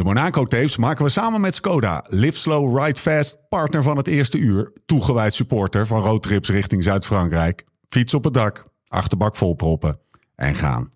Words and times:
De 0.00 0.06
Monaco 0.06 0.44
Tapes 0.44 0.76
maken 0.76 1.04
we 1.04 1.10
samen 1.10 1.40
met 1.40 1.54
Skoda. 1.54 2.04
Live 2.08 2.38
slow, 2.38 2.78
ride 2.78 3.00
fast, 3.00 3.36
partner 3.48 3.82
van 3.82 3.96
het 3.96 4.06
eerste 4.06 4.38
uur. 4.38 4.72
Toegewijd 4.86 5.34
supporter 5.34 5.86
van 5.86 6.02
roadtrips 6.02 6.48
richting 6.48 6.82
Zuid-Frankrijk. 6.82 7.64
Fiets 7.88 8.14
op 8.14 8.24
het 8.24 8.34
dak, 8.34 8.64
achterbak 8.88 9.36
volproppen 9.36 9.98
en 10.34 10.54
gaan. 10.54 10.88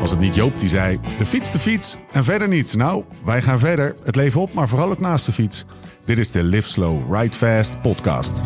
Was 0.00 0.10
het 0.10 0.20
niet 0.20 0.34
Joop 0.34 0.58
die 0.58 0.68
zei, 0.68 1.00
de 1.18 1.26
fiets, 1.26 1.52
de 1.52 1.58
fiets 1.58 1.96
en 2.12 2.24
verder 2.24 2.48
niets. 2.48 2.74
Nou, 2.74 3.04
wij 3.24 3.42
gaan 3.42 3.58
verder, 3.58 3.96
het 4.04 4.16
leven 4.16 4.40
op, 4.40 4.52
maar 4.52 4.68
vooral 4.68 4.90
ook 4.90 5.00
naast 5.00 5.26
de 5.26 5.32
fiets. 5.32 5.64
Dit 6.04 6.18
is 6.18 6.30
de 6.30 6.42
Live 6.42 6.68
Slow, 6.68 7.14
Ride 7.14 7.36
Fast 7.36 7.80
podcast. 7.80 8.40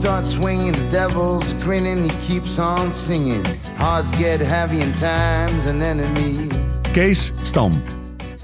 Starts 0.00 0.32
swinging. 0.32 0.74
The 0.74 0.88
devil's 0.90 1.52
he 1.52 2.08
keeps 2.26 2.58
on 2.58 2.94
singing. 2.94 3.44
Get 4.16 4.40
heavy 4.40 4.92
time's. 4.94 5.66
Kees 6.92 7.32
Stam. 7.42 7.82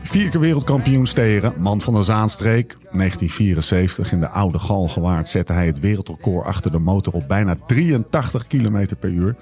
Vier 0.03 0.31
keer 0.31 0.41
wereldkampioen 0.41 1.07
steren, 1.07 1.53
man 1.59 1.81
van 1.81 1.95
de 1.95 2.03
Zaanstreek. 2.03 2.77
1974 2.81 4.13
in 4.13 4.21
de 4.21 4.29
Oude 4.29 4.59
Galgenwaard 4.59 5.29
zette 5.29 5.53
hij 5.53 5.67
het 5.67 5.81
wereldrecord 5.81 6.47
achter 6.47 6.73
de 6.73 6.79
motor 6.79 7.13
op 7.13 7.29
bijna 7.29 7.57
83 7.67 8.47
km 8.47 8.87
per 9.01 9.11
uur. 9.11 9.37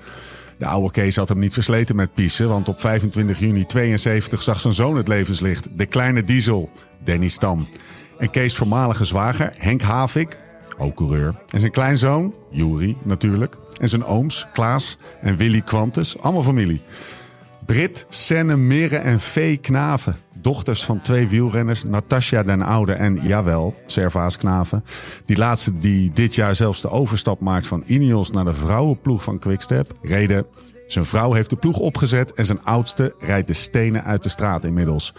De 0.59 0.67
oude 0.67 0.91
Kees 0.91 1.17
had 1.17 1.29
hem 1.29 1.39
niet 1.39 1.53
versleten 1.53 1.97
met 1.97 2.15
piezen, 2.15 2.49
want 2.49 2.69
op 2.69 2.81
25 2.81 3.39
juni 3.39 3.67
72 3.67 4.43
zag 4.43 4.61
zijn 4.61 4.75
zoon 4.75 4.97
het 4.97 5.09
levenslicht. 5.09 5.69
De 5.77 5.87
kleine 5.87 6.25
diesel, 6.25 6.71
Danny 7.05 7.29
Stam. 7.29 7.69
En 8.19 8.31
Kees' 8.31 8.57
voormalige 8.57 9.05
zwager, 9.05 9.53
Henk 9.57 9.83
Havik, 9.83 10.39
ook 10.79 10.95
coureur. 10.95 11.35
En 11.51 11.61
zijn 11.61 11.73
kleinzoon, 11.73 12.35
Juri 12.51 12.97
natuurlijk. 13.03 13.57
En 13.81 13.89
zijn 13.89 14.05
ooms, 14.05 14.47
Klaas 14.53 14.99
en 15.21 15.37
Willy 15.37 15.61
Quantus, 15.61 16.19
allemaal 16.19 16.43
familie. 16.43 16.83
Brit, 17.67 18.07
Senne, 18.09 18.57
Mirre 18.57 18.97
en 18.97 19.21
Vee 19.21 19.57
Knaven. 19.57 20.17
Dochters 20.35 20.85
van 20.85 21.01
twee 21.01 21.29
wielrenners, 21.29 21.85
Natasja 21.85 22.43
den 22.43 22.63
Oude 22.63 22.93
en, 22.93 23.21
jawel, 23.23 23.75
Servaas 23.87 24.37
Knaven. 24.37 24.85
Die 25.25 25.37
laatste 25.37 25.79
die 25.79 26.11
dit 26.11 26.35
jaar 26.35 26.55
zelfs 26.55 26.81
de 26.81 26.91
overstap 26.91 27.41
maakt 27.41 27.67
van 27.67 27.83
Ineos 27.87 28.31
naar 28.31 28.45
de 28.45 28.55
vrouwenploeg 28.55 29.23
van 29.23 29.39
Quickstep. 29.39 29.93
Reden, 30.03 30.47
zijn 30.87 31.05
vrouw 31.05 31.33
heeft 31.33 31.51
de 31.51 31.57
ploeg 31.57 31.79
opgezet 31.79 32.33
en 32.33 32.45
zijn 32.45 32.65
oudste 32.65 33.15
rijdt 33.21 33.47
de 33.47 33.53
stenen 33.53 34.05
uit 34.05 34.23
de 34.23 34.29
straat 34.29 34.65
inmiddels. 34.65 35.15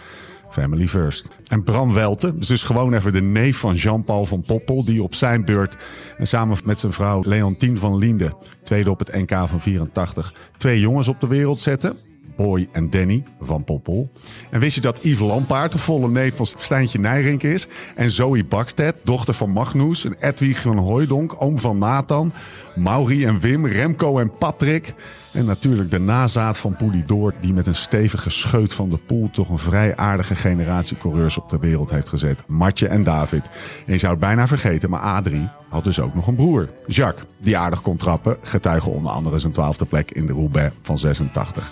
Family 0.60 0.88
first. 0.88 1.28
En 1.48 1.62
Bram 1.62 1.92
Welte, 1.92 2.38
dus 2.38 2.62
gewoon 2.62 2.94
even 2.94 3.12
de 3.12 3.22
neef 3.22 3.56
van 3.56 3.74
Jean-Paul 3.74 4.24
van 4.24 4.40
Poppel... 4.40 4.84
die 4.84 5.02
op 5.02 5.14
zijn 5.14 5.44
beurt 5.44 5.76
en 6.18 6.26
samen 6.26 6.58
met 6.64 6.80
zijn 6.80 6.92
vrouw 6.92 7.22
Leontien 7.24 7.78
van 7.78 7.98
Linde... 7.98 8.32
tweede 8.62 8.90
op 8.90 8.98
het 8.98 9.14
NK 9.14 9.48
van 9.48 9.60
84, 9.60 10.34
twee 10.56 10.80
jongens 10.80 11.08
op 11.08 11.20
de 11.20 11.26
wereld 11.26 11.60
zetten... 11.60 11.96
Boy 12.36 12.68
en 12.72 12.90
Danny 12.90 13.24
van 13.40 13.64
Poppel. 13.64 14.10
En 14.50 14.60
wist 14.60 14.74
je 14.74 14.80
dat 14.80 14.98
Yves 15.02 15.26
Lampaard 15.26 15.72
de 15.72 15.78
volle 15.78 16.08
neef 16.08 16.36
van 16.36 16.46
Stijntje 16.46 16.98
Nijrink 16.98 17.42
is? 17.42 17.68
En 17.94 18.10
Zoe 18.10 18.44
Bakstedt, 18.44 18.96
dochter 19.04 19.34
van 19.34 19.50
Magnus. 19.50 20.04
En 20.04 20.16
Edwig 20.20 20.60
van 20.60 20.78
Hooijdonk, 20.78 21.34
oom 21.38 21.58
van 21.58 21.78
Nathan. 21.78 22.32
Mauri 22.74 23.24
en 23.24 23.40
Wim, 23.40 23.66
Remco 23.66 24.18
en 24.18 24.36
Patrick. 24.38 24.94
En 25.36 25.44
natuurlijk 25.44 25.90
de 25.90 25.98
nazaat 25.98 26.58
van 26.58 26.76
Poelidoort... 26.76 27.34
die 27.40 27.52
met 27.52 27.66
een 27.66 27.74
stevige 27.74 28.30
scheut 28.30 28.74
van 28.74 28.90
de 28.90 28.98
poel... 28.98 29.30
toch 29.30 29.48
een 29.48 29.58
vrij 29.58 29.96
aardige 29.96 30.34
generatie 30.34 30.96
coureurs 30.96 31.38
op 31.38 31.48
de 31.50 31.58
wereld 31.58 31.90
heeft 31.90 32.08
gezet. 32.08 32.42
Martje 32.46 32.88
en 32.88 33.04
David. 33.04 33.50
En 33.86 33.92
je 33.92 33.98
zou 33.98 34.12
het 34.12 34.20
bijna 34.20 34.46
vergeten, 34.46 34.90
maar 34.90 35.00
Adrie 35.00 35.48
had 35.68 35.84
dus 35.84 36.00
ook 36.00 36.14
nog 36.14 36.26
een 36.26 36.34
broer. 36.34 36.68
Jacques, 36.86 37.26
die 37.40 37.56
aardig 37.56 37.82
kon 37.82 37.96
trappen. 37.96 38.36
Getuige 38.42 38.90
onder 38.90 39.12
andere 39.12 39.38
zijn 39.38 39.52
twaalfde 39.52 39.84
plek 39.84 40.10
in 40.10 40.26
de 40.26 40.32
Roubaix 40.32 40.74
van 40.82 40.98
86. 40.98 41.70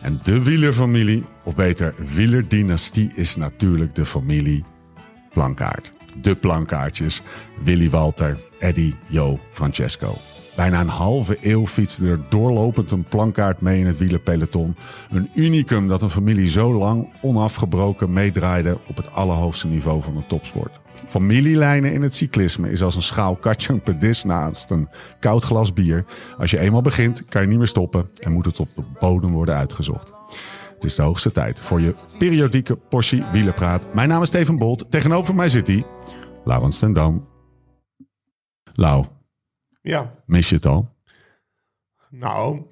En 0.00 0.20
de 0.22 0.42
wielerfamilie, 0.42 1.24
of 1.44 1.54
beter 1.54 1.94
wielerdynastie, 2.14 3.10
is 3.14 3.36
natuurlijk 3.36 3.94
de 3.94 4.04
familie 4.04 4.64
Plankaart. 5.32 5.92
De 6.18 6.34
Plankaartjes, 6.34 7.22
Willy 7.62 7.90
Walter, 7.90 8.38
Eddy, 8.58 8.94
Jo, 9.06 9.40
Francesco. 9.50 10.16
Bijna 10.56 10.80
een 10.80 10.88
halve 10.88 11.38
eeuw 11.40 11.66
fietste 11.66 12.08
er 12.08 12.20
doorlopend 12.28 12.90
een 12.90 13.04
plankaart 13.04 13.60
mee 13.60 13.78
in 13.78 13.86
het 13.86 13.98
wielerpeloton. 13.98 14.76
Een 15.10 15.30
unicum 15.34 15.88
dat 15.88 16.02
een 16.02 16.10
familie 16.10 16.48
zo 16.48 16.74
lang 16.74 17.08
onafgebroken 17.22 18.12
meedraaide 18.12 18.78
op 18.88 18.96
het 18.96 19.12
allerhoogste 19.12 19.68
niveau 19.68 20.02
van 20.02 20.14
de 20.14 20.26
topsport. 20.26 20.80
Familielijnen 21.08 21.92
in 21.92 22.02
het 22.02 22.14
cyclisme 22.14 22.70
is 22.70 22.82
als 22.82 22.94
een 22.94 23.02
schaal 23.02 23.36
katjang 23.36 23.82
pedis 23.82 24.24
naast 24.24 24.70
een 24.70 24.88
koud 25.20 25.44
glas 25.44 25.72
bier. 25.72 26.04
Als 26.38 26.50
je 26.50 26.58
eenmaal 26.58 26.82
begint, 26.82 27.24
kan 27.24 27.42
je 27.42 27.48
niet 27.48 27.58
meer 27.58 27.66
stoppen 27.66 28.10
en 28.14 28.32
moet 28.32 28.44
het 28.44 28.60
op 28.60 28.68
de 28.76 28.82
bodem 28.98 29.32
worden 29.32 29.54
uitgezocht. 29.54 30.12
Het 30.74 30.84
is 30.84 30.94
de 30.94 31.02
hoogste 31.02 31.32
tijd 31.32 31.60
voor 31.60 31.80
je 31.80 31.94
periodieke 32.18 32.76
portie 32.76 33.24
wielerpraat. 33.32 33.94
Mijn 33.94 34.08
naam 34.08 34.22
is 34.22 34.28
Steven 34.28 34.58
Bolt. 34.58 34.90
Tegenover 34.90 35.34
mij 35.34 35.48
zit 35.48 35.66
hij, 35.66 35.86
Laurens 36.44 36.78
ten 36.78 36.92
Dam. 36.92 37.28
Lau, 38.72 39.04
Ja, 39.80 40.14
mis 40.26 40.48
je 40.48 40.54
het 40.54 40.66
al? 40.66 40.88
nou, 42.10 42.62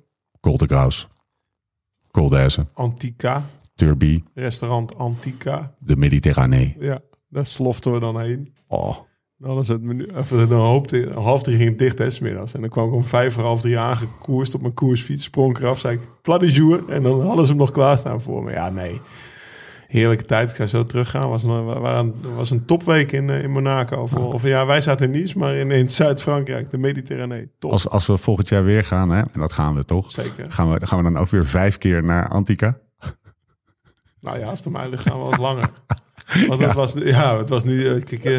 Col 2.11 2.29
d'Azur, 2.29 2.67
Antica, 2.75 3.45
Turbie, 3.75 4.25
restaurant 4.35 4.97
Antica. 4.97 5.75
de 5.79 5.97
Mediterranee. 5.97 6.77
Ja, 6.79 7.01
daar 7.29 7.47
sloften 7.47 7.93
we 7.93 8.01
dan 8.01 8.21
heen. 8.21 8.55
Oh, 8.67 8.97
Dan, 9.37 9.59
is 9.59 9.69
het 9.69 9.83
menu, 9.83 10.05
even, 10.07 10.49
dan 10.49 10.67
hoopte, 10.67 11.11
half 11.15 11.43
drie 11.43 11.57
ging 11.57 11.69
het 11.69 11.79
dicht, 11.79 11.99
hè, 11.99 12.11
's 12.11 12.19
middags. 12.19 12.55
En 12.55 12.61
dan 12.61 12.71
kwam 12.71 12.89
ik 12.89 12.95
om 12.95 13.05
vijf 13.05 13.35
voor 13.35 13.43
half 13.43 13.61
drie 13.61 13.79
aangekoerst 13.79 14.55
op 14.55 14.61
mijn 14.61 14.75
koersfiets. 14.75 15.25
Sprong 15.25 15.59
eraf, 15.59 15.79
zei 15.79 15.97
ik, 15.97 16.09
plat 16.23 16.41
de 16.41 16.53
jour. 16.53 16.89
En 16.89 17.03
dan 17.03 17.21
hadden 17.21 17.45
ze 17.45 17.51
hem 17.51 17.61
nog 17.61 17.71
klaarstaan 17.71 18.23
voor 18.23 18.43
me. 18.43 18.51
Ja, 18.51 18.71
nee. 18.71 19.01
Heerlijke 19.89 20.25
tijd. 20.25 20.51
Ik 20.51 20.57
zou 20.57 20.69
zo 20.69 20.85
teruggaan. 20.85 21.29
Was 21.29 21.43
een, 21.43 21.65
waren, 21.65 22.15
was 22.37 22.51
een 22.51 22.65
topweek 22.65 23.13
in, 23.13 23.31
eh, 23.31 23.43
in 23.43 23.51
Monaco. 23.51 23.97
Of, 23.97 24.15
of 24.15 24.43
ja, 24.43 24.67
wij 24.67 24.81
zaten 24.81 25.07
in 25.13 25.21
Nice, 25.21 25.39
maar 25.39 25.55
in, 25.55 25.71
in 25.71 25.91
Zuid-Frankrijk, 25.91 26.71
de 26.71 26.79
Mediterranee. 26.79 27.51
Top. 27.59 27.71
als, 27.73 27.89
als 27.89 28.07
we 28.07 28.17
volgend 28.17 28.49
jaar 28.49 28.65
weer 28.65 28.85
gaan, 28.85 29.11
hè, 29.11 29.19
en 29.19 29.41
dat 29.41 29.53
gaan 29.53 29.75
we 29.75 29.85
toch? 29.85 30.11
Zeker. 30.11 30.51
Gaan 30.51 30.73
we, 30.73 30.87
gaan 30.87 30.99
we 30.99 31.05
dan 31.13 31.17
ook 31.23 31.29
weer 31.29 31.47
vijf 31.47 31.79
keer 31.79 32.05
naar 32.05 32.29
Antica? 32.29 32.79
Nou 34.21 34.39
ja, 34.39 34.47
als 34.47 34.63
mij 34.63 34.89
ligt, 34.89 35.03
gaan 35.03 35.23
we 35.23 35.25
wat 35.31 35.39
langer. 35.39 35.71
Want 36.49 36.61
het 36.63 36.75
was, 36.75 36.93
ja, 36.93 37.39
het 37.39 37.49
was 37.49 37.65
nu, 37.65 37.87
eh, 37.89 38.05
kijk, 38.05 38.25
eh, 38.25 38.39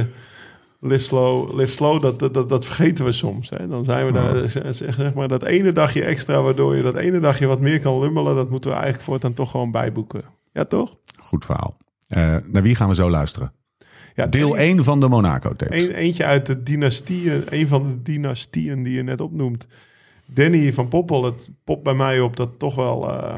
live 0.79 1.03
slow, 1.03 1.59
live 1.59 1.71
slow, 1.73 2.01
dat, 2.01 2.19
dat, 2.33 2.49
dat, 2.49 2.65
vergeten 2.65 3.05
we 3.05 3.11
soms. 3.11 3.49
Hè. 3.49 3.67
Dan 3.67 3.83
zijn 3.83 4.05
we 4.05 4.11
daar, 4.11 4.47
zeg- 4.49 4.75
zeg 4.75 5.13
maar, 5.13 5.27
dat 5.27 5.43
ene 5.43 5.71
dagje 5.71 6.03
extra, 6.03 6.41
waardoor 6.41 6.75
je 6.75 6.81
dat 6.81 6.95
ene 6.95 7.19
dagje 7.19 7.47
wat 7.47 7.59
meer 7.59 7.79
kan 7.79 7.99
lummelen, 7.99 8.35
dat 8.35 8.49
moeten 8.49 8.69
we 8.69 8.75
eigenlijk 8.75 9.05
voortaan 9.05 9.33
toch 9.33 9.51
gewoon 9.51 9.71
bijboeken. 9.71 10.21
Ja, 10.53 10.65
toch? 10.65 10.97
Goed 11.29 11.45
verhaal. 11.45 11.77
Eh, 12.07 12.35
naar 12.45 12.61
wie 12.61 12.75
gaan 12.75 12.89
we 12.89 12.95
zo 12.95 13.09
luisteren? 13.09 13.53
Ja, 14.13 14.25
Deel 14.25 14.53
een, 14.57 14.61
1 14.77 14.83
van 14.83 14.99
de 14.99 15.07
Monaco-tapes. 15.09 15.83
een- 15.83 15.91
eentje 15.93 16.25
uit 16.25 16.45
de 16.45 16.63
dynastieën, 16.63 17.43
een 17.49 17.67
van 17.67 17.87
de 17.87 18.01
dynastieën 18.01 18.83
die 18.83 18.93
je 18.95 19.03
net 19.03 19.21
opnoemt. 19.21 19.67
Danny 20.25 20.73
van 20.73 20.87
Poppel, 20.87 21.23
het 21.23 21.49
popt 21.63 21.83
bij 21.83 21.93
mij 21.93 22.19
op 22.19 22.35
dat 22.35 22.49
toch 22.59 22.75
wel 22.75 23.09
eh, 23.09 23.35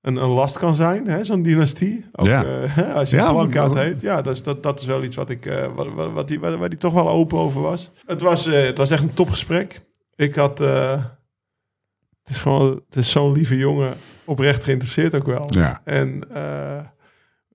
een, 0.00 0.16
een 0.16 0.28
last 0.28 0.58
kan 0.58 0.74
zijn, 0.74 1.06
hè, 1.06 1.24
zo'n 1.24 1.42
dynastie. 1.42 2.04
Ook, 2.12 2.26
Ja. 2.26 2.44
eh, 2.44 2.94
als 2.94 3.10
je 3.10 3.16
Ja, 3.16 3.30
Plankaart 3.32 3.68
dat- 3.74 3.78
heet. 3.82 4.00
Ja, 4.00 4.22
dat 4.22 4.34
is, 4.34 4.42
dat, 4.42 4.62
dat 4.62 4.80
is 4.80 4.86
wel 4.86 5.02
iets 5.04 5.16
wat 5.16 5.30
ik, 5.30 5.44
wat, 5.74 5.92
wat, 5.94 6.12
wat 6.12 6.28
die, 6.28 6.40
waar, 6.40 6.58
waar 6.58 6.68
die 6.68 6.78
toch 6.78 6.92
wel 6.92 7.08
open 7.08 7.38
over 7.38 7.60
was. 7.60 7.90
Het 8.06 8.20
was, 8.20 8.44
het 8.44 8.78
was 8.78 8.90
echt 8.90 9.02
een 9.02 9.14
topgesprek. 9.14 9.80
Ik 10.16 10.34
had... 10.34 10.58
het 10.58 12.36
is 12.36 12.38
gewoon, 12.40 12.82
het 12.86 12.96
is 12.96 13.10
zo'n 13.10 13.32
lieve 13.32 13.56
jongen, 13.56 13.94
oprecht 14.28 14.64
geïnteresseerd 14.64 15.14
ook 15.14 15.26
wel. 15.26 15.46
Ja. 15.48 15.80
En 15.84 16.24
eh, 16.34 16.78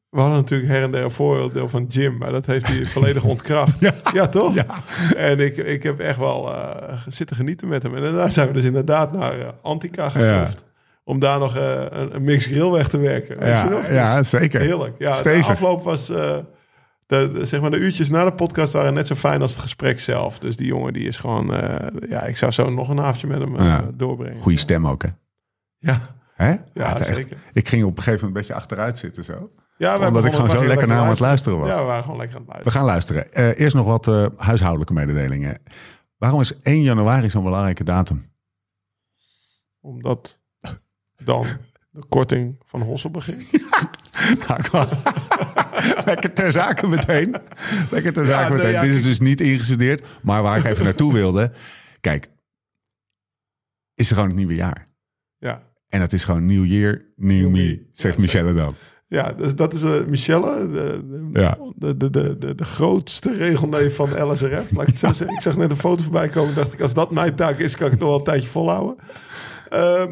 we 0.10 0.20
hadden 0.20 0.38
natuurlijk 0.38 0.72
her 0.72 0.84
en 0.84 0.92
der 0.92 1.04
een 1.04 1.12
voordeel 1.12 1.70
van 1.70 1.86
Jim, 1.86 2.18
maar 2.18 2.32
dat 2.32 2.46
heeft 2.46 2.68
hij 2.68 2.86
volledig 2.96 3.24
ontkracht. 3.24 3.80
Ja, 4.14 4.28
toch? 4.28 4.54
Ja. 4.54 4.66
En 5.16 5.40
ik, 5.40 5.58
ik 5.58 5.84
heb 5.84 6.00
echt 6.00 6.18
wel 6.18 6.54
eh, 6.56 6.98
zitten 7.08 7.36
genieten 7.36 7.68
met 7.68 7.84
hem. 7.84 7.96
En 7.96 8.04
daarna 8.04 8.30
zijn 8.30 8.48
we 8.48 8.54
dus 8.54 8.64
inderdaad 8.64 9.12
naar 9.12 9.40
eh, 9.40 9.48
Antica 9.62 10.10
geschoft. 10.10 10.66
Om 11.04 11.20
daar 11.20 11.40
nog 11.40 11.56
een, 11.56 12.16
een 12.16 12.24
mix 12.24 12.46
grill 12.46 12.70
weg 12.72 12.88
te 12.88 12.98
werken. 12.98 13.40
Weet 13.40 13.48
Ja, 13.50 13.64
je 13.64 13.70
nog? 13.70 13.90
ja, 13.90 14.18
Dus 14.18 14.30
zeker. 14.30 14.60
Heerlijk. 14.62 14.96
Ja, 14.98 15.12
Stevig. 15.12 15.46
de 15.46 15.52
afloop 15.52 15.84
was... 15.84 16.06
de, 16.06 16.46
de- 17.08 17.46
zeg 17.46 17.62
maar 17.62 17.72
de 17.72 17.78
uurtjes 17.78 18.10
na 18.10 18.26
de 18.26 18.32
podcast 18.32 18.74
waren 18.74 18.94
net 18.94 19.08
zo 19.08 19.16
fijn 19.16 19.42
als 19.42 19.52
het 19.52 19.62
gesprek 19.62 20.00
zelf. 20.00 20.40
Dus 20.40 20.56
die 20.56 20.68
jongen 20.68 20.94
die 20.94 21.08
is 21.08 21.18
gewoon... 21.18 21.52
ja, 22.10 22.24
ik 22.24 22.38
zou 22.38 22.52
zo 22.52 22.70
nog 22.70 22.90
een 22.90 23.00
avondje 23.00 23.28
met 23.28 23.40
hem 23.40 23.64
Ja. 23.64 23.86
doorbrengen. 23.94 24.42
Goeie 24.42 24.58
stem 24.58 24.88
ook, 24.88 25.02
hè? 25.04 25.10
Ja, 25.78 26.02
Hè? 26.44 26.56
Ja, 26.74 26.98
echt-. 27.00 27.32
Ik 27.54 27.68
ging 27.68 27.84
op 27.84 27.98
een 27.98 28.04
gegeven 28.04 28.12
moment 28.12 28.24
een 28.24 28.34
beetje 28.34 28.54
achteruit 28.54 28.98
zitten 28.98 29.24
zo. 29.24 29.52
ja 29.78 30.00
we 30.00 30.06
Omdat 30.06 30.26
ik 30.26 30.34
gewoon 30.34 30.50
zo 30.50 30.66
lekker 30.66 30.88
naar 30.88 30.96
hem 30.96 31.06
aan 31.06 31.12
het 31.12 31.20
luisteren 31.20 31.60
was. 31.60 31.68
Ja, 31.70 31.80
we 31.80 31.86
waren 31.86 32.04
gewoon 32.04 32.18
lekker 32.18 32.38
aan 32.38 32.42
het 32.42 32.52
We 32.52 32.54
luisteren. 32.54 32.80
gaan 32.82 32.86
luisteren. 32.90 33.34
Eh, 33.34 33.60
eerst 33.64 33.76
nog 33.76 33.86
wat 33.86 34.08
eh, 34.08 34.26
huishoudelijke 34.38 34.94
mededelingen. 34.94 35.58
Waarom 36.18 36.40
is 36.40 36.60
1 36.60 36.82
januari 36.82 37.30
zo'n 37.30 37.44
belangrijke 37.44 37.84
datum? 37.84 38.32
Omdat 39.82 40.40
dan 41.24 41.46
de 41.90 42.04
korting 42.10 42.56
van 42.66 42.82
Hossel 42.82 43.10
begint. 43.12 43.44
Nou, 44.48 44.62
Lekker 46.06 46.34
ter 46.34 46.52
zake 46.52 46.88
meteen. 46.88 47.36
Lekker 47.92 48.14
ter 48.14 48.26
zake 48.26 48.54
meteen. 48.54 48.72
ja, 48.72 48.82
Dit 48.82 48.92
is 48.92 49.04
dus 49.04 49.20
niet 49.20 49.42
ingestudeerd. 49.42 50.08
Maar 50.22 50.42
waar 50.42 50.58
ik 50.58 50.64
even 50.64 50.84
naartoe 50.84 51.14
wilde. 51.14 51.52
Kijk, 52.02 52.28
is 53.96 54.08
er 54.10 54.14
gewoon 54.14 54.30
het 54.30 54.38
nieuwe 54.38 54.56
jaar. 54.56 54.88
En 55.94 56.02
het 56.02 56.14
is 56.14 56.24
gewoon 56.24 56.46
New 56.46 56.66
Year, 56.66 57.02
New 57.16 57.44
Me, 57.44 57.50
Me. 57.50 57.86
zegt 57.92 58.16
Ja, 58.16 58.22
Michelle 58.22 58.54
dan. 58.54 58.74
Ja, 59.08 59.32
dus 59.34 59.56
dat 59.56 59.74
is 59.74 59.84
eh, 59.84 59.92
Michelle, 60.08 60.68
de, 60.72 61.02
de, 61.32 61.40
Ja. 61.40 61.58
de, 61.76 61.98
de, 61.98 62.10
de, 62.10 62.38
de, 62.38 62.56
de 62.56 62.64
grootste 62.66 63.34
regelneef 63.38 63.96
van 63.96 64.32
LSRF. 64.32 64.72
Laat 64.72 64.82
ik 64.82 64.88
het 64.88 65.00
zo 65.00 65.12
zeggen. 65.14 65.36
Ik 65.36 65.42
zag 65.42 65.58
net 65.58 65.72
een 65.72 65.78
foto 65.78 66.04
voorbij 66.04 66.30
komen. 66.30 66.56
dacht 66.56 66.74
ik, 66.74 66.82
als 66.82 66.94
dat 66.94 67.12
mijn 67.12 67.36
taak 67.36 67.58
is, 67.60 67.76
kan 67.76 67.86
ik 67.86 67.92
het 67.92 68.00
nog 68.02 68.10
wel 68.10 68.18
een 68.18 68.24
tijdje 68.24 68.48
volhouden. 68.48 68.96
Ehm, 69.70 70.12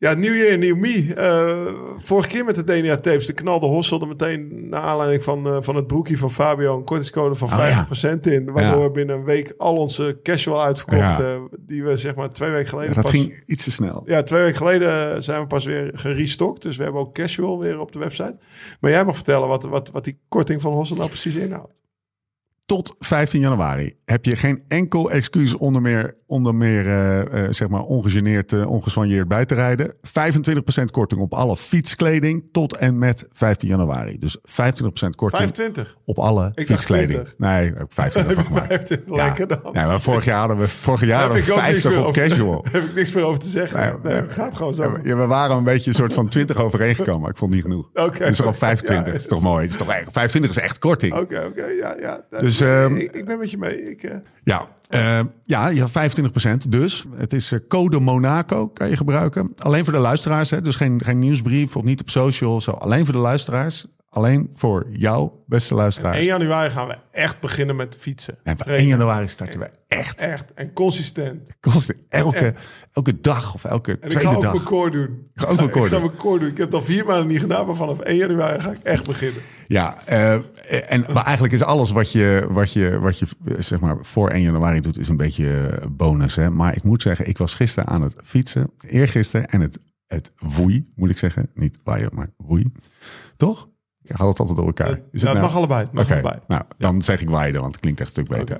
ja, 0.00 0.14
New 0.14 0.34
Year, 0.36 0.58
New 0.58 0.76
Me. 0.76 1.14
Eh, 1.14 1.74
vorige 1.96 2.28
keer 2.28 2.44
met 2.44 2.54
de 2.54 2.64
DNA 2.64 2.94
tapes, 2.96 3.26
de 3.26 3.32
knalde 3.32 3.66
Hossel 3.66 4.00
er 4.00 4.06
meteen 4.06 4.68
naar 4.68 4.80
aanleiding 4.80 5.22
van, 5.22 5.46
eh, 5.46 5.56
van 5.60 5.76
het 5.76 5.86
broekje 5.86 6.18
van 6.18 6.30
Fabio 6.30 6.76
een 6.76 6.84
kortingscode 6.84 7.34
van 7.34 7.48
Oh, 7.48 7.56
ja. 7.58 7.64
50% 7.66 8.26
in. 8.26 8.52
Waardoor 8.52 8.80
Ja. 8.80 8.86
we 8.86 8.90
binnen 8.90 9.16
een 9.16 9.24
week 9.24 9.54
al 9.58 9.76
onze 9.76 10.18
casual 10.22 10.62
uitverkocht, 10.62 11.00
Ja. 11.16 11.20
eh, 11.20 11.40
die 11.60 11.84
we 11.84 11.96
zeg 11.96 12.14
maar 12.14 12.28
twee 12.30 12.50
weken 12.50 12.68
geleden 12.68 12.94
dat 12.94 13.02
pas... 13.02 13.12
ging 13.12 13.42
iets 13.46 13.64
te 13.64 13.70
snel. 13.70 14.02
Ja, 14.06 14.22
twee 14.22 14.42
weken 14.42 14.56
geleden 14.56 15.22
zijn 15.22 15.40
we 15.40 15.46
pas 15.46 15.64
weer 15.64 15.90
gerestockt. 15.94 16.62
Dus 16.62 16.76
we 16.76 16.82
hebben 16.82 17.00
ook 17.00 17.14
casual 17.14 17.58
weer 17.60 17.80
op 17.80 17.92
de 17.92 17.98
website. 17.98 18.36
Maar 18.80 18.90
jij 18.90 19.04
mag 19.04 19.14
vertellen 19.14 19.48
wat, 19.48 19.64
wat, 19.64 19.90
wat 19.90 20.04
die 20.04 20.18
korting 20.28 20.60
van 20.60 20.72
Hossel 20.72 20.96
nou 20.96 21.08
precies 21.08 21.34
inhoudt. 21.34 21.79
Tot 22.70 22.94
15 22.98 23.40
januari 23.40 23.92
heb 24.04 24.24
je 24.24 24.36
geen 24.36 24.62
enkel 24.68 25.10
excuus 25.10 25.56
onder 25.56 25.82
meer, 25.82 26.16
onder 26.26 26.54
meer 26.54 26.86
eh, 26.86 27.20
eh, 27.44 27.52
zeg 27.52 27.68
maar 27.68 27.80
ongegeneerd, 27.82 28.66
ongesoigneerd 28.66 29.28
bij 29.28 29.44
te 29.44 29.54
rijden. 29.54 29.94
25% 29.94 30.84
korting 30.90 31.20
op 31.20 31.34
alle 31.34 31.56
fietskleding 31.56 32.44
tot 32.52 32.76
en 32.76 32.98
met 32.98 33.26
15 33.32 33.68
januari. 33.68 34.18
Dus 34.18 34.36
25% 34.38 34.42
korting 35.16 35.42
25. 35.42 35.96
op 36.04 36.18
alle 36.18 36.52
fietskleding. 36.54 37.10
20. 37.10 37.34
Nee, 37.38 37.66
heb 37.76 37.80
ik 37.82 37.92
25 37.92 38.34
van 38.34 38.44
gemaakt. 38.44 38.66
25, 38.66 39.14
Ja. 39.16 39.24
lekker 39.24 39.48
dan. 39.48 39.60
Ja, 39.72 39.86
maar 39.86 40.00
vorig 40.00 40.24
jaar 40.24 40.38
hadden 40.38 40.58
we, 40.58 40.68
vorig 40.68 41.00
jaar 41.06 41.10
Heb 41.20 41.20
hadden 41.20 41.38
ik 41.38 41.44
we 41.44 41.52
ook 41.52 41.56
niks 41.66 41.70
50 41.80 41.90
meer 41.90 42.00
op 42.00 42.06
over- 42.06 42.28
casual. 42.28 42.62
Daar 42.62 42.72
heb 42.80 42.82
ik 42.84 42.94
niks 42.94 43.12
meer 43.12 43.24
over 43.24 43.40
te 43.40 43.48
zeggen. 43.48 43.98
Nee, 44.02 44.12
Nee, 44.14 44.28
gaat 44.28 44.56
gewoon 44.56 44.74
zo. 44.74 44.98
Ja, 45.02 45.16
we- 45.16 45.26
waren 45.26 45.56
een 45.56 45.64
beetje 45.64 45.90
een 45.90 45.96
soort 45.96 46.12
van 46.12 46.28
20 46.28 46.56
overeengekomen. 46.56 47.20
maar 47.20 47.30
Ik 47.30 47.36
vond 47.36 47.52
niet 47.52 47.62
genoeg. 47.62 47.88
Oké. 47.94 48.26
Dus 48.26 48.36
gewoon 48.38 48.54
25. 48.54 49.12
Ja, 49.12 49.18
is 49.18 49.26
toch 49.26 49.42
mooi? 49.42 49.64
Is 49.64 49.76
toch 49.76 49.88
echt, 49.90 50.12
25 50.12 50.50
is 50.50 50.58
echt 50.62 50.78
korting. 50.78 51.14
Oké, 51.14 51.44
oké, 51.48 51.64
ja, 51.64 51.94
ja. 52.00 52.20
Dus, 52.40 52.59
ehm, 52.60 52.96
ik, 52.96 53.12
ik 53.12 53.24
ben 53.24 53.38
met 53.38 53.50
je 53.50 53.58
mee. 53.58 53.90
Ik, 53.90 54.02
eh, 54.02 54.16
Ja, 54.44 54.68
eh, 54.88 55.20
ja, 55.44 55.68
ja, 55.68 55.88
25% 55.88 56.68
dus. 56.68 57.06
Het 57.16 57.32
is 57.32 57.54
code 57.68 58.00
Monaco, 58.00 58.68
kan 58.68 58.88
je 58.88 58.96
gebruiken. 58.96 59.52
Alleen 59.56 59.84
voor 59.84 59.92
de 59.92 59.98
luisteraars, 59.98 60.50
hè? 60.50 60.60
dus 60.60 60.76
geen, 60.76 61.02
geen 61.04 61.18
nieuwsbrief 61.18 61.76
of 61.76 61.84
niet 61.84 62.00
op 62.00 62.10
social. 62.10 62.60
Zo. 62.60 62.70
Alleen 62.70 63.04
voor 63.04 63.14
de 63.14 63.20
luisteraars. 63.20 63.86
Alleen 64.10 64.48
voor 64.50 64.86
jou, 64.92 65.30
beste 65.46 65.74
luisteraars. 65.74 66.16
1 66.16 66.24
januari 66.26 66.70
gaan 66.70 66.88
we 66.88 66.96
echt 67.10 67.40
beginnen 67.40 67.76
met 67.76 67.96
fietsen. 67.96 68.34
en 68.42 68.56
voor 68.56 68.66
1 68.66 68.74
Trainen. 68.74 68.98
januari 68.98 69.28
starten 69.28 69.60
we 69.60 69.70
echt. 69.88 70.20
Echt. 70.20 70.54
En 70.54 70.72
consistent. 70.72 71.50
Kost 71.60 71.94
elke, 72.08 72.54
elke 72.92 73.20
dag 73.20 73.54
of 73.54 73.64
elke 73.64 73.90
En 73.90 73.98
ik 74.02 74.08
tweede 74.10 74.28
ga 74.28 74.34
ook 74.34 74.42
dag. 74.42 74.52
mijn 74.52 74.64
core 74.64 74.90
doen. 74.90 75.26
ga 75.34 75.46
ook 75.46 75.56
mijn 75.56 75.68
ik 75.68 75.74
ga 75.74 75.88
doen. 75.88 76.00
mijn 76.00 76.16
core 76.16 76.38
doen. 76.38 76.48
Ik 76.48 76.56
heb 76.56 76.66
het 76.66 76.74
al 76.74 76.82
vier 76.82 77.04
maanden 77.06 77.26
niet 77.26 77.40
gedaan, 77.40 77.66
maar 77.66 77.74
vanaf 77.74 77.98
1 77.98 78.16
januari 78.16 78.60
ga 78.60 78.70
ik 78.70 78.78
echt 78.82 79.06
beginnen. 79.06 79.42
Ja, 79.66 80.06
eh, 80.06 80.32
en 80.92 81.04
maar 81.12 81.24
eigenlijk 81.24 81.54
is 81.54 81.62
alles 81.62 81.90
wat 81.90 82.12
je, 82.12 82.46
wat 82.50 82.72
je, 82.72 82.98
wat 82.98 83.18
je 83.18 83.26
zeg 83.58 83.80
maar 83.80 83.96
voor 84.00 84.30
1 84.30 84.42
januari 84.42 84.80
doet, 84.80 84.98
is 84.98 85.08
een 85.08 85.16
beetje 85.16 85.78
bonus. 85.90 86.36
Hè? 86.36 86.50
Maar 86.50 86.76
ik 86.76 86.82
moet 86.82 87.02
zeggen, 87.02 87.26
ik 87.28 87.38
was 87.38 87.54
gisteren 87.54 87.88
aan 87.88 88.02
het 88.02 88.14
fietsen, 88.24 88.70
eergisteren, 88.86 89.48
en 89.48 89.60
het, 89.60 89.78
het 90.06 90.32
woei, 90.36 90.92
moet 90.94 91.10
ik 91.10 91.18
zeggen. 91.18 91.50
Niet 91.54 91.78
waaien, 91.84 92.10
maar 92.14 92.30
woei. 92.36 92.72
Toch? 93.36 93.68
Ik 94.10 94.16
haal 94.16 94.28
het 94.28 94.38
altijd 94.38 94.56
door 94.56 94.66
elkaar. 94.66 95.00
Is 95.12 95.22
het 95.22 95.30
nou- 95.32 95.40
mag 95.44 95.56
allebei. 95.56 95.88
Mag 95.92 96.10
allebei. 96.12 96.34
nou, 96.48 96.62
dan 96.78 97.02
zeg 97.02 97.20
ik 97.20 97.30
waaien, 97.30 97.60
want 97.60 97.72
het 97.72 97.80
klinkt 97.80 98.00
echt 98.00 98.16
een 98.16 98.24
stuk 98.26 98.38
beter. 98.38 98.58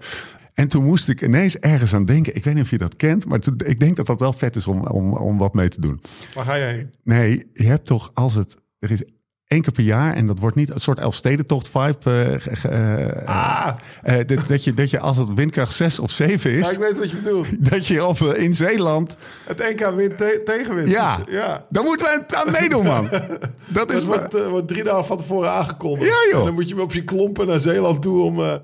En 0.54 0.68
toen 0.68 0.84
moest 0.84 1.08
ik 1.08 1.22
ineens 1.22 1.58
ergens 1.58 1.94
aan 1.94 2.04
denken. 2.04 2.34
Ik 2.36 2.44
weet 2.44 2.54
niet 2.54 2.62
of 2.62 2.70
je 2.70 2.78
dat 2.78 2.96
kent, 2.96 3.26
maar 3.26 3.38
toen- 3.40 3.60
ik 3.64 3.80
denk 3.80 3.96
dat 3.96 4.06
dat 4.06 4.20
wel 4.20 4.32
vet 4.32 4.56
is 4.56 4.66
om, 4.66 4.86
om, 4.86 5.12
om 5.12 5.38
wat 5.38 5.54
mee 5.54 5.68
te 5.68 5.80
doen. 5.80 6.00
Waar 6.34 6.44
ga 6.44 6.58
jij 6.58 6.74
heen? 6.74 6.90
Nee, 7.02 7.46
je 7.52 7.66
hebt 7.66 7.86
toch 7.86 8.10
als 8.14 8.34
het. 8.34 8.56
Er 8.78 8.90
is 8.90 9.02
één 9.50 9.62
keer 9.62 9.72
per 9.72 9.84
jaar 9.84 10.14
en 10.14 10.26
dat 10.26 10.38
wordt 10.38 10.56
niet 10.56 10.70
een 10.70 10.80
soort 10.80 10.98
Elfstedentocht 10.98 11.68
vibe. 11.68 12.36
ge- 12.40 12.56
ge- 12.56 12.68
eh, 12.68 13.26
Ah, 13.26 13.74
eh, 14.02 14.26
dat, 14.26 14.38
dat, 14.48 14.64
je, 14.64 14.74
dat 14.74 14.90
je 14.90 14.98
als 15.00 15.16
het 15.16 15.28
windkracht 15.34 15.74
6 15.74 15.98
of 15.98 16.10
7 16.10 16.50
ja, 16.50 16.58
is, 16.58 16.72
ik 16.72 16.78
weet 16.78 16.98
wat 16.98 17.10
je 17.10 17.16
bedoelt. 17.16 17.46
dat 17.70 17.86
je 17.86 18.00
eh, 18.34 18.42
in 18.42 18.54
Zeeland. 18.54 19.16
Het 19.46 19.58
NK 19.58 19.90
wint 19.90 20.18
te- 20.18 20.40
tegenwind. 20.44 20.88
Ja, 20.88 21.18
ja. 21.28 21.64
dan 21.68 21.84
moeten 21.84 22.06
we 22.28 22.36
aan 22.36 22.50
meedoen, 22.50 22.84
man. 22.84 23.08
Dat 23.66 23.88
is 23.92 23.94
Het 23.94 24.04
wordt, 24.04 24.48
wordt 24.48 24.68
drie 24.68 24.84
dagen 24.84 25.04
van 25.04 25.16
tevoren 25.16 25.50
aangekondigd. 25.50 26.04
Ja, 26.10 26.16
joh. 26.30 26.38
En 26.38 26.44
dan 26.44 26.54
moet 26.54 26.68
je 26.68 26.82
op 26.82 26.92
je 26.92 27.04
klompen 27.04 27.46
naar 27.46 27.60
Zeeland 27.60 28.02
toe 28.02 28.22
om... 28.22 28.60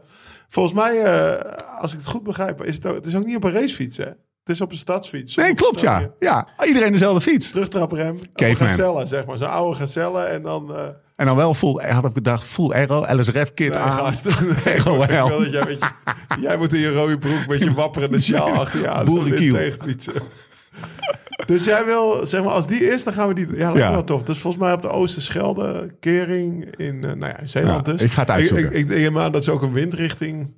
volgens 0.49 0.75
mij, 0.75 1.07
als 1.81 1.93
ik 1.93 1.99
het 1.99 2.07
goed 2.09 2.23
begrijp, 2.23 2.65
is 2.65 2.75
het, 2.75 2.87
ook, 2.87 2.95
het 2.95 3.07
is 3.07 3.17
ook 3.17 3.27
niet 3.27 3.37
op 3.37 3.45
een 3.45 3.53
racefiets, 3.53 3.97
hè? 3.97 4.09
Het 4.47 4.55
is 4.55 4.61
op 4.61 4.71
een 4.71 4.79
stadsfiets. 4.79 5.35
Nee, 5.35 5.55
klopt 5.55 5.81
ja. 5.81 6.11
Ja, 6.19 6.49
iedereen 6.67 6.93
dezelfde 6.93 7.21
fiets. 7.21 7.51
Terugtraprem. 7.51 8.17
Gazelle, 8.35 9.07
zeg 9.07 9.27
maar. 9.27 9.37
Zo'n 9.37 9.51
oude 9.51 9.77
gazelle 9.77 10.23
en 10.23 10.43
dan... 10.43 10.75
eh 10.77 10.85
En 11.17 11.27
dan 11.27 11.37
wel 11.37 11.55
full, 11.55 11.85
had 11.93 12.05
ik 12.05 12.13
bedacht, 12.13 12.45
full 12.45 12.73
aero, 12.73 13.05
LSRF 13.17 13.55
kit 13.55 13.69
nee, 13.73 13.79
aan. 13.79 13.93
gast. 13.93 14.25
Nee, 14.65 14.83
dat 14.83 15.09
jij, 15.51 15.65
met 15.65 15.79
je, 15.79 15.89
jij 16.41 16.57
moet 16.57 16.73
in 16.73 16.79
je 16.81 16.93
rode 16.93 17.19
broek 17.19 17.47
met 17.49 17.59
je 17.59 17.73
wapperende 17.73 18.21
sjaal 18.21 18.49
achter 18.51 18.81
je 18.81 18.89
aan. 18.89 19.05
Boerenkiel. 19.05 19.57
Dus 21.47 21.65
jij 21.65 21.85
wil, 21.85 22.27
zeg 22.27 22.43
maar, 22.43 22.53
als 22.53 22.67
die 22.67 22.85
is, 22.85 23.05
dan 23.05 23.13
gaan 23.13 23.29
we 23.29 23.35
die... 23.35 23.57
Ja, 23.57 23.69
dat 23.69 23.77
Ja. 23.77 23.91
wel 23.91 24.05
tof. 24.05 24.23
Dus 24.23 24.39
volgens 24.39 24.63
mij 24.63 24.73
op 24.73 24.83
de 24.83 24.89
Oosterschelde, 24.89 25.95
Kering, 26.01 26.77
in, 26.77 27.05
eh, 27.05 27.13
nou 27.13 27.33
ja, 27.33 27.39
in 27.41 27.49
Zeeland 27.49 27.87
Ja, 27.87 27.93
dus. 27.93 28.03
ik 28.03 28.13
ga 28.13 28.21
het 28.21 28.31
uitzoeken. 28.31 28.67
Ik, 28.67 28.73
ik, 28.73 28.89
ik 28.91 28.97
neem 28.99 29.19
aan 29.19 29.33
dat 29.33 29.45
ze 29.45 29.51
ook 29.51 29.63
een 29.63 29.73
windrichting 29.73 30.55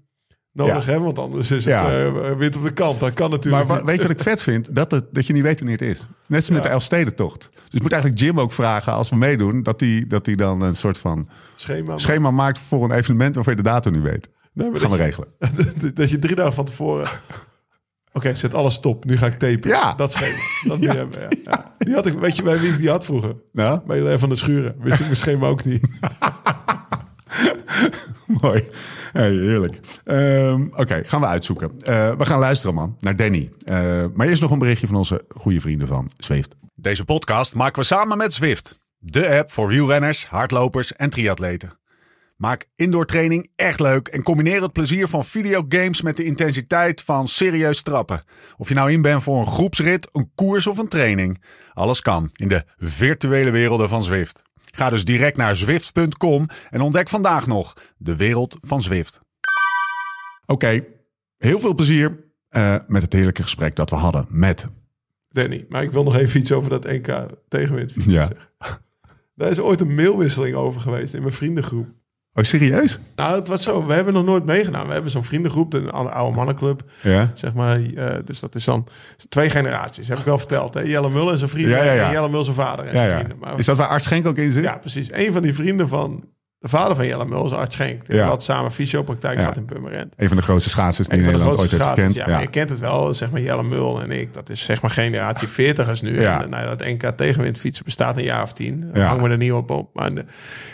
nodig 0.53 0.75
Ja. 0.85 0.91
hebben, 0.91 1.03
want 1.15 1.19
anders 1.19 1.51
is 1.51 1.65
het 1.65 1.75
Ja. 1.75 1.91
eh, 2.05 2.33
wind 2.39 2.57
op 2.57 2.63
de 2.63 2.73
kant. 2.73 3.01
Dat 3.01 3.13
kan 3.13 3.31
Maar 3.31 3.39
natuurlijk 3.39 3.69
niet. 3.73 3.85
weet 3.85 3.97
je 3.97 4.03
wat 4.03 4.11
ik 4.11 4.21
vet 4.23 4.43
vind? 4.43 4.75
Dat, 4.75 4.91
het, 4.91 5.05
dat 5.15 5.27
je 5.27 5.33
niet 5.33 5.43
weet 5.43 5.59
wanneer 5.59 5.79
het 5.79 5.89
is. 5.89 6.09
Net 6.27 6.39
als 6.41 6.49
met 6.49 6.63
de 6.63 6.69
Elfstedentocht. 6.69 7.49
Dus 7.55 7.73
ik 7.75 7.83
moet 7.83 7.93
eigenlijk 7.93 8.21
Jim 8.23 8.41
ook 8.41 8.53
vragen 8.53 8.93
als 8.93 9.09
we 9.09 9.17
meedoen... 9.17 9.63
dat 9.63 9.81
hij 9.81 10.05
dat 10.09 10.25
die 10.25 10.37
dan 10.37 10.63
een 10.63 10.77
soort 10.77 10.99
van 10.99 11.29
Schema. 11.55 11.99
schema 11.99 12.31
maakt 12.31 12.59
voor 12.59 12.85
een 12.85 12.91
evenement... 12.93 13.35
waarvan 13.35 13.57
je 13.57 13.63
de 13.63 13.69
datum 13.69 13.93
niet 13.93 14.03
weet. 14.03 14.29
Nee, 14.53 14.71
maar 14.71 14.81
gaan 14.81 14.91
we 14.91 14.97
regelen. 14.97 15.29
je- 15.81 15.93
dat 15.93 16.11
je 16.11 16.19
drie 16.19 16.37
dagen 16.37 16.53
van 16.55 16.65
tevoren... 16.65 17.09
Oké, 18.13 18.35
zet 18.35 18.55
alles 18.55 18.75
stop. 18.75 19.05
Nu 19.05 19.17
ga 19.17 19.27
ik 19.27 19.33
tapen. 19.39 19.69
Ja. 19.69 19.95
Dat 19.95 20.13
schema. 20.13 20.37
Dat 20.65 20.83
ja. 20.83 21.07
Ja. 21.45 21.75
Die 21.79 21.95
had 21.95 22.07
ik, 22.07 22.13
weet 22.13 22.37
je 22.37 22.43
bij 22.43 22.61
wie 22.61 22.71
ik 22.73 22.79
die 22.79 22.91
had 22.91 23.05
vroeger? 23.05 23.37
Nou, 23.53 23.81
Bij 23.87 24.19
van 24.19 24.29
de 24.29 24.37
Schuren. 24.37 24.75
Wist 24.79 24.95
ik 24.99 25.05
mijn 25.05 25.17
schema 25.17 25.47
ook 25.47 25.65
niet. 25.65 25.83
mooi. 28.43 28.69
Heerlijk. 29.13 29.81
Ehm, 30.05 30.67
Oké, 30.77 31.03
gaan 31.05 31.21
we 31.21 31.27
uitzoeken. 31.27 31.71
Eh, 31.81 32.15
we 32.15 32.27
gaan 32.27 32.39
luisteren, 32.39 32.75
man, 32.75 32.97
naar 33.01 33.17
Danny. 33.17 33.51
Eh, 33.65 34.05
maar 34.15 34.27
eerst 34.27 34.43
nog 34.43 34.51
een 34.51 34.59
berichtje 34.59 34.87
van 34.87 34.97
onze 34.97 35.25
goede 35.29 35.61
vrienden 35.61 35.89
van 35.89 36.11
Zwift. 36.19 36.57
Deze 36.75 37.05
podcast 37.05 37.55
maken 37.55 37.81
we 37.81 37.87
samen 37.87 38.19
met 38.19 38.33
Zwift. 38.33 38.79
De 38.99 39.29
app 39.39 39.51
voor 39.51 39.69
wielrenners, 39.69 40.27
hardlopers 40.27 40.93
en 40.93 41.11
triatleten. 41.11 41.79
Maak 42.37 42.69
indoor 42.77 43.07
training 43.07 43.51
echt 43.57 43.81
leuk 43.81 44.09
en 44.09 44.23
combineer 44.23 44.63
het 44.63 44.73
plezier 44.73 45.09
van 45.09 45.25
videogames 45.25 46.03
met 46.03 46.17
de 46.17 46.25
intensiteit 46.25 47.03
van 47.03 47.29
serieus 47.29 47.83
trappen. 47.83 48.23
Of 48.57 48.69
je 48.69 48.75
nou 48.75 48.93
in 48.93 49.03
bent 49.03 49.23
voor 49.23 49.39
een 49.39 49.47
groepsrit, 49.47 50.09
een 50.13 50.31
koers 50.35 50.67
of 50.67 50.79
een 50.79 50.89
training. 50.89 51.43
Alles 51.73 52.01
kan 52.01 52.31
in 52.35 52.49
de 52.49 52.65
virtuele 52.77 53.51
werelden 53.51 53.89
van 53.89 54.03
Zwift. 54.03 54.43
Ga 54.79 54.91
dus 54.91 55.05
direct 55.05 55.37
naar 55.37 55.57
zwift.com 55.57 56.47
en 56.71 56.81
ontdek 56.81 57.09
vandaag 57.09 57.47
nog 57.47 57.75
de 57.97 58.17
wereld 58.17 58.57
van 58.61 58.83
Zwift. 58.83 59.21
Oké, 60.47 60.85
heel 61.39 61.61
veel 61.61 61.75
plezier 61.75 62.25
eh, 62.49 62.75
met 62.87 63.03
het 63.03 63.13
heerlijke 63.13 63.43
gesprek 63.43 63.77
dat 63.77 63.91
we 63.91 63.97
hadden 63.97 64.27
met. 64.29 64.67
Danny, 65.29 65.67
maar 65.69 65.83
ik 65.83 65.91
wil 65.93 66.03
nog 66.03 66.17
even 66.17 66.41
iets 66.41 66.53
over 66.53 66.71
dat 66.71 66.85
NK 66.85 67.27
tegenwind 67.49 67.93
Ja. 67.97 68.27
zeggen. 68.27 68.37
Daar 69.35 69.51
is 69.51 69.61
ooit 69.61 69.81
een 69.81 69.95
mailwisseling 69.95 70.55
over 70.57 70.81
geweest 70.81 71.15
in 71.15 71.21
mijn 71.21 71.33
vriendengroep. 71.35 71.87
Oh, 72.39 72.45
serieus? 72.45 72.99
Nou, 73.17 73.39
het 73.39 73.49
was 73.49 73.63
zo. 73.63 73.87
We 73.87 73.93
hebben 73.93 74.15
nog 74.15 74.25
nooit 74.25 74.45
meegedaan. 74.45 74.87
We 74.87 74.93
hebben 74.93 75.11
zo'n 75.11 75.25
vriendengroep, 75.25 75.71
de 75.71 75.91
oude 75.91 76.37
mannenclub. 76.37 76.83
Ja. 77.03 77.31
Zeg 77.35 77.55
maar, 77.55 77.81
eh, 77.81 78.17
dus 78.25 78.41
dat 78.41 78.55
is 78.55 78.65
dan 78.65 78.87
twee 79.29 79.51
generaties. 79.51 80.09
Heb 80.09 80.19
ik 80.19 80.25
wel 80.25 80.39
verteld. 80.39 80.75
Hè? 80.75 80.81
Jelle 80.81 81.11
Mul 81.11 81.31
en 81.31 81.39
zijn 81.39 81.51
vrienden. 81.51 81.77
Ja, 81.77 81.85
ja, 81.85 81.93
ja. 81.93 82.07
En 82.07 82.13
Jelle 82.13 82.29
Mul 82.29 82.45
zijn 82.45 82.57
vader 82.57 82.85
en 82.85 82.97
zijn 82.97 83.17
vrienden. 83.17 83.39
Maar, 83.39 83.59
Is 83.59 83.67
dat 83.67 83.77
waar 83.77 83.87
Art 83.87 84.03
Schenk 84.03 84.27
ook 84.27 84.37
in 84.37 84.53
zit? 84.53 84.65
ja, 84.65 84.79
precies. 84.79 85.13
Een 85.13 85.33
van 85.33 85.43
die 85.43 85.55
vrienden 85.55 85.89
van 85.89 86.25
de 86.61 86.69
vader 86.69 86.97
van 86.97 87.07
Jelle 87.07 87.25
Mul 87.25 87.45
is 87.45 87.53
Art 87.53 87.73
Schenk. 87.73 88.07
Die 88.07 88.21
had 88.21 88.43
samen 88.43 88.73
fysiopraktijk 88.73 89.39
gehad 89.39 89.57
in 89.57 89.65
Purmerend. 89.65 90.15
Een 90.17 90.29
van 90.29 90.37
de 90.37 90.43
grootste 90.43 90.71
schaatsers 90.71 91.09
die 91.09 91.19
de 91.19 91.25
Nederland 91.25 91.59
ooit 91.59 91.71
heeft 91.71 91.83
gekend. 91.87 92.15
Ja, 92.15 92.41
je 92.41 92.47
kent 92.47 92.69
het 92.71 92.79
wel, 92.79 93.15
zeg 93.15 93.31
maar 93.31 93.41
Jelle 93.41 93.63
Mul 93.63 94.01
en 94.03 94.11
ik. 94.11 94.35
Dat 94.35 94.51
is 94.51 94.65
zeg 94.65 94.83
maar 94.83 94.91
generatie 94.91 95.49
40ers 95.49 96.01
nu. 96.03 96.21
Ja. 96.21 96.43
En, 96.43 96.51
nou, 96.51 96.63
ja, 96.63 96.75
dat 96.77 96.87
NK 96.87 97.03
tegenwind 97.17 97.59
fietsen 97.59 97.85
bestaat 97.85 98.17
een 98.17 98.23
jaar 98.25 98.43
of 98.43 98.53
tien. 98.53 98.81
Dan 98.81 99.03
Ja. 99.03 99.07
hangen 99.09 99.23
we 99.25 99.29
er 99.31 99.37
niet 99.37 99.53
op 99.53 99.71
op. 99.71 99.91
Maar 99.95 100.15
de- 100.15 100.25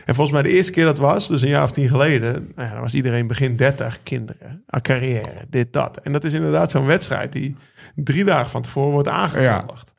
en 0.05 0.15
volgens 0.15 0.31
mij 0.33 0.43
de 0.43 0.57
eerste 0.57 0.73
keer 0.73 0.85
dat 0.85 0.99
was, 0.99 1.29
dus 1.29 1.43
een 1.43 1.49
jaar 1.49 1.63
of 1.63 1.73
tien 1.73 1.89
geleden... 1.89 2.33
Nou 2.55 2.69
ja, 2.69 2.73
dan 2.73 2.83
was 2.83 2.95
iedereen 2.95 3.27
begin 3.27 3.57
30, 3.57 4.03
kinderen, 4.03 4.63
een 4.67 4.83
carrière, 4.83 5.33
dit, 5.49 5.73
dat. 5.73 5.97
En 6.03 6.13
dat 6.13 6.25
is 6.25 6.33
inderdaad 6.33 6.71
zo'n 6.71 6.87
wedstrijd 6.87 7.33
die 7.33 7.57
drie 7.95 8.25
dagen 8.25 8.51
van 8.51 8.63
tevoren 8.63 8.93
wordt 8.93 9.09
aangekondigd. 9.09 9.95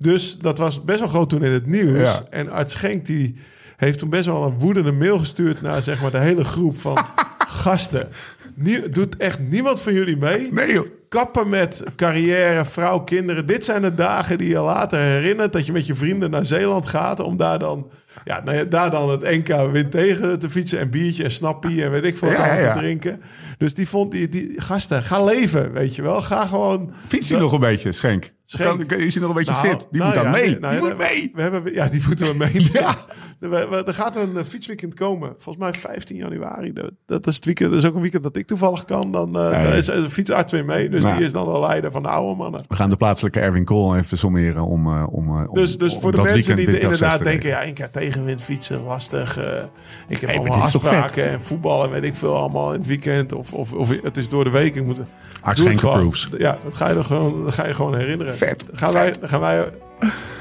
Dus 0.00 0.38
dat 0.38 0.58
was 0.58 0.84
best 0.84 0.98
wel 0.98 1.08
groot 1.08 1.28
toen 1.30 1.42
in 1.44 1.52
het 1.52 1.66
nieuws. 1.66 1.98
Ja. 1.98 2.20
En 2.30 2.50
Art 2.50 2.70
Schenk 2.70 3.06
die 3.06 3.34
heeft 3.78 3.98
toen 3.98 4.08
best 4.10 4.26
wel 4.26 4.44
een 4.44 4.58
woedende 4.58 4.92
mail 4.92 5.18
gestuurd... 5.18 5.60
naar 5.62 5.82
zeg 5.82 6.02
maar 6.02 6.10
de 6.10 6.18
hele 6.18 6.44
groep 6.44 6.78
van 6.80 6.98
gasten. 7.62 8.08
Nie- 8.54 8.88
doet 8.88 9.16
echt 9.16 9.38
niemand 9.38 9.80
van 9.80 9.92
jullie 9.92 10.16
mee? 10.16 10.52
Nee 10.52 10.72
joh. 10.72 10.86
kappen 11.08 11.48
met 11.48 11.84
carrière, 11.96 12.64
vrouw, 12.64 12.98
kinderen. 13.00 13.46
Dit 13.46 13.64
zijn 13.64 13.82
de 13.82 13.94
dagen 13.94 14.38
die 14.38 14.48
je 14.48 14.58
later 14.58 14.98
herinnert 15.00 15.52
dat 15.52 15.66
je 15.66 15.72
met 15.72 15.86
je 15.86 15.94
vrienden 15.94 16.30
naar 16.30 16.44
Zeeland 16.44 16.86
gaat 16.86 17.20
om 17.20 17.36
daar 17.36 17.58
dan, 17.58 17.90
ja, 18.24 18.40
nou 18.44 18.56
ja, 18.56 18.64
daar 18.64 18.90
dan 18.90 19.10
het 19.10 19.20
NK 19.22 19.70
wind 19.72 19.90
tegen 19.90 20.38
te 20.38 20.50
fietsen 20.50 20.78
en 20.78 20.90
biertje 20.90 21.24
en 21.24 21.30
snappie 21.30 21.82
en 21.84 21.90
weet 21.90 22.04
ik 22.04 22.18
veel 22.18 22.28
wat 22.28 22.36
Ja, 22.36 22.54
ja. 22.54 22.72
te 22.72 22.78
drinken. 22.78 23.22
Dus 23.58 23.74
die 23.74 23.88
vond 23.88 24.10
die, 24.12 24.28
die 24.28 24.52
gasten, 24.56 25.02
ga 25.02 25.24
leven, 25.24 25.72
weet 25.72 25.94
je 25.94 26.02
wel. 26.02 26.20
Ga 26.22 26.46
gewoon. 26.46 26.92
Fiets 27.06 27.28
hij 27.28 27.38
nog 27.38 27.52
een 27.52 27.60
beetje, 27.60 27.92
Schenk? 27.92 28.32
Schenk. 28.50 28.68
Kan, 28.68 28.86
kan- 28.86 28.98
is 28.98 29.12
hij 29.14 29.22
nog 29.22 29.30
een 29.30 29.36
beetje 29.44 29.52
Nou, 29.52 29.66
fit? 29.66 29.86
Die 29.90 30.00
nou 30.00 30.14
moet 30.14 30.22
dan 30.22 30.32
ja, 30.32 30.38
mee. 30.38 30.48
die- 30.48 30.58
nou 30.60 30.74
die 30.74 30.82
ja, 30.82 30.88
moet 30.88 30.98
mee. 30.98 31.30
We 31.34 31.42
hebben, 31.42 31.72
ja, 31.74 31.88
die 31.88 32.02
moeten 32.06 32.26
we 32.26 32.34
mee. 32.36 32.70
Ja. 32.72 32.94
We- 33.40 33.82
Er 33.86 33.94
gaat 33.94 34.16
een 34.16 34.36
eh, 34.36 34.44
fietsweekend 34.44 34.94
komen. 34.94 35.28
Volgens 35.38 35.56
mij 35.56 35.72
15 35.80 36.16
januari. 36.16 36.72
Dat- 36.72 36.90
Dat 37.06 37.26
is, 37.26 37.34
het 37.36 37.44
weekend, 37.44 37.70
dat 37.70 37.82
is 37.82 37.88
ook 37.88 37.94
een 37.94 38.00
weekend 38.00 38.22
dat 38.22 38.36
ik 38.36 38.46
toevallig 38.46 38.84
kan. 38.84 39.12
Dan 39.12 39.36
eh 39.36 39.42
Nee. 39.50 39.50
daar 39.50 39.76
is 39.76 39.84
de 39.86 40.10
fietsarts 40.10 40.52
weer 40.52 40.64
mee. 40.64 40.88
Dus 40.88 41.04
Nou. 41.04 41.16
die 41.16 41.26
is 41.26 41.32
dan 41.32 41.52
de 41.52 41.60
leider 41.60 41.92
van 41.92 42.02
de 42.02 42.08
oude 42.08 42.36
mannen. 42.36 42.62
We 42.68 42.74
gaan 42.76 42.90
de 42.90 42.96
plaatselijke 42.96 43.40
Erwin 43.40 43.64
Kool 43.64 43.96
even 43.96 44.18
sommeren 44.18 44.62
om, 44.64 44.86
eh, 44.86 45.04
om, 45.10 45.36
eh, 45.38 45.52
Dus, 45.52 45.78
dus 45.78 45.94
om 45.94 46.00
voor 46.00 46.12
de 46.12 46.22
mensen 46.22 46.56
die 46.56 46.66
windkracht 46.66 46.94
inderdaad 47.00 47.24
denken... 47.24 47.48
ja, 47.48 47.62
één 47.62 47.74
keer 47.74 47.90
tegenwind 47.90 48.42
fietsen, 48.42 48.82
lastig. 48.82 49.36
eh, 49.36 49.62
ik 50.08 50.20
heb 50.20 50.30
maar 50.30 50.38
allemaal 50.38 50.58
afspraken 50.62 51.24
en 51.30 51.42
voetbal 51.42 51.84
en 51.84 51.90
weet 51.90 52.04
ik 52.04 52.14
veel 52.14 52.36
allemaal 52.36 52.72
in 52.72 52.78
het 52.78 52.88
weekend. 52.88 53.32
Of, 53.32 53.52
of, 53.52 53.72
of 53.72 53.90
het 54.02 54.16
is 54.16 54.28
door 54.28 54.44
de 54.44 54.50
week. 54.50 54.74
Ik 54.74 54.84
moet, 54.84 54.98
Arts 55.42 55.60
Schenk 55.60 55.82
approves. 55.82 56.28
Ja, 56.38 56.58
dat 56.64 56.74
ga 56.76 56.88
je, 56.90 56.96
er 56.96 57.04
gewoon, 57.04 57.44
dat 57.44 57.54
ga 57.54 57.66
je 57.66 57.74
gewoon 57.74 57.96
herinneren. 57.96 58.34
Vet, 58.38 58.64
gaan, 58.72 58.92
Wij, 58.92 59.14
gaan 59.22 59.40
wij... 59.40 59.72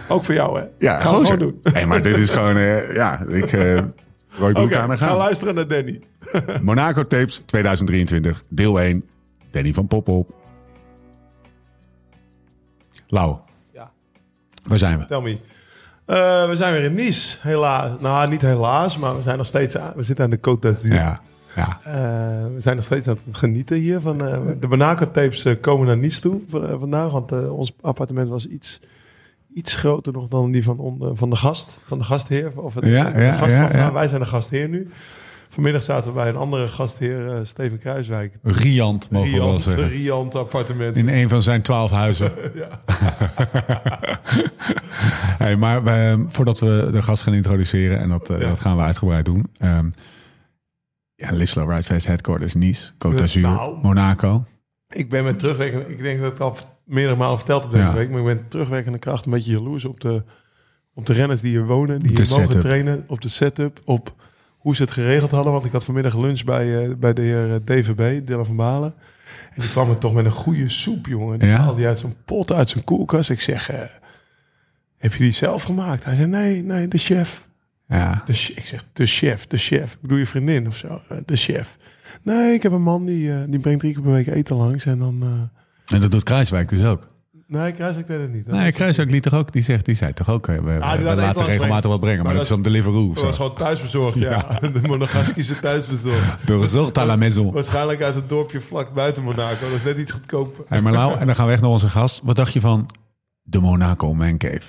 Ook 0.08 0.24
voor 0.24 0.34
jou, 0.34 0.60
hè? 0.60 0.66
Ja, 0.80 1.00
gaan 1.00 1.12
we 1.12 1.18
gozer. 1.18 1.40
doen. 1.40 1.60
Hey, 1.64 1.86
maar 1.86 2.02
dit 2.02 2.18
is 2.18 2.30
gewoon... 2.30 2.58
eh, 2.58 2.94
ja, 2.94 3.26
ik... 3.28 3.52
Roy 4.30 4.54
de 4.54 4.98
ga 4.98 5.18
luisteren 5.18 5.56
naar 5.56 5.68
Danny. 5.68 6.02
Monaco 6.62 7.08
Tapes 7.08 7.38
2023, 7.46 8.44
deel 8.50 8.80
1. 8.80 9.06
Danny 9.52 9.74
van 9.74 9.88
Poppel. 9.88 10.28
Lau. 13.08 13.38
Ja. 13.74 13.92
Waar 14.68 14.78
zijn 14.78 15.00
we? 15.00 15.06
Tell 15.06 15.22
me. 15.22 15.38
Eh, 16.06 16.48
we 16.50 16.56
zijn 16.56 16.74
weer 16.74 16.84
in 16.84 16.94
Nice, 16.94 17.38
helaas. 17.42 18.00
Nou, 18.00 18.30
niet 18.30 18.42
helaas, 18.42 18.98
maar 18.98 19.16
we 19.16 19.22
zijn 19.22 19.38
nog 19.38 19.46
steeds 19.46 19.78
aan, 19.78 19.94
we 19.96 20.04
zitten 20.04 20.24
aan 20.26 20.30
de 20.30 20.38
Côte 20.38 20.60
d'Azur. 20.60 20.94
Ja. 20.94 21.22
Ja. 21.58 21.80
Eh, 21.84 21.94
we 22.54 22.60
zijn 22.62 22.76
nog 22.76 22.86
steeds 22.86 23.08
aan 23.08 23.18
het 23.26 23.38
genieten 23.38 23.78
hier. 23.78 24.02
Van, 24.02 24.28
eh, 24.28 24.38
de 24.60 24.68
Monaco-tapes 24.68 25.46
eh, 25.46 25.54
komen 25.62 25.88
naar 25.88 25.98
Nice 25.98 26.22
toe 26.22 26.42
vandaag. 26.80 27.12
Want 27.12 27.50
ons 27.50 27.74
appartement 27.82 28.30
was 28.30 28.48
iets, 28.48 28.80
iets 29.54 29.76
groter 29.76 30.14
nog 30.14 30.28
dan 30.28 30.52
die 30.52 30.64
van, 30.64 30.78
on- 30.80 31.18
van 31.18 31.30
de 31.30 31.36
gast. 31.36 31.80
Van 31.86 31.98
de 31.98 32.04
gastheer. 32.04 32.52
Of 32.62 32.76
het, 32.76 32.86
Ja, 32.86 33.10
de 33.12 33.22
ja, 33.22 33.32
gast 33.32 33.56
van. 33.56 33.94
Wij 33.94 34.08
zijn 34.08 34.22
de 34.22 34.28
gastheer 34.28 34.70
nu. 34.70 34.90
Vanmiddag 35.50 35.84
zaten 35.84 36.12
we 36.12 36.18
bij 36.18 36.28
een 36.28 36.36
andere 36.36 36.68
gastheer, 36.68 37.40
Steven 37.44 37.80
Kruiswijk. 37.80 38.34
Riant, 38.44 39.10
mogen 39.12 39.32
we 39.32 39.38
wel 39.38 39.46
Riant, 39.46 39.62
zeggen. 39.62 39.88
Riant 39.88 40.36
appartement. 40.36 40.96
In 40.98 41.10
een 41.10 41.30
van 41.30 41.42
zijn 41.42 41.62
twaalf 41.62 41.92
huizen. 41.92 42.32
Ja. 42.56 42.80
hey, 45.44 45.56
maar 45.56 45.82
voordat 46.28 46.60
we 46.60 46.90
de 46.92 47.02
gast 47.02 47.24
gaan 47.24 47.34
introduceren, 47.34 48.00
en 48.00 48.10
dat, 48.10 48.28
dat 48.28 48.60
gaan 48.60 48.78
we 48.78 48.84
uitgebreid 48.84 49.26
doen. 49.26 49.46
ehm 49.58 49.90
ja, 51.18 51.32
Live 51.32 51.46
Slow 51.46 51.70
Ride 51.72 51.84
Fest 51.84 52.08
Headquarters 52.08 52.54
Nice, 52.54 52.92
Côte 52.94 53.16
d'Azur, 53.16 53.42
Nou. 53.42 53.78
Monaco. 53.82 54.44
Ik 54.90 55.10
ben 55.10 55.24
met 55.24 55.40
terugwerkende... 55.40 55.90
Ik 55.90 56.02
denk 56.02 56.18
dat 56.20 56.26
ik 56.26 56.32
het 56.34 56.42
al 56.42 56.58
meerdere 56.86 57.16
malen 57.16 57.38
verteld 57.38 57.64
heb 57.64 57.72
deze 57.72 57.84
Ja. 57.84 57.94
week. 57.94 58.10
Maar 58.10 58.20
ik 58.20 58.26
ben 58.26 58.48
terugwerkende 58.48 58.98
kracht 58.98 59.26
een 59.26 59.32
beetje 59.32 59.52
jaloers 59.52 59.86
op 59.86 60.00
de, 60.00 60.24
op 60.94 61.06
de 61.06 61.14
renners 61.14 61.42
die 61.42 61.50
hier 61.52 61.66
wonen. 61.66 62.00
Die 62.00 62.12
De 62.14 62.22
hier 62.24 62.40
mogen 62.40 62.60
trainen. 62.60 63.04
Op 63.08 63.22
de 63.22 63.30
setup. 63.30 63.80
Op 63.86 64.16
hoe 64.58 64.76
ze 64.76 64.82
het 64.82 64.92
geregeld 64.92 65.32
hadden. 65.32 65.52
Want 65.52 65.66
ik 65.66 65.72
had 65.72 65.84
vanmiddag 65.84 66.16
lunch 66.18 66.44
bij, 66.44 66.86
eh, 66.86 66.96
bij 66.96 67.14
de 67.14 67.22
heer 67.22 67.50
eh, 67.54 67.56
DVB, 67.64 68.26
Dylan 68.28 68.46
van 68.46 68.56
Balen. 68.56 68.94
En 69.54 69.62
die 69.62 69.70
kwam 69.70 69.90
er 69.90 69.98
toch 69.98 70.14
met 70.14 70.26
een 70.26 70.32
goede 70.32 70.70
soep, 70.70 71.06
jongen. 71.06 71.40
Die 71.40 71.48
Ja? 71.50 71.56
haalde 71.58 71.80
hij 71.80 71.90
uit 71.90 72.00
zo'n 72.00 72.16
pot, 72.26 72.52
uit 72.54 72.70
zijn 72.70 72.84
koelkast. 72.84 73.30
Ik 73.30 73.42
zeg, 73.42 73.70
eh, 73.70 73.80
heb 74.98 75.14
je 75.14 75.24
die 75.24 75.34
zelf 75.34 75.64
gemaakt? 75.64 76.04
Hij 76.04 76.16
zei, 76.16 76.28
nee, 76.28 76.64
nee, 76.64 76.88
de 76.88 76.98
chef. 76.98 77.48
Ja. 77.88 78.22
De, 78.26 78.32
ik 78.56 78.66
zeg, 78.66 78.84
de 78.94 79.06
chef, 79.06 79.48
de 79.48 79.58
chef. 79.58 79.94
Ik 79.94 80.02
bedoel 80.02 80.18
je 80.18 80.26
vriendin 80.28 80.68
of 80.68 80.76
zo? 80.78 81.02
Eh, 81.10 81.18
De 81.26 81.36
chef. 81.36 81.78
Nee, 82.22 82.54
ik 82.54 82.64
heb 82.64 82.72
een 82.72 82.82
man 82.82 83.06
die, 83.06 83.32
eh, 83.34 83.38
die 83.48 83.60
brengt 83.60 83.80
drie 83.80 83.94
keer 83.94 84.02
per 84.02 84.12
week 84.12 84.28
eten 84.28 84.56
langs. 84.56 84.86
En 84.86 85.00
dan... 85.00 85.20
eh, 85.88 85.96
En 85.96 86.02
dat 86.02 86.12
doet 86.12 86.24
Kruiswijk 86.24 86.70
dus 86.70 86.84
ook. 86.84 87.08
Nee, 87.48 87.72
Kruiswijk 87.72 88.08
deed 88.08 88.20
het 88.22 88.34
niet. 88.34 88.46
Dat 88.46 88.56
Nee, 88.56 88.72
Kruiswijk 88.72 89.12
liet 89.12 89.24
toch 89.24 89.34
ook, 89.34 89.52
die 89.52 89.62
zegt, 89.62 89.86
die 89.86 89.96
zei 89.96 90.14
toch 90.14 90.30
ook, 90.30 90.46
we, 90.46 90.54
die 90.54 90.64
we 90.64 91.16
laten 91.16 91.46
regelmatig 91.46 91.90
wat 91.90 92.00
brengen, 92.00 92.18
maar, 92.18 92.26
Maar 92.26 92.34
dat 92.34 92.44
is 92.44 92.50
dan 92.50 92.62
Deliveroo. 92.62 93.10
of 93.10 93.16
Dat 93.16 93.24
was 93.24 93.36
gewoon 93.36 93.56
thuisbezorgd, 93.56 94.20
ja. 94.20 94.60
De 94.74 94.82
Monegaskische 94.88 95.60
thuisbezorgd. 95.60 96.50
Resort 96.50 96.98
à 96.98 97.06
la 97.06 97.16
maison. 97.16 97.52
Waarschijnlijk 97.52 98.02
uit 98.02 98.16
het 98.16 98.30
dorpje 98.30 98.62
vlak 98.62 98.94
buiten 98.94 99.24
Monaco. 99.24 99.66
Dat 99.66 99.76
is 99.76 99.84
net 99.84 99.98
iets 99.98 100.12
goedkoper. 100.12 100.64
Hey, 100.68 100.82
maar 100.82 100.94
Lau, 100.94 101.18
en 101.20 101.26
dan 101.26 101.36
gaan 101.36 101.46
we 101.46 101.52
echt 101.52 101.62
naar 101.62 101.70
onze 101.72 101.90
gast. 101.90 102.22
Wat 102.24 102.36
dacht 102.36 102.54
je 102.54 102.60
van 102.60 102.90
de 103.44 103.60
Monaco 103.60 104.14
Man 104.14 104.38
Cave? 104.38 104.62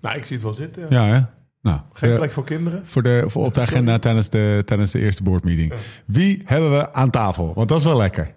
Nou, 0.00 0.16
ik 0.16 0.24
zie 0.24 0.34
het 0.36 0.44
wel 0.44 0.54
zitten. 0.54 0.86
Ja. 0.90 1.06
Ja, 1.06 1.14
hè? 1.14 1.20
Nou, 1.64 1.78
Geen 1.92 2.10
eh, 2.10 2.16
plek 2.16 2.32
voor 2.32 2.44
kinderen. 2.44 2.80
voor 2.86 3.02
de, 3.02 3.24
voor 3.26 3.44
op 3.44 3.54
de 3.54 3.60
agenda 3.60 3.98
tijdens 3.98 4.28
de, 4.28 4.62
tijdens 4.64 4.90
de 4.90 5.00
eerste 5.00 5.22
boardmeeting. 5.22 5.72
Wie 6.06 6.42
hebben 6.44 6.70
we 6.70 6.92
aan 6.92 7.10
tafel? 7.10 7.52
Want 7.54 7.68
dat 7.68 7.78
is 7.78 7.84
wel 7.84 7.96
lekker. 7.96 8.32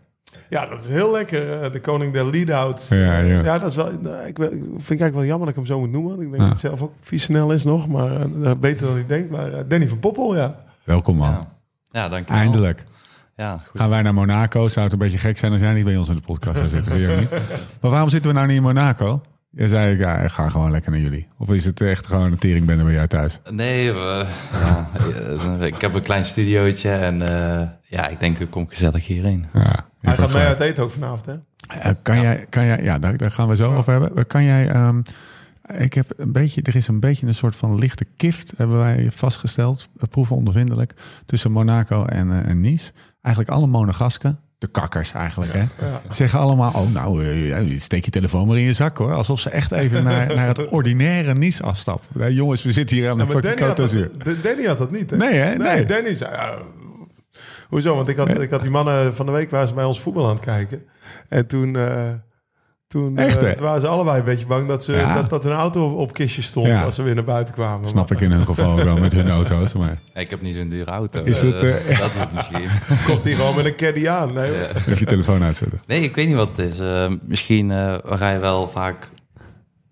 Ja, 0.50 0.66
dat 0.66 0.80
is 0.84 0.88
heel 0.90 1.12
lekker. 1.12 1.62
eh, 1.64 1.72
De 1.72 1.82
koning 1.82 2.14
der 2.14 2.26
lead-outs. 2.30 2.88
Ja, 2.90 3.18
ja. 3.20 3.44
Ja, 3.44 3.58
dat 3.60 3.70
is 3.70 3.76
wel. 3.76 3.92
nou, 4.02 4.16
Ik, 4.28 4.28
ik 4.28 4.38
vind 4.40 4.64
het 4.74 4.90
eigenlijk 4.90 5.14
wel 5.14 5.26
jammer 5.26 5.40
dat 5.48 5.50
ik 5.50 5.56
hem 5.56 5.66
zo 5.66 5.80
moet 5.80 5.92
noemen. 5.92 6.14
Ik 6.14 6.20
denk 6.20 6.34
Ja. 6.36 6.40
dat 6.50 6.50
hij 6.50 6.70
zelf 6.70 6.82
ook 6.82 6.94
vies 7.02 7.24
snel 7.24 7.52
is 7.52 7.64
nog. 7.64 7.88
Maar 7.88 8.22
eh, 8.22 8.52
beter 8.60 8.88
dan 8.88 8.98
ik 8.98 9.08
denk. 9.08 9.30
Maar 9.30 9.54
eh, 9.54 9.64
Danny 9.68 9.88
van 9.88 10.00
Poppel, 10.00 10.36
ja. 10.36 10.64
Welkom 10.84 11.16
man. 11.16 11.30
Ja, 11.30 11.48
ja 11.92 12.10
dankjewel. 12.10 12.42
Eindelijk. 12.42 12.84
Ja, 13.36 13.64
goed. 13.70 13.80
Gaan 13.80 13.90
wij 13.90 14.02
naar 14.02 14.14
Monaco? 14.14 14.68
Zou 14.70 14.84
het 14.86 14.94
een 14.94 15.00
beetje 15.00 15.18
gek 15.18 15.38
zijn 15.38 15.52
als 15.52 15.62
jij 15.62 15.74
niet 15.74 15.86
bij 15.86 15.98
ons 15.98 16.10
in 16.10 16.16
de 16.16 16.22
podcast 16.22 16.58
zou 16.58 16.70
zitten? 16.70 16.92
Weet 16.92 17.02
je 17.02 17.12
ook 17.12 17.20
niet. 17.20 17.30
Maar 17.82 17.92
waarom 17.92 18.10
zitten 18.10 18.30
we 18.32 18.36
nou 18.36 18.48
niet 18.48 18.58
in 18.58 18.64
Monaco? 18.64 19.22
Je 19.58 19.68
zei, 19.68 19.98
ja, 19.98 20.16
ik 20.18 20.30
ga 20.32 20.50
gewoon 20.50 20.72
lekker 20.72 20.92
naar 20.92 21.00
jullie. 21.00 21.28
Of 21.38 21.50
is 21.50 21.66
het 21.66 21.82
echt 21.82 22.08
gewoon 22.08 22.32
een 22.32 22.38
teringbende 22.38 22.84
bij 22.84 22.94
jou 22.94 23.08
thuis? 23.08 23.40
Nee, 23.52 23.92
we- 23.94 24.26
ja, 24.52 24.90
eh, 25.60 25.66
ik 25.66 25.82
heb 25.82 25.94
een 25.94 26.02
klein 26.02 26.26
studiootje 26.26 26.90
en 26.92 27.22
eh, 27.22 27.68
ja, 27.82 28.08
ik 28.08 28.20
denk 28.20 28.40
ik 28.40 28.50
kom 28.50 28.68
gezellig 28.70 29.08
hierheen. 29.08 29.46
Ja, 29.54 29.86
Hij 30.02 30.16
gaat 30.16 30.30
ook 30.30 30.36
uit 30.36 30.60
eten 30.60 30.84
ook 30.84 30.92
vanavond, 30.92 31.26
hè? 31.26 31.34
Eh, 31.80 31.92
kan, 32.02 32.22
jij, 32.22 32.46
kan 32.50 32.66
jij, 32.66 32.84
ja, 32.84 33.00
daar, 33.00 33.18
daar 33.18 33.32
gaan 33.32 33.48
we 33.48 33.56
zo 33.56 33.76
over 33.76 33.92
hebben. 33.92 34.28
Kan 34.28 34.44
jij, 34.44 34.70
ehm, 34.70 35.02
ik 35.78 35.94
heb 35.94 36.14
een 36.18 36.32
beetje, 36.32 36.62
er 36.62 36.76
is 36.76 36.88
een 36.88 37.00
beetje 37.00 37.28
een 37.28 37.34
soort 37.36 37.56
van 37.56 37.80
lichte 37.80 38.06
kift, 38.18 38.54
hebben 38.58 38.78
wij 38.78 39.08
vastgesteld, 39.12 39.88
proeven 40.10 40.36
ondervindelijk, 40.36 40.94
tussen 41.26 41.52
Monaco 41.52 42.06
en, 42.06 42.46
en 42.46 42.62
Nice. 42.62 42.92
Eigenlijk 43.22 43.56
alle 43.56 43.68
monegasken, 43.68 44.40
de 44.58 44.68
kakkers 44.68 45.14
eigenlijk, 45.14 45.54
hè, 45.54 45.64
zeggen 46.12 46.40
allemaal, 46.40 46.72
oh 46.74 46.92
nou, 46.92 47.26
eh, 47.52 47.80
steek 47.80 48.06
je 48.06 48.12
telefoon 48.12 48.48
maar 48.48 48.58
in 48.58 48.64
je 48.64 48.74
zak 48.74 48.98
hoor. 48.98 49.14
Alsof 49.14 49.40
ze 49.40 49.50
echt 49.50 49.72
even 49.72 50.04
naar, 50.04 50.28
naar 50.36 50.48
het 50.48 50.68
ordinaire 50.68 51.34
Nice 51.34 51.64
afstappen. 51.64 52.22
Ja, 52.22 52.30
jongens, 52.30 52.64
we 52.64 52.72
zitten 52.72 52.96
hier 52.98 53.10
aan 53.10 53.18
de 53.18 53.24
Ja, 53.24 53.30
fucking 53.30 53.56
Danny 53.56 53.68
had, 53.68 54.24
dat, 54.24 54.44
Danny 54.44 54.66
had 54.66 54.78
dat 54.78 54.92
niet, 54.92 55.10
hè? 55.10 55.18
Nee, 55.18 55.34
hè? 55.34 55.56
Nee. 55.56 55.86
Danny 55.86 56.16
zei... 56.16 56.32
hoezo? 57.70 57.96
Want 57.96 58.08
ik 58.08 58.18
had, 58.18 58.42
ik 58.42 58.50
had 58.50 58.62
die 58.62 58.72
mannen 58.72 59.16
van 59.16 59.26
de 59.26 59.32
week 59.32 59.52
waren 59.52 59.68
ze 59.68 59.74
bij 59.74 59.84
ons 59.84 60.02
voetbal 60.02 60.28
aan 60.28 60.36
het 60.36 60.46
kijken. 60.46 60.84
En 61.30 61.48
toen... 61.48 61.76
eh, 61.76 62.14
toen, 62.88 63.18
eh, 63.18 63.26
Echt, 63.26 63.40
toen 63.40 63.64
waren 63.66 63.82
ze 63.82 63.88
allebei 63.88 64.20
een 64.20 64.26
beetje 64.26 64.46
bang 64.46 64.68
dat, 64.68 64.84
ze, 64.84 64.92
Ja. 64.92 65.16
dat, 65.16 65.30
dat 65.30 65.44
hun 65.44 65.54
auto 65.54 65.86
op, 65.92 65.98
op 65.98 66.14
kistjes 66.14 66.46
stond 66.46 66.68
Ja. 66.68 66.84
als 66.84 66.96
ze 66.96 67.04
weer 67.04 67.16
naar 67.16 67.24
buiten 67.24 67.54
kwamen. 67.54 67.90
Snap 67.90 68.10
Maar, 68.10 68.18
ik 68.18 68.24
in 68.24 68.32
hun 68.32 68.46
geval 68.46 68.76
wel 68.76 68.98
met 68.98 69.12
hun 69.14 69.30
auto's. 69.30 69.74
Maar 69.74 70.00
Ik 70.14 70.30
heb 70.30 70.42
niet 70.42 70.56
zo'n 70.56 70.70
dure 70.70 70.92
auto. 70.92 71.24
Is 71.24 71.42
eh, 71.42 71.52
het, 71.52 71.62
eh, 71.64 72.00
dat 72.00 72.12
is 72.12 72.20
het 72.20 72.34
misschien. 72.34 72.64
eh, 72.64 73.06
Komt 73.08 73.24
hij 73.24 73.34
gewoon 73.34 73.56
met 73.56 73.66
een 73.66 73.76
caddy 73.76 74.10
aan. 74.10 74.34
Nee, 74.34 74.52
even 74.76 75.00
je 75.00 75.06
telefoon 75.06 75.44
uitzetten. 75.44 75.82
Nee, 75.88 76.02
ik 76.02 76.16
weet 76.16 76.28
niet 76.28 76.36
wat 76.36 76.50
het 76.56 76.72
is. 76.72 76.80
Eh, 76.80 77.12
misschien 77.22 77.72
eh 77.72 77.96
rij 78.04 78.34
je 78.34 78.40
wel 78.40 78.70
vaak 78.70 79.10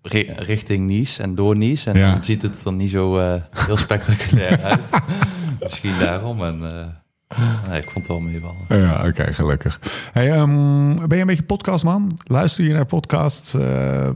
ri- 0.02 0.32
richting 0.36 0.86
Nice 0.86 1.22
en 1.22 1.34
door 1.34 1.56
Nice. 1.56 1.90
En 1.90 1.98
Ja. 1.98 2.10
dan 2.12 2.22
ziet 2.22 2.42
het 2.42 2.64
er 2.64 2.72
niet 2.72 2.90
zo 2.90 3.18
eh, 3.18 3.34
heel 3.66 3.76
spectaculair 3.76 4.62
uit. 4.62 4.80
misschien 5.62 5.98
daarom. 5.98 6.44
En, 6.44 6.62
eh, 6.78 6.86
nee, 7.68 7.80
ik 7.80 7.90
vond 7.90 8.06
het 8.06 8.06
wel 8.06 8.20
meevallen. 8.20 8.56
Ja, 8.68 9.06
oké, 9.06 9.32
gelukkig. 9.32 9.80
Hey, 10.12 10.32
ehm, 10.32 10.94
ben 10.94 11.16
je 11.16 11.20
een 11.20 11.26
beetje 11.26 11.42
podcastman? 11.42 12.18
Luister 12.24 12.64
je 12.64 12.72
naar 12.72 12.86
podcasts? 12.86 13.54
Eh, 13.54 14.06
eh, 14.06 14.12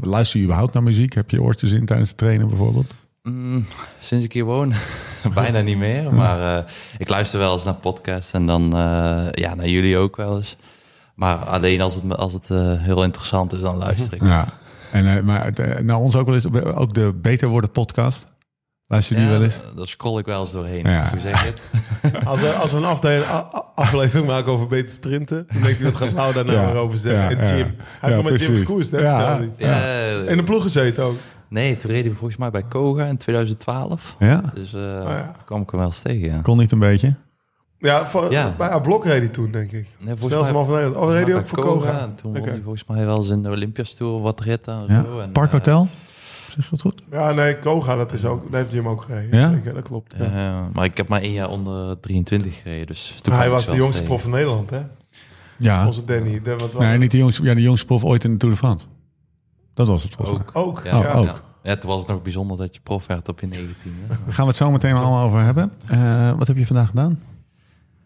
luister 0.00 0.38
je 0.38 0.44
überhaupt 0.44 0.74
naar 0.74 0.82
muziek? 0.82 1.14
Heb 1.14 1.30
je 1.30 1.42
oortjes 1.42 1.72
in 1.72 1.86
tijdens 1.86 2.08
het 2.08 2.18
trainen 2.18 2.48
bijvoorbeeld? 2.48 2.94
Mm, 3.22 3.66
sinds 4.00 4.24
ik 4.24 4.32
hier 4.32 4.44
woon, 4.44 4.72
bijna 5.34 5.60
niet 5.60 5.78
meer. 5.78 6.14
Maar 6.14 6.56
eh, 6.56 6.64
ik 6.98 7.08
luister 7.08 7.38
wel 7.38 7.52
eens 7.52 7.64
naar 7.64 7.74
podcasts 7.74 8.32
en 8.32 8.46
dan 8.46 8.62
ja, 9.32 9.54
naar 9.54 9.68
jullie 9.68 9.96
ook 9.96 10.16
wel 10.16 10.36
eens. 10.36 10.56
Maar 11.14 11.36
alleen 11.36 11.80
als 11.80 11.94
het, 11.94 12.16
als 12.16 12.32
het 12.32 12.48
heel 12.78 13.02
interessant 13.02 13.52
is, 13.52 13.60
dan 13.60 13.76
luister 13.76 14.14
ik. 14.14 14.22
Ja. 14.22 14.46
En, 14.92 15.24
maar 15.24 15.52
naar 15.82 15.96
ons 15.96 16.16
ook 16.16 16.26
wel 16.26 16.34
eens, 16.34 16.46
ook 16.74 16.94
de 16.94 17.12
Beter 17.14 17.48
Worden 17.48 17.70
podcast. 17.70 18.26
Luister 18.94 19.16
je 19.16 19.22
die 19.22 19.30
Ja, 19.32 19.36
wel 19.38 19.44
eens? 19.46 19.58
Daar 19.76 19.86
scroll 19.86 20.18
ik 20.18 20.26
wel 20.26 20.42
eens 20.42 20.52
doorheen. 20.52 20.84
Ja. 20.90 21.10
Hoe 21.10 21.20
zeg 21.20 21.44
je 21.44 21.50
het? 21.50 21.66
Als, 22.26 22.40
we, 22.40 22.48
als 22.52 22.72
we 22.72 22.76
een 22.78 22.84
aflevering 23.74 24.26
maken 24.26 24.52
over 24.52 24.66
beter 24.66 24.90
sprinten, 24.90 25.46
dan 25.52 25.62
denkt 25.62 25.80
hij 25.80 25.90
wat 25.90 26.00
gaat 26.00 26.12
Lau 26.12 26.32
daar 26.32 26.44
nou 26.44 26.58
Ja. 26.58 26.72
over 26.74 26.98
zeggen. 26.98 27.30
Ja, 27.36 27.42
en 27.42 27.48
ja. 27.48 27.56
Jim. 27.56 27.74
Hij 28.00 28.14
nog 28.14 28.30
met 28.30 28.40
Jim 28.40 28.56
gekoerst, 28.56 28.90
hè? 28.90 28.98
Ja. 29.00 29.38
In 30.26 30.36
de 30.36 30.42
ploeg 30.44 30.62
gezeten 30.62 31.04
ook. 31.04 31.16
Nee, 31.48 31.76
toen 31.76 31.90
reden 31.90 32.10
we 32.10 32.16
volgens 32.16 32.38
mij 32.38 32.50
bij 32.50 32.62
Koga 32.62 33.04
in 33.04 33.16
2012. 33.16 34.16
Ja? 34.18 34.42
Dus 34.54 34.74
eh 34.74 34.80
ja. 34.80 35.32
toen 35.36 35.44
kwam 35.44 35.60
ik 35.62 35.70
hem 35.70 35.78
wel 35.78 35.88
eens 35.88 36.02
tegen, 36.02 36.28
ja. 36.34 36.40
Kon 36.40 36.58
niet 36.58 36.72
een 36.72 36.78
beetje? 36.78 37.14
Ja, 37.78 38.06
voor, 38.06 38.30
Ja. 38.32 38.54
bij 38.58 38.68
haar 38.68 38.80
blok 38.80 39.04
reed 39.04 39.18
hij 39.18 39.28
toen, 39.28 39.50
denk 39.50 39.72
ik. 39.72 39.86
Nee, 40.04 40.14
man 40.30 40.64
van 40.64 40.74
Nederland. 40.74 40.96
Oh, 40.96 41.10
reed 41.12 41.26
hij 41.26 41.36
ook 41.36 41.46
voor 41.46 41.58
Koga? 41.64 42.00
En 42.00 42.14
toen 42.14 42.32
won 42.32 42.48
hij 42.48 42.60
volgens 42.62 42.84
mij 42.88 43.06
wel 43.06 43.16
eens 43.16 43.28
in 43.28 43.42
de 43.42 43.48
Olympias 43.50 43.94
Tour 43.94 44.20
wat 44.20 44.40
ritten. 44.40 44.74
en 44.88 44.94
Ja. 44.94 45.04
zo. 45.04 45.18
En, 45.18 45.30
Parkhotel? 45.32 45.88
Zeg 46.54 46.64
je 46.64 46.70
dat 46.70 46.80
goed? 46.80 47.02
Ja, 47.10 47.32
nee, 47.32 47.58
Koga, 47.58 47.94
dat 47.96 48.12
is 48.12 48.24
ook, 48.24 48.42
dat 48.42 48.60
heeft 48.60 48.72
Jim 48.72 48.88
ook 48.88 49.02
gereden. 49.02 49.38
Ja? 49.38 49.50
Zeker, 49.50 49.74
dat 49.74 49.82
klopt. 49.82 50.14
Ja. 50.18 50.68
maar 50.72 50.84
ik 50.84 50.96
heb 50.96 51.08
maar 51.08 51.20
één 51.20 51.32
jaar 51.32 51.48
onder 51.48 52.00
23 52.00 52.60
gereden. 52.62 52.86
Dus 52.86 53.14
toen 53.20 53.34
hij 53.34 53.50
was 53.50 53.66
de 53.66 53.74
jongste 53.74 53.92
tegen. 53.92 54.06
prof 54.06 54.22
van 54.22 54.30
Nederland, 54.30 54.70
hè? 54.70 54.80
Ja. 55.58 55.86
Onze 55.86 56.04
Danny. 56.04 56.40
De, 56.42 56.56
wat 56.56 56.78
Nee, 56.78 56.98
niet 56.98 57.10
de 57.10 57.18
jongste, 57.18 57.42
ja, 57.42 57.54
de 57.54 57.62
jongste 57.62 57.86
prof 57.86 58.04
ooit 58.04 58.24
in 58.24 58.30
de 58.32 58.36
Tour 58.36 58.54
de 58.54 58.60
France. 58.60 58.86
Dat 59.74 59.86
was 59.86 60.02
het 60.02 60.14
volgens 60.14 60.38
mij. 60.38 60.46
Ook. 60.46 60.68
Ook, 60.68 60.84
Ja, 60.84 60.98
ja. 60.98 61.12
Oh, 61.12 61.16
ook. 61.16 61.26
Ja. 61.26 61.70
Ja, 61.70 61.76
toen 61.76 61.90
was 61.90 61.98
het 61.98 62.08
nog 62.08 62.22
bijzonder 62.22 62.56
dat 62.56 62.74
je 62.74 62.80
prof 62.82 63.06
werd 63.06 63.28
op 63.28 63.40
je 63.40 63.46
19. 63.46 63.74
Hè? 64.00 64.08
Daar 64.08 64.18
gaan 64.32 64.44
we 64.44 64.50
het 64.50 64.56
zo 64.56 64.70
meteen 64.70 64.94
allemaal 64.94 65.24
over 65.24 65.40
hebben. 65.40 65.72
Eh, 65.86 66.32
wat 66.38 66.46
heb 66.46 66.56
je 66.56 66.66
vandaag 66.66 66.88
gedaan? 66.88 67.20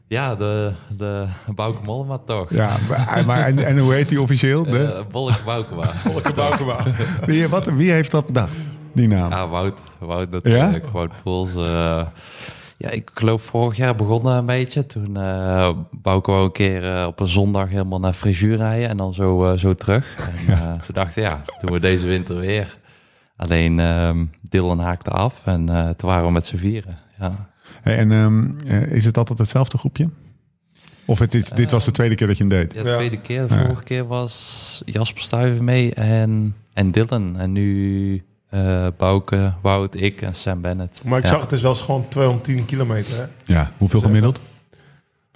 Ja, 0.08 0.34
de, 0.34 0.72
de 0.96 1.26
Bauke 1.54 1.82
Mollema 1.84 2.18
toch? 2.26 2.50
Ja, 2.50 2.76
maar, 2.88 3.22
maar- 3.26 3.46
en, 3.46 3.58
en 3.66 3.78
hoe 3.78 3.92
heet 3.94 4.08
die 4.08 4.20
officieel? 4.22 4.64
De, 4.64 4.78
Eh, 4.92 5.00
Bolleke 5.10 5.44
Baukema. 5.44 5.90
Baukema. 6.34 6.76
wie, 7.26 7.48
wat, 7.48 7.66
wie 7.66 7.90
heeft 7.90 8.10
dat 8.10 8.26
bedacht? 8.26 8.52
Die 8.94 9.08
naam. 9.08 9.30
Ja, 9.30 9.48
Wout. 9.48 9.80
Wout 9.98 10.30
natuurlijk. 10.30 10.86
Wout 10.88 11.10
Poels. 11.22 11.54
eh, 11.54 12.06
ja, 12.76 12.90
ik 12.90 13.10
geloof 13.14 13.42
vorig 13.42 13.76
jaar 13.76 13.94
begonnen 13.94 14.36
een 14.36 14.46
beetje. 14.46 14.86
Toen 14.86 15.16
eh 15.16 15.70
wou 16.02 16.22
een 16.42 16.52
keer 16.52 16.94
eh, 16.96 17.06
op 17.06 17.20
een 17.20 17.26
zondag 17.26 17.68
helemaal 17.68 18.00
naar 18.00 18.12
Frisuur 18.12 18.56
rijden. 18.56 18.88
En 18.88 18.96
dan 18.96 19.14
zo, 19.14 19.44
eh, 19.52 19.58
zo 19.58 19.74
terug. 19.74 20.16
En 20.46 20.54
eh, 20.54 20.62
toen 20.72 20.94
dachten 20.94 21.22
we, 21.22 21.28
ja, 21.28 21.42
doen 21.60 21.72
we 21.72 21.80
deze 21.80 22.06
winter 22.06 22.36
weer. 22.36 22.76
Alleen 23.36 23.78
ehm 23.80 24.24
Dylan 24.42 24.78
haakte 24.80 25.10
af. 25.10 25.40
En 25.44 25.68
eh, 25.68 25.88
toen 25.88 26.08
waren 26.10 26.24
we 26.24 26.30
met 26.32 26.46
z'n 26.46 26.56
vieren. 26.56 26.98
Ja. 27.18 27.48
Hey, 27.82 27.96
en 27.98 28.12
ehm, 28.12 28.50
eh, 28.66 28.82
is 28.92 29.04
het 29.04 29.18
altijd 29.18 29.38
hetzelfde 29.38 29.78
groepje? 29.78 30.08
Of 31.04 31.18
het 31.18 31.34
is, 31.34 31.44
dit 31.48 31.70
was 31.70 31.84
de 31.84 31.90
tweede 31.90 32.14
keer 32.14 32.26
dat 32.26 32.36
je 32.36 32.44
hem 32.44 32.52
deed? 32.58 32.72
Ja, 32.72 32.82
de 32.82 32.88
Ja. 32.88 32.94
tweede 32.96 33.20
keer. 33.20 33.48
De 33.48 33.54
vorige 33.54 33.82
keer 33.82 34.06
was 34.06 34.82
Jasper 34.84 35.22
Stuyven 35.22 35.64
mee 35.64 35.94
en, 35.94 36.54
en 36.72 36.90
Dylan. 36.90 37.38
En 37.38 37.52
nu 37.52 38.22
eh 38.50 38.86
Bouke, 38.96 39.52
Wout, 39.62 40.00
ik 40.00 40.20
en 40.22 40.34
Sam 40.34 40.60
Bennett. 40.60 41.04
Maar 41.04 41.18
ik 41.18 41.24
Ja. 41.24 41.30
zag 41.30 41.40
het 41.40 41.52
is 41.52 41.60
wel 41.62 41.70
eens 41.70 41.80
gewoon 41.80 42.08
210 42.08 42.64
kilometer, 42.64 43.16
hè? 43.16 43.24
Ja, 43.54 43.72
hoeveel 43.78 44.00
gemiddeld? 44.00 44.40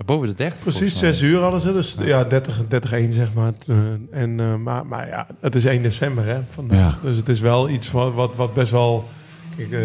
Boven 0.04 0.28
de 0.28 0.34
30 0.34 0.58
Precies, 0.62 0.78
volgens 0.80 1.00
mij. 1.00 1.12
zes 1.12 1.22
uur 1.22 1.38
hadden 1.38 1.60
ze. 1.60 1.72
Dus 1.72 1.96
ja, 2.00 2.24
30, 2.24 2.62
30 2.68 2.92
1 2.92 3.12
zeg 3.12 3.34
maar. 3.34 3.46
Het, 3.46 3.68
eh, 3.68 3.76
en, 4.22 4.40
eh, 4.40 4.56
maar, 4.56 4.86
maar 4.86 5.08
ja, 5.08 5.26
het 5.40 5.54
is 5.54 5.64
1 5.64 5.82
december 5.82 6.24
hè, 6.26 6.40
vandaag. 6.50 7.00
Dus 7.02 7.16
het 7.16 7.28
is 7.28 7.40
wel 7.40 7.68
iets 7.68 7.90
wat, 7.90 8.14
wat, 8.14 8.34
wat 8.36 8.54
best 8.54 8.70
wel... 8.70 9.08
Kijk, 9.56 9.70
eh, 9.72 9.78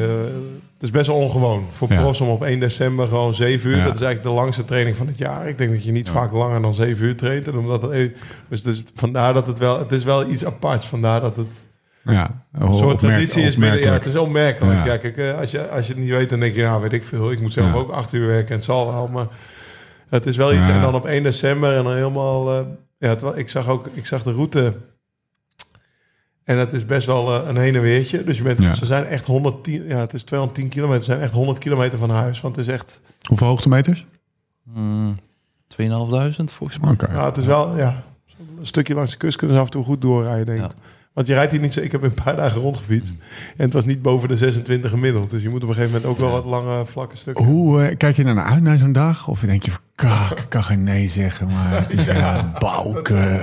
het 0.74 0.83
is 0.83 0.91
best 0.91 1.07
wel 1.07 1.15
ongewoon 1.15 1.65
voor 1.71 1.88
profs 1.88 2.21
om 2.21 2.29
op 2.29 2.43
1 2.43 2.59
december 2.59 3.07
gewoon 3.07 3.33
7 3.33 3.69
uur... 3.69 3.75
Dat 3.83 3.95
is 3.95 4.01
eigenlijk 4.01 4.24
de 4.24 4.29
langste 4.41 4.65
training 4.65 4.95
van 4.97 5.07
het 5.07 5.17
jaar. 5.17 5.47
Ik 5.47 5.57
denk 5.57 5.71
dat 5.71 5.83
je 5.83 5.91
niet 5.91 6.09
vaak 6.09 6.31
langer 6.31 6.62
dan 6.62 6.74
7 6.74 7.05
uur 7.05 7.15
traint. 7.15 7.47
En 7.47 7.57
omdat 7.57 7.81
het, 7.81 8.13
dus, 8.50 8.63
dus 8.63 8.83
vandaar 8.93 9.33
dat 9.33 9.47
het 9.47 9.59
wel... 9.59 9.79
Het 9.79 9.91
is 9.91 10.03
wel 10.03 10.29
iets 10.29 10.45
aparts. 10.45 10.86
Vandaar 10.88 11.21
dat 11.21 11.36
het 11.36 11.47
Ja, 12.03 12.45
een 12.51 12.74
soort 12.74 13.00
traditie 13.00 13.43
is 13.43 13.57
binnen... 13.57 13.79
Ja, 13.79 13.91
het 13.93 14.05
is 14.05 14.15
opmerkelijk. 14.15 14.86
Ja. 14.86 14.97
Kijk, 14.97 15.17
eh, 15.17 15.38
als, 15.39 15.51
je, 15.51 15.69
als 15.69 15.88
je 15.88 15.93
het 15.93 16.01
niet 16.01 16.12
weet, 16.12 16.29
dan 16.29 16.39
denk 16.39 16.55
je... 16.55 16.62
Ja, 16.62 16.79
weet 16.79 16.93
ik 16.93 17.03
veel. 17.03 17.31
Ik 17.31 17.41
moet 17.41 17.53
zelf 17.53 17.67
Ja. 17.71 17.74
ook 17.77 17.89
8 17.91 18.13
uur 18.13 18.27
werken 18.27 18.50
en 18.50 18.55
het 18.55 18.65
zal 18.65 18.91
wel. 18.91 19.07
Maar 19.07 19.27
het 20.09 20.25
is 20.25 20.38
wel 20.38 20.53
iets. 20.53 20.67
Ja. 20.67 20.74
En 20.75 20.81
dan 20.81 20.95
op 20.95 21.05
1 21.05 21.24
december 21.24 21.75
en 21.77 21.83
dan 21.83 21.93
helemaal... 21.95 22.51
eh, 22.53 22.65
ja, 22.97 23.09
het, 23.09 23.24
ik 23.36 23.50
zag 23.50 23.67
ook 23.67 23.88
ik 23.93 24.05
zag 24.05 24.24
de 24.24 24.31
route... 24.33 24.74
En 26.48 26.58
het 26.58 26.74
is 26.74 26.86
best 26.86 27.06
wel 27.08 27.34
eh, 27.42 27.48
een 27.48 27.58
heen 27.58 27.75
en 27.75 27.82
weertje. 27.82 28.24
Dus 28.24 28.38
je 28.38 28.44
bent, 28.44 28.60
Ja. 28.62 28.74
ze 28.74 28.86
zijn 28.86 29.06
echt 29.06 29.25
110... 29.25 29.84
Ja, 29.88 30.00
het 30.00 30.13
is 30.13 30.24
210 30.24 30.70
kilometer. 30.70 31.04
Ze 31.04 31.12
zijn 31.12 31.24
echt 31.24 31.34
100 31.34 31.58
kilometer 31.60 32.00
van 32.00 32.10
huis. 32.10 32.42
Want 32.42 32.56
het 32.56 32.68
is 32.68 32.74
echt... 32.74 33.00
Hoeveel 33.27 33.48
hoogtemeters? 33.48 34.06
Hmm, 34.74 35.18
2500 35.68 36.51
volgens 36.58 36.80
mij. 36.80 36.96
Ja, 37.12 37.25
het 37.25 37.38
is 37.38 37.46
wel... 37.46 37.77
Ja, 37.77 38.04
een 38.60 38.66
stukje 38.66 38.94
langs 38.94 39.12
de 39.12 39.18
kust 39.18 39.38
kunnen 39.38 39.56
ze 39.56 39.62
af 39.62 39.68
en 39.68 39.74
toe 39.74 39.84
goed 39.84 40.01
doorrijden, 40.01 40.46
denk 40.46 40.60
ik. 40.60 40.66
Ja. 40.72 40.77
Want 41.13 41.27
je 41.27 41.34
rijdt 41.34 41.51
hier 41.51 41.62
niet 41.62 41.74
zo... 41.74 41.80
Ik 41.80 41.92
heb 41.92 42.01
een 42.04 42.13
paar 42.24 42.36
dagen 42.36 42.62
rondgefietst. 42.62 43.16
En 43.58 43.63
het 43.63 43.74
was 43.74 43.86
niet 43.86 44.01
boven 44.01 44.30
de 44.30 44.38
26 44.38 44.89
gemiddeld. 44.89 45.30
Dus 45.30 45.42
je 45.42 45.50
moet 45.50 45.63
op 45.63 45.70
een 45.70 45.75
gegeven 45.75 45.94
moment 45.96 46.12
ook 46.12 46.20
wel 46.20 46.32
wat 46.32 46.46
lange 46.46 46.86
vlakke 46.86 47.18
stukken. 47.18 47.45
Hoe 47.45 47.82
eh, 47.82 47.98
kijk 47.98 48.15
je 48.15 48.24
er 48.24 48.34
naar 48.34 48.45
uit 48.45 48.62
naar 48.62 48.78
zo'n 48.78 48.91
dag? 48.91 49.28
Of 49.28 49.39
denk 49.39 49.63
je 49.63 49.71
van, 49.71 49.82
kak, 49.97 50.39
ik 50.39 50.45
kan 50.49 50.63
geen 50.63 50.83
nee 50.83 51.07
zeggen, 51.07 51.47
maar 51.47 51.71
het 51.71 51.93
is 51.93 52.05
ja, 52.05 52.51
bouken. 52.60 53.39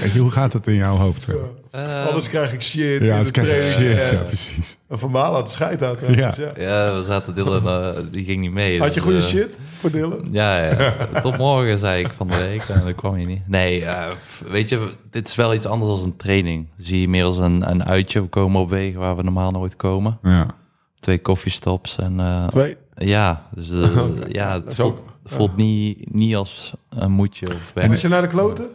Weet 0.00 0.12
je, 0.12 0.18
hoe 0.18 0.30
gaat 0.30 0.52
het 0.52 0.66
in 0.66 0.74
jouw 0.74 0.96
hoofd? 0.96 1.28
Eh, 1.70 2.06
Anders 2.06 2.28
krijg 2.28 2.52
ik 2.52 2.62
shit 2.62 3.02
Ja, 3.02 3.22
de 3.22 3.30
krijg 3.30 3.48
training. 3.48 3.72
shit. 3.98 4.06
Ja. 4.08 4.12
Ja, 4.18 4.22
precies. 4.22 4.78
Een 4.88 4.98
vermaal 4.98 5.32
had 5.32 5.46
de 5.46 5.52
scheid 5.52 5.82
uit. 5.82 6.00
Ja. 6.08 6.34
Ja. 6.36 6.50
ja, 6.56 6.94
we 6.96 7.02
zaten 7.02 7.34
Dylan, 7.34 7.68
eh, 7.68 8.02
die 8.10 8.24
ging 8.24 8.40
niet 8.40 8.52
mee. 8.52 8.78
Had 8.80 8.88
je 8.88 8.94
dus, 8.94 9.02
goede 9.02 9.18
eh, 9.18 9.24
shit 9.24 9.60
voor 9.78 9.90
Dylan? 9.90 10.28
Ja, 10.30 10.64
ja. 10.64 10.94
tot 11.22 11.38
morgen 11.38 11.78
zei 11.78 12.04
ik 12.04 12.12
van 12.12 12.28
de 12.28 12.36
week 12.36 12.62
en 12.68 12.82
dan 12.84 12.94
kwam 12.94 13.16
je 13.16 13.26
niet. 13.26 13.48
Nee, 13.48 13.84
eh, 13.84 14.06
weet 14.46 14.68
je, 14.68 14.92
dit 15.10 15.28
is 15.28 15.34
wel 15.34 15.54
iets 15.54 15.66
anders 15.66 15.96
dan 16.00 16.04
een 16.04 16.16
training. 16.16 16.66
Zie 16.76 17.00
je 17.00 17.08
meer 17.08 17.24
als 17.24 17.38
een, 17.38 17.70
een 17.70 17.84
uitje. 17.84 18.20
We 18.22 18.28
komen 18.28 18.60
op 18.60 18.70
wegen 18.70 19.00
waar 19.00 19.16
we 19.16 19.22
normaal 19.22 19.50
nooit 19.50 19.76
komen. 19.76 20.18
Ja. 20.22 20.46
Twee 21.00 21.18
koffiestops 21.18 21.98
en 21.98 22.20
eh, 22.20 22.46
Twee. 22.46 22.76
ja, 22.94 23.46
dus 23.54 23.68
ja, 24.28 24.52
Dat 24.52 24.62
het 24.62 24.72
is 24.72 24.80
voelt, 25.28 25.56
niet, 25.56 26.14
niet 26.14 26.34
als 26.36 26.74
een 26.88 27.12
moedje 27.12 27.46
of 27.46 27.72
En 27.74 27.90
was 27.90 28.00
je 28.00 28.08
naar 28.08 28.22
de 28.22 28.28
kloten? 28.28 28.66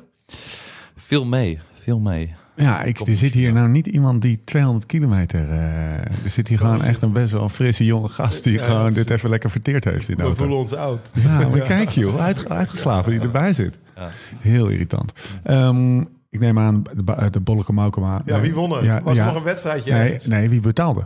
Veel 0.96 1.26
mee, 1.26 1.60
veel 1.74 2.00
mee. 2.00 2.36
Ja, 2.56 2.82
ik, 2.84 3.00
er 3.00 3.16
zit 3.16 3.34
hier 3.34 3.54
nou 3.54 3.68
niet 3.70 3.88
iemand 3.88 4.22
die 4.22 4.40
200 4.44 4.86
kilometer... 4.86 5.50
eh, 5.50 5.98
er 6.00 6.30
zit 6.30 6.48
hier 6.48 6.58
gewoon 6.58 6.84
echt 6.84 7.02
een 7.02 7.12
best 7.12 7.32
wel 7.32 7.50
frisse 7.50 7.86
jonge 7.86 8.08
gast... 8.08 8.44
die 8.44 8.54
Ja, 8.54 8.64
gewoon 8.64 8.86
precies. 8.86 9.04
dit 9.04 9.10
even 9.18 9.30
lekker 9.30 9.50
verteerd 9.50 9.84
heeft 9.84 10.10
in 10.10 10.16
de 10.16 10.22
We 10.22 10.28
auto. 10.28 10.38
voelen 10.44 10.58
ons 10.58 10.74
oud. 10.76 11.12
Ja, 11.24 11.48
maar 11.48 11.60
kijk 11.60 11.90
joh, 11.90 12.20
uit, 12.22 12.50
uitgeslapen 12.50 13.12
die 13.12 13.20
erbij 13.22 13.54
zit. 13.54 13.78
Ja. 13.96 14.10
Heel 14.40 14.68
irritant. 14.68 15.14
Ehm, 15.44 16.00
ik 16.30 16.40
neem 16.40 16.60
aan 16.60 16.84
de, 16.94 17.30
de 17.32 17.40
Bolleke 17.40 17.74
Maukema. 17.74 18.22
Ja, 18.26 18.40
wie 18.40 18.54
won 18.54 18.76
er? 18.76 18.84
Ja, 18.84 19.02
was 19.04 19.18
er 19.18 19.24
ja. 19.24 19.26
nog 19.26 19.36
een 19.36 19.44
wedstrijdje? 19.44 19.94
Nee, 19.94 20.20
nee, 20.26 20.50
wie 20.50 20.60
betaalde? 20.60 21.06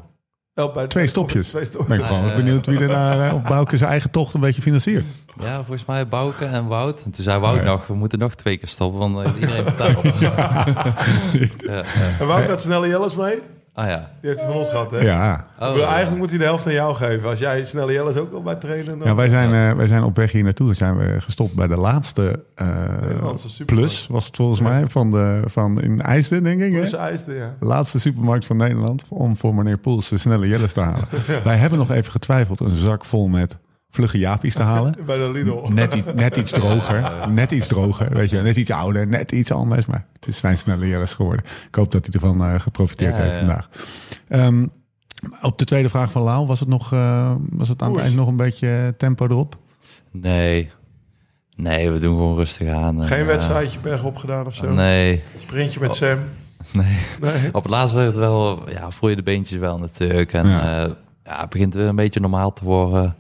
Oh, 0.59 0.73
bij 0.73 0.87
Twee 0.87 1.07
stopjes. 1.07 1.47
Twee 1.49 1.61
Ben 1.61 1.71
stopjes. 1.71 1.97
ik 1.99 2.05
gewoon 2.05 2.35
benieuwd 2.35 2.65
wie 2.65 2.79
er 2.79 2.87
naar, 2.87 3.27
eh, 3.27 3.33
op 3.33 3.43
Bouke 3.43 3.77
zijn 3.77 3.89
eigen 3.89 4.11
tocht 4.11 4.33
een 4.33 4.39
beetje 4.39 4.61
financiert. 4.61 5.05
Ja, 5.39 5.55
volgens 5.55 5.85
mij 5.85 6.07
Bouke 6.07 6.45
en 6.45 6.67
Wout. 6.67 7.03
En 7.03 7.11
toen 7.11 7.23
zei 7.23 7.39
Wout 7.39 7.57
Oh, 7.57 7.63
ja. 7.63 7.67
nog, 7.69 7.87
we 7.87 7.93
moeten 7.93 8.19
nog 8.19 8.33
twee 8.35 8.57
keer 8.57 8.67
stoppen, 8.67 8.99
want 8.99 9.25
heeft 9.27 9.39
iedereen 9.39 9.63
betaald. 9.63 10.19
ja, 10.19 10.65
ja. 11.57 11.83
En 12.19 12.27
Wouter 12.27 12.49
had 12.49 12.61
snelle 12.61 12.87
Jelles 12.87 13.15
mee? 13.15 13.41
Ah 13.77 13.87
ja. 13.87 14.09
Die 14.21 14.29
heeft 14.29 14.39
hij 14.41 14.49
van 14.49 14.57
ons 14.59 14.69
gehad, 14.69 14.91
hè? 14.91 14.99
Ja, 14.99 15.47
Oh, 15.59 15.77
ja. 15.77 15.87
Eigenlijk 15.87 16.17
moet 16.17 16.29
hij 16.29 16.37
de 16.37 16.43
helft 16.43 16.65
aan 16.65 16.73
jou 16.73 16.95
geven. 16.95 17.29
Als 17.29 17.39
jij 17.39 17.65
snelle 17.65 17.93
Jelles 17.93 18.15
ook 18.17 18.33
al 18.33 18.41
bij 18.41 18.55
trainen... 18.55 18.99
Dan... 18.99 19.07
ja 19.07 19.15
wij, 19.15 19.29
zijn, 19.29 19.69
eh, 19.71 19.77
wij 19.77 19.87
zijn 19.87 20.03
op 20.03 20.15
weg 20.15 20.31
hier 20.31 20.43
naartoe. 20.43 20.73
Zijn 20.73 20.97
we 20.97 21.15
gestopt 21.21 21.53
bij 21.55 21.67
de 21.67 21.75
laatste 21.75 22.43
eh, 22.55 22.67
Nederlandse 23.01 23.49
supermarkt. 23.49 23.87
plus, 23.89 24.07
was 24.07 24.25
het 24.25 24.35
volgens 24.35 24.59
mij, 24.59 24.87
van, 24.87 25.11
de, 25.11 25.41
van 25.45 25.81
in 25.81 26.01
IJsden, 26.01 26.43
denk 26.43 26.61
ik. 26.61 26.71
hè? 26.73 26.79
Plus 26.79 26.93
IJsden, 26.93 27.35
ja. 27.35 27.55
De 27.59 27.65
laatste 27.65 27.99
supermarkt 27.99 28.45
van 28.45 28.57
Nederland 28.57 29.03
om 29.09 29.37
voor 29.37 29.55
meneer 29.55 29.77
Poels 29.77 30.09
de 30.09 30.17
snelle 30.17 30.47
Jelles 30.47 30.73
te 30.73 30.81
halen. 30.81 31.07
Wij 31.43 31.55
hebben 31.57 31.79
nog 31.79 31.91
even 31.91 32.11
getwijfeld 32.11 32.59
een 32.59 32.75
zak 32.75 33.05
vol 33.05 33.27
met 33.27 33.57
vlugge 33.89 34.17
japies 34.17 34.53
te 34.53 34.63
halen. 34.63 34.95
Bij 35.05 35.17
de 35.17 35.31
Lidl. 35.31 35.67
Net, 35.73 35.93
iets- 35.93 36.07
net 36.15 36.35
iets 36.35 36.51
droger. 36.51 37.29
Net 37.29 37.51
iets 37.51 37.67
droger. 37.67 38.09
Weet 38.13 38.29
je, 38.29 38.41
net 38.41 38.55
iets 38.55 38.71
ouder. 38.71 39.07
Net 39.07 39.31
iets 39.31 39.51
anders. 39.51 39.85
Maar 39.85 40.05
het 40.13 40.27
is 40.27 40.37
zijn 40.37 40.57
snelle 40.57 40.87
Jelles 40.87 41.13
geworden. 41.13 41.45
Ik 41.67 41.75
hoop 41.75 41.91
dat 41.91 42.05
hij 42.05 42.13
ervan 42.13 42.43
eh, 42.43 42.59
geprofiteerd 42.59 43.15
Ja, 43.15 43.21
heeft 43.21 43.33
ja. 43.33 43.37
vandaag. 43.39 43.69
Ehm, 44.27 44.65
op 45.41 45.57
de 45.57 45.65
tweede 45.65 45.89
vraag 45.89 46.11
van 46.11 46.21
Lau, 46.21 46.45
was 46.47 46.59
het, 46.59 46.69
nog, 46.69 46.93
eh, 46.93 47.31
was 47.49 47.69
het 47.69 47.81
aan 47.81 47.91
het 47.91 48.01
eind 48.01 48.15
nog 48.15 48.27
een 48.27 48.35
beetje 48.35 48.93
tempo 48.97 49.25
erop? 49.25 49.57
Nee. 50.11 50.71
Nee, 51.55 51.91
we 51.91 51.99
doen 51.99 52.15
gewoon 52.15 52.35
rustig 52.35 52.69
aan. 52.73 53.01
En, 53.01 53.07
Geen 53.07 53.19
eh, 53.19 53.25
wedstrijdje 53.25 53.79
bergop 53.79 54.17
gedaan 54.17 54.45
of 54.45 54.55
zo? 54.55 54.73
Nee, 54.73 55.23
Sprintje 55.41 55.79
met 55.79 55.95
Sam? 55.95 56.17
nee. 56.71 56.97
Nee. 57.21 57.47
Op 57.53 57.63
het 57.63 57.71
laatst 57.71 57.93
werd 57.93 58.07
het 58.07 58.15
wel, 58.15 58.69
ja, 58.69 58.91
voel 58.91 59.09
je 59.09 59.15
de 59.15 59.23
beentjes 59.23 59.59
wel 59.59 59.77
natuurlijk. 59.79 60.33
En 60.33 60.47
ja 60.47 60.95
het 61.23 61.49
begint 61.49 61.73
weer 61.73 61.85
een 61.87 61.95
beetje 61.95 62.19
normaal 62.19 62.53
te 62.53 62.63
worden. 62.63 63.15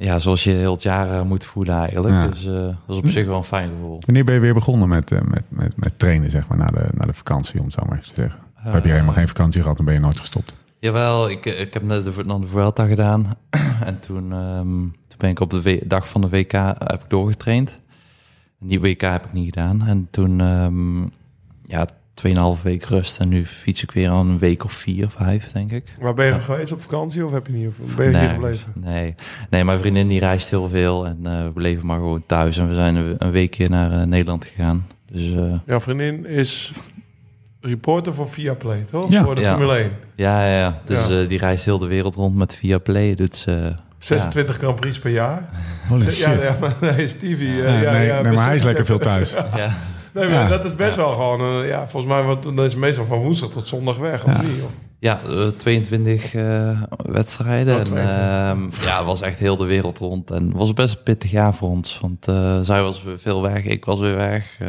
Ja, 0.00 0.18
zoals 0.18 0.44
je 0.44 0.50
heel 0.50 0.72
het 0.72 0.82
jaar 0.82 1.10
eh, 1.18 1.22
moet 1.22 1.44
voelen 1.44 1.74
eigenlijk. 1.74 2.14
Ja. 2.14 2.26
Dus 2.26 2.46
eh, 2.46 2.52
dat 2.52 2.76
is 2.86 2.96
op 2.96 3.08
zich 3.08 3.26
wel 3.26 3.36
een 3.36 3.44
fijn 3.44 3.70
gevoel. 3.70 3.98
Wanneer 4.00 4.24
ben 4.24 4.34
je 4.34 4.40
weer 4.40 4.54
begonnen 4.54 4.88
met, 4.88 5.12
eh, 5.12 5.20
met, 5.20 5.42
met, 5.48 5.76
met 5.76 5.98
trainen, 5.98 6.30
zeg 6.30 6.48
maar, 6.48 6.58
na 6.58 6.66
de, 6.66 6.86
na 6.94 7.04
de 7.06 7.12
vakantie, 7.14 7.58
om 7.58 7.64
het 7.64 7.74
zo 7.74 7.82
maar 7.88 7.98
even 7.98 8.14
te 8.14 8.20
zeggen? 8.20 8.40
Heb 8.54 8.84
je 8.84 8.90
helemaal 8.90 9.14
geen 9.14 9.28
vakantie 9.28 9.62
gehad 9.62 9.78
en 9.78 9.84
ben 9.84 9.94
je 9.94 10.00
nooit 10.00 10.20
gestopt? 10.20 10.52
Jawel, 10.78 11.30
ik, 11.30 11.44
ik 11.44 11.74
heb 11.74 11.82
net 11.82 12.04
de, 12.04 12.24
dan 12.26 12.40
de 12.40 12.46
Vuelta 12.46 12.86
gedaan. 12.86 13.26
en 13.84 14.00
toen, 14.00 14.32
ehm, 14.32 14.66
toen 14.82 15.18
ben 15.18 15.30
ik 15.30 15.40
op 15.40 15.50
de 15.50 15.62
W- 15.62 15.88
dag 15.88 16.08
van 16.08 16.20
de 16.20 16.28
WK 16.28 16.52
heb 16.52 17.02
ik 17.02 17.10
doorgetraind. 17.10 17.78
Die 18.60 18.80
WK 18.80 19.00
heb 19.00 19.24
ik 19.24 19.32
niet 19.32 19.44
gedaan. 19.54 19.86
En 19.86 20.08
toen, 20.10 20.40
ehm 20.40 21.00
ja, 21.62 21.86
2,5 22.26 22.62
week 22.62 22.84
rust. 22.84 23.18
En 23.18 23.28
nu 23.28 23.46
fiets 23.46 23.82
ik 23.82 23.90
weer 23.90 24.10
al 24.10 24.20
een 24.20 24.38
week 24.38 24.64
of 24.64 24.72
vier, 24.72 25.08
vijf, 25.10 25.52
denk 25.52 25.70
ik. 25.70 25.96
Maar 26.00 26.14
ben 26.14 26.26
je 26.26 26.40
geweest 26.40 26.72
op 26.72 26.82
vakantie 26.82 27.24
of 27.24 27.32
heb 27.32 27.46
je 27.46 27.52
niet? 27.52 27.70
Ben 27.96 28.04
je 28.10 28.10
hier 28.10 28.20
Nee, 28.20 28.28
gebleven? 28.28 28.72
Nee. 28.74 29.14
nee, 29.50 29.64
mijn 29.64 29.78
vriendin 29.78 30.08
die 30.08 30.20
reist 30.20 30.50
heel 30.50 30.68
veel. 30.68 31.06
En 31.06 31.18
eh, 31.22 31.42
we 31.44 31.50
bleven 31.50 31.86
maar 31.86 31.98
gewoon 31.98 32.22
thuis. 32.26 32.58
En 32.58 32.68
we 32.68 32.74
zijn 32.74 32.96
een, 33.18 33.30
weekje 33.30 33.68
naar 33.68 33.92
eh, 33.92 34.02
Nederland 34.02 34.44
gegaan. 34.44 34.86
Dus 35.12 35.32
eh, 35.34 35.54
Jouw 35.66 35.80
vriendin 35.80 36.26
is 36.26 36.72
reporter 37.60 38.14
voor 38.14 38.28
Viaplay, 38.28 38.84
toch? 38.90 39.12
Ja. 39.12 39.22
Voor 39.24 39.34
de 39.34 39.40
Ja. 39.40 39.48
Formule 39.56 39.76
1. 39.76 39.90
ja, 40.16 40.46
ja, 40.46 40.58
ja. 40.58 40.80
Dus 40.84 41.08
Ja. 41.08 41.20
eh, 41.22 41.28
die 41.28 41.38
reist 41.38 41.64
heel 41.64 41.78
de 41.78 41.86
wereld 41.86 42.14
rond 42.14 42.34
met 42.36 42.54
Viaplay. 42.54 43.14
Doet 43.14 43.36
ze 43.36 43.74
26 43.98 44.56
Grand 44.56 44.80
Prix 44.80 44.98
per 44.98 45.10
jaar. 45.10 45.48
Holy 45.88 46.04
Ja, 46.04 46.10
shit. 46.10 46.42
ja, 46.42 46.56
maar 46.60 46.74
nee, 46.96 47.08
Stevie. 47.08 47.62
eh, 47.62 47.82
Ja, 47.82 47.92
ja, 47.92 47.92
nee, 47.92 48.06
ja, 48.06 48.20
nee, 48.20 48.32
maar 48.32 48.46
hij 48.46 48.56
is 48.56 48.62
lekker 48.62 48.84
veel 48.86 48.98
thuis. 48.98 49.32
Ja. 49.56 49.76
Nee, 50.18 50.28
maar 50.28 50.48
dat 50.48 50.64
is 50.64 50.74
best 50.74 50.96
wel 50.96 51.12
gewoon... 51.12 51.62
eh, 51.62 51.68
ja, 51.68 51.88
volgens 51.88 52.12
mij 52.12 52.22
want 52.22 52.42
dan 52.42 52.58
is 52.64 52.70
het 52.70 52.76
meestal 52.80 53.04
van 53.04 53.18
woensdag 53.18 53.50
tot 53.50 53.68
zondag 53.68 53.96
weg, 53.96 54.24
of 54.24 54.42
niet? 54.42 54.62
Of, 54.62 54.70
Ja, 55.00 55.20
eh, 55.28 55.46
22 55.56 56.34
eh, 56.34 56.82
wedstrijden. 56.96 57.74
Oh, 57.74 57.80
en, 57.80 57.86
22. 57.86 58.14
ehm, 58.82 58.86
ja, 58.88 58.96
het 58.96 59.06
was 59.06 59.20
echt 59.20 59.38
heel 59.38 59.56
de 59.56 59.64
wereld 59.64 59.98
rond. 59.98 60.30
En 60.30 60.46
het 60.46 60.56
was 60.56 60.72
best 60.72 60.96
een 60.96 61.02
pittig 61.02 61.30
jaar 61.30 61.54
voor 61.54 61.68
ons. 61.68 61.98
Want 62.00 62.28
eh, 62.28 62.58
zij 62.60 62.82
was 62.82 63.02
weer 63.02 63.18
veel 63.18 63.42
weg, 63.42 63.64
ik 63.64 63.84
was 63.84 63.98
weer 64.00 64.16
weg. 64.16 64.56
eh, 64.58 64.68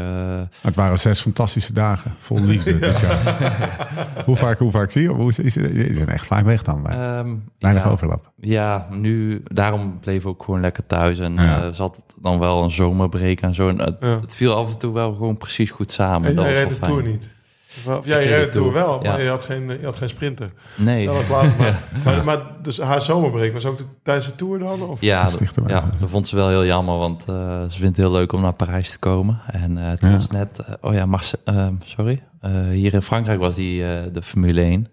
Het 0.62 0.76
waren 0.76 1.00
zes 1.00 1.20
fantastische 1.22 1.74
dagen. 1.74 2.14
Vol 2.18 2.40
liefde 2.42 2.80
dit 2.80 3.00
jaar. 3.00 4.22
hoe, 4.26 4.36
vaak, 4.36 4.58
hoe 4.60 4.72
vaak 4.72 4.92
zie 4.92 5.02
je? 5.02 5.08
Hoe 5.08 5.30
is, 5.30 5.40
is, 5.40 5.58
is 5.58 5.98
er 5.98 6.08
echt 6.10 6.26
vaak 6.26 6.46
weg 6.46 6.62
dan? 6.64 6.88
ehm, 6.90 7.36
Weinig 7.60 7.84
ja, 7.84 7.90
overlap. 7.90 8.32
Ja, 8.42 8.88
nu, 8.92 9.42
daarom 9.44 10.00
bleef 10.00 10.18
ik 10.22 10.28
ook 10.28 10.44
gewoon 10.44 10.62
lekker 10.62 10.86
thuis. 10.86 11.20
En 11.20 11.34
Ja. 11.34 11.62
eh, 11.64 11.68
zat 11.74 11.96
het 11.96 12.16
dan 12.22 12.40
wel 12.40 12.64
een 12.64 12.72
zomerbreak 12.72 13.40
en 13.40 13.56
zo. 13.56 13.68
En 13.70 13.80
het, 13.82 13.98
Ja. 14.00 14.20
het 14.22 14.36
viel 14.36 14.56
af 14.56 14.72
en 14.74 14.78
toe 14.78 14.94
wel 14.94 15.12
gewoon 15.12 15.38
precies 15.38 15.72
goed 15.72 15.92
samen. 15.92 16.30
en 16.30 16.36
dat 16.36 16.46
jij 16.46 16.54
was 16.54 16.64
reed 16.64 16.74
de 16.74 16.80
wel 16.80 16.90
Tour 16.90 17.02
fijn. 17.04 17.14
niet? 17.14 17.30
Of, 17.78 17.98
of 17.98 18.06
jij 18.06 18.28
reed 18.28 18.52
Tour 18.52 18.52
Tour, 18.52 18.74
wel, 18.74 19.04
ja. 19.04 19.12
maar 19.12 19.22
je 19.22 19.30
had, 19.30 19.42
geen, 19.44 19.68
je 19.68 19.86
had 19.86 19.98
geen 19.98 20.10
sprinter. 20.10 20.52
Nee. 20.76 21.06
Dat 21.06 21.16
was 21.16 21.28
later. 21.28 21.54
Maar, 21.58 21.82
maar, 22.06 22.24
maar 22.26 22.40
dus 22.62 22.80
haar 22.80 23.02
zomerbreak 23.02 23.54
was 23.54 23.66
ook 23.66 23.78
de, 23.78 23.84
tijdens 24.04 24.26
de 24.26 24.36
Tour 24.36 24.60
dan? 24.60 24.82
Of? 24.82 25.02
Ja, 25.02 25.24
Dat 25.24 25.40
ja, 25.68 25.90
dat 26.00 26.10
vond 26.10 26.28
ze 26.28 26.36
wel 26.36 26.50
heel 26.50 26.66
jammer, 26.66 26.98
want 26.98 27.26
eh, 27.26 27.36
ze 27.70 27.78
vindt 27.80 27.98
het 27.98 28.06
heel 28.06 28.12
leuk 28.16 28.34
om 28.34 28.42
naar 28.42 28.54
Parijs 28.54 28.92
te 28.92 29.00
komen. 29.00 29.40
En 29.52 29.78
eh 29.78 29.92
toen 29.92 30.10
Ja. 30.10 30.16
was 30.16 30.30
net, 30.30 30.60
eh, 30.60 30.74
oh 30.82 30.94
ja, 30.94 31.06
Marse, 31.06 31.40
eh, 31.46 31.68
sorry, 31.84 32.20
Eh, 32.42 32.52
hier 32.72 32.94
in 32.94 33.02
Frankrijk 33.02 33.40
was 33.40 33.56
die 33.56 33.84
eh, 33.84 34.14
de 34.14 34.22
Formule 34.22 34.62
1. 34.62 34.88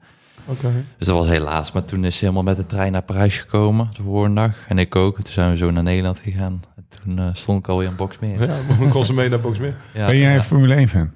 Oké. 0.47 0.73
Dus 0.99 1.07
dat 1.07 1.17
was 1.17 1.27
helaas, 1.29 1.73
maar 1.73 1.85
toen 1.85 2.05
is 2.05 2.15
ze 2.17 2.21
helemaal 2.25 2.43
met 2.45 2.57
de 2.57 2.67
trein 2.67 2.93
naar 2.93 3.03
Parijs 3.03 3.39
gekomen, 3.39 3.89
de 3.97 4.03
volgende 4.03 4.41
dag. 4.41 4.55
En 4.69 4.79
ik 4.79 4.97
ook, 4.97 5.17
en 5.17 5.25
toen 5.25 5.33
zijn 5.33 5.51
we 5.51 5.57
zo 5.57 5.71
naar 5.71 5.83
Nederland 5.83 6.19
gegaan. 6.21 6.63
En 6.77 6.87
toen 6.89 7.31
stond 7.33 7.59
ik 7.59 7.69
alweer 7.69 7.89
in 7.89 7.97
Boxmeer. 7.97 8.43
Ja, 8.47 8.57
kon 8.91 9.05
ze 9.05 9.13
mee 9.15 9.29
naar 9.29 9.41
Boxmeer. 9.41 9.77
Ja, 9.95 10.07
ben 10.07 10.17
jij 10.17 10.31
ja. 10.31 10.37
een 10.37 10.45
Formule 10.45 10.75
1 10.75 10.89
fan? 10.89 11.13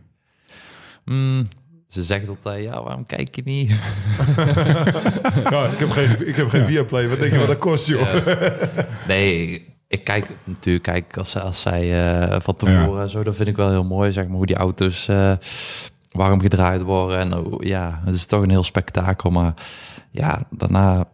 Mm, 1.12 1.46
ze 1.88 2.02
zegt 2.02 2.28
altijd, 2.28 2.64
ja, 2.64 2.82
waarom 2.82 3.06
kijk 3.06 3.34
je 3.34 3.42
niet? 3.44 3.70
Ja, 5.50 5.66
ik 5.66 5.78
heb 5.78 5.90
geen, 5.90 6.28
ik 6.28 6.36
heb 6.36 6.48
geen 6.48 6.66
Viaplay. 6.66 7.08
Wat 7.08 7.18
denk 7.18 7.32
je 7.32 7.38
wat 7.38 7.46
dat 7.46 7.58
kost, 7.58 7.86
joh? 7.86 8.00
Ja. 8.00 8.86
Nee, 9.08 9.66
ik 9.88 10.04
kijk 10.04 10.28
natuurlijk 10.44 10.84
kijk 10.84 11.16
als, 11.16 11.36
als 11.36 11.60
zij 11.60 12.12
eh, 12.20 12.40
van 12.40 12.56
tevoren 12.56 13.08
zo, 13.08 13.22
dat 13.22 13.36
vind 13.36 13.48
ik 13.48 13.56
wel 13.56 13.70
heel 13.70 13.84
mooi, 13.84 14.12
zeg 14.12 14.26
maar, 14.26 14.36
hoe 14.36 14.46
die 14.46 14.56
auto's 14.56 15.08
eh, 15.08 15.32
warm 16.10 16.40
gedraaid 16.40 16.82
worden. 16.82 17.18
En 17.18 17.34
oh, 17.34 17.62
ja, 17.62 18.00
het 18.04 18.14
is 18.14 18.26
toch 18.26 18.42
een 18.42 18.50
heel 18.50 18.64
spektakel, 18.64 19.30
maar 19.30 19.54
ja, 20.10 20.46
daarna 20.50 21.08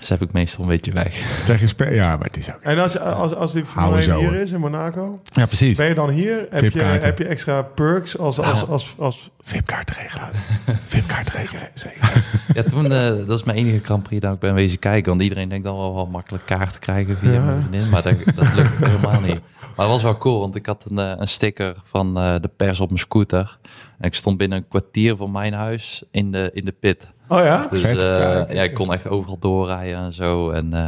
zet 0.00 0.20
ik 0.20 0.32
meestal 0.32 0.62
een 0.62 0.68
beetje 0.70 0.92
weg. 0.92 1.40
Krijg 1.44 1.60
je 1.60 1.66
spe- 1.66 1.90
ja, 1.94 2.16
maar 2.16 2.26
het 2.26 2.36
is 2.36 2.50
ook... 2.54 2.60
En 2.62 2.78
als, 2.78 2.98
als, 2.98 3.34
als 3.34 3.52
die 3.52 3.64
Formule 3.64 3.94
1 3.94 4.02
zo, 4.02 4.18
hier 4.18 4.34
is 4.34 4.52
in 4.52 4.60
Monaco, 4.60 5.20
Ja, 5.24 5.46
precies. 5.46 5.76
ben 5.76 5.88
je 5.88 5.94
dan 5.94 6.10
hier? 6.10 6.46
Heb 6.50 6.72
je, 6.72 6.82
heb 6.84 7.18
je 7.18 7.24
extra 7.26 7.62
perks 7.62 8.18
als, 8.18 8.40
als, 8.40 8.66
als, 8.66 8.94
als, 8.98 9.30
VIP-kaart 9.42 9.90
regelen. 9.90 10.28
VIP-kaart 10.86 11.32
regelen. 11.32 11.68
zeker. 11.74 12.00
Ja, 12.54 12.62
toen, 12.62 12.84
eh, 12.92 13.08
dat 13.26 13.30
is 13.38 13.42
mijn 13.44 13.56
enige 13.58 13.84
Grand 13.84 14.02
Prix 14.02 14.22
dat 14.22 14.32
ik 14.34 14.38
ben 14.38 14.54
wezen 14.54 14.78
kijken. 14.78 15.10
Want 15.10 15.22
iedereen 15.22 15.48
denkt 15.48 15.64
dan 15.64 15.76
wel 15.76 15.94
wel 15.94 16.06
makkelijk 16.06 16.46
kaart 16.46 16.72
te 16.72 16.78
krijgen 16.78 17.16
via 17.18 17.32
Ja. 17.32 17.40
mijn 17.44 17.60
vriendin. 17.68 17.88
Maar 17.90 18.02
dat, 18.02 18.14
dat 18.34 18.54
lukt 18.54 18.76
helemaal 18.84 19.20
niet. 19.20 19.40
Maar 19.76 19.86
het 19.86 19.94
was 19.94 20.02
wel 20.02 20.18
cool, 20.18 20.40
want 20.40 20.54
ik 20.56 20.66
had 20.66 20.84
een, 20.90 20.98
eh, 20.98 21.12
een 21.16 21.28
sticker 21.28 21.74
van 21.84 22.16
eh, 22.18 22.34
de 22.40 22.50
pers 22.56 22.80
op 22.80 22.88
mijn 22.88 23.00
scooter. 23.00 23.58
En 24.02 24.08
ik 24.08 24.14
stond 24.14 24.36
binnen 24.38 24.58
een 24.58 24.68
kwartier 24.68 25.16
van 25.16 25.30
mijn 25.30 25.52
huis 25.52 26.02
in 26.10 26.32
de, 26.32 26.50
in 26.54 26.64
de 26.64 26.72
pit. 26.80 27.12
Oh 27.28 27.38
ja? 27.44 27.66
Dus 27.70 27.82
eh, 27.82 27.94
Ja, 27.94 28.46
ja, 28.52 28.62
ik 28.62 28.74
kon 28.74 28.92
echt 28.92 29.08
overal 29.08 29.38
doorrijden 29.38 29.98
en 29.98 30.12
zo. 30.12 30.50
En 30.50 30.72
eh, 30.74 30.80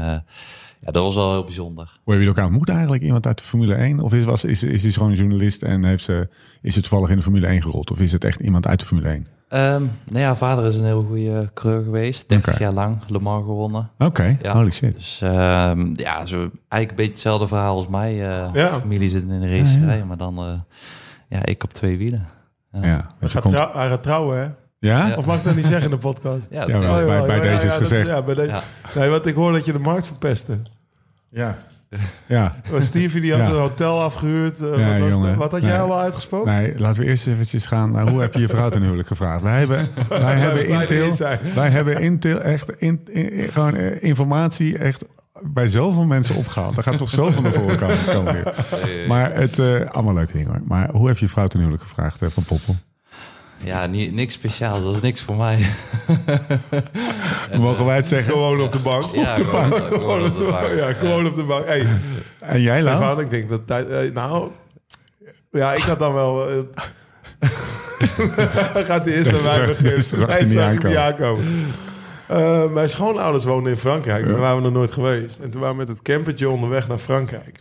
ja, 0.80 0.90
dat 0.92 1.02
was 1.02 1.14
wel 1.14 1.30
heel 1.32 1.44
bijzonder. 1.44 1.84
Hoe 1.84 1.94
hebben 1.96 2.12
jullie 2.14 2.28
elkaar 2.28 2.44
ontmoet 2.46 2.68
eigenlijk? 2.68 3.02
Iemand 3.02 3.26
uit 3.26 3.38
de 3.38 3.44
Formule 3.44 3.74
1? 3.74 4.00
Of 4.00 4.12
is, 4.14 4.24
was, 4.24 4.44
is, 4.44 4.62
is 4.62 4.82
hij 4.82 4.92
gewoon 4.92 5.10
een 5.10 5.16
journalist 5.16 5.62
en 5.62 5.84
heeft 5.84 6.04
ze, 6.04 6.28
is 6.62 6.74
het 6.74 6.84
toevallig 6.84 7.10
in 7.10 7.16
de 7.16 7.22
Formule 7.22 7.46
1 7.46 7.62
gerold? 7.62 7.90
Of 7.90 8.00
is 8.00 8.12
het 8.12 8.24
echt 8.24 8.40
iemand 8.40 8.66
uit 8.66 8.80
de 8.80 8.86
Formule 8.86 9.08
1? 9.08 9.26
Ehm 9.48 9.82
nou 10.04 10.18
ja, 10.20 10.36
vader 10.36 10.64
is 10.66 10.76
een 10.76 10.84
heel 10.84 11.02
goede 11.02 11.50
coureur 11.54 11.84
geweest. 11.84 12.28
30 12.28 12.52
Oké. 12.54 12.62
jaar 12.62 12.72
lang 12.72 12.98
Le 13.08 13.18
Mans 13.20 13.44
gewonnen. 13.44 13.90
Oké, 13.98 14.36
Ja. 14.42 14.52
holy 14.52 14.70
shit. 14.70 14.92
Dus 14.94 15.20
ehm, 15.22 15.92
ja, 15.94 16.26
zo, 16.26 16.36
eigenlijk 16.36 16.90
een 16.90 16.96
beetje 16.96 17.12
hetzelfde 17.12 17.48
verhaal 17.48 17.76
als 17.76 17.88
mij. 17.88 18.10
eh 18.12 18.48
Ja. 18.52 18.68
Familie 18.80 19.10
zit 19.10 19.22
in 19.22 19.40
de 19.40 19.58
racerij, 19.58 20.04
maar 20.04 20.16
dan 20.16 20.38
eh, 20.38 20.52
ja, 21.28 21.44
ik 21.46 21.64
op 21.64 21.72
twee 21.72 21.98
wielen. 21.98 22.26
Ja, 22.74 22.86
Ja, 22.88 23.06
Hij 23.18 23.28
gaat, 23.28 23.42
komt, 23.42 23.54
hij 23.54 23.88
gaat 23.88 24.02
trouwen, 24.02 24.38
hè? 24.40 24.48
ja? 24.78 25.14
Of 25.16 25.26
mag 25.26 25.36
ik 25.36 25.44
dat 25.44 25.54
niet 25.54 25.64
zeggen 25.66 25.84
in 25.84 25.90
de 25.90 25.96
podcast? 25.98 26.46
ja, 26.50 26.60
Ja, 26.66 26.66
dat- 26.66 26.80
wel. 26.84 27.06
bij- 27.06 27.26
bij 27.26 27.40
deze 27.40 27.66
is 27.66 27.74
gezegd. 27.76 28.06
Ja, 28.06 28.22
bij 28.22 28.34
de- 28.34 28.42
Ja. 28.42 28.62
Nee, 28.94 29.08
want 29.10 29.26
ik 29.26 29.34
hoor 29.34 29.52
dat 29.52 29.64
je 29.64 29.72
de 29.72 29.78
markt 29.78 30.06
verpestte. 30.06 30.58
Ja. 31.28 31.56
Ja. 32.26 32.54
Stevie 32.78 33.20
die 33.20 33.30
had 33.32 33.40
Ja. 33.40 33.46
een 33.46 33.60
hotel 33.60 34.02
afgehuurd. 34.02 34.60
eh, 34.60 34.78
Ja, 34.78 34.90
wat, 34.90 34.98
was- 34.98 35.08
jongen. 35.12 35.36
wat 35.38 35.50
had 35.50 35.60
Nee. 35.60 35.70
jij 35.70 35.80
al 35.80 35.98
uitgesproken? 35.98 36.52
Nee, 36.52 36.78
laten 36.78 37.02
we 37.02 37.08
eerst 37.08 37.26
eventjes 37.26 37.66
gaan 37.66 37.90
naar 37.90 38.08
hoe 38.08 38.20
heb 38.20 38.34
je 38.34 38.40
je 38.40 38.48
vrouw 38.48 38.68
ten 38.68 38.82
huwelijk 38.82 39.08
gevraagd? 39.08 39.42
Wij 39.42 39.58
hebben, 39.58 39.88
wij 40.08 40.34
hebben 40.38 40.66
Intel, 40.68 41.12
wij 41.54 41.68
hebben 41.70 42.00
Intel 42.00 42.40
echt 42.40 42.70
in, 42.80 43.00
in- 43.06 43.32
in- 43.32 43.52
gewoon 43.52 43.76
eh, 43.76 44.02
informatie 44.02 44.78
echt 44.78 45.04
bij 45.42 45.68
zoveel 45.68 46.04
mensen 46.04 46.34
opgehaald. 46.34 46.74
Daar 46.74 46.84
gaat 46.84 46.98
toch 46.98 47.10
zoveel 47.10 47.42
naar 47.42 47.52
voren 47.52 47.78
komen. 47.78 48.04
komen 48.14 48.32
weer. 48.32 48.54
Maar 49.08 49.34
het, 49.34 49.58
eh, 49.58 49.90
allemaal 49.90 50.14
leuke 50.14 50.32
dingen 50.32 50.50
hoor. 50.50 50.62
Maar 50.64 50.90
hoe 50.90 51.08
heb 51.08 51.18
je 51.18 51.28
vrouw 51.28 51.46
ten 51.46 51.58
huwelijk 51.58 51.82
gevraagd 51.82 52.22
eh, 52.22 52.28
van 52.28 52.42
Poppel? 52.42 52.76
ja, 53.64 53.86
niet, 53.86 54.12
niks 54.12 54.34
speciaals. 54.34 54.82
Dat 54.82 54.94
is 54.94 55.00
niks 55.00 55.20
voor 55.20 55.36
mij. 55.36 55.58
Mogen 57.58 57.84
wij 57.84 57.96
het 57.96 58.06
zeggen? 58.06 58.32
Gewoon 58.32 58.60
op 58.60 58.72
de 58.72 58.78
bank. 58.78 59.04
Ja, 59.04 59.34
gewoon, 59.34 59.72
gewoon 59.72 60.24
op 60.24 60.36
de 60.36 60.44
bank. 60.44 60.74
Ja, 60.74 60.92
gewoon 60.92 61.26
op 61.26 61.34
de 61.34 61.42
bank. 61.42 61.66
Hey, 61.66 61.86
En 62.38 62.60
jij 62.60 62.82
Lau? 62.82 62.96
Stefan, 62.96 63.20
ik 63.20 63.30
denk 63.30 63.48
dat 63.48 63.66
tijd... 63.66 63.88
eh, 63.88 64.12
nou, 64.12 64.50
ja, 65.50 65.72
ik 65.72 65.82
had 65.82 65.98
dan 65.98 66.12
wel... 66.12 66.46
gaat 68.88 69.04
hij 69.04 69.14
eerst 69.14 69.30
bij 69.30 69.56
mij 69.56 69.66
beginnen. 69.66 70.28
hij 70.28 70.42
niet 70.42 70.52
zag 70.52 70.72
ik 70.72 70.82
niet 70.82 70.96
aankomen. 70.96 71.44
Eh, 72.26 72.70
mijn 72.70 72.88
schoonouders 72.88 73.44
woonden 73.44 73.72
in 73.72 73.78
Frankrijk. 73.78 74.26
Daar 74.26 74.38
waren 74.38 74.56
we 74.56 74.62
nog 74.62 74.72
nooit 74.72 74.92
geweest. 74.92 75.38
En 75.38 75.50
toen 75.50 75.60
waren 75.60 75.76
we 75.76 75.82
met 75.84 75.90
het 75.92 76.02
campertje 76.02 76.48
onderweg 76.48 76.88
naar 76.88 76.98
Frankrijk. 76.98 77.60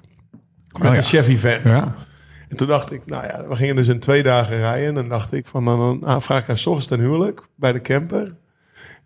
Met 0.72 0.82
Oh 0.82 0.92
ja. 0.92 0.98
een 0.98 1.04
Chevy 1.04 1.38
van. 1.38 1.72
Ja? 1.72 1.96
En 2.50 2.58
toen 2.58 2.68
dacht 2.68 2.92
ik, 2.92 3.02
nou 3.06 3.24
ja, 3.26 3.44
we 3.48 3.56
gingen 3.56 3.76
dus 3.76 3.88
in 3.88 4.00
twee 4.00 4.24
dagen 4.24 4.58
rijden. 4.58 4.88
En 4.88 4.96
dan 4.96 5.10
dacht 5.10 5.34
ik 5.34 5.48
van, 5.48 5.66
dan, 5.66 5.80
dan 5.80 6.04
ah, 6.04 6.22
vraag 6.22 6.42
ik 6.42 6.48
haar 6.48 6.58
's 6.58 6.66
ochtends 6.66 6.88
ten 6.88 7.00
huwelijk 7.00 7.42
bij 7.56 7.72
de 7.72 7.82
camper. 7.82 8.36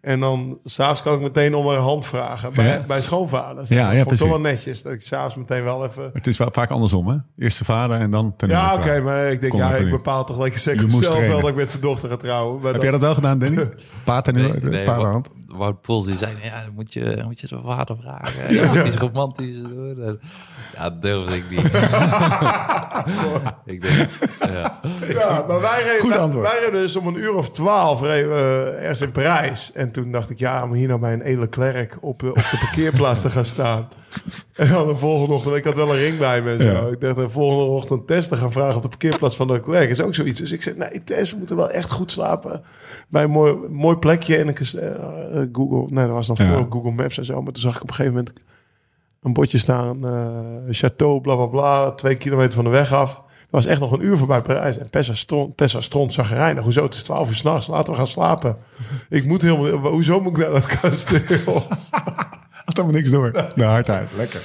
En 0.01 0.19
dan 0.19 0.59
s'avonds 0.63 1.01
kan 1.01 1.13
ik 1.13 1.21
meteen 1.21 1.55
om 1.55 1.67
haar 1.67 1.77
hand 1.77 2.05
vragen 2.05 2.53
bij, 2.53 2.65
Ja. 2.65 2.83
bij 2.87 3.01
schoonvaders. 3.01 3.69
Ja, 3.69 3.85
dat 3.85 3.95
ja, 3.95 3.99
vond 3.99 4.11
ik 4.11 4.17
toch 4.17 4.29
wel 4.29 4.39
netjes. 4.39 4.81
Dat 4.81 4.93
ik 4.93 5.01
s'avonds 5.01 5.35
meteen 5.37 5.63
wel 5.63 5.85
even... 5.85 6.09
Het 6.13 6.27
is 6.27 6.37
wel 6.37 6.49
vaak 6.51 6.69
andersom 6.69 7.07
hè? 7.07 7.15
Eerst 7.37 7.57
de 7.57 7.65
vader 7.65 7.99
en 7.99 8.11
dan 8.11 8.35
ten 8.35 8.49
Ja, 8.49 8.73
oké, 8.73 9.01
maar 9.01 9.31
ik 9.31 9.41
denk, 9.41 9.53
ja, 9.53 9.75
ik 9.75 9.89
bepaal 9.89 10.25
toch 10.25 10.39
lekker 10.39 10.59
Je 10.59 10.79
zeker 10.79 11.03
zelf 11.03 11.27
wel 11.27 11.39
dat 11.39 11.49
ik 11.49 11.55
met 11.55 11.69
zijn 11.69 11.81
dochter 11.81 12.09
ga 12.09 12.17
trouwen. 12.17 12.61
Maar 12.61 12.73
Heb 12.73 12.81
jij 12.81 12.91
dat 12.91 13.01
wel 13.01 13.13
gedaan, 13.13 13.39
Danny? 13.39 13.69
Pa 14.05 14.21
ten 14.21 14.33
Nee, 14.33 14.43
huwelijk, 14.43 14.65
nee, 14.71 14.87
hand. 14.87 15.29
Wout 15.55 15.81
Poels 15.81 16.05
die 16.05 16.17
zei, 16.17 16.35
ja, 16.43 16.61
dan 16.65 16.73
moet 16.73 16.93
je, 16.93 17.15
dan 17.15 17.25
moet 17.25 17.39
je 17.39 17.47
de 17.47 17.59
vader 17.65 17.97
vragen. 18.01 18.53
Ja, 18.53 18.73
moet 18.73 18.85
iets 18.87 18.95
romantisch 18.95 19.61
doen. 19.61 20.03
En, 20.03 20.19
ja, 20.75 20.83
dat 20.83 21.01
durfde 21.01 21.35
ik 21.37 21.43
niet. 21.49 21.65
ik 23.73 23.81
denk, 23.81 24.09
ja. 24.39 24.79
Ja, 25.07 25.43
maar 25.47 25.61
wij 25.61 25.83
reden, 25.83 25.99
Goed 26.01 26.09
wij- 26.09 26.19
antwoord. 26.19 26.47
wij 26.51 26.59
reden 26.59 26.81
dus 26.81 26.95
om 26.95 27.07
een 27.07 27.17
uur 27.19 27.35
of 27.35 27.51
twaalf 27.51 28.01
reden 28.01 28.29
we 28.29 28.75
ergens 28.79 29.01
in 29.01 29.11
Parijs. 29.11 29.71
En 29.73 29.91
toen 29.91 30.11
dacht 30.11 30.29
ik, 30.29 30.39
ja, 30.39 30.63
om 30.63 30.73
hier 30.73 30.87
nou 30.87 30.99
bij 30.99 31.13
een 31.13 31.21
edele 31.21 31.47
klerk 31.47 31.97
op, 32.01 32.19
de- 32.19 32.29
op 32.29 32.35
de 32.35 32.57
parkeerplaats 32.59 33.21
te 33.21 33.29
gaan 33.29 33.45
staan. 33.45 33.87
En 34.53 34.67
dan 34.69 34.87
de 34.87 34.95
volgende 34.95 35.33
ochtend, 35.33 35.55
ik 35.55 35.63
had 35.63 35.75
wel 35.75 35.89
een 35.89 35.97
ring 35.99 36.17
bij 36.17 36.41
me 36.41 36.51
en 36.51 36.59
zo. 36.59 36.65
Ja. 36.71 36.87
Ik 36.87 37.01
dacht, 37.01 37.15
de 37.15 37.29
volgende 37.29 37.63
ochtend 37.71 38.07
Tess 38.07 38.27
te 38.27 38.37
gaan 38.37 38.51
vragen 38.51 38.75
op 38.75 38.81
de 38.81 38.87
parkeerplaats 38.87 39.35
van 39.35 39.47
de 39.47 39.59
klerk 39.59 39.89
is 39.89 40.01
ook 40.01 40.15
zoiets. 40.15 40.39
Dus 40.39 40.51
ik 40.51 40.61
zei, 40.61 40.75
nee 40.77 41.03
Tess, 41.03 41.31
we 41.31 41.37
moeten 41.37 41.55
wel 41.55 41.69
echt 41.69 41.91
goed 41.91 42.11
slapen. 42.11 42.63
Bij 43.07 43.23
een 43.23 43.29
mooi, 43.31 43.55
mooi 43.69 43.95
plekje. 43.95 44.37
En 44.37 44.47
ik, 44.47 44.59
eh, 44.59 45.41
Google, 45.51 45.87
nee, 45.95 46.05
dat 46.05 46.15
was 46.15 46.27
nog 46.27 46.37
Ja. 46.37 46.53
voor 46.53 46.65
Google 46.69 46.91
Maps 46.91 47.17
en 47.17 47.25
zo. 47.25 47.41
Maar 47.41 47.53
toen 47.53 47.61
zag 47.63 47.75
ik 47.75 47.81
op 47.81 47.89
een 47.89 47.95
gegeven 47.95 48.17
moment 48.17 48.39
een 49.21 49.33
bordje 49.33 49.57
staan. 49.57 50.05
eh 50.05 50.75
château, 50.75 51.21
bla 51.21 51.35
bla 51.35 51.45
bla. 51.45 51.91
Twee 51.91 52.15
kilometer 52.15 52.53
van 52.53 52.63
de 52.63 52.69
weg 52.69 52.93
af. 52.93 53.15
Dat 53.15 53.63
was 53.63 53.65
echt 53.65 53.79
nog 53.79 53.91
een 53.91 54.05
uur 54.05 54.17
voorbij 54.17 54.41
Parijs. 54.41 54.77
En 54.77 54.89
Tessa 54.89 55.13
stond, 55.13 55.57
Tessa 55.57 55.81
stond 55.81 56.13
zagrijnig. 56.13 56.63
Hoezo? 56.63 56.83
Het 56.83 56.93
is 56.93 57.03
twaalf 57.03 57.29
uur 57.29 57.35
s'nachts. 57.35 57.67
Laten 57.67 57.91
we 57.93 57.97
gaan 57.97 58.07
slapen. 58.07 58.57
Ik 59.09 59.25
moet 59.25 59.41
helemaal... 59.41 59.91
Hoezo 59.91 60.19
moet 60.21 60.37
ik 60.37 60.43
naar 60.43 60.51
dat 60.51 60.65
kasteel? 60.79 61.63
Had 62.67 62.77
helemaal 62.77 62.95
niks 62.97 63.09
door. 63.09 63.31
De 63.55 63.63
hardheid. 63.63 64.09
Lekker. 64.17 64.41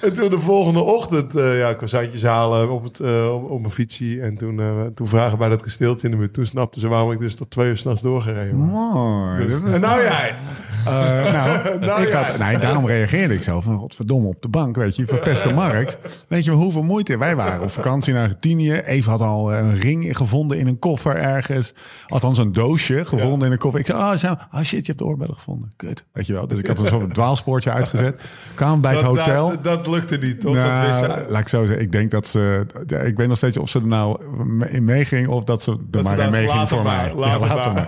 en 0.00 0.14
toen 0.14 0.30
de 0.30 0.40
volgende 0.40 0.80
ochtend... 0.80 1.36
eh 1.36 1.58
ja, 1.58 1.74
croissantjes 1.74 2.22
halen 2.22 2.70
op, 2.70 2.84
het, 2.84 3.00
eh, 3.00 3.34
op, 3.34 3.50
op 3.50 3.60
mijn 3.60 3.72
fietsie. 3.72 4.20
En 4.20 4.36
toen, 4.36 4.60
eh, 4.60 4.66
toen 4.94 5.06
vragen 5.06 5.38
bij 5.38 5.48
dat 5.48 5.62
kasteeltje 5.62 6.06
in 6.06 6.12
de 6.12 6.18
buurt. 6.18 6.34
Toen 6.34 6.46
snapten 6.46 6.80
ze 6.80 6.88
waarom 6.88 7.12
ik 7.12 7.18
dus 7.18 7.34
tot 7.34 7.50
twee 7.50 7.68
uur 7.68 7.76
s'nachts 7.76 8.02
doorgereden 8.02 8.58
was. 8.58 8.68
Mooi. 8.94 9.46
Dus- 9.46 9.72
en 9.72 9.80
nou 9.80 10.02
jij. 10.02 10.36
Eh, 10.84 11.32
nou, 11.32 11.78
Nou 11.80 12.02
ik 12.02 12.12
had, 12.12 12.38
nee, 12.38 12.58
daarom 12.58 12.86
reageerde 12.86 13.34
ik 13.34 13.42
zo 13.42 13.60
van, 13.60 13.78
godverdomme, 13.78 14.28
op 14.28 14.42
de 14.42 14.48
bank, 14.48 14.76
weet 14.76 14.96
je, 14.96 15.06
verpeste 15.06 15.52
markt. 15.52 15.98
Weet 16.28 16.44
je 16.44 16.50
hoeveel 16.50 16.82
moeite? 16.82 17.18
Wij 17.18 17.36
waren 17.36 17.62
op 17.62 17.70
vakantie 17.70 18.14
in 18.14 18.20
Argentinië. 18.20 18.72
Eve 18.72 19.10
had 19.10 19.20
al 19.20 19.54
een 19.54 19.78
ring 19.78 20.16
gevonden 20.16 20.58
in 20.58 20.66
een 20.66 20.78
koffer 20.78 21.16
ergens. 21.16 21.74
Althans 22.06 22.38
een 22.38 22.52
doosje 22.52 23.04
gevonden 23.04 23.46
in 23.46 23.52
een 23.52 23.58
koffer. 23.58 23.80
Ik 23.80 23.86
zei, 23.86 23.98
oh, 23.98 24.14
zo, 24.14 24.30
oh 24.52 24.60
shit, 24.62 24.86
je 24.86 24.86
hebt 24.86 24.98
de 24.98 25.04
oorbellen 25.04 25.34
gevonden. 25.34 25.72
Kut, 25.76 26.04
weet 26.12 26.26
je 26.26 26.32
wel. 26.32 26.48
Dus 26.48 26.58
ik 26.58 26.66
had 26.66 26.78
een 26.78 26.86
soort 26.86 27.14
dwaalspoortje 27.20 27.70
uitgezet. 27.70 28.22
Kwamen 28.54 28.80
bij 28.80 28.92
het 28.92 29.00
Dat- 29.04 29.16
hotel. 29.18 29.48
Dat, 29.48 29.64
dat 29.64 29.86
lukte 29.86 30.16
niet, 30.16 30.40
toch? 30.40 30.54
dat 30.54 30.86
wist 30.88 31.00
Nou, 31.00 31.30
laat 31.30 31.40
ik 31.40 31.48
zo 31.48 31.64
zeggen. 31.66 31.82
Ik 31.84 31.92
denk 31.92 32.10
dat 32.10 32.26
ze... 32.26 32.66
Ik 33.04 33.16
weet 33.16 33.28
nog 33.28 33.36
steeds 33.36 33.56
of 33.56 33.68
ze 33.68 33.78
er 33.78 33.86
nou 33.86 34.18
in 34.66 34.84
meeging... 34.84 35.28
of 35.28 35.44
dat 35.44 35.62
ze 35.62 35.76
er 35.90 36.02
maar 36.02 36.18
in 36.18 36.30
meeging 36.30 36.68
voor 36.68 36.82
mij. 36.82 37.12
later 37.14 37.56
Ja, 37.56 37.72
maar. 37.72 37.86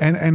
En, 0.00 0.14
en 0.14 0.34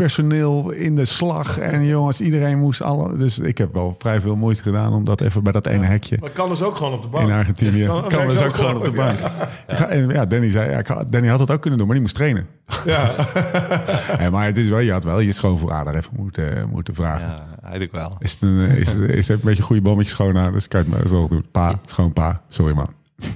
hotelpersoneel 0.00 0.70
in 0.70 0.96
de 0.96 1.04
slag. 1.04 1.58
En 1.58 1.84
jongens, 1.86 2.20
iedereen 2.20 2.58
moest 2.58 2.82
alle... 2.82 3.16
Dus 3.16 3.38
ik 3.38 3.58
heb 3.58 3.72
wel 3.74 3.96
vrij 3.98 4.20
veel 4.20 4.36
moeite 4.36 4.62
gedaan... 4.62 4.92
om 4.92 5.04
dat 5.04 5.20
even 5.20 5.42
bij 5.42 5.52
dat 5.52 5.66
ene 5.66 5.86
hekje 5.86 6.16
Maar 6.20 6.30
kan 6.30 6.48
dus 6.48 6.62
ook 6.62 6.76
gewoon 6.76 6.92
op 6.92 7.02
de 7.02 7.08
bank. 7.08 7.28
in 7.28 7.34
Argentinië... 7.34 7.84
Kan- 7.86 8.02
dus 8.08 8.38
ook 8.40 8.46
ook 8.46 8.54
gewoon 8.54 8.76
op 8.76 8.84
de 8.84 8.90
bank. 8.90 9.18
En 9.66 10.08
Ja, 10.08 10.26
Danny 10.26 10.50
zei... 10.50 10.70
Ja, 10.70 10.78
ik 10.78 10.86
had- 10.86 11.12
Danny 11.12 11.28
had 11.28 11.40
het 11.40 11.50
ook 11.50 11.60
kunnen 11.60 11.78
doen, 11.78 11.86
maar 11.88 11.96
die 11.96 12.04
moest 12.06 12.16
trainen. 12.16 12.46
Ja. 12.84 13.10
Ja, 14.18 14.30
maar 14.30 14.46
het 14.46 14.56
is 14.56 14.68
wel, 14.68 14.78
je 14.78 14.92
had 14.92 15.04
wel 15.04 15.20
je 15.20 15.32
schoonvoorrader 15.32 15.94
even 15.94 16.12
moeten, 16.16 16.68
moeten 16.68 16.94
vragen. 16.94 17.26
Ja, 17.28 17.44
eigenlijk 17.62 17.92
wel. 17.92 18.16
Is 18.18 18.32
het, 18.32 18.42
een, 18.42 18.58
is, 18.58 18.92
het- 18.92 19.10
is 19.10 19.28
het 19.28 19.38
een 19.38 19.44
beetje 19.44 19.62
goede 19.62 19.82
bommetjes 19.82 20.14
schoon 20.14 20.52
Dus 20.52 20.68
kan 20.68 20.84
je 20.84 20.90
het 20.90 20.98
maar 20.98 21.08
zo 21.08 21.28
doen. 21.28 21.44
Pa, 21.50 21.80
schoonpa. 21.84 22.40
Sorry 22.48 22.74
man. 22.74 22.88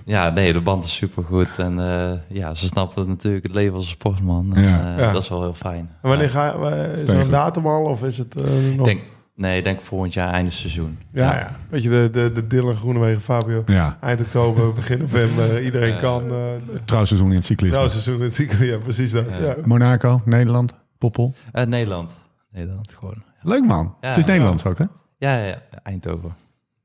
Ja, 0.05 0.31
nee, 0.31 0.53
de 0.53 0.61
band 0.61 0.85
is 0.85 0.95
supergoed. 0.97 1.49
En 1.59 1.79
eh, 1.79 2.13
ja, 2.29 2.55
ze 2.55 2.67
snappen 2.67 2.99
het 3.01 3.09
natuurlijk 3.09 3.45
het 3.45 3.55
leven 3.55 3.75
als 3.75 3.85
een 3.85 3.91
sportman. 3.91 4.55
En, 4.57 4.63
Ja. 4.63 4.93
eh, 4.97 4.99
Ja. 4.99 5.13
Dat 5.13 5.23
is 5.23 5.29
wel 5.29 5.43
heel 5.43 5.55
fijn. 5.55 5.91
En 6.03 6.09
wanneer 6.09 6.31
ga 6.31 6.47
je, 6.53 6.59
wa- 6.59 6.71
is 6.75 7.03
er 7.03 7.19
een 7.21 7.31
datum 7.31 7.67
al 7.67 7.85
of 7.85 8.03
is 8.03 8.19
het 8.19 8.41
eh, 8.41 8.51
nog? 8.77 8.89
Ik 8.89 8.95
denk, 8.95 9.01
nee, 9.35 9.59
ik 9.59 9.65
denk 9.65 9.81
volgend 9.81 10.13
jaar 10.13 10.29
einde 10.33 10.51
seizoen. 10.51 10.99
ja, 11.13 11.35
ja. 11.35 11.57
Weet 11.71 11.83
je, 11.83 11.89
de, 11.89 12.09
de, 12.13 12.33
de 12.33 12.47
Dylan 12.47 12.77
Groenewegen, 12.77 13.21
Fabio. 13.23 13.63
Ja, 13.67 13.99
Eind 14.01 14.21
oktober, 14.21 14.73
begin 14.73 14.99
november. 14.99 15.63
Iedereen 15.65 15.99
kan. 15.99 16.31
eh 16.31 16.37
trouwseizoen 16.85 17.29
in 17.31 17.35
het 17.37 17.45
cyclisme. 17.45 17.69
trouwens, 17.79 17.93
seizoen 18.03 18.17
in 18.17 18.23
het 18.29 18.35
cyclus. 18.35 18.69
Ja, 18.69 18.77
precies 18.79 19.11
dat. 19.13 19.25
Ja. 19.41 19.55
Monaco, 19.65 20.23
Nederland, 20.25 20.73
Poppel. 20.99 21.35
Eh, 21.53 21.65
Nederland. 21.67 22.13
Nederland 22.51 22.93
gewoon. 22.99 23.23
Leuk 23.41 23.65
man. 23.65 23.95
Ja. 24.01 24.09
het 24.09 24.17
is 24.17 24.25
Nederlands 24.25 24.65
ook 24.65 24.79
hè? 24.79 24.85
Ja, 25.19 25.37
ja, 25.39 25.47
ja. 25.47 25.59
Eindhoven. 25.83 26.35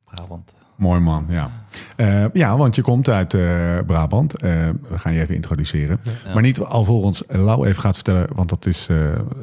Brabant. 0.05 0.51
Mooi 0.79 0.99
man, 0.99 1.25
ja. 1.29 1.49
Eh, 1.95 2.25
ja, 2.33 2.57
want 2.57 2.75
je 2.75 2.81
komt 2.81 3.09
uit 3.09 3.33
eh, 3.33 3.41
Brabant. 3.85 4.41
Eh, 4.41 4.51
we 4.89 4.97
gaan 4.99 5.13
je 5.13 5.21
even 5.21 5.35
introduceren. 5.35 5.99
Maar 6.33 6.41
niet 6.41 6.59
alvorens 6.59 7.23
Lau 7.27 7.67
even 7.67 7.81
gaat 7.81 7.95
vertellen, 7.95 8.27
want 8.35 8.49
dat 8.49 8.65
is 8.65 8.87
eh, 8.87 8.97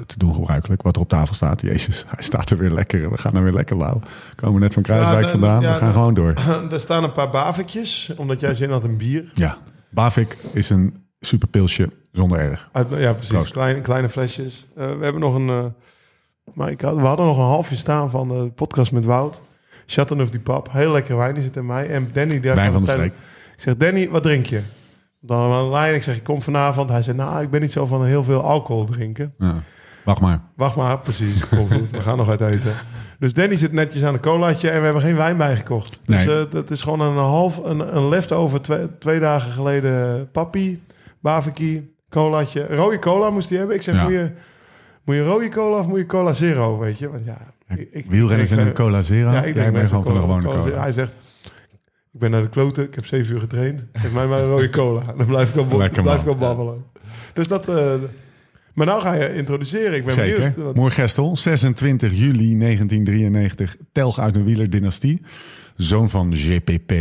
te 0.07 0.18
doen 0.18 0.35
gebruikelijk, 0.35 0.83
wat 0.83 0.94
er 0.96 1.03
op 1.03 1.09
tafel 1.09 1.35
staat. 1.35 1.61
Jezus, 1.61 2.05
hij 2.09 2.22
staat 2.22 2.51
er 2.51 2.57
weer 2.59 2.70
lekker. 2.70 3.11
We 3.11 3.18
gaan 3.18 3.35
er 3.37 3.42
weer 3.42 3.53
lekker 3.53 3.77
Lau. 3.77 3.99
We 4.01 4.35
komen 4.35 4.61
net 4.61 4.75
van 4.75 4.83
Kruiswijk 4.83 5.25
Ja, 5.25 5.31
vandaan. 5.31 5.62
ja, 5.62 5.72
we 5.72 5.79
gaan 5.79 5.92
gewoon 5.92 6.14
door. 6.14 6.35
Er 6.72 6.81
staan 6.81 7.05
een 7.05 7.12
paar 7.12 7.31
bavikjes, 7.31 8.12
omdat 8.16 8.40
jij 8.40 8.55
zin 8.55 8.70
had 8.70 8.85
in 8.85 8.96
bier. 8.96 9.31
Ja, 9.35 9.57
Bavik 9.90 10.37
is 10.53 10.70
een 10.70 10.96
superpilsje 11.20 11.88
zonder 12.12 12.38
erg. 12.38 12.68
Uit, 12.72 12.87
ja, 12.96 13.12
precies. 13.12 13.33
Proost. 13.33 13.53
Kleine, 13.53 13.81
kleine 13.81 14.09
flesjes. 14.09 14.66
Eh, 14.77 14.85
we 14.87 15.03
hebben 15.05 15.20
nog 15.20 15.35
een... 15.35 15.49
eh, 15.49 15.64
maar 16.55 16.70
ik 16.70 16.81
had, 16.81 16.94
we 16.96 17.01
hadden 17.07 17.27
nog 17.27 17.37
een 17.37 17.42
halfje 17.42 17.77
staan 17.77 18.11
van 18.11 18.29
de 18.29 18.51
podcast 18.55 18.92
met 18.92 19.05
Wout. 19.05 19.42
Chateau 19.87 20.22
of 20.22 20.31
die 20.31 20.40
pap. 20.40 20.68
Heel 20.72 20.90
lekker 20.90 21.16
wijn, 21.16 21.35
die 21.35 21.42
zit 21.42 21.57
in 21.57 21.66
mij. 21.66 21.88
En 21.90 22.09
Danny... 22.12 22.40
Die 22.40 22.53
Wijn 22.55 22.72
van 22.72 22.85
de 22.85 22.90
streek. 22.90 23.12
Ik 23.57 23.62
zeg, 23.62 23.77
Danny, 23.77 24.09
wat 24.11 24.22
drink 24.22 24.46
je? 24.46 24.61
Dan 25.20 25.51
de 25.64 25.70
lijn, 25.70 25.94
ik 25.94 26.03
zeg, 26.03 26.16
ik 26.16 26.22
kom 26.22 26.42
vanavond. 26.42 26.88
Hij 26.90 27.03
zei, 27.03 27.16
nou, 27.16 27.42
ik 27.42 27.51
ben 27.51 27.61
niet 27.61 27.72
zo 27.72 27.87
van 27.87 28.05
heel 28.05 28.25
veel 28.25 28.42
alcohol 28.42 28.85
drinken. 28.85 29.35
Ja. 29.38 29.55
Wacht 30.05 30.20
maar. 30.20 30.40
Wacht 30.57 30.77
maar, 30.77 30.99
precies. 30.99 31.49
Komt 31.49 31.72
goed. 31.72 31.90
We 31.90 32.01
gaan 32.03 32.16
nog 32.16 32.29
uit 32.29 32.40
eten. 32.40 32.72
Dus 33.18 33.33
Danny 33.33 33.57
zit 33.57 33.72
netjes 33.72 34.05
aan 34.05 34.14
een 34.14 34.20
colaatje 34.20 34.70
en 34.70 34.79
we 34.79 34.85
hebben 34.85 35.03
geen 35.03 35.16
wijn 35.16 35.37
bijgekocht. 35.37 36.01
Dus 36.05 36.25
Nee. 36.25 36.38
eh, 36.44 36.51
dat 36.51 36.70
is 36.70 36.83
gewoon 36.83 37.01
een 37.01 37.16
half, 37.16 37.64
een, 37.64 37.96
een 37.96 38.09
leftover 38.09 38.61
twee, 38.62 38.99
twee 38.99 39.20
dagen 39.20 39.53
geleden 39.53 40.29
papi, 40.31 40.83
barbecue, 41.20 41.85
colaatje. 42.09 42.66
Rode 42.77 42.99
cola 42.99 43.31
moest 43.31 43.49
hij 43.49 43.59
hebben. 43.59 43.77
Ik 43.77 43.83
zeg, 43.83 43.94
Ja. 43.94 44.03
moet, 44.03 44.12
je, 44.12 44.31
moet 45.05 45.14
je 45.14 45.25
rode 45.25 45.49
cola 45.49 45.79
of 45.79 45.87
moet 45.87 45.99
je 45.99 46.07
cola 46.07 46.33
zero, 46.33 46.79
weet 46.79 46.99
je? 46.99 47.11
Want 47.11 47.25
ja, 47.25 47.38
ik, 47.68 47.88
ik, 47.90 48.05
Wielrenners 48.07 48.50
en 48.50 48.59
een 48.59 48.72
cola 48.72 49.00
zero. 49.02 49.31
Ja, 49.31 49.38
ik 49.44 49.55
Jij 49.55 49.62
denk 49.62 49.74
bent 49.74 49.88
gewoon 49.88 50.05
van 50.05 50.14
de 50.14 50.20
gewone 50.20 50.48
cola. 50.48 50.81
Hij 50.81 50.92
zegt, 50.92 51.14
ik 52.12 52.20
ben 52.20 52.31
naar 52.31 52.42
de 52.42 52.48
kloten, 52.48 52.85
ik 52.85 52.94
heb 52.94 53.07
zeven 53.07 53.35
uur 53.35 53.40
getraind. 53.40 53.85
Geef 53.92 54.12
mij 54.12 54.26
maar 54.26 54.40
een 54.40 54.48
rode 54.48 54.70
cola. 54.70 55.02
Dan 55.16 55.26
blijf 55.26 55.50
ik 55.50 55.57
al, 55.57 55.64
blijf 56.02 56.20
ik 56.22 56.26
al 56.29 56.37
babbelen. 56.37 56.85
Dus 57.33 57.48
dat... 57.48 57.68
eh, 57.68 57.94
maar 58.74 58.87
nou 58.87 59.00
ga 59.00 59.12
je 59.14 59.35
introduceren. 59.35 59.94
Ik 59.94 60.05
ben 60.05 60.14
Zeker. 60.14 60.37
benieuwd. 60.38 60.57
wat- 60.57 60.74
Moergestel, 60.74 61.37
26 61.37 62.11
juli 62.12 62.59
1993. 62.59 63.76
Telg 63.92 64.18
uit 64.18 64.37
een 64.37 64.44
wielerdynastie. 64.44 65.22
Zoon 65.76 66.11
van 66.11 66.35
GPP. 66.35 66.92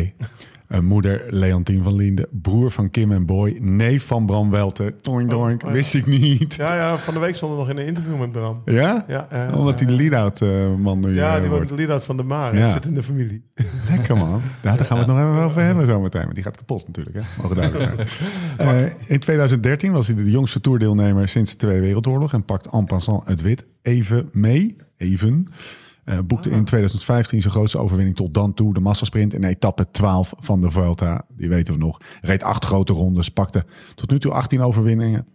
Eh, 0.68 0.80
moeder 0.80 1.26
Leontien 1.30 1.84
van 1.84 1.96
Linde. 1.96 2.28
Broer 2.32 2.72
van 2.72 2.92
Kim 2.92 3.12
en 3.12 3.26
Boy. 3.26 3.58
Neef 3.62 4.06
van 4.06 4.26
Bram 4.26 4.50
Welten. 4.52 5.02
Toink, 5.02 5.30
doink. 5.30 5.64
oh. 5.64 5.72
Wist 5.72 5.94
ik 5.94 6.06
niet. 6.06 6.56
Ja, 6.56 6.76
ja, 6.76 6.98
van 6.98 7.14
de 7.14 7.20
week 7.20 7.36
stond 7.36 7.52
er 7.52 7.58
nog 7.58 7.70
in 7.70 7.78
een 7.78 7.86
interview 7.86 8.20
met 8.20 8.32
Bram. 8.32 8.62
Ja? 8.66 9.06
Ja, 9.08 9.28
eh, 9.30 9.58
Omdat 9.58 9.80
hij 9.80 9.88
de 9.88 9.94
lead-out 9.94 10.42
eh, 10.42 10.50
man 10.78 11.00
nu 11.00 11.14
Ja, 11.16 11.36
eh, 11.36 11.42
die 11.42 11.50
wordt 11.50 11.70
de 11.70 11.76
lead-out 11.76 12.06
van 12.06 12.18
de 12.18 12.24
Maar. 12.24 12.56
Ja. 12.56 12.62
Het 12.62 12.72
zit 12.72 12.86
in 12.86 12.94
de 12.94 13.04
familie. 13.04 13.44
Lekker 13.92 14.18
man. 14.18 14.42
Ja, 14.62 14.76
daar 14.76 14.86
gaan 14.86 14.98
we 14.98 15.04
het 15.04 15.14
nog 15.14 15.18
even 15.20 15.44
over 15.44 15.62
hebben 15.62 15.86
zometeen. 15.86 16.22
Want 16.22 16.36
die 16.36 16.44
gaat 16.44 16.58
kapot 16.58 16.88
natuurlijk. 16.88 17.16
Hè? 17.16 17.22
Mogen 17.42 17.56
duidelijk 17.56 18.10
zijn. 18.10 18.30
Eh, 18.58 18.82
in 19.08 19.20
2013 19.20 19.92
was 19.92 20.08
hij 20.08 20.16
de 20.16 20.32
jongste 20.32 20.62
toerdeelnemer 20.62 21.28
sinds 21.28 21.52
de 21.52 21.58
Tweede 21.58 21.82
Wereldoorlog. 21.82 22.34
En 22.34 22.46
pakt 22.46 22.68
en 22.68 22.86
passant 22.86 23.26
het 23.28 23.42
wit 23.42 23.66
even 23.82 24.30
mee. 24.32 24.76
Even. 24.98 25.48
Eh, 26.06 26.20
boekte 26.26 26.50
in 26.50 26.66
2015 26.66 27.42
zijn 27.42 27.54
grootste 27.54 27.78
overwinning 27.78 28.16
tot 28.16 28.34
dan 28.34 28.54
toe. 28.54 28.74
De 28.74 28.80
massasprint 28.80 29.34
in 29.34 29.44
etappe 29.44 29.92
12 29.92 30.34
van 30.38 30.62
de 30.62 30.72
Vuelta. 30.72 31.26
Die 31.38 31.50
weten 31.50 31.74
we 31.74 31.80
nog. 31.80 31.98
Reed 32.22 32.44
acht 32.44 32.66
grote 32.66 32.94
rondes. 32.94 33.30
Pakte 33.30 33.66
tot 33.96 34.10
nu 34.10 34.20
toe 34.20 34.32
18 34.32 34.62
overwinningen. 34.62 35.26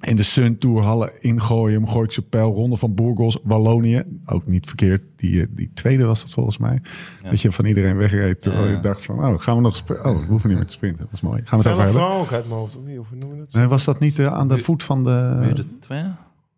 In 0.00 0.16
de 0.16 0.22
Sun 0.22 0.58
Tour 0.58 0.82
Hallen 0.82 1.22
in 1.22 1.40
Gooien, 1.40 1.88
Gooikse 1.88 2.22
Pijl, 2.22 2.52
Ronde 2.52 2.76
van 2.76 2.94
Burgos, 2.94 3.38
Wallonië. 3.42 4.02
Ook 4.24 4.46
niet 4.46 4.66
verkeerd. 4.66 5.02
Die, 5.16 5.40
eh, 5.40 5.46
die 5.50 5.70
tweede 5.74 6.06
was 6.06 6.20
dat 6.20 6.30
volgens 6.30 6.58
mij. 6.58 6.82
Dat 7.22 7.40
je 7.40 7.52
van 7.52 7.64
iedereen 7.64 7.96
wegreed. 7.96 8.40
Terwijl 8.40 8.68
je 8.68 8.80
dacht 8.80 9.04
van, 9.04 9.24
oh, 9.24 9.38
gaan 9.38 9.56
we 9.56 9.62
nog? 9.62 9.82
Oh, 9.88 10.18
we 10.20 10.26
hoeven 10.28 10.48
niet 10.48 10.58
meer 10.58 10.66
te 10.66 10.72
sprinten. 10.72 11.04
Dat 11.04 11.12
is 11.12 11.20
mooi. 11.20 11.40
Gaan 11.44 11.58
we 11.58 11.64
het 11.68 11.72
over 11.74 11.84
hebben? 11.84 12.02
vrouw 12.02 12.20
ook 12.20 12.32
uit 12.32 12.46
mijn 12.46 12.58
hoofd, 12.58 12.76
of 12.76 12.84
niet? 12.84 12.98
Of 12.98 13.08
hoe 13.08 13.18
noem 13.18 13.32
je 13.32 13.38
dat? 13.38 13.52
Nee, 13.52 13.66
was 13.66 13.84
dat 13.84 13.98
niet 13.98 14.18
eh, 14.18 14.26
aan 14.26 14.48
de 14.48 14.58
voet 14.58 14.82
van 14.82 15.04
de... 15.04 15.50
De 15.54 15.78
twee? 15.78 16.04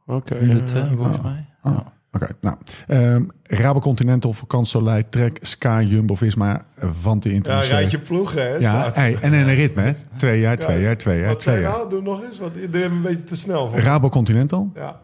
Oké. 0.07 0.39
De 0.39 0.47
ja, 0.47 0.61
twee, 0.61 0.97
volgens 0.97 1.21
mij. 1.21 1.47
Oh, 1.63 1.73
Ja. 1.73 1.93
Oké, 2.13 2.27
nou. 2.41 2.57
ehm 2.87 3.23
Rabo 3.43 3.79
Continental, 3.81 4.33
Vakant 4.33 4.69
Soleil, 4.69 5.03
Trek, 5.11 5.39
Sky, 5.41 5.85
Jumbo-Visma, 5.89 6.65
eh, 6.79 6.89
Vanti 7.01 7.29
Ja, 7.29 7.35
International. 7.35 7.79
rijtje 7.81 7.99
ploegen, 7.99 8.43
hè? 8.43 8.55
Ja, 8.57 8.91
hey, 8.95 9.17
en 9.21 9.33
een 9.33 9.55
ritme, 9.55 9.83
hè? 9.83 9.93
Twee 10.17 10.41
jaar, 10.41 10.57
twee 10.59 10.81
jaar, 10.83 10.97
twee 10.97 11.21
jaar, 11.21 11.37
twee 11.37 11.61
jaar. 11.61 11.73
nou? 11.73 11.89
Doe 11.91 12.03
nog 12.03 12.23
eens, 12.25 12.39
want 12.39 12.57
ik 12.57 12.73
hem 12.83 12.93
een 12.93 13.03
beetje 13.03 13.25
te 13.25 13.37
snel. 13.37 13.71
Voor. 13.71 13.81
Rabo 13.81 14.09
Continental, 14.09 14.73
Ja. 14.75 15.01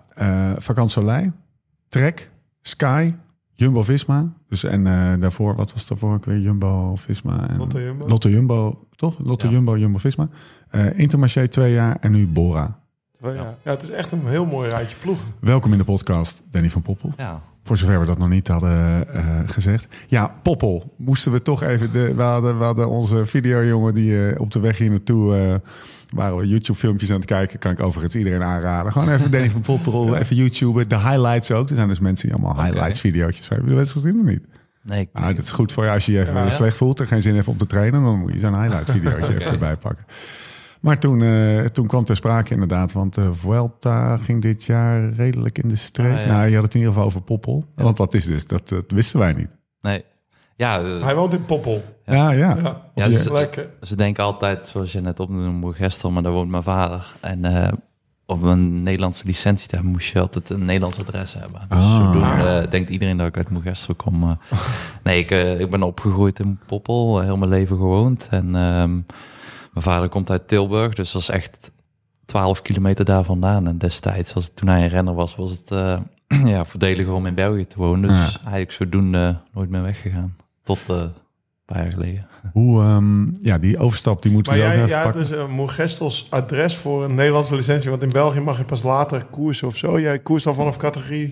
Soleil, 0.90 1.32
Trek, 1.88 2.30
Sky, 2.60 3.14
Jumbo-Visma. 3.52 4.32
Dus, 4.48 4.64
en 4.64 4.86
eh, 4.86 5.12
daarvoor, 5.20 5.54
wat 5.54 5.72
was 5.72 5.86
daarvoor 5.88 6.14
ook 6.14 6.24
weer? 6.24 6.38
Jumbo-Visma. 6.38 7.48
En 7.48 7.56
Lotto 7.58 7.80
Jumbo. 7.80 8.06
Lotto 8.08 8.28
Jumbo, 8.28 8.86
toch? 8.96 9.16
Lotto 9.24 9.46
Ja. 9.46 9.52
Jumbo, 9.52 9.76
Jumbo-Visma. 9.78 10.28
Eh 10.70 10.98
Intermarché 10.98 11.48
twee 11.48 11.72
jaar 11.72 11.96
en 12.00 12.12
nu 12.12 12.26
Bora. 12.26 12.78
Twee 13.20 13.34
jaar. 13.34 13.54
Ja, 13.64 13.70
het 13.70 13.82
is 13.82 13.90
echt 13.90 14.12
een 14.12 14.26
heel 14.26 14.44
mooi 14.46 14.68
rijtje 14.68 14.96
ploegen. 14.96 15.26
Welkom 15.40 15.72
in 15.72 15.78
de 15.78 15.84
podcast, 15.84 16.42
Danny 16.50 16.70
van 16.70 16.82
Poppel. 16.82 17.12
Ja. 17.16 17.42
Voor 17.64 17.76
zover 17.78 18.00
we 18.00 18.06
dat 18.06 18.18
nog 18.18 18.28
niet 18.28 18.48
hadden 18.48 19.14
eh, 19.14 19.24
gezegd. 19.46 19.86
Ja, 20.06 20.38
Poppel. 20.42 20.94
Moesten 20.96 21.32
we 21.32 21.42
toch 21.42 21.62
even... 21.62 21.92
De, 21.92 22.14
we, 22.14 22.22
hadden, 22.22 22.58
we 22.58 22.64
hadden 22.64 22.88
onze 22.88 23.26
videojongen 23.26 23.94
die 23.94 24.28
eh, 24.28 24.40
op 24.40 24.50
de 24.50 24.60
weg 24.60 24.78
hier 24.78 24.90
naartoe... 24.90 25.36
eh, 25.36 25.54
waren 26.14 26.36
we 26.36 26.46
YouTube-filmpjes 26.48 27.10
aan 27.10 27.16
het 27.16 27.24
kijken. 27.24 27.58
Kan 27.58 27.72
ik 27.72 27.80
overigens 27.80 28.14
iedereen 28.16 28.42
aanraden. 28.42 28.92
Gewoon 28.92 29.08
even 29.08 29.30
Danny 29.30 29.50
van 29.50 29.60
Poppel, 29.60 30.16
even 30.16 30.36
YouTube. 30.36 30.86
De 30.86 30.98
highlights 30.98 31.50
ook. 31.50 31.70
Er 31.70 31.76
zijn 31.76 31.88
dus 31.88 32.00
mensen 32.00 32.28
die 32.28 32.36
allemaal 32.36 32.64
highlights-video's 32.64 33.38
hebben. 33.38 33.56
Hebben 33.56 33.74
we 33.74 33.80
het 33.80 33.90
gezien 33.90 34.20
of 34.20 34.26
niet? 34.26 34.42
Nee, 34.82 35.00
ik- 35.00 35.08
Ah, 35.12 35.26
dat 35.26 35.38
is 35.38 35.50
goed 35.50 35.72
voor 35.72 35.84
je 35.84 35.90
als 35.90 36.06
je 36.06 36.12
je 36.12 36.20
even 36.20 36.34
Ja. 36.34 36.50
slecht 36.50 36.76
voelt 36.76 37.00
en 37.00 37.06
geen 37.06 37.22
zin 37.22 37.34
hebt 37.34 37.48
om 37.48 37.56
te 37.56 37.66
trainen. 37.66 38.02
Dan 38.02 38.18
moet 38.18 38.32
je 38.32 38.38
zo'n 38.38 38.60
highlight-videootje 38.62 39.34
even 39.38 39.52
erbij 39.52 39.76
pakken. 39.76 40.04
Maar 40.80 40.98
toen, 40.98 41.22
eh, 41.22 41.64
toen 41.64 41.86
kwam 41.86 42.04
ter 42.04 42.16
sprake 42.16 42.52
inderdaad, 42.52 42.92
want 42.92 43.14
de 43.14 43.34
Vuelta 43.34 44.16
ging 44.16 44.42
dit 44.42 44.64
jaar 44.64 45.08
redelijk 45.08 45.58
in 45.58 45.68
de 45.68 45.76
streek. 45.76 46.16
Ah, 46.16 46.20
ja. 46.26 46.32
Nou, 46.32 46.48
je 46.48 46.54
had 46.54 46.64
het 46.64 46.74
in 46.74 46.78
ieder 46.80 46.92
geval 46.94 47.08
over 47.08 47.22
Poppel. 47.22 47.64
Want 47.74 47.96
dat 47.96 48.14
is 48.14 48.24
dus, 48.24 48.46
dat, 48.46 48.68
dat 48.68 48.84
wisten 48.88 49.18
wij 49.18 49.32
niet. 49.32 49.48
nee. 49.80 50.04
Ja, 50.56 50.80
eh, 50.80 51.02
Hij 51.04 51.14
woont 51.14 51.32
in 51.32 51.44
Poppel. 51.44 51.82
Ja, 52.06 52.30
ja. 52.30 52.82
Ja, 52.94 53.08
ze- 53.10 53.32
lekker. 53.32 53.68
Ze 53.82 53.96
denken 53.96 54.24
altijd, 54.24 54.66
zoals 54.68 54.92
je 54.92 55.00
net 55.00 55.20
opnoemde, 55.20 55.72
Gestel, 55.72 56.10
maar 56.10 56.22
daar 56.22 56.32
woont 56.32 56.50
mijn 56.50 56.62
vader. 56.62 57.14
En 57.20 57.44
eh 57.44 57.72
om 58.26 58.44
een 58.44 58.82
Nederlandse 58.82 59.26
licentie 59.26 59.68
te 59.68 59.74
hebben, 59.74 59.92
moest 59.92 60.12
je 60.12 60.20
altijd 60.20 60.50
een 60.50 60.64
Nederlands 60.64 60.98
adres 61.00 61.32
hebben. 61.34 61.60
Dus 61.68 61.78
Ah. 61.78 61.96
zodoende 61.96 62.44
eh, 62.44 62.70
denkt 62.70 62.90
iedereen 62.90 63.16
dat 63.16 63.26
ik 63.26 63.36
uit 63.36 63.50
Moegestel 63.50 63.94
kom. 63.94 64.22
eh. 64.22 64.30
nee, 65.04 65.18
ik, 65.18 65.30
eh, 65.30 65.60
ik 65.60 65.70
ben 65.70 65.82
opgegroeid 65.82 66.38
in 66.40 66.58
Poppel, 66.66 67.18
eh, 67.18 67.24
heel 67.24 67.36
mijn 67.36 67.50
leven 67.50 67.76
gewoond. 67.76 68.26
En 68.30 68.54
ehm, 68.56 68.98
mijn 69.78 69.90
vader 69.94 70.08
komt 70.08 70.30
uit 70.30 70.48
Tilburg, 70.48 70.94
dus 70.94 71.12
dat 71.12 71.22
is 71.22 71.28
echt 71.28 71.72
12 72.24 72.62
kilometer 72.62 73.04
daar 73.04 73.24
vandaan. 73.24 73.66
En 73.68 73.78
destijds, 73.78 74.34
als, 74.34 74.50
toen 74.54 74.68
hij 74.68 74.82
een 74.82 74.88
renner 74.88 75.14
was, 75.14 75.36
was 75.36 75.50
het 75.50 75.70
eh, 75.70 75.98
ja, 76.52 76.64
voordeliger 76.64 77.12
om 77.12 77.26
in 77.26 77.34
België 77.34 77.66
te 77.66 77.76
wonen. 77.78 78.08
Dus 78.08 78.32
Ja. 78.32 78.38
eigenlijk 78.40 78.72
zodoende 78.72 79.36
nooit 79.52 79.70
meer 79.70 79.82
weggegaan. 79.82 80.36
Tot 80.62 80.78
eh, 80.88 80.96
een 80.96 81.12
paar 81.64 81.82
jaar 81.82 81.92
geleden. 81.92 82.26
Hoe, 82.52 82.82
ehm, 82.82 83.26
ja, 83.46 83.58
die 83.58 83.78
overstap 83.78 84.22
die 84.22 84.32
moeten 84.32 84.52
Maar 84.52 84.60
we 84.62 84.68
ook 84.68 84.72
jij, 84.74 84.84
even 84.84 85.02
pakken. 85.02 85.20
dus 85.22 85.30
een 85.30 85.50
Moergestels 85.50 86.26
adres 86.30 86.76
voor 86.76 87.04
een 87.04 87.14
Nederlandse 87.14 87.54
licentie. 87.56 87.90
Want 87.90 88.02
in 88.02 88.08
België 88.12 88.40
mag 88.40 88.58
je 88.58 88.64
pas 88.64 88.82
later 88.82 89.24
koersen 89.24 89.66
of 89.66 89.76
zo. 89.76 90.00
Jij 90.00 90.18
koerst 90.18 90.46
al 90.46 90.54
vanaf 90.54 90.76
categorie 90.76 91.24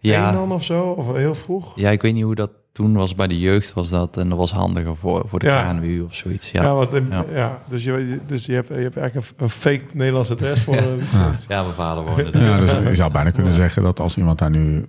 1 0.00 0.12
Ja, 0.12 0.32
dan 0.32 0.52
of 0.52 0.64
zo? 0.64 0.82
Of 0.82 1.12
heel 1.12 1.34
vroeg? 1.34 1.72
ja, 1.76 1.90
ik 1.90 2.02
weet 2.02 2.14
niet 2.14 2.24
hoe 2.24 2.34
dat 2.34 2.50
toen 2.72 2.92
was. 2.94 3.14
Bij 3.14 3.26
de 3.26 3.38
jeugd 3.38 3.72
was 3.72 3.88
dat. 3.88 4.16
En 4.16 4.28
dat 4.28 4.38
was 4.38 4.52
handiger 4.52 4.96
voor, 4.96 5.22
voor 5.26 5.38
de 5.38 5.46
Ja. 5.46 5.72
KNWU 5.72 6.00
of 6.00 6.14
zoiets. 6.14 6.50
Ja, 6.50 6.62
Ja, 6.62 6.74
want 6.74 6.94
in- 6.94 7.08
Ja. 7.10 7.24
ja. 7.34 7.58
dus, 7.68 7.84
je, 7.84 8.18
dus 8.26 8.46
je, 8.46 8.52
hebt, 8.52 8.68
je 8.68 8.74
hebt 8.74 8.96
eigenlijk 8.96 9.28
een, 9.30 9.44
een 9.44 9.50
fake 9.50 9.82
Nederlands 9.92 10.30
adres 10.30 10.60
voor 10.60 10.76
een 10.76 10.96
licentie. 10.96 11.44
ja 11.48 11.62
mijn 11.62 11.74
vader 11.74 12.04
woonde 12.04 12.30
daar. 12.30 12.42
Ja, 12.42 12.58
dus 12.58 12.88
je 12.88 12.94
zou 12.94 13.12
bijna 13.12 13.30
kunnen 13.30 13.54
zeggen 13.54 13.82
dat 13.82 14.00
als 14.00 14.16
iemand 14.16 14.38
daar 14.38 14.50
nu 14.50 14.86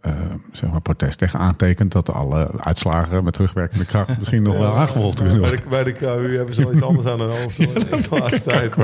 eh, 0.00 0.34
zeg 0.52 0.70
maar 0.70 0.80
protest 0.80 1.18
tegen 1.18 1.38
aantekent, 1.38 1.92
dat 1.92 2.12
alle 2.12 2.50
uitslagen 2.56 3.24
met 3.24 3.32
terugwerkende 3.32 3.84
kracht 3.84 4.18
misschien 4.18 4.42
nog 4.42 4.56
wel 4.58 4.76
aangevolgd 4.76 5.16
kunnen 5.16 5.32
Bij 5.40 5.48
worden. 5.48 5.62
de, 5.64 5.68
bij 5.70 5.84
de 5.84 5.92
KU 5.92 6.36
hebben 6.36 6.54
ze 6.54 6.62
wel 6.62 6.72
iets 6.72 6.82
anders 6.82 7.06
aan 7.06 7.20
hun 7.20 7.40
hoofd. 7.42 7.58
in 7.58 7.68
de 7.74 8.00
laatste 8.10 8.42
tijd. 8.42 8.74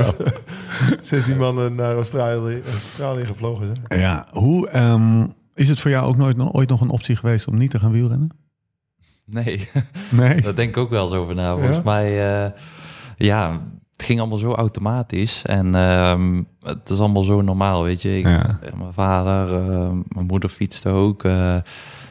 Sinds 1.00 1.26
die 1.26 1.37
mannen 1.37 1.74
naar 1.74 1.94
Australië, 1.94 2.62
Australië 2.72 3.24
gevlogen 3.24 3.66
zijn. 3.66 4.00
Ja, 4.00 4.26
hoe 4.30 4.68
ehm, 4.68 5.26
is 5.56 5.68
het 5.68 5.80
voor 5.80 5.90
jou 5.90 6.06
ook 6.06 6.16
nooit, 6.16 6.38
ooit 6.52 6.68
nog 6.68 6.80
een 6.80 6.90
optie 6.90 7.16
geweest 7.16 7.46
om 7.46 7.56
niet 7.56 7.70
te 7.70 7.78
gaan 7.78 7.92
wielrennen? 7.92 8.30
Nee, 9.26 9.68
Nee. 10.10 10.40
daar 10.40 10.54
denk 10.54 10.68
ik 10.68 10.76
ook 10.76 10.90
wel 10.90 11.04
eens 11.04 11.12
over 11.14 11.34
na. 11.34 11.52
Volgens 11.52 11.76
Ja? 11.76 11.82
mij, 11.84 12.44
eh, 12.44 12.50
ja, 13.16 13.60
het 13.92 14.02
ging 14.04 14.18
allemaal 14.20 14.38
zo 14.38 14.52
automatisch. 14.52 15.42
En 15.44 15.74
ehm, 15.74 16.42
het 16.62 16.90
is 16.90 16.98
allemaal 16.98 17.22
zo 17.22 17.40
normaal, 17.42 17.82
weet 17.82 18.02
je. 18.02 18.18
Ik, 18.18 18.24
Ja. 18.24 18.58
eh, 18.62 18.72
Mijn 18.78 18.92
vader, 18.92 19.70
eh, 19.72 19.90
mijn 20.08 20.26
moeder 20.26 20.50
fietste 20.50 20.88
ook. 20.88 21.24
eh, 21.24 21.56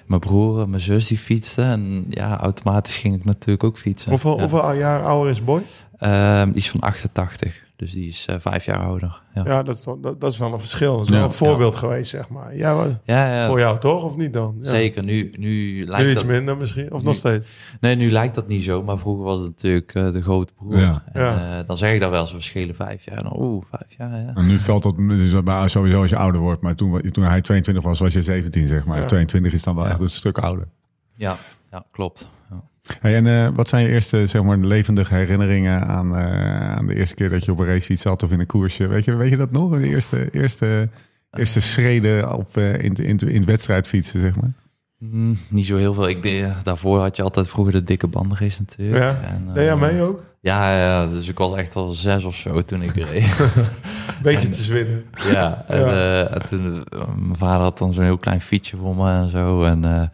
mijn 0.05 0.19
broer, 0.21 0.61
en 0.61 0.69
mijn 0.69 0.81
zus 0.81 1.07
die 1.07 1.17
fietsten. 1.17 1.65
En 1.65 2.05
ja, 2.09 2.39
automatisch 2.39 2.95
ging 2.95 3.15
ik 3.15 3.25
natuurlijk 3.25 3.63
ook 3.63 3.77
fietsen. 3.77 4.09
Hoeveel, 4.09 4.33
ja. 4.35 4.39
hoeveel 4.39 4.73
jaar 4.73 5.03
ouder 5.05 5.31
is 5.31 5.43
Boy? 5.43 5.61
Ehm, 5.97 6.51
is 6.53 6.69
van 6.69 6.79
88, 6.79 7.64
dus 7.75 7.91
die 7.91 8.07
is 8.07 8.25
eh, 8.25 8.35
vijf 8.39 8.65
jaar 8.65 8.79
ouder. 8.79 9.21
Ja, 9.33 9.63
dat 9.63 9.75
is, 9.75 9.81
toch- 9.81 9.97
dat, 10.01 10.21
dat 10.21 10.31
is 10.31 10.37
wel 10.37 10.53
een 10.53 10.59
verschil. 10.59 10.95
Dat 10.95 11.03
is 11.03 11.09
wel 11.09 11.19
Ja. 11.19 11.25
een 11.25 11.31
voorbeeld 11.31 11.75
geweest, 11.75 12.09
zeg 12.09 12.29
maar. 12.29 12.55
Ja, 12.55 12.75
maar 12.75 12.99
ja, 13.03 13.47
voor 13.47 13.59
jou 13.59 13.79
toch, 13.79 14.03
of 14.03 14.17
niet 14.17 14.33
dan? 14.33 14.57
Ja. 14.61 14.69
zeker. 14.69 15.03
Nu, 15.03 15.31
nu 15.39 15.73
Nu 15.73 15.85
lijkt 15.85 16.05
iets 16.05 16.13
dat, 16.13 16.25
minder 16.25 16.57
misschien, 16.57 16.91
of 16.93 16.99
Nu- 17.01 17.07
nog 17.07 17.15
steeds? 17.15 17.47
nee, 17.79 17.95
nu 17.95 18.11
lijkt 18.11 18.35
dat 18.35 18.47
niet 18.47 18.63
zo, 18.63 18.83
maar 18.83 18.97
vroeger 18.97 19.23
was 19.23 19.39
het 19.39 19.49
natuurlijk 19.49 19.93
eh, 19.93 20.11
de 20.11 20.21
grote 20.21 20.53
broer. 20.53 20.77
Ja. 20.79 21.03
En, 21.13 21.21
Ja. 21.21 21.59
eh, 21.59 21.67
dan 21.67 21.77
zeg 21.77 21.93
ik 21.93 21.99
dat 21.99 22.09
wel 22.09 22.27
we 22.31 22.41
schelen 22.41 22.75
vijf 22.75 23.05
jaar. 23.05 23.23
Dan, 23.23 23.39
Oeh, 23.41 23.63
vijf 23.69 23.97
jaar, 23.97 24.19
ja. 24.21 24.31
En 24.35 24.47
nu 24.47 24.59
valt 24.59 24.83
dat 24.83 24.95
dus 24.97 25.43
bij- 25.43 25.67
sowieso 25.67 26.01
als 26.01 26.09
je 26.09 26.17
ouder 26.17 26.41
wordt. 26.41 26.61
Maar 26.61 26.75
toen, 26.75 27.01
toen 27.01 27.23
hij 27.23 27.41
22 27.41 27.83
was, 27.83 27.99
was 27.99 28.13
je 28.13 28.21
17, 28.21 28.67
zeg 28.67 28.85
maar. 28.85 28.99
Ja. 28.99 29.05
22 29.05 29.53
is 29.53 29.63
dan 29.63 29.75
wel 29.75 29.87
echt 29.87 29.99
een 29.99 30.09
stuk 30.09 30.37
ouder. 30.37 30.67
Ja, 31.13 31.35
ja 31.71 31.83
klopt. 31.91 32.29
Ja. 32.49 32.63
Hey, 32.99 33.15
en 33.15 33.27
eh, 33.27 33.47
wat 33.55 33.69
zijn 33.69 33.83
je 33.83 33.89
eerste 33.91 34.27
zeg 34.27 34.43
maar, 34.43 34.57
levendige 34.57 35.13
herinneringen 35.15 35.87
aan, 35.87 36.15
eh, 36.17 36.75
aan 36.75 36.87
de 36.87 36.95
eerste 36.95 37.15
keer 37.15 37.29
dat 37.29 37.45
je 37.45 37.51
op 37.51 37.59
een 37.59 37.65
racefiets 37.65 38.01
zat 38.01 38.23
of 38.23 38.31
in 38.31 38.39
een 38.39 38.45
koersje? 38.45 38.87
Weet 38.87 39.05
je, 39.05 39.15
weet 39.15 39.29
je 39.29 39.37
dat 39.37 39.51
nog? 39.51 39.71
De 39.79 39.87
eerste, 39.87 40.29
eerste, 40.31 40.89
eerste 41.31 41.59
schreden 41.59 42.33
op, 42.37 42.57
eh, 42.57 42.73
in, 42.73 42.93
in, 42.93 43.17
in 43.17 43.35
het 43.35 43.45
wedstrijdfietsen, 43.45 44.19
zeg 44.19 44.35
maar. 44.35 44.51
Mm, 44.99 45.37
niet 45.49 45.65
zo 45.65 45.77
heel 45.77 45.93
veel. 45.93 46.09
Ik, 46.09 46.49
daarvoor 46.63 46.99
had 47.01 47.15
je 47.15 47.23
altijd 47.23 47.47
vroeger 47.49 47.73
de 47.73 47.83
dikke 47.83 48.07
bandenrace 48.07 48.61
natuurlijk. 48.61 49.03
Ja. 49.03 49.09
En, 49.29 49.51
Nee, 49.53 49.65
ja, 49.65 49.71
eh, 49.73 49.79
mij 49.79 50.01
ook. 50.03 50.23
Ja, 50.41 50.77
ja, 50.77 51.07
dus 51.07 51.27
ik 51.29 51.37
was 51.37 51.55
echt 51.57 51.75
al 51.75 51.87
zes 51.91 52.23
of 52.23 52.35
zo 52.35 52.61
toen 52.61 52.81
ik 52.81 52.91
reed. 53.11 53.35
Beetje 54.23 54.49
te 54.49 54.63
zwinnen. 54.63 55.03
ja, 55.31 55.63
en, 55.67 55.79
Ja. 55.79 55.85
eh, 55.87 56.35
en 56.35 56.45
toen, 56.49 56.83
eh, 56.83 56.99
mijn 57.15 57.37
vader 57.37 57.61
had 57.61 57.77
dan 57.77 57.93
zo'n 57.93 58.03
heel 58.03 58.17
klein 58.17 58.41
fietsje 58.41 58.77
voor 58.77 58.95
me 58.95 59.09
en 59.11 59.29
zo. 59.29 59.63
En 59.63 59.85
eh, 59.85 60.07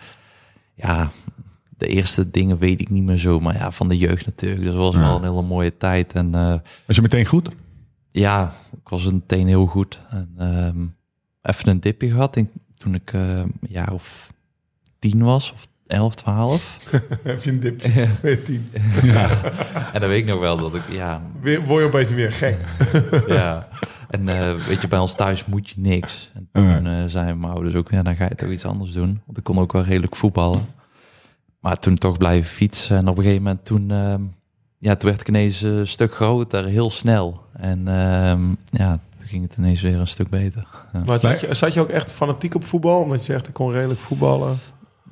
ja, 0.76 1.12
de 1.82 1.88
eerste 1.88 2.32
dingen 2.32 2.58
weet 2.58 2.82
ik 2.82 2.90
niet 2.90 3.04
meer 3.04 3.18
zo, 3.18 3.40
maar 3.40 3.54
ja, 3.56 3.72
van 3.72 3.88
de 3.90 3.98
jeugd 3.98 4.26
natuurlijk. 4.26 4.62
Dus 4.62 4.72
dat 4.72 4.80
was 4.80 4.94
Ja. 4.94 5.00
wel 5.00 5.16
een 5.16 5.24
hele 5.24 5.42
mooie 5.42 5.78
tijd. 5.78 6.14
En 6.14 6.36
eh, 6.36 6.54
Was 6.86 6.96
je 6.96 7.02
meteen 7.02 7.26
goed? 7.26 7.50
ja, 8.12 8.54
ik 8.72 8.90
was 8.90 9.12
meteen 9.12 9.48
heel 9.48 9.66
goed. 9.66 10.00
En 10.10 10.34
ehm, 10.38 10.86
even 11.42 11.70
een 11.70 11.80
dipje 11.80 12.10
gehad 12.10 12.36
in, 12.36 12.50
toen 12.78 12.94
ik 12.94 13.14
eh, 13.14 13.38
een 13.38 13.54
jaar 13.70 13.94
of 13.94 14.32
tien 15.00 15.24
was, 15.24 15.52
of 15.52 15.68
elf, 15.88 16.16
twaalf. 16.16 16.88
Heb 17.24 17.44
je 17.44 17.50
een 17.52 17.60
dipje 17.60 18.08
met 18.24 18.46
tien. 18.46 18.70
en 19.94 20.00
dan 20.00 20.10
weet 20.10 20.22
ik 20.22 20.26
nog 20.28 20.40
wel 20.40 20.58
dat 20.58 20.76
ik, 20.76 20.82
ja, 20.90 21.22
Weer, 21.42 21.62
word 21.66 21.80
je 21.80 21.86
een 21.86 21.92
beetje 21.92 22.16
meer 22.16 22.32
gek. 22.32 22.62
ja. 23.28 23.68
En 24.10 24.30
eh, 24.30 24.66
weet 24.68 24.82
je, 24.82 24.88
bij 24.88 25.00
ons 25.00 25.16
thuis 25.16 25.46
moet 25.46 25.70
je 25.70 25.76
niks. 25.82 26.32
En 26.34 26.50
toen 26.52 26.86
eh 26.88 27.04
zeiden 27.08 27.40
mijn 27.40 27.54
ouders 27.54 27.76
ook, 27.76 27.92
ja, 27.92 28.02
dan 28.04 28.16
ga 28.16 28.26
je 28.26 28.36
toch 28.36 28.50
iets 28.50 28.66
anders 28.66 28.92
doen. 28.92 29.22
Want 29.26 29.38
ik 29.38 29.44
kon 29.44 29.58
ook 29.60 29.72
wel 29.72 29.84
redelijk 29.84 30.16
voetballen. 30.16 30.66
Maar 31.62 31.80
toen 31.80 31.96
toch 31.96 32.18
blijven 32.18 32.50
fietsen. 32.50 32.98
En 32.98 33.08
op 33.08 33.18
een 33.18 33.24
gegeven 33.24 33.44
moment 33.44 33.66
toen, 33.66 33.92
ehm, 33.92 34.22
ja, 34.78 34.96
toen 34.96 35.10
werd 35.10 35.22
ik 35.22 35.28
ineens 35.28 35.62
een 35.62 35.88
stuk 35.88 36.14
groter, 36.14 36.66
heel 36.66 36.90
snel. 36.92 37.46
En 37.54 37.88
ehm, 37.88 38.42
ja, 38.66 39.00
toen 39.18 39.28
ging 39.28 39.44
het 39.44 39.56
ineens 39.58 39.82
weer 39.82 40.00
een 40.00 40.08
stuk 40.08 40.30
beter. 40.30 40.68
Ja, 40.94 41.02
Maar 41.06 41.20
zat 41.20 41.40
je, 41.40 41.54
zat 41.54 41.74
je 41.74 41.80
ook 41.80 41.90
echt 41.90 42.12
fanatiek 42.12 42.56
op 42.56 42.66
voetbal? 42.66 43.02
Omdat 43.02 43.26
je 43.26 43.32
zegt, 43.32 43.48
ik 43.48 43.54
kon 43.54 43.72
redelijk 43.72 44.00
voetballen. 44.00 44.58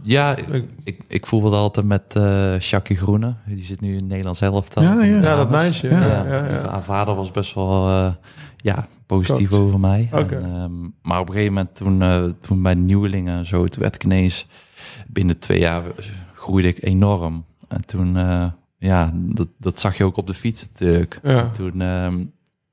ja 0.04 0.36
ik, 0.36 0.64
ik, 0.84 1.00
ik 1.08 1.26
voetbalde 1.26 1.56
altijd 1.58 1.86
met 1.86 2.16
eh 2.16 2.60
Jackie 2.60 2.98
Groene. 2.98 3.34
Die 3.46 3.64
zit 3.64 3.82
nu 3.82 3.98
in 3.98 4.08
Nederlands 4.08 4.42
elftal. 4.42 4.84
Ja, 4.84 5.04
ja. 5.04 5.22
Ja, 5.22 5.36
dat 5.36 5.50
meisje. 5.50 5.88
Ja. 5.90 6.00
Ja, 6.02 6.26
ja, 6.26 6.46
ja. 6.46 6.70
Haar 6.70 6.84
vader 6.84 7.16
was 7.16 7.32
best 7.32 7.54
wel 7.54 7.90
eh, 7.90 8.14
ja, 8.58 8.88
positief 9.06 9.50
Coach. 9.50 9.60
over 9.62 9.80
mij. 9.80 10.10
Oké. 10.12 10.36
En, 10.36 10.44
ehm, 10.44 10.82
maar 11.02 11.20
op 11.20 11.28
een 11.28 11.34
gegeven 11.34 11.54
moment 11.54 11.76
toen, 11.76 12.02
eh, 12.02 12.24
toen 12.42 12.62
bij 12.62 12.74
de 12.74 12.80
nieuwelingen 12.82 13.38
en 13.38 13.46
zo, 13.46 13.66
toen 13.66 13.82
werd 13.82 13.96
ik 13.96 14.04
ineens 14.04 14.48
binnen 15.08 15.40
twee 15.40 15.60
jaar 15.60 15.84
groeide 16.39 16.67
ik 16.67 16.84
enorm. 16.84 17.45
En 17.67 17.86
toen, 17.86 18.17
eh, 18.17 18.45
ja, 18.78 19.12
dat, 19.13 19.47
dat 19.58 19.80
zag 19.80 19.97
je 19.97 20.04
ook 20.04 20.17
op 20.17 20.28
de 20.28 20.34
fiets 20.34 20.67
natuurlijk. 20.67 21.19
Ja. 21.23 21.39
En 21.39 21.52
Toen, 21.52 21.82
ehm, 21.82 22.23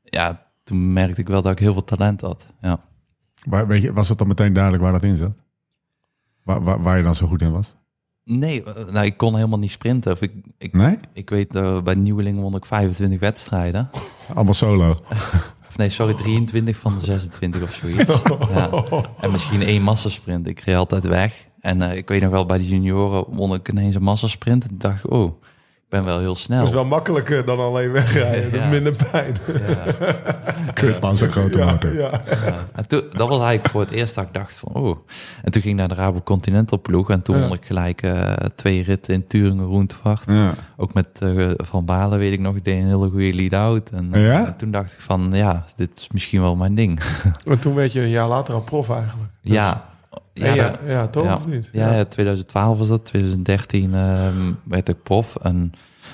ja, 0.03 0.47
toen 0.65 0.93
merkte 0.93 1.21
ik 1.21 1.29
wel 1.29 1.43
dat 1.43 1.53
ik 1.53 1.59
heel 1.59 1.73
veel 1.73 1.85
talent 1.85 2.21
had. 2.21 2.47
Ja. 2.61 2.81
Waar, 3.45 3.67
weet 3.67 3.83
je, 3.83 3.93
was 3.93 4.09
het 4.09 4.19
dan 4.19 4.27
meteen 4.29 4.53
duidelijk 4.53 4.83
waar 4.83 4.93
dat 4.93 5.03
in 5.03 5.17
zat? 5.17 5.43
Waar, 6.43 6.63
waar, 6.63 6.83
waar 6.83 6.97
je 6.97 7.03
dan 7.03 7.15
zo 7.15 7.27
goed 7.27 7.43
in 7.43 7.51
was? 7.53 7.75
Nee, 8.25 8.63
eh, 8.65 8.93
nou, 8.93 9.07
ik 9.07 9.17
kon 9.17 9.35
helemaal 9.35 9.59
niet 9.59 9.71
sprinten. 9.71 10.13
Of 10.13 10.21
ik, 10.21 10.33
ik, 10.59 10.73
Nee? 10.73 10.99
ik 11.13 11.31
weet, 11.31 11.55
eh, 11.55 11.83
bij 11.83 11.95
nieuwelingen 11.95 12.43
won 12.43 12.55
ik 12.57 12.65
25 12.67 13.21
wedstrijden. 13.21 13.91
Allemaal 14.35 14.55
solo. 14.55 14.91
Of 15.69 15.77
nee, 15.77 15.89
sorry, 15.89 16.15
23 16.15 16.77
van 16.77 16.95
de 16.95 17.05
26 17.05 17.63
of 17.63 17.73
zoiets. 17.75 18.23
Ja. 18.55 18.85
En 19.21 19.31
misschien 19.31 19.63
één 19.63 19.83
massasprint. 19.83 20.47
Ik 20.47 20.61
reed 20.61 20.77
altijd 20.77 21.05
weg. 21.07 21.49
En 21.67 21.83
eh, 21.83 21.97
ik 21.97 22.09
weet 22.09 22.21
nog 22.23 22.31
wel, 22.31 22.47
bij 22.47 22.59
de 22.59 22.69
junioren 22.69 23.25
won 23.31 23.55
ik 23.55 23.69
ineens 23.69 23.95
een 23.95 24.03
massasprint. 24.03 24.69
En 24.69 24.75
dacht 24.79 25.05
ik, 25.05 25.11
oh, 25.11 25.25
ik 25.77 25.89
ben 25.89 26.05
wel 26.05 26.19
heel 26.19 26.35
snel. 26.37 26.59
Dat 26.59 26.69
is 26.69 26.75
wel 26.75 26.85
makkelijker 26.85 27.45
dan 27.45 27.59
alleen 27.59 27.93
wegrijden. 27.93 28.55
Ja. 28.61 28.69
minder 28.69 28.95
pijn. 29.11 29.37
Kut, 30.75 31.01
man, 31.01 31.17
zo'n 31.17 31.31
grote 31.33 31.59
Ja, 31.59 31.65
motor. 31.65 31.95
ja. 31.95 32.11
Ja. 32.45 32.55
En 32.75 32.87
toen, 32.87 33.01
dat 33.11 33.29
was 33.29 33.39
eigenlijk 33.41 33.69
voor 33.69 33.81
het 33.81 33.91
eerst 33.91 34.15
dat 34.15 34.25
ik 34.25 34.33
dacht 34.35 34.59
van, 34.59 34.73
oh. 34.73 34.97
En 35.43 35.51
toen 35.53 35.63
ging 35.63 35.75
ik 35.75 35.79
naar 35.81 35.89
de 35.89 35.95
Rabo 36.03 36.21
Continental 36.23 36.81
ploeg. 36.81 37.11
En 37.11 37.23
toen 37.23 37.37
Ja. 37.39 37.43
won 37.49 37.57
ik 37.57 37.65
gelijk 37.65 38.03
eh, 38.03 38.33
twee 38.55 38.83
ritten 38.83 39.15
in 39.15 39.27
Turingen 39.27 39.65
Roentvaart. 39.65 40.23
Ja. 40.27 40.55
Ook 40.77 40.95
met 40.95 41.07
eh, 41.19 41.51
Van 41.57 41.85
Balen 41.85 42.19
weet 42.19 42.33
ik 42.33 42.41
nog, 42.41 42.57
ik 42.57 42.65
deed 42.65 42.81
een 42.81 42.87
hele 42.87 43.11
goede 43.11 43.35
lead-out. 43.35 43.91
En, 43.91 44.09
Ja? 44.13 44.47
en 44.47 44.57
toen 44.57 44.71
dacht 44.71 44.93
ik 44.93 45.01
van, 45.01 45.31
ja, 45.33 45.65
dit 45.77 45.99
is 45.99 46.09
misschien 46.13 46.41
wel 46.41 46.57
mijn 46.57 46.75
ding. 46.75 47.01
En 47.45 47.59
toen 47.59 47.75
werd 47.75 47.93
je 47.93 48.01
een 48.01 48.09
jaar 48.09 48.29
later 48.29 48.55
al 48.55 48.61
prof 48.63 48.91
eigenlijk. 48.91 49.31
ja. 49.41 49.95
Ja, 50.39 50.55
ja, 50.55 50.69
dat- 50.71 50.79
ja, 50.87 51.07
toch 51.09 51.25
ja. 51.25 51.35
of 51.35 51.47
niet? 51.47 51.69
Ja, 51.73 51.93
ja, 51.93 52.05
2012 52.05 52.79
was 52.79 52.89
dat. 52.89 53.05
2013 53.05 53.95
ehm, 53.95 54.53
werd 54.65 54.89
ik 54.89 55.03
prof. 55.03 55.37
En 55.43 55.73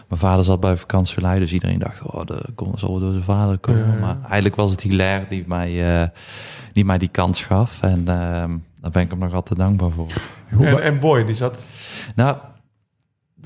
mijn 0.09 0.21
vader 0.21 0.45
zat 0.45 0.61
bij 0.61 0.77
vakantielui. 0.77 1.39
Dus 1.41 1.53
iedereen 1.53 1.79
dacht, 1.79 2.03
oh, 2.03 2.25
de 2.25 2.39
kon 2.55 2.73
zal 2.79 2.91
wel 2.91 3.01
door 3.01 3.13
zijn 3.13 3.25
vader 3.25 3.59
komen. 3.59 3.99
Maar 4.01 4.17
eigenlijk 4.23 4.57
was 4.57 4.71
het 4.71 4.81
Hilaire 4.83 5.27
die 5.29 5.45
mij, 5.47 6.01
eh, 6.03 6.09
die, 6.73 6.85
mij 6.85 6.99
die 6.99 7.09
kans 7.09 7.43
gaf. 7.43 7.83
En 7.83 7.99
ehm, 8.09 8.51
daar 8.81 8.91
ben 8.91 9.03
ik 9.03 9.11
hem 9.11 9.19
nog 9.19 9.35
altijd 9.35 9.59
dankbaar 9.59 9.91
voor. 9.91 10.07
Hoe, 10.55 10.67
En, 10.67 10.83
en 10.83 11.01
Boy, 11.01 11.25
die 11.25 11.35
zat... 11.35 11.67
Nou, 12.15 12.37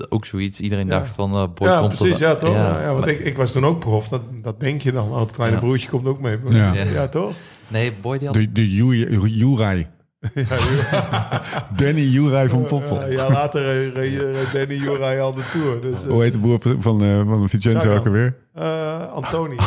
ook 0.09 0.25
zoiets. 0.25 0.59
Iedereen 0.59 0.87
Ja. 0.87 0.99
dacht 0.99 1.09
van, 1.15 1.33
eh 1.33 1.43
boy, 1.53 1.67
ja, 1.67 1.79
komt 1.79 1.95
precies. 1.95 2.17
Ja, 2.17 2.35
toch? 2.35 2.53
Ja, 2.53 2.81
Ja, 2.81 2.87
want 2.87 2.99
maar- 2.99 3.09
ik, 3.09 3.19
ik 3.19 3.37
was 3.37 3.51
toen 3.51 3.65
ook 3.65 3.79
prof. 3.79 4.07
Dat, 4.07 4.21
dat 4.43 4.59
denk 4.59 4.81
je 4.81 4.91
dan. 4.91 5.09
Oh, 5.11 5.19
het 5.19 5.31
kleine 5.31 5.55
Ja. 5.55 5.61
broertje 5.61 5.89
komt 5.89 6.07
ook 6.07 6.19
mee. 6.19 6.37
Ja. 6.49 6.73
ja 6.73 7.07
toch? 7.07 7.33
Nee, 7.67 7.93
boy 8.01 8.17
die 8.17 8.27
had... 8.27 8.35
de 8.37 8.51
de 8.51 8.73
Ju- 8.73 9.27
Juraj. 9.27 9.87
Danny 11.75 12.01
Juraj 12.01 12.49
van 12.49 12.65
Poppel. 12.65 13.09
Ja, 13.11 13.29
later 13.29 13.63
reed, 13.63 13.93
reed- 13.95 14.19
reed 14.19 14.51
Danny 14.53 14.83
Juraj 14.83 15.19
al 15.21 15.33
de 15.33 15.41
Tour. 15.51 15.81
Dus, 15.81 16.03
eh, 16.03 16.09
Hoe 16.09 16.21
heet 16.23 16.33
de 16.33 16.39
boer 16.39 16.59
van, 16.79 17.01
eh 17.03 17.21
van 17.25 17.49
Vincenzo 17.49 17.95
ook 17.95 18.05
alweer? 18.05 18.35
eh, 18.53 19.11
Antoni. 19.11 19.55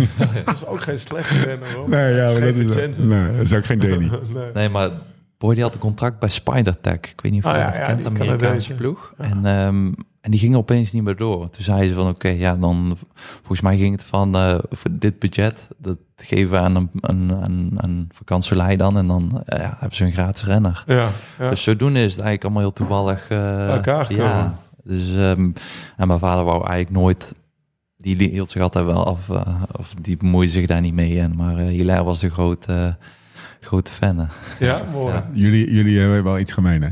Dat 0.44 0.54
is 0.54 0.66
ook 0.66 0.80
geen 0.82 0.98
slechte 0.98 1.34
renner, 1.44 1.68
hoor. 1.76 1.88
Nee, 1.88 2.14
ja, 2.14 2.20
Het 2.20 2.32
is 2.34 2.40
maar 2.40 2.48
geen 2.52 2.66
dat 2.66 2.76
is, 2.76 2.82
Vincenzo. 2.82 3.14
nee, 3.14 3.36
dat 3.36 3.44
is 3.44 3.54
ook 3.54 3.64
geen 3.64 3.78
Danny. 3.78 4.10
Nee. 4.34 4.50
Nee, 4.54 4.68
maar 4.68 4.90
Boy 5.38 5.54
die 5.54 5.62
had 5.62 5.74
een 5.74 5.80
contract 5.80 6.18
bij 6.18 6.28
SpiderTech. 6.28 6.94
Ik 6.94 7.20
weet 7.22 7.32
niet 7.32 7.44
of 7.44 7.50
Ah, 7.50 7.56
je 7.56 7.62
ja, 7.62 7.66
dat 7.70 7.76
ja, 7.80 7.86
kent, 7.86 7.98
die 7.98 8.08
Amerikaanse 8.08 8.74
ploeg. 8.74 9.12
En 9.18 9.46
ehm, 9.46 9.92
en 10.22 10.30
die 10.30 10.40
gingen 10.40 10.58
opeens 10.58 10.92
niet 10.92 11.02
meer 11.02 11.16
door. 11.16 11.50
Toen 11.50 11.64
zei 11.64 11.88
ze 11.88 11.94
van, 11.94 12.08
oké, 12.08 12.28
ja, 12.28 12.56
dan... 12.56 12.96
Volgens 13.14 13.60
mij 13.60 13.76
ging 13.76 13.92
het 13.92 14.04
van, 14.04 14.34
eh, 14.36 14.58
voor 14.70 14.90
dit 14.92 15.18
budget, 15.18 15.68
dat 15.78 15.98
geven 16.16 16.50
we 16.50 16.58
aan 16.58 16.76
een, 16.76 16.90
een, 17.00 17.30
een, 17.30 17.72
een 17.76 18.08
vakantielei 18.14 18.76
dan. 18.76 18.96
En 18.96 19.06
dan 19.06 19.42
eh, 19.46 19.60
ja, 19.60 19.76
hebben 19.78 19.96
ze 19.96 20.04
een 20.04 20.12
gratis 20.12 20.44
renner. 20.44 20.84
Ja, 20.86 21.08
ja. 21.38 21.50
Dus 21.50 21.62
zodoende 21.62 21.98
is 21.98 22.12
het 22.12 22.20
eigenlijk 22.20 22.44
allemaal 22.44 22.62
heel 22.62 22.72
toevallig... 22.72 23.28
eh, 23.28 23.68
elkaar 23.74 24.04
gekomen. 24.04 24.26
Ja, 24.26 24.58
dus... 24.84 25.10
ehm, 25.10 25.50
en 25.96 26.06
mijn 26.06 26.18
vader 26.18 26.44
wou 26.44 26.66
eigenlijk 26.66 26.90
nooit... 26.90 27.34
Die 27.96 28.16
hield 28.30 28.50
zich 28.50 28.62
altijd 28.62 28.84
wel 28.84 29.06
af, 29.06 29.28
of 29.78 29.94
die 30.00 30.16
bemoeide 30.16 30.52
zich 30.52 30.66
daar 30.66 30.80
niet 30.80 30.94
mee. 30.94 31.20
En, 31.20 31.36
maar 31.36 31.58
uh, 31.58 31.66
Hilaire 31.66 32.04
was 32.04 32.20
de 32.20 32.30
grote, 32.30 32.96
grote 33.60 33.92
fan. 33.92 34.28
ja, 34.58 34.82
mooi. 34.92 35.14
Ja. 35.14 35.30
Jullie, 35.32 35.74
jullie 35.74 35.98
hebben 35.98 36.24
wel 36.24 36.38
iets 36.38 36.52
gemeen, 36.52 36.82
hè? 36.82 36.88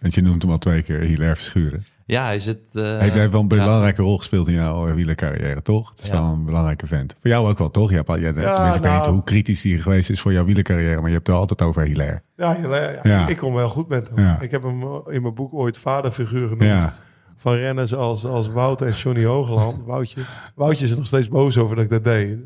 Want 0.00 0.14
je 0.14 0.22
noemt 0.22 0.42
hem 0.42 0.50
al 0.50 0.58
twee 0.58 0.82
keer 0.82 1.00
Hilaire 1.00 1.36
Verschuren. 1.36 1.86
Ja, 2.08 2.24
hij 2.24 2.38
zit... 2.38 2.58
eh, 2.72 2.82
Hij 2.82 2.98
heeft 3.08 3.14
wel 3.14 3.40
een 3.40 3.48
ja. 3.56 3.64
belangrijke 3.64 4.02
rol 4.02 4.16
gespeeld 4.18 4.48
in 4.48 4.54
jouw 4.54 4.94
wielercarrière, 4.94 5.62
toch? 5.62 5.90
Het 5.90 5.98
is 5.98 6.06
Ja. 6.06 6.12
wel 6.12 6.22
een 6.32 6.44
belangrijke 6.44 6.86
vent. 6.86 7.14
Voor 7.20 7.30
jou 7.30 7.48
ook 7.48 7.58
wel, 7.58 7.70
toch? 7.70 7.90
Je 7.90 7.96
hebt, 7.96 8.08
al- 8.08 8.18
ja, 8.18 8.28
ik 8.28 8.34
weet 8.34 8.80
nou- 8.82 8.96
niet 8.98 9.06
hoe 9.06 9.24
kritisch 9.24 9.62
hij 9.62 9.72
geweest 9.76 10.10
is 10.10 10.20
voor 10.20 10.32
jouw 10.32 10.44
wielercarrière, 10.44 10.96
maar 11.00 11.08
je 11.08 11.14
hebt 11.14 11.26
het 11.26 11.36
altijd 11.36 11.62
over 11.62 11.82
Hilaire. 11.82 12.22
Ja, 12.36 12.56
ja, 12.62 12.76
ja, 12.80 12.98
Ja. 13.02 13.28
ik 13.28 13.36
kom 13.36 13.54
wel 13.54 13.68
goed 13.68 13.88
met 13.88 14.08
hem. 14.14 14.24
Ja. 14.24 14.40
Ik 14.40 14.50
heb 14.50 14.62
hem 14.62 14.82
in 15.08 15.22
mijn 15.22 15.34
boek 15.34 15.52
ooit 15.54 15.78
vaderfiguur 15.78 16.42
genoemd. 16.48 16.62
Ja, 16.64 16.94
Van 17.38 17.54
renners 17.54 17.94
als, 17.94 18.24
als 18.24 18.48
Wout 18.48 18.82
en 18.82 18.92
Johnny 18.92 19.24
Hoogland. 19.24 19.84
Woutje, 19.84 20.20
Woutje 20.54 20.84
is 20.84 20.90
er 20.90 20.96
nog 20.96 21.06
steeds 21.06 21.28
boos 21.28 21.58
over 21.58 21.76
dat 21.76 21.84
ik 21.84 21.90
dat 21.90 22.04
deed. 22.04 22.38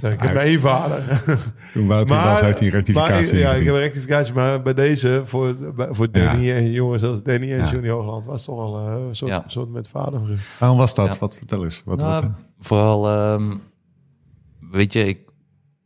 Zeg 0.00 0.12
ik, 0.12 0.20
heb 0.20 0.34
maar 0.34 0.42
één 0.42 0.60
vader. 0.60 1.22
toen 1.72 1.86
Wouter 1.86 2.16
was, 2.16 2.40
heeft 2.40 2.58
hij 2.58 2.68
een 2.68 2.74
rectificatie 2.74 3.32
maar, 3.32 3.42
Ja, 3.42 3.52
ik 3.52 3.64
heb 3.64 3.74
een 3.74 3.80
rectificatie. 3.80 4.34
Maar 4.34 4.62
bij 4.62 4.74
deze, 4.74 5.22
voor, 5.24 5.56
voor 5.90 6.10
Danny 6.12 6.52
en 6.52 6.70
jongens 6.70 7.02
als 7.02 7.22
Danny 7.22 7.52
en 7.52 7.58
Ja. 7.58 7.70
Johnny 7.70 7.88
Hoogland... 7.90 8.24
was 8.24 8.42
toch 8.44 8.58
al 8.58 8.78
eh, 8.86 9.06
een 9.08 9.16
soort, 9.16 9.30
Ja. 9.30 9.44
soort 9.46 9.70
met 9.70 9.88
vaderfiguur. 9.88 10.38
Waarom 10.58 10.78
was 10.78 10.94
dat? 10.94 11.12
Ja. 11.12 11.18
Wat, 11.20 11.36
vertel 11.36 11.62
eens. 11.64 11.82
Wat, 11.84 11.98
Nou, 12.00 12.22
wat, 12.22 12.30
vooral, 12.58 13.08
ehm, 13.08 13.52
weet 14.70 14.92
je, 14.92 15.06
ik, 15.06 15.18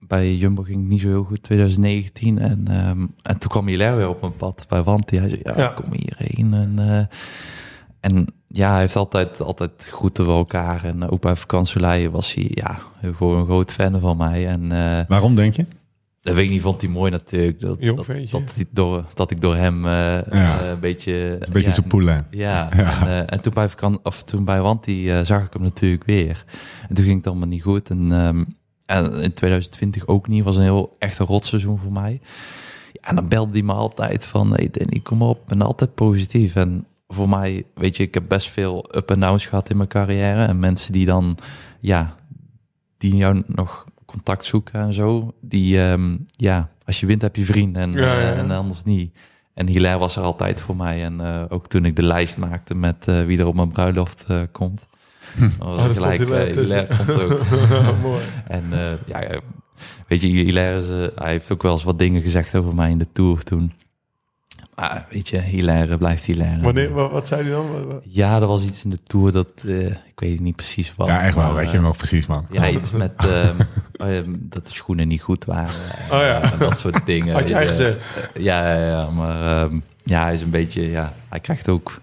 bij 0.01 0.35
Jumbo 0.37 0.63
ging 0.63 0.79
het 0.81 0.89
niet 0.89 1.01
zo 1.01 1.09
heel 1.09 1.25
goed 1.25 1.43
2019. 1.43 2.39
En, 2.39 2.69
ehm, 2.69 3.07
en 3.23 3.39
toen 3.39 3.51
kwam 3.51 3.67
Hilaire 3.67 3.97
weer 3.97 4.09
op 4.09 4.21
mijn 4.21 4.37
pad 4.37 4.65
bij 4.69 4.83
Wanti. 4.83 5.19
Hij 5.19 5.29
zei, 5.29 5.41
ja, 5.45 5.53
Ja. 5.57 5.69
kom 5.69 5.93
hierheen. 5.93 6.55
En, 6.55 6.79
eh, 6.79 7.05
en 8.01 8.27
ja, 8.47 8.71
hij 8.71 8.81
heeft 8.81 8.97
altijd, 8.97 9.41
altijd 9.41 9.87
goed 9.91 10.13
bij 10.13 10.27
elkaar. 10.27 10.85
En 10.85 11.11
ook 11.11 11.21
bij 11.21 11.37
vakantieleien 11.37 12.11
was 12.11 12.35
hij 12.35 12.51
ja, 12.55 12.79
gewoon 13.17 13.39
een 13.39 13.47
groot 13.47 13.73
fan 13.73 14.01
van 14.01 14.17
mij. 14.17 14.47
En 14.49 14.73
eh, 14.73 15.05
waarom 15.09 15.35
denk 15.35 15.55
je? 15.55 15.67
dat 16.21 16.35
weet 16.35 16.45
ik 16.45 16.51
niet, 16.51 16.63
vond 16.63 16.81
hij 16.81 16.91
mooi 16.91 17.11
natuurlijk. 17.11 17.61
Dat, 17.61 17.81
dat, 17.83 17.97
dat, 18.31 18.55
hij 18.55 18.65
door, 18.71 19.05
dat 19.15 19.31
ik 19.31 19.41
door 19.41 19.57
hem 19.57 19.87
eh, 19.87 20.33
eh, 20.33 20.71
een 20.71 20.81
beetje... 20.81 21.13
Een 21.33 21.53
beetje 21.53 21.69
ja, 21.69 21.75
zijn 21.75 21.87
poelen. 21.87 22.27
ja, 22.31 22.69
Ja. 22.77 23.01
En, 23.01 23.07
eh, 23.07 23.19
en 23.27 23.41
toen 23.41 23.53
bij, 23.55 23.69
vakan- 23.69 24.01
of 24.03 24.23
toen 24.23 24.45
bij 24.45 24.61
Wanti 24.61 25.11
eh, 25.11 25.21
zag 25.25 25.45
ik 25.45 25.53
hem 25.53 25.63
natuurlijk 25.63 26.05
weer. 26.05 26.45
En 26.89 26.95
toen 26.95 27.05
ging 27.05 27.17
het 27.17 27.27
allemaal 27.27 27.49
niet 27.49 27.63
goed. 27.63 27.91
En, 27.91 28.13
ehm, 28.13 28.45
en 28.87 29.13
in 29.23 29.33
2020 29.33 30.07
ook 30.07 30.29
niet. 30.29 30.45
was 30.45 30.57
een 30.57 30.63
heel 30.63 30.97
echt 30.99 31.19
een 31.19 31.27
rotseizoen 31.27 31.79
voor 31.79 31.93
mij. 31.93 32.21
Ja, 32.93 33.09
en 33.09 33.15
dan 33.15 33.29
belde 33.29 33.53
hij 33.53 33.63
me 33.63 33.73
altijd 33.73 34.27
van, 34.27 34.51
hey 34.55 34.69
Danny, 34.71 35.01
kom 35.03 35.23
op. 35.23 35.51
En 35.51 35.63
altijd 35.63 35.95
positief. 35.95 36.55
En 36.55 36.87
voor 37.09 37.29
mij, 37.29 37.65
weet 37.75 37.97
je, 37.97 38.03
ik 38.03 38.15
heb 38.15 38.25
best 38.29 38.51
veel 38.51 38.89
up 38.97 39.11
en 39.11 39.21
downs 39.21 39.47
gehad 39.47 39.71
in 39.71 39.77
mijn 39.77 39.89
carrière. 39.89 40.45
En 40.45 40.59
mensen 40.59 40.93
die 40.93 41.07
dan, 41.07 41.39
ja, 41.81 42.17
die 42.99 43.17
jou 43.17 43.43
nog 43.47 43.85
contact 44.05 44.45
zoeken 44.45 44.81
en 44.81 44.93
zo. 44.93 45.35
Die, 45.41 45.83
ehm, 45.83 46.17
ja, 46.31 46.71
als 46.85 47.01
je 47.01 47.07
wint 47.07 47.23
heb 47.23 47.37
je 47.37 47.45
vrienden 47.45 47.83
en, 47.83 47.93
Ja, 47.93 47.99
ja, 47.99 48.21
ja. 48.21 48.33
eh, 48.33 48.39
en 48.39 48.51
anders 48.51 48.83
niet. 48.83 49.17
En 49.55 49.69
Hilaire 49.69 49.99
was 49.99 50.17
er 50.17 50.23
altijd 50.23 50.61
voor 50.61 50.77
mij. 50.77 51.05
En 51.05 51.21
eh, 51.21 51.45
ook 51.49 51.67
toen 51.67 51.85
ik 51.85 51.97
de 51.97 52.03
lijst 52.03 52.37
maakte 52.37 52.75
met 52.75 53.09
eh, 53.09 53.25
wie 53.25 53.39
er 53.39 53.47
op 53.47 53.55
mijn 53.55 53.73
bruiloft 53.73 54.27
komt. 54.53 54.87
was 55.39 55.51
Oh, 55.59 55.77
daar 55.77 55.95
stond 55.95 56.15
gelijk, 56.15 56.55
Hilaire 56.55 56.97
komt 56.97 57.23
ook. 57.23 57.41
mooi. 58.03 58.23
En 58.47 58.65
ja, 59.07 59.41
weet 60.07 60.21
je, 60.21 60.29
Hilaire 60.29 60.79
is, 60.79 60.89
hij 61.15 61.31
heeft 61.31 61.53
ook 61.53 61.63
wel 61.63 61.73
eens 61.73 61.85
wat 61.85 61.99
dingen 61.99 62.23
gezegd 62.23 62.57
over 62.57 62.75
mij 62.75 62.91
in 62.91 62.99
de 62.99 63.13
Tour 63.13 63.43
toen. 63.43 63.73
Maar 64.75 65.07
weet 65.11 65.29
je, 65.29 65.39
Hilaire 65.41 65.99
blijft 65.99 66.25
Hilaire. 66.25 66.61
Wanneer, 66.63 66.93
wat, 66.93 67.11
wat 67.11 67.29
zei 67.29 67.43
hij 67.43 67.51
dan? 67.51 68.01
Ja, 68.05 68.41
er 68.41 68.47
was 68.47 68.65
iets 68.65 68.85
in 68.85 68.91
de 68.91 68.99
Tour 69.03 69.33
dat, 69.33 69.53
eh, 69.67 69.87
ik 69.87 70.13
weet 70.17 70.31
het 70.33 70.41
niet 70.41 70.57
precies 70.57 70.93
wat. 70.97 71.07
Ja, 71.07 71.21
echt 71.21 71.35
wel. 71.35 71.45
maar, 71.45 71.53
Weet 71.55 71.61
je 71.63 71.67
eh, 71.69 71.73
hem 71.75 71.83
wel 71.83 71.93
precies, 71.93 72.27
man. 72.27 72.47
Ja, 72.51 72.69
iets 72.69 72.91
met 72.91 73.13
ehm, 73.27 73.55
ehm, 73.93 74.35
dat 74.39 74.67
de 74.67 74.73
schoenen 74.73 75.09
niet 75.09 75.21
goed 75.23 75.45
waren. 75.45 75.71
En, 76.09 76.17
Oh 76.17 76.21
ja. 76.23 76.53
en 76.53 76.59
dat 76.59 76.79
soort 76.81 77.07
dingen. 77.13 77.35
Had 77.35 77.49
jij 77.49 77.63
Eh, 77.63 77.69
gezegd? 77.69 78.31
Ja, 78.35 78.75
ja, 78.75 78.87
ja, 78.89 79.11
maar 79.11 79.63
ehm, 79.63 79.81
ja, 80.05 80.23
hij 80.23 80.35
is 80.35 80.43
een 80.43 80.51
beetje, 80.51 80.91
ja, 80.91 81.13
hij 81.29 81.41
krijgt 81.41 81.69
ook 81.69 82.01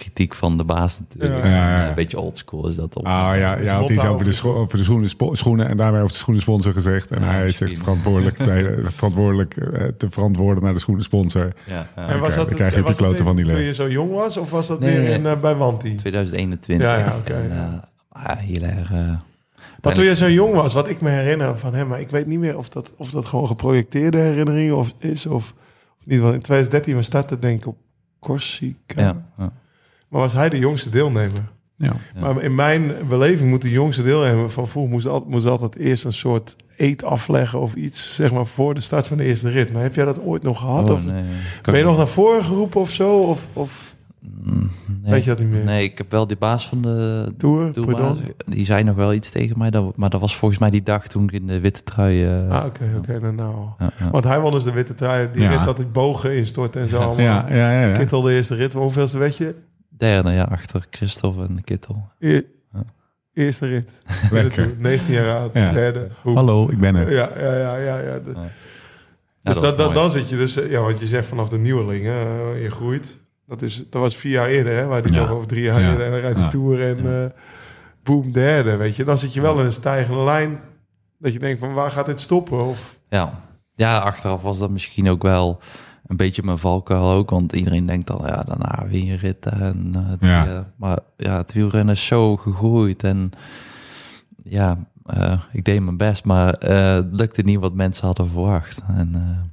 kritiek 0.00 0.34
van 0.34 0.56
de 0.56 0.64
baas 0.64 0.98
natuurlijk. 0.98 1.44
Ja. 1.44 1.50
Ja, 1.50 1.56
ja, 1.56 1.80
ja. 1.82 1.88
Een 1.88 1.94
beetje 1.94 2.18
oldschool 2.20 2.68
is 2.68 2.76
dat 2.76 2.96
op. 2.96 3.06
Ah 3.06 3.32
ja, 3.36 3.58
je 3.58 3.68
had 3.68 3.90
iets 3.90 4.04
over 4.04 4.24
de, 4.24 4.32
scho- 4.32 4.54
over 4.54 4.78
de 4.78 4.84
schoenen, 4.84 5.10
schoenen 5.32 5.68
en 5.68 5.76
daarbij 5.76 6.00
over 6.00 6.12
de 6.12 6.18
schoenensponsor 6.18 6.72
gezegd. 6.72 7.10
En 7.10 7.20
Ja, 7.20 7.26
hij 7.30 7.44
misschien. 7.44 7.68
zegt 7.68 7.80
verantwoordelijk, 7.82 8.38
nee, 8.46 8.64
verantwoordelijk 8.84 9.56
eh, 9.56 9.84
te 9.86 10.10
verantwoorden 10.10 10.64
naar 10.64 10.72
de 10.72 10.78
schoenensponsor. 10.78 11.52
ja, 11.66 11.86
ja. 11.96 12.08
En 12.08 12.20
was 12.20 12.34
dat, 12.34 12.46
dan 12.46 12.54
krijg 12.56 12.74
je 12.74 12.82
kloten 12.94 13.24
van 13.24 13.36
die 13.36 13.44
in- 13.44 13.50
Toen 13.50 13.58
leer. 13.58 13.66
je 13.68 13.74
zo 13.74 13.88
jong 13.88 14.10
was? 14.10 14.36
Of 14.36 14.50
was 14.50 14.66
dat 14.66 14.80
Nee, 14.80 14.98
nee. 14.98 15.12
in, 15.12 15.26
eh, 15.26 15.40
bij 15.40 15.54
Wanti? 15.54 15.94
2021. 15.94 16.86
Ja, 16.88 16.96
ja, 16.98 17.16
oké, 17.16 17.36
ja. 17.36 17.88
eh, 18.12 18.80
eh, 19.10 19.18
Maar 19.82 19.94
toen 19.94 20.04
je 20.04 20.14
zo 20.14 20.30
jong 20.30 20.54
was, 20.54 20.74
wat 20.74 20.88
ik 20.88 21.00
me 21.00 21.08
herinner 21.10 21.58
van 21.58 21.74
hem, 21.74 21.86
maar 21.88 22.00
ik 22.00 22.10
weet 22.10 22.26
niet 22.26 22.38
meer 22.38 22.58
of 22.58 22.68
dat, 22.68 22.92
of 22.96 23.10
dat 23.10 23.26
gewoon 23.26 23.46
geprojecteerde 23.46 24.18
herinneringen 24.18 24.76
of 24.76 24.92
is 24.98 25.26
of, 25.26 25.54
of 25.98 26.06
niet. 26.06 26.20
Want 26.20 26.34
in 26.34 26.40
2013 26.40 26.96
we 26.96 27.02
starten 27.02 27.40
denk 27.40 27.58
ik 27.58 27.66
op 27.66 27.76
Corsica. 28.18 29.00
ja, 29.02 29.26
ja. 29.38 29.52
Maar 30.10 30.20
was 30.20 30.32
hij 30.32 30.48
de 30.48 30.58
jongste 30.58 30.90
deelnemer? 30.90 31.48
Ja. 31.76 31.92
Ja. 32.14 32.20
Maar 32.32 32.42
in 32.42 32.54
mijn 32.54 32.92
beleving 33.08 33.50
moet 33.50 33.62
de 33.62 33.70
jongste 33.70 34.02
deelnemer 34.02 34.50
van 34.50 34.68
vroeg 34.68 34.88
moest, 34.88 35.06
altijd, 35.06 35.30
moest 35.30 35.46
altijd 35.46 35.76
eerst 35.76 36.04
een 36.04 36.12
soort 36.12 36.56
eet 36.76 37.04
afleggen 37.04 37.60
of 37.60 37.74
iets, 37.74 38.14
zeg 38.14 38.32
maar, 38.32 38.46
voor 38.46 38.74
de 38.74 38.80
start 38.80 39.06
van 39.06 39.16
de 39.16 39.24
eerste 39.24 39.48
rit. 39.50 39.72
Maar 39.72 39.82
heb 39.82 39.94
jij 39.94 40.04
dat 40.04 40.20
ooit 40.22 40.42
nog 40.42 40.58
gehad? 40.60 40.90
Oh, 40.90 40.96
of, 40.96 41.04
nee. 41.04 41.24
ben 41.62 41.76
je 41.76 41.84
nog 41.84 41.96
naar 41.96 42.08
voren 42.08 42.44
geroepen 42.44 42.80
of 42.80 42.90
zo? 42.90 43.16
Of, 43.18 43.48
of 43.52 43.94
Mm, 44.44 44.70
nee. 45.02 45.12
weet 45.12 45.24
je 45.24 45.30
dat 45.30 45.38
niet 45.38 45.48
meer? 45.50 45.64
Nee, 45.64 45.82
ik 45.84 45.98
heb 45.98 46.10
wel 46.10 46.26
die 46.26 46.36
baas 46.36 46.68
van 46.68 46.82
de 46.82 47.32
Tour, 47.38 47.72
tourbaas? 47.72 48.16
Die 48.46 48.64
zei 48.64 48.82
nog 48.82 48.94
wel 48.96 49.12
iets 49.14 49.30
tegen 49.30 49.58
mij, 49.58 49.70
dat, 49.70 49.96
maar 49.96 50.10
dat 50.10 50.20
was 50.20 50.36
volgens 50.36 50.60
mij 50.60 50.70
die 50.70 50.82
dag 50.82 51.06
toen 51.08 51.24
ik 51.24 51.32
in 51.32 51.46
de 51.46 51.60
witte 51.60 51.82
trui... 51.82 52.24
eh, 52.26 52.50
Ah, 52.50 52.64
oké, 52.66 52.94
oké, 52.98 53.20
nou, 53.20 53.34
nou. 53.34 53.54
ja, 53.78 53.92
ja. 53.98 54.10
Want 54.10 54.24
hij 54.24 54.40
won 54.40 54.50
dus 54.50 54.64
de 54.64 54.72
witte 54.72 54.94
trui. 54.94 55.28
Die 55.32 55.42
Ja. 55.42 55.50
rit 55.50 55.64
dat 55.64 55.80
ik 55.80 55.92
bogen 55.92 56.36
instortte 56.36 56.78
en 56.80 56.88
zo 56.88 57.14
ja, 57.16 57.46
ja. 57.48 57.80
ja. 57.86 57.92
Kittel 57.92 58.20
de 58.20 58.32
eerste 58.34 58.54
rit. 58.54 58.72
Hoeveelste 58.72 59.18
weet 59.18 59.36
je? 59.36 59.54
Derde, 60.00 60.30
ja, 60.30 60.42
achter 60.42 60.86
Christophe 60.90 61.42
en 61.42 61.64
Kittel. 61.64 62.08
E- 62.18 62.40
Ja. 62.72 62.82
Eerste 63.34 63.66
rit. 63.66 63.90
Lekker. 64.30 64.74
19 64.78 65.14
jaar 65.14 65.38
oud. 65.38 65.54
Ja. 65.54 65.72
Derde. 65.72 66.08
Hallo, 66.22 66.68
ik 66.70 66.78
ben 66.78 66.94
er. 66.96 67.10
Ja, 67.12 67.30
ja, 67.38 67.54
ja, 67.56 67.76
ja. 67.76 67.98
ja. 67.98 68.18
De- 68.18 68.30
Ja. 69.42 69.52
Dus 69.52 69.62
dat, 69.62 69.78
dat, 69.78 69.86
mooi. 69.86 69.94
dan 70.00 70.10
zit 70.10 70.28
je 70.28 70.36
dus, 70.36 70.56
eh, 70.56 70.70
ja, 70.70 70.80
wat 70.80 71.00
je 71.00 71.06
zegt 71.06 71.26
vanaf 71.28 71.48
de 71.48 71.58
nieuwelingen, 71.58 72.14
eh, 72.14 72.62
je 72.62 72.70
groeit. 72.70 73.18
Dat, 73.46 73.62
is, 73.62 73.76
dat 73.90 74.00
was 74.02 74.16
vier 74.16 74.32
jaar 74.32 74.46
eerder, 74.48 74.76
hè, 74.76 74.86
waar 74.86 75.02
die 75.02 75.12
Ja. 75.12 75.18
nog 75.20 75.30
over 75.30 75.46
drie 75.48 75.62
jaar 75.62 75.80
eerder 75.80 76.04
en 76.04 76.10
dan 76.10 76.20
rijdt 76.20 76.36
de 76.36 76.42
Ja. 76.42 76.48
Tour 76.48 76.82
en 76.82 77.22
eh 77.22 77.30
boem, 78.02 78.32
derde, 78.32 78.76
weet 78.76 78.96
je. 78.96 79.04
Dan 79.04 79.18
zit 79.18 79.34
je 79.34 79.40
wel 79.40 79.58
in 79.58 79.64
een 79.64 79.72
stijgende 79.72 80.20
lijn, 80.24 80.60
dat 81.18 81.32
je 81.32 81.38
denkt 81.38 81.58
van 81.60 81.72
waar 81.72 81.90
gaat 81.90 82.06
dit 82.06 82.20
stoppen? 82.20 82.64
Of, 82.64 83.00
Ja. 83.08 83.40
ja, 83.74 83.98
achteraf 83.98 84.42
was 84.42 84.58
dat 84.58 84.70
misschien 84.70 85.08
ook 85.08 85.22
wel 85.22 85.60
een 86.10 86.16
beetje 86.16 86.42
mijn 86.42 86.58
valkuil 86.58 87.10
ook. 87.10 87.30
Want 87.30 87.52
iedereen 87.52 87.86
denkt 87.86 88.06
dan, 88.06 88.20
ja, 88.26 88.42
daarna 88.42 88.84
rit. 89.20 89.46
En, 89.46 89.90
eh, 89.94 90.12
die, 90.18 90.28
Ja. 90.28 90.46
eh, 90.46 90.58
maar 90.76 90.98
ja, 91.16 91.36
het 91.36 91.52
wielrennen 91.52 91.94
is 91.94 92.06
zo 92.06 92.36
gegroeid. 92.36 93.02
En 93.04 93.30
ja, 94.44 94.78
eh, 95.06 95.40
ik 95.52 95.64
deed 95.64 95.80
mijn 95.82 95.96
best, 95.96 96.24
maar 96.24 96.52
eh, 96.54 96.94
het 96.94 97.08
lukte 97.10 97.42
niet 97.42 97.58
wat 97.60 97.74
mensen 97.74 98.06
hadden 98.06 98.28
verwacht. 98.30 98.80
En 98.96 99.10
eh, 99.14 99.48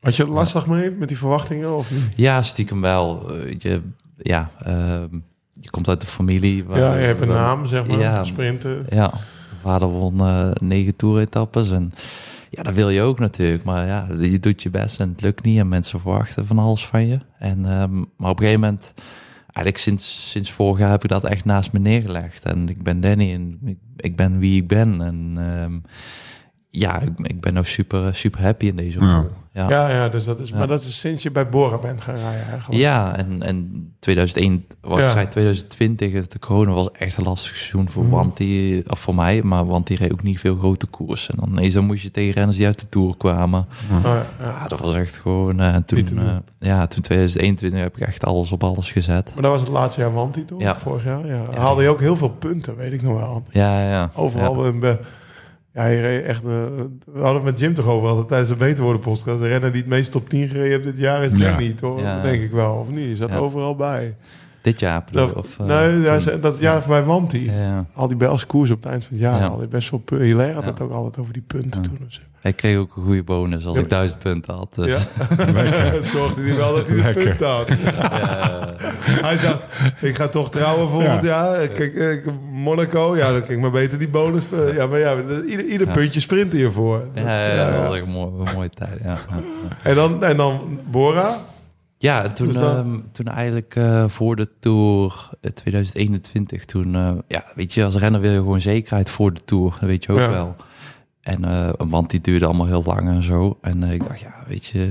had 0.00 0.16
je 0.16 0.22
het 0.22 0.32
lastig 0.32 0.66
mee 0.66 0.90
met 0.90 1.08
die 1.08 1.18
verwachtingen? 1.18 1.76
Of 1.76 1.90
niet? 1.90 2.02
ja, 2.16 2.42
stiekem 2.42 2.80
wel. 2.80 3.30
Eh, 3.30 3.54
je, 3.58 3.82
ja, 4.16 4.50
ehm, 4.58 5.18
je 5.52 5.70
komt 5.70 5.88
uit 5.88 6.00
de 6.00 6.06
familie. 6.06 6.64
waar- 6.64 6.78
ja, 6.78 6.94
je 6.96 7.06
hebt 7.06 7.20
een 7.20 7.28
naam, 7.28 7.66
zeg 7.66 7.86
maar, 7.86 7.98
Ja. 7.98 8.24
sprinten. 8.24 8.86
Ja, 8.90 9.10
vader 9.62 9.88
won 9.88 10.20
eh, 10.20 10.50
negen 10.60 10.96
toeretappes 10.96 11.70
en 11.70 11.92
ja, 12.50 12.62
dat 12.62 12.74
wil 12.74 12.88
je 12.88 13.00
ook 13.00 13.18
natuurlijk. 13.18 13.64
Maar 13.64 13.86
ja, 13.86 14.06
je 14.20 14.40
doet 14.40 14.62
je 14.62 14.70
best 14.70 15.00
en 15.00 15.08
het 15.08 15.20
lukt 15.20 15.44
niet 15.44 15.58
en 15.58 15.68
mensen 15.68 16.00
verwachten 16.00 16.46
van 16.46 16.58
alles 16.58 16.86
van 16.86 17.06
je. 17.06 17.18
En, 17.38 17.64
ehm, 17.64 17.94
maar 18.16 18.30
op 18.30 18.38
een 18.40 18.44
gegeven 18.46 18.60
moment, 18.60 18.94
eigenlijk 19.52 19.76
sinds, 19.76 20.30
sinds 20.30 20.52
vorig 20.52 20.78
jaar 20.78 20.90
heb 20.90 21.02
ik 21.02 21.10
dat 21.10 21.24
echt 21.24 21.44
naast 21.44 21.72
me 21.72 21.78
neergelegd. 21.78 22.44
En 22.44 22.68
ik 22.68 22.82
ben 22.82 23.00
Danny 23.00 23.32
en 23.32 23.78
ik, 23.96 24.16
ben 24.16 24.38
wie 24.38 24.62
ik 24.62 24.68
ben. 24.68 25.00
En 25.00 25.32
ehm, 25.36 25.78
ja, 26.70 27.00
ik, 27.00 27.10
ik 27.22 27.40
ben 27.40 27.52
nou 27.52 27.66
super, 27.66 28.14
super 28.14 28.42
happy 28.42 28.66
in 28.66 28.76
deze 28.76 29.00
Ja. 29.00 29.14
rol. 29.20 29.30
Ja. 29.52 29.68
Ja, 29.68 29.88
ja, 29.90 30.08
dus 30.08 30.24
dat 30.24 30.38
is, 30.40 30.48
Ja. 30.48 30.56
maar 30.58 30.66
dat 30.66 30.82
is 30.82 30.98
sinds 30.98 31.22
je 31.22 31.30
bij 31.30 31.48
Bora 31.48 31.78
bent 31.78 32.00
gaan 32.00 32.14
rijden 32.14 32.48
eigenlijk. 32.50 32.80
Ja, 32.80 33.16
en, 33.16 33.42
en 33.42 33.88
2001, 33.98 34.64
wat 34.80 34.98
Ja. 34.98 35.04
ik 35.04 35.10
zei, 35.10 35.28
2020, 35.28 36.26
de 36.28 36.38
corona 36.38 36.72
was 36.72 36.90
echt 36.92 37.16
een 37.16 37.24
lastig 37.24 37.56
seizoen 37.56 37.88
voor 37.90 38.02
Mhm. 38.04 38.12
Wanty, 38.14 38.82
of 38.88 38.98
voor 38.98 39.14
mij, 39.14 39.42
maar 39.42 39.66
want 39.66 39.86
die 39.86 39.96
reed 39.96 40.12
ook 40.12 40.22
niet 40.22 40.40
veel 40.40 40.56
grote 40.56 40.86
koersen. 40.86 41.34
En 41.34 41.40
dan, 41.40 41.48
ineens 41.58 41.74
dan 41.74 41.84
moest 41.84 42.02
je 42.02 42.10
tegen 42.10 42.32
renners 42.32 42.56
die 42.56 42.66
uit 42.66 42.80
de 42.80 42.88
Tour 42.88 43.16
kwamen. 43.16 43.66
Oh, 43.92 44.00
ja, 44.02 44.14
ja. 44.14 44.44
Ja, 44.46 44.66
dat 44.68 44.80
was 44.80 44.94
echt 44.94 45.18
gewoon, 45.18 45.60
eh, 45.60 45.76
te 45.76 46.02
toen, 46.02 46.16
doen. 46.16 46.26
eh, 46.26 46.36
ja, 46.58 46.86
toen 46.86 47.02
2021 47.02 47.80
heb 47.80 47.96
ik 47.96 48.06
echt 48.06 48.24
alles 48.24 48.52
op 48.52 48.64
alles 48.64 48.92
gezet. 48.92 49.30
Maar 49.34 49.42
dat 49.42 49.52
was 49.52 49.60
het 49.60 49.70
laatste 49.70 50.00
jaar 50.00 50.12
Wanty 50.12 50.44
toch? 50.44 50.60
Ja. 50.60 50.76
Vorig 50.76 51.04
jaar. 51.04 51.26
Ja. 51.26 51.44
Haalde 51.58 51.82
je 51.82 51.88
ook 51.88 52.00
heel 52.00 52.16
veel 52.16 52.30
punten, 52.30 52.76
weet 52.76 52.92
ik 52.92 53.02
nog 53.02 53.18
wel. 53.18 53.42
Ja, 53.50 53.88
ja. 53.90 54.10
Overal. 54.14 54.64
Ja. 54.82 54.98
Ja, 55.74 55.86
je 55.86 56.00
reed 56.00 56.24
echt... 56.24 56.44
eh, 56.44 56.50
we 57.12 57.18
hadden 57.20 57.34
het 57.34 57.42
met 57.44 57.58
Jim 57.60 57.74
toch 57.74 57.88
over 57.88 58.08
altijd 58.08 58.28
tijdens 58.28 58.48
de 58.50 58.56
Beter 58.56 58.84
Worden 58.84 59.02
podcast. 59.02 59.40
De 59.40 59.48
renner 59.48 59.72
die 59.72 59.80
het 59.80 59.90
meest 59.90 60.12
top 60.12 60.28
10 60.28 60.48
gereden 60.48 60.70
heeft 60.70 60.82
dit 60.84 60.98
jaar 60.98 61.24
is 61.24 61.32
Ja. 61.32 61.48
ja. 61.48 61.58
niet, 61.58 61.80
hoor. 61.80 62.00
Ja. 62.00 62.22
Denk 62.22 62.42
ik 62.42 62.50
wel, 62.50 62.74
of 62.74 62.90
niet? 62.90 63.08
Je 63.08 63.16
zat 63.16 63.30
Ja. 63.30 63.36
overal 63.38 63.76
bij. 63.76 64.16
Dit 64.62 64.80
jaar 64.80 65.04
bedoel 65.04 65.20
Dat, 65.26 65.30
je, 65.30 65.36
of, 65.38 65.58
eh, 65.58 65.66
nee, 65.66 66.00
ja, 66.00 66.10
toen? 66.12 66.20
ze- 66.20 66.40
dat 66.40 66.56
jaar 66.58 66.82
bij 66.88 67.02
Wanty. 67.04 67.38
Ja. 67.50 67.86
Al 67.94 68.08
die 68.08 68.16
Belgische 68.16 68.46
koers 68.46 68.70
op 68.70 68.82
het 68.82 68.92
eind 68.92 69.04
van 69.04 69.12
het 69.12 69.22
jaar. 69.22 69.38
Ja. 69.40 69.46
Al 69.46 69.56
die 69.58 69.68
best 69.68 69.90
wel 69.90 70.00
pu- 70.00 70.22
Hilaire 70.22 70.54
had 70.54 70.64
Ja. 70.64 70.70
het 70.70 70.80
ook 70.80 70.92
altijd 70.92 71.18
over 71.18 71.32
die 71.32 71.42
punten 71.46 71.82
Ja. 71.82 71.88
toen. 71.88 71.98
of 72.06 72.12
zo. 72.12 72.20
Ik 72.42 72.56
kreeg 72.56 72.76
ook 72.78 72.96
een 72.96 73.02
goede 73.04 73.22
bonus 73.22 73.66
als 73.66 73.76
Ja. 73.76 73.82
ik 73.82 73.88
duizend 73.90 74.18
punten 74.22 74.54
had. 74.54 74.68
Dus. 74.74 74.86
Ja. 74.86 74.98
Zorgde 76.14 76.40
hij 76.42 76.56
wel 76.56 76.74
dat 76.74 76.86
hij 76.88 76.96
de 76.96 77.02
Lekker. 77.02 77.24
punten 77.24 77.48
had. 77.48 77.68
Hij 79.26 79.36
zegt, 79.36 79.62
ik 80.00 80.16
ga 80.16 80.28
toch 80.28 80.50
trouwen 80.50 80.88
volgend 80.90 81.22
jaar. 81.24 81.68
Kijk, 81.68 81.94
ik, 81.94 82.24
Monaco, 82.52 83.16
ja, 83.16 83.32
dan 83.32 83.40
kan 83.40 83.50
ik 83.50 83.58
maar 83.60 83.70
beter 83.70 83.98
die 83.98 84.08
bonus... 84.08 84.44
eh, 84.52 84.74
Ja, 84.74 84.86
maar 84.86 84.98
ja, 84.98 85.14
ieder, 85.48 85.64
ieder 85.64 85.86
Ja. 85.86 85.92
puntje 85.92 86.20
sprinten 86.20 86.58
hiervoor. 86.58 87.02
Ja, 87.14 87.46
ja, 87.54 87.70
dat 87.72 87.88
was 87.88 87.98
een 87.98 88.08
mooie, 88.08 88.52
mooie 88.54 88.70
tijd. 88.70 88.98
Ja, 89.02 89.18
ja. 89.30 89.40
En, 89.82 89.94
dan, 89.94 90.24
en 90.24 90.36
dan 90.36 90.80
Bora. 90.90 91.36
Ja, 92.02 92.28
toen, 92.28 92.54
ehm, 92.56 92.98
toen 93.12 93.26
eigenlijk 93.26 93.74
eh, 93.76 94.08
voor 94.08 94.36
de 94.36 94.48
Tour 94.60 95.30
eh, 95.40 95.50
2021, 95.50 96.64
toen, 96.64 96.94
eh, 96.94 97.12
ja, 97.28 97.44
weet 97.54 97.72
je, 97.74 97.84
als 97.84 97.96
renner 97.96 98.20
wil 98.20 98.30
je 98.32 98.36
gewoon 98.38 98.60
zekerheid 98.60 99.08
voor 99.10 99.34
de 99.34 99.40
Tour, 99.44 99.70
dat 99.80 99.88
weet 99.88 100.04
je 100.04 100.12
ook 100.12 100.18
Ja. 100.18 100.30
wel. 100.30 100.56
En, 101.20 101.44
eh, 101.44 101.70
want 101.78 102.10
die 102.10 102.20
duurde 102.20 102.44
allemaal 102.46 102.66
heel 102.66 102.82
lang 102.84 103.08
en 103.08 103.22
zo. 103.22 103.58
En 103.60 103.82
eh, 103.84 103.92
ik 103.92 104.06
dacht, 104.06 104.20
ja, 104.20 104.34
weet 104.48 104.66
je, 104.66 104.90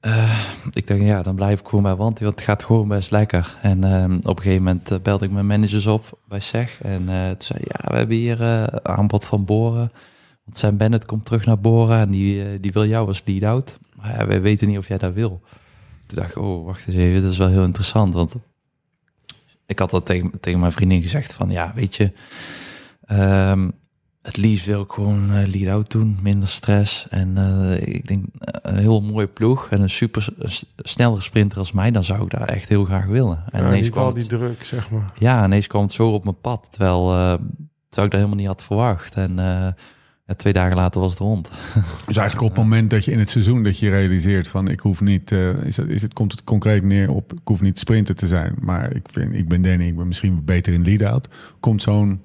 eh, 0.00 0.38
ik 0.72 0.86
dacht, 0.86 1.00
ja, 1.00 1.22
dan 1.22 1.34
blijf 1.34 1.60
ik 1.60 1.66
gewoon 1.68 1.84
bij 1.84 1.96
Wanty, 1.96 2.22
want 2.24 2.34
het 2.34 2.44
gaat 2.44 2.64
gewoon 2.64 2.88
best 2.88 3.10
lekker. 3.10 3.56
En 3.62 3.84
ehm, 3.84 4.12
op 4.22 4.36
een 4.36 4.42
gegeven 4.42 4.64
moment 4.64 4.90
eh, 4.90 4.98
belde 5.02 5.24
ik 5.24 5.30
mijn 5.30 5.46
managers 5.46 5.86
op 5.86 6.18
bij 6.28 6.40
SEG. 6.40 6.80
En 6.82 7.08
eh, 7.08 7.28
toen 7.28 7.36
zei 7.42 7.58
ja, 7.62 7.90
we 7.90 7.96
hebben 7.96 8.16
hier 8.16 8.42
eh, 8.42 8.62
aanbod 8.82 9.24
van 9.24 9.44
Boren. 9.44 9.90
Want 10.44 10.58
Sam 10.58 10.76
Bennett 10.76 11.04
komt 11.04 11.24
terug 11.24 11.44
naar 11.46 11.58
Boren 11.60 11.98
en 11.98 12.10
die, 12.10 12.42
eh, 12.44 12.58
die 12.60 12.72
wil 12.72 12.86
jou 12.86 13.06
als 13.08 13.22
lead-out. 13.24 13.78
Maar 13.94 14.18
ja, 14.18 14.26
wij 14.26 14.40
weten 14.40 14.68
niet 14.68 14.78
of 14.78 14.88
jij 14.88 14.98
dat 14.98 15.12
wil. 15.12 15.40
Toen 16.06 16.18
dacht 16.18 16.30
ik, 16.30 16.42
oh, 16.42 16.64
wacht 16.64 16.86
eens 16.86 16.96
even, 16.96 17.22
dat 17.22 17.32
is 17.32 17.38
wel 17.38 17.48
heel 17.48 17.64
interessant. 17.64 18.14
Want 18.14 18.34
ik 19.66 19.78
had 19.78 19.90
dat 19.90 20.06
tegen, 20.06 20.40
tegen 20.40 20.60
mijn 20.60 20.72
vriendin 20.72 21.02
gezegd 21.02 21.32
van, 21.32 21.50
ja, 21.50 21.72
weet 21.74 21.96
je... 21.96 22.12
ehm, 23.04 23.68
het 24.26 24.36
liefst 24.36 24.66
wil 24.66 24.80
ik 24.80 24.90
gewoon 24.92 25.32
eh, 25.32 25.46
lead-out 25.46 25.90
doen, 25.90 26.18
minder 26.22 26.48
stress. 26.48 27.08
En 27.08 27.38
eh, 27.38 27.94
ik 27.94 28.08
denk, 28.08 28.26
eh, 28.38 28.72
een 28.72 28.78
heel 28.78 29.00
mooie 29.00 29.26
ploeg 29.26 29.68
en 29.70 29.80
een 29.80 29.90
super 29.90 30.28
snellere 30.76 31.22
sprinter 31.22 31.58
als 31.58 31.72
mij, 31.72 31.90
dan 31.90 32.04
zou 32.04 32.22
ik 32.22 32.30
daar 32.30 32.48
echt 32.48 32.68
heel 32.68 32.84
graag 32.84 33.06
willen. 33.06 33.44
En 33.50 33.62
Ja, 33.62 33.68
ineens 33.68 33.90
kwam 33.90 34.04
al 34.04 34.12
die 34.12 34.22
het, 34.22 34.28
druk, 34.28 34.64
zeg 34.64 34.90
maar. 34.90 35.12
ja, 35.18 35.44
ineens 35.44 35.66
kwam 35.66 35.82
het 35.82 35.92
zo 35.92 36.12
op 36.12 36.24
mijn 36.24 36.40
pad, 36.40 36.66
terwijl, 36.70 37.04
terwijl 37.06 37.38
ik 37.88 37.96
dat 37.96 38.12
helemaal 38.12 38.34
niet 38.36 38.46
had 38.46 38.62
verwacht. 38.62 39.14
En 39.14 39.36
ja, 40.26 40.34
twee 40.34 40.52
dagen 40.52 40.76
later 40.76 41.00
was 41.00 41.10
het 41.10 41.20
rond. 41.20 41.50
Dus 42.06 42.16
eigenlijk 42.16 42.48
op 42.50 42.56
het 42.56 42.64
moment 42.64 42.90
dat 42.90 43.04
je 43.04 43.10
in 43.12 43.18
het 43.18 43.28
seizoen 43.28 43.62
dat 43.62 43.78
je 43.78 43.90
realiseert 43.90 44.48
van 44.48 44.68
ik 44.68 44.80
hoef 44.80 45.00
niet, 45.00 45.32
eh, 45.32 45.48
is 45.64 45.76
het, 45.76 45.88
is 45.88 46.02
het, 46.02 46.12
komt 46.12 46.32
het 46.32 46.44
concreet 46.44 46.82
neer 46.84 47.10
op 47.10 47.32
ik 47.32 47.38
hoef 47.44 47.60
niet 47.60 47.78
sprinter 47.78 48.14
te 48.14 48.26
zijn, 48.26 48.54
maar 48.60 48.94
ik 48.94 49.08
vind 49.10 49.34
ik 49.34 49.48
ben 49.48 49.62
Danny, 49.62 49.86
ik 49.86 49.96
ben 49.96 50.06
misschien 50.06 50.44
beter 50.44 50.72
in 50.72 50.84
lead-out. 50.84 51.28
Komt 51.60 51.82
zo'n, 51.82 52.20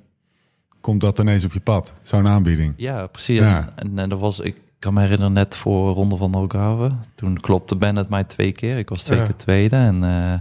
komt 0.82 1.02
dat 1.02 1.20
ineens 1.20 1.44
op 1.46 1.54
je 1.54 1.60
pad, 1.60 1.94
zo'n 2.02 2.28
aanbieding. 2.28 2.74
Ja, 2.78 3.08
precies. 3.08 3.38
Ja. 3.40 3.70
En, 3.76 4.00
en 4.00 4.10
dat 4.10 4.20
was, 4.20 4.40
ik 4.40 4.62
kan 4.80 4.94
me 4.94 5.02
herinneren, 5.02 5.34
net 5.34 5.56
voor 5.56 5.92
Ronde 5.94 6.16
van 6.18 6.34
Algarve. 6.36 6.92
Toen 7.16 7.38
klopte 7.40 7.76
Bennett 7.76 8.10
mij 8.10 8.24
twee 8.24 8.52
keer. 8.52 8.78
Ik 8.78 8.90
was 8.90 9.04
twee 9.04 9.18
Ja. 9.20 9.26
keer 9.26 9.36
tweede. 9.36 9.76
En 9.76 10.04
eh, 10.04 10.34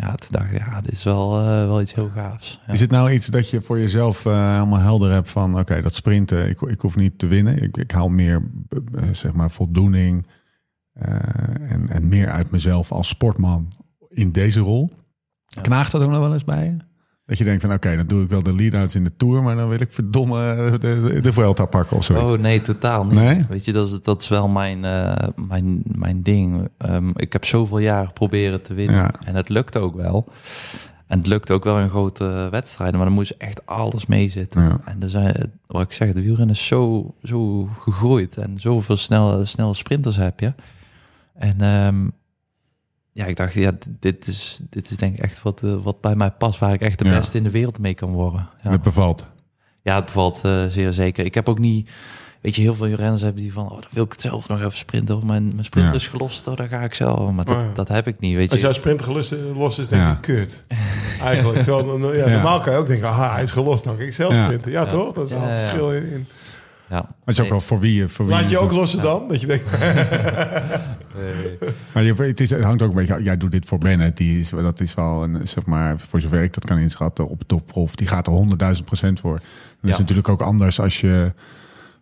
ja, 0.00 0.14
toen 0.14 0.28
dacht 0.30 0.52
ik, 0.52 0.58
ja, 0.58 0.80
dit 0.80 0.92
is 0.92 1.04
wel, 1.04 1.40
eh, 1.40 1.46
wel 1.46 1.80
iets 1.80 1.94
heel 1.94 2.10
gaafs. 2.14 2.60
Ja. 2.66 2.72
Is 2.72 2.80
het 2.80 2.90
nou 2.90 3.10
iets 3.10 3.26
dat 3.26 3.50
je 3.50 3.62
voor 3.62 3.78
jezelf 3.78 4.24
helemaal 4.24 4.78
helder 4.78 5.12
hebt 5.12 5.30
van 5.30 5.58
oké, 5.58 5.80
dat 5.80 5.94
sprinten, 5.94 6.48
ik, 6.48 6.60
ik 6.60 6.80
hoef 6.80 6.96
niet 6.96 7.18
te 7.18 7.26
winnen, 7.26 7.62
ik, 7.62 7.76
ik 7.76 7.90
haal 7.90 8.08
meer 8.08 8.42
eh, 8.94 9.08
zeg 9.12 9.32
maar 9.32 9.50
voldoening 9.50 10.26
en, 10.92 11.88
en 11.88 12.08
meer 12.08 12.30
uit 12.30 12.50
mezelf 12.50 12.92
als 12.92 13.08
sportman 13.08 13.68
in 14.08 14.32
deze 14.32 14.60
rol. 14.60 14.90
Ja. 15.44 15.60
Knaagt 15.60 15.92
dat 15.92 16.02
ook 16.02 16.10
nog 16.10 16.20
wel 16.20 16.32
eens 16.32 16.44
bij 16.44 16.64
je? 16.64 16.76
Dat 17.28 17.38
je 17.38 17.44
denkt 17.44 17.62
van 17.62 17.72
oké, 17.72 17.96
dan 17.96 18.06
doe 18.06 18.22
ik 18.22 18.28
wel 18.28 18.42
de 18.42 18.54
lead-outs 18.54 18.94
in 18.94 19.04
de 19.04 19.12
Tour, 19.16 19.42
maar 19.42 19.56
dan 19.56 19.68
wil 19.68 19.80
ik 19.80 19.92
verdomme 19.92 20.70
de, 20.70 20.78
de, 20.78 21.20
de 21.20 21.32
Vuelta 21.32 21.64
pakken 21.64 21.96
of 21.96 22.04
zoiets. 22.04 22.30
Oh 22.30 22.38
nee, 22.38 22.62
totaal 22.62 23.04
niet. 23.04 23.14
Nee? 23.14 23.46
Weet 23.48 23.64
je, 23.64 23.72
dat 23.72 23.88
is, 23.88 24.02
dat 24.02 24.22
is 24.22 24.28
wel 24.28 24.48
mijn, 24.48 24.84
eh, 24.84 25.28
mijn, 25.48 25.82
mijn 25.84 26.22
ding. 26.22 26.68
Ehm, 26.78 27.10
ik 27.14 27.32
heb 27.32 27.44
zoveel 27.44 27.78
jaar 27.78 28.12
proberen 28.12 28.62
te 28.62 28.74
winnen. 28.74 28.96
Ja. 28.96 29.10
En 29.26 29.34
het 29.34 29.48
lukt 29.48 29.76
ook 29.76 29.96
wel. 29.96 30.28
En 31.06 31.18
het 31.18 31.26
lukt 31.26 31.50
ook 31.50 31.64
wel 31.64 31.78
in 31.78 31.88
grote 31.88 32.48
wedstrijden. 32.50 32.96
Maar 32.96 33.06
dan 33.06 33.14
moet 33.14 33.28
je 33.28 33.34
echt 33.38 33.66
alles 33.66 34.06
meezitten. 34.06 34.62
Ja. 34.62 34.80
En 34.84 35.02
er 35.02 35.10
zijn, 35.10 35.52
wat 35.66 35.82
ik 35.82 35.92
zeg, 35.92 36.12
de 36.12 36.22
wielrennen 36.22 36.54
is 36.54 36.66
zo, 36.66 37.14
zo 37.24 37.68
gegroeid. 37.78 38.36
En 38.36 38.60
zoveel 38.60 38.96
snelle, 38.96 39.44
snelle 39.44 39.74
sprinters 39.74 40.16
heb 40.16 40.40
je. 40.40 40.52
En 41.34 41.60
ehm, 41.60 42.06
ja, 43.18 43.24
ik 43.26 43.36
dacht, 43.36 43.52
ja, 43.52 43.70
dit 44.00 44.26
is, 44.26 44.58
dit 44.70 44.90
is 44.90 44.96
denk 44.96 45.16
ik 45.16 45.22
echt 45.22 45.42
wat, 45.42 45.60
eh, 45.64 45.74
wat 45.82 46.00
bij 46.00 46.16
mij 46.16 46.30
past. 46.30 46.58
Waar 46.58 46.72
ik 46.72 46.80
echt 46.80 46.98
de 46.98 47.04
Ja. 47.04 47.18
beste 47.18 47.36
in 47.36 47.42
de 47.42 47.50
wereld 47.50 47.78
mee 47.78 47.94
kan 47.94 48.10
worden. 48.10 48.48
Ja. 48.62 48.70
Het 48.70 48.82
bevalt. 48.82 49.26
Ja, 49.82 49.94
het 49.94 50.04
bevalt 50.04 50.40
eh, 50.42 50.64
zeer 50.68 50.92
zeker. 50.92 51.24
Ik 51.24 51.34
heb 51.34 51.48
ook 51.48 51.58
niet... 51.58 51.90
Weet 52.40 52.56
je, 52.56 52.62
heel 52.62 52.74
veel 52.74 52.86
renners 52.86 53.22
hebben 53.22 53.42
die 53.42 53.52
van... 53.52 53.64
Oh, 53.64 53.70
dan 53.70 53.90
wil 53.90 54.04
ik 54.04 54.12
het 54.12 54.20
zelf 54.20 54.48
nog 54.48 54.58
even 54.58 54.76
sprinten. 54.76 55.16
Of 55.16 55.22
mijn, 55.22 55.44
mijn 55.52 55.64
sprinter 55.64 55.92
Ja. 55.92 55.98
is 55.98 56.08
gelost, 56.08 56.46
oh, 56.48 56.56
dan 56.56 56.68
ga 56.68 56.80
ik 56.80 56.94
zelf. 56.94 57.30
Maar 57.30 57.44
dat, 57.44 57.56
Oh 57.56 57.62
ja. 57.62 57.72
dat 57.74 57.88
heb 57.88 58.06
ik 58.06 58.20
niet, 58.20 58.36
weet 58.36 58.50
Als 58.50 58.58
je. 58.60 58.64
jouw 58.64 58.74
sprint 58.74 59.02
gelost 59.02 59.34
los 59.54 59.78
is, 59.78 59.88
denk 59.88 60.02
Ja. 60.02 60.10
ik, 60.12 60.20
kut. 60.20 60.64
Eigenlijk. 61.22 61.62
Terwijl, 61.62 61.98
normaal 61.98 62.60
kan 62.60 62.72
je 62.72 62.78
ook 62.78 62.86
denken, 62.86 63.08
aha, 63.08 63.32
hij 63.32 63.42
is 63.42 63.50
gelost, 63.50 63.84
dan 63.84 63.96
kan 63.96 64.06
ik 64.06 64.14
zelf 64.14 64.32
Ja. 64.34 64.44
sprinten. 64.44 64.70
Ja, 64.72 64.80
Ja. 64.82 64.86
toch? 64.86 65.12
Dat 65.12 65.24
is 65.24 65.30
wel 65.32 65.42
een 65.42 65.48
ja, 65.48 65.54
ja. 65.54 65.60
verschil 65.60 65.92
in. 65.92 66.10
in. 66.10 66.26
Ja. 66.88 66.94
Maar 67.00 67.14
het 67.24 67.34
is 67.38 67.40
ook 67.40 67.48
wel 67.48 67.60
voor 67.60 67.80
wie 67.80 67.94
je... 67.94 68.08
Voor 68.08 68.26
wie 68.26 68.34
Laat 68.34 68.50
je 68.50 68.58
ook 68.58 68.72
lossen 68.72 69.02
dan? 69.02 69.28
Dat 69.28 69.40
je 69.40 69.46
denkt, 69.46 69.64
Maar 71.92 72.02
je, 72.02 72.14
het, 72.14 72.40
is, 72.40 72.50
het 72.50 72.62
hangt 72.62 72.82
ook 72.82 72.90
een 72.90 72.96
beetje... 72.96 73.22
Jij 73.22 73.36
doet 73.36 73.52
dit 73.52 73.66
voor 73.66 73.78
Bennett. 73.78 74.16
Die 74.16 74.40
is, 74.40 74.50
dat 74.50 74.80
is 74.80 74.94
wel, 74.94 75.22
een, 75.22 75.48
zeg 75.48 75.66
maar, 75.66 75.98
voor 75.98 76.20
zover 76.20 76.42
ik 76.42 76.54
dat 76.54 76.64
kan 76.64 76.78
inschatten, 76.78 77.28
op 77.28 77.42
topprof. 77.46 77.94
Die 77.96 78.06
gaat 78.06 78.26
er 78.26 78.32
honderdduizend 78.32 78.86
procent 78.86 79.20
voor. 79.20 79.40
Dat 79.80 79.90
is 79.90 79.98
natuurlijk 79.98 80.28
ook 80.28 80.40
anders 80.40 80.80
als 80.80 81.00
je... 81.00 81.32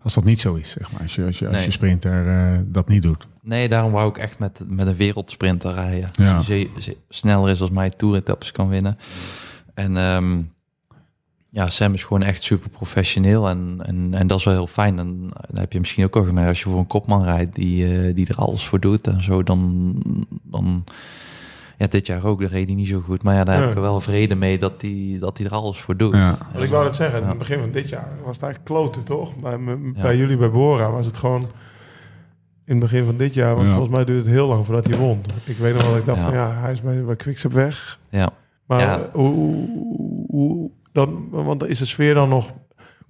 Als 0.03 0.14
dat 0.14 0.24
niet 0.24 0.41
zo 0.41 0.55
is, 0.55 0.70
zeg 0.70 0.93
maar. 0.93 1.01
Als 1.03 1.14
je, 1.14 1.24
als 1.24 1.39
je, 1.39 1.47
als 1.47 1.57
Nee. 1.57 1.64
je 1.64 1.70
sprinter 1.70 2.28
eh, 2.28 2.59
dat 2.64 2.89
niet 2.89 3.03
doet. 3.03 3.26
Nee, 3.43 3.68
daarom 3.68 3.93
wou 3.93 4.09
ik 4.09 4.18
echt 4.18 4.39
met, 4.39 4.61
met 4.68 4.87
een 4.87 4.97
wereldsprinter 4.97 5.72
rijden. 5.74 6.11
Ja. 6.12 6.37
Die 6.37 6.45
ze- 6.45 6.80
ze- 6.80 6.97
sneller 7.09 7.51
is 7.51 7.61
als 7.61 7.70
mij 7.70 7.91
toeretappes 7.91 8.53
kan 8.53 8.68
winnen. 8.68 8.99
En 9.74 9.97
ehm, 9.97 10.41
ja, 11.57 11.69
Sam 11.71 11.95
is 11.95 12.05
gewoon 12.05 12.23
echt 12.23 12.43
super 12.43 12.71
professioneel. 12.71 13.49
En, 13.49 13.79
en, 13.83 14.09
en 14.15 14.27
dat 14.27 14.39
is 14.39 14.45
wel 14.45 14.55
heel 14.55 14.67
fijn. 14.67 14.99
En 14.99 15.09
dan 15.49 15.59
heb 15.61 15.73
je 15.73 15.79
misschien 15.81 16.05
ook 16.05 16.17
al 16.17 16.25
gemerkt, 16.25 16.49
als 16.49 16.63
je 16.63 16.69
voor 16.69 16.79
een 16.79 16.87
kopman 16.87 17.23
rijdt 17.25 17.55
die, 17.55 17.99
eh, 18.07 18.15
die 18.15 18.29
er 18.29 18.37
alles 18.37 18.67
voor 18.67 18.81
doet 18.81 19.07
en 19.07 19.23
zo, 19.23 19.43
dan, 19.43 19.95
dan 20.43 20.85
ja, 21.79 21.87
dit 21.87 22.07
jaar 22.07 22.25
ook, 22.25 22.39
de 22.41 22.47
reed 22.47 22.67
hij 22.67 22.77
niet 22.77 22.89
zo 22.89 23.01
goed. 23.01 23.23
Maar 23.23 23.35
ja, 23.35 23.45
daar 23.45 23.61
heb 23.61 23.69
ik 23.71 23.75
er 23.75 23.81
wel 23.81 24.01
vrede 24.01 24.35
mee 24.35 24.59
dat 24.59 24.83
hij 24.83 25.17
dat 25.21 25.37
hij 25.39 25.47
er 25.47 25.53
alles 25.53 25.79
voor 25.81 25.97
doet. 25.97 26.15
Ja. 26.15 26.39
Want 26.53 26.65
ik 26.65 26.71
wou 26.71 26.85
dat 26.85 26.97
zeggen, 26.97 27.21
in 27.23 27.29
het 27.29 27.39
begin 27.39 27.61
van 27.61 27.71
dit 27.71 27.89
jaar 27.89 28.17
was 28.25 28.35
het 28.37 28.45
eigenlijk 28.45 28.65
kloten, 28.65 29.03
toch? 29.05 29.37
Bij, 29.37 29.59
bij 30.03 30.17
jullie 30.17 30.37
bij 30.37 30.51
Bora 30.51 30.91
was 30.93 31.07
het 31.07 31.17
gewoon... 31.17 31.43
In 32.65 32.73
het 32.75 32.79
begin 32.81 33.05
van 33.05 33.17
dit 33.17 33.35
jaar, 33.35 33.55
want 33.55 33.69
Ja. 33.69 33.75
volgens 33.75 33.95
mij 33.95 34.05
duurde 34.05 34.23
het 34.23 34.31
heel 34.31 34.47
lang 34.47 34.65
voordat 34.67 34.87
hij 34.87 34.97
won. 34.99 35.21
Ik 35.45 35.57
weet 35.57 35.73
nog 35.75 35.83
wel, 35.83 35.91
dat 35.91 36.01
ik 36.01 36.07
dacht 36.07 36.19
Ja. 36.21 36.25
van 36.25 36.35
ja, 36.35 36.51
hij 36.51 36.73
is 36.73 36.81
bij, 36.81 37.05
bij 37.05 37.17
Quickstep 37.17 37.53
weg. 37.53 37.99
Ja. 38.11 38.29
Maar 38.67 38.81
Ja. 38.81 39.09
hoe, 39.13 39.35
hoe, 39.35 40.27
hoe- 40.29 40.71
dan, 40.97 41.29
want 41.31 41.67
is 41.67 41.79
de 41.79 41.85
sfeer 41.87 42.15
dan 42.15 42.29
nog... 42.29 42.53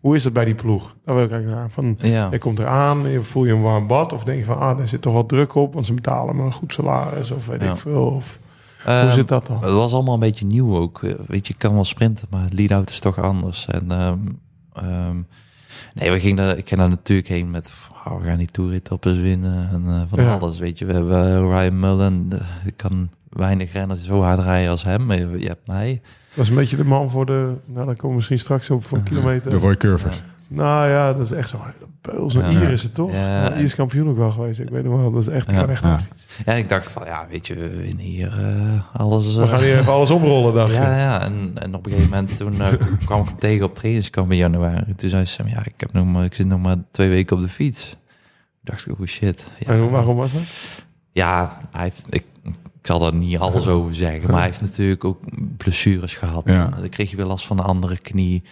Hoe 0.00 0.16
is 0.16 0.24
het 0.24 0.32
bij 0.32 0.44
die 0.44 0.54
ploeg? 0.54 0.96
Daar 1.04 1.14
wil 1.14 1.24
ik 1.24 1.30
eigenlijk 1.30 1.60
naar. 1.60 1.70
Van, 1.70 1.96
Ja. 2.10 2.28
je 2.30 2.38
komt 2.38 2.58
eraan, 2.58 3.08
je 3.10 3.22
voel 3.22 3.44
je 3.44 3.52
een 3.52 3.60
warm 3.62 3.86
bad... 3.86 4.12
of 4.12 4.24
denk 4.24 4.38
je 4.38 4.44
van, 4.44 4.58
ah, 4.58 4.78
daar 4.78 4.88
zit 4.88 5.02
toch 5.02 5.12
wel 5.12 5.26
druk 5.26 5.54
op... 5.54 5.74
want 5.74 5.86
ze 5.86 5.94
betalen 5.94 6.36
me 6.36 6.42
een 6.42 6.52
goed 6.52 6.72
salaris 6.72 7.30
of 7.30 7.46
weet 7.46 7.62
Ja. 7.62 7.70
ik 7.70 7.76
veel. 7.76 8.06
Of, 8.06 8.38
hoe 8.84 8.92
Ehm, 8.92 9.12
zit 9.12 9.28
dat 9.28 9.46
dan? 9.46 9.62
Het 9.62 9.72
was 9.72 9.92
allemaal 9.92 10.14
een 10.14 10.20
beetje 10.20 10.46
nieuw 10.46 10.76
ook. 10.76 11.02
Eh, 11.02 11.12
Weet 11.26 11.46
je, 11.46 11.52
ik 11.52 11.58
kan 11.58 11.74
wel 11.74 11.84
sprinten, 11.84 12.26
maar 12.30 12.42
het 12.42 12.52
lead-out 12.52 12.90
is 12.90 13.00
toch 13.00 13.18
anders. 13.18 13.66
En 13.66 13.90
ehm, 13.90 14.18
ehm, 14.72 15.16
nee, 15.94 16.10
we 16.10 16.20
gingen 16.20 16.36
daar, 16.36 16.56
ik 16.58 16.68
ging 16.68 16.80
daar 16.80 16.88
natuurlijk 16.88 17.28
heen 17.28 17.50
met, 17.50 17.72
oh, 18.06 18.20
we 18.20 18.26
gaan 18.26 18.38
die 18.38 18.50
toeretappes 18.50 19.18
winnen 19.18 19.68
en 19.68 19.84
eh, 19.86 20.00
van 20.08 20.24
Ja. 20.24 20.36
alles. 20.36 20.58
Weet 20.58 20.78
je, 20.78 20.84
we 20.84 20.92
hebben 20.92 21.26
eh, 21.26 21.38
Ryan 21.58 21.80
Mullen, 21.80 22.28
ik 22.64 22.76
kan 22.76 23.10
weinig 23.36 23.72
renners 23.72 24.04
zo 24.04 24.20
hard 24.22 24.40
rijden 24.40 24.70
als 24.70 24.84
hem. 24.84 25.06
Maar 25.06 25.16
je, 25.18 25.46
hebt 25.46 25.66
mij. 25.66 26.00
Dat 26.34 26.44
is 26.44 26.50
een 26.50 26.56
beetje 26.56 26.76
de 26.76 26.84
man 26.84 27.10
voor 27.10 27.26
de... 27.26 27.54
Nou, 27.64 27.86
dan 27.86 27.96
komen 27.96 28.08
we 28.08 28.14
misschien 28.14 28.38
straks 28.38 28.70
op 28.70 28.84
voor 28.84 28.98
Mhm. 28.98 29.06
kilometer. 29.06 29.50
De 29.50 29.56
Roy 29.56 29.76
Curvers. 29.76 30.22
Nou 30.48 30.88
ja, 30.88 31.12
dat 31.12 31.24
is 31.24 31.30
echt 31.30 31.48
zo'n 31.48 31.60
hele 31.64 31.88
beul. 32.00 32.30
Zo'n 32.30 32.42
Ja. 32.50 32.50
Ier 32.60 32.68
is 32.70 32.82
het 32.82 32.94
toch? 32.94 33.12
Ja. 33.12 33.44
Ja, 33.44 33.56
Ier 33.56 33.64
is 33.64 33.74
kampioen 33.74 34.08
ook 34.08 34.16
wel 34.16 34.30
geweest. 34.30 34.60
Ik 34.60 34.68
weet 34.68 34.84
nog 34.84 35.00
wel. 35.00 35.10
Dat 35.12 35.22
is 35.22 35.28
echt, 35.28 35.50
Ja. 35.50 35.58
kan 35.58 35.68
echt 35.70 35.82
Ja. 35.82 35.98
Ja, 36.46 36.52
ik 36.52 36.68
dacht 36.68 36.88
van, 36.88 37.04
ja, 37.04 37.26
weet 37.30 37.46
je, 37.46 37.54
we 37.54 37.68
winnen 37.76 38.04
hier 38.04 38.32
eh, 38.38 39.00
alles. 39.00 39.34
We 39.36 39.42
eh, 39.42 39.48
gaan 39.48 39.60
hier 39.60 39.78
even 39.78 39.92
alles 39.92 40.10
omrollen, 40.10 40.54
dacht 40.54 40.74
je. 40.74 40.80
Ja, 40.80 40.98
ja. 40.98 41.22
En, 41.22 41.50
en 41.54 41.74
op 41.74 41.86
een 41.86 41.92
gegeven 41.92 42.10
moment 42.10 42.36
toen 42.36 42.60
eh, 42.60 42.72
kwam 43.04 43.20
ik 43.22 43.28
hem 43.28 43.38
tegen 43.38 43.64
op 43.64 43.74
trainingskamp 43.74 44.30
in 44.30 44.36
januari. 44.36 44.94
Toen 44.94 45.08
zei 45.10 45.24
ze, 45.24 45.42
ja, 45.46 45.58
ik, 45.64 45.74
heb 45.76 45.92
nog 45.92 46.06
maar, 46.06 46.24
ik 46.24 46.34
zit 46.34 46.46
nog 46.46 46.60
maar 46.60 46.76
twee 46.90 47.08
weken 47.08 47.36
op 47.36 47.42
de 47.42 47.48
fiets. 47.48 47.88
Toen 47.88 47.98
dacht 48.62 48.86
ik, 48.86 49.00
oh 49.00 49.06
shit. 49.06 49.48
Ja, 49.58 49.66
En 49.72 49.80
hoe- 49.80 49.90
waarom 49.90 50.16
was 50.16 50.32
dat? 50.32 50.42
ja 51.12 51.58
hij 51.72 51.82
heeft, 51.82 52.02
ik, 52.10 52.24
ik 52.86 52.92
zal 52.92 53.00
daar 53.00 53.14
niet 53.14 53.38
alles 53.38 53.66
over 53.66 53.94
zeggen, 53.94 54.22
maar 54.26 54.36
hij 54.36 54.44
heeft 54.44 54.60
natuurlijk 54.60 55.04
ook 55.04 55.20
blessures 55.56 56.14
gehad. 56.16 56.42
Ja. 56.46 56.68
Dan 56.80 56.88
kreeg 56.88 57.10
je 57.10 57.16
weer 57.16 57.26
last 57.26 57.46
van 57.46 57.56
de 57.56 57.62
andere 57.62 57.98
knie. 57.98 58.42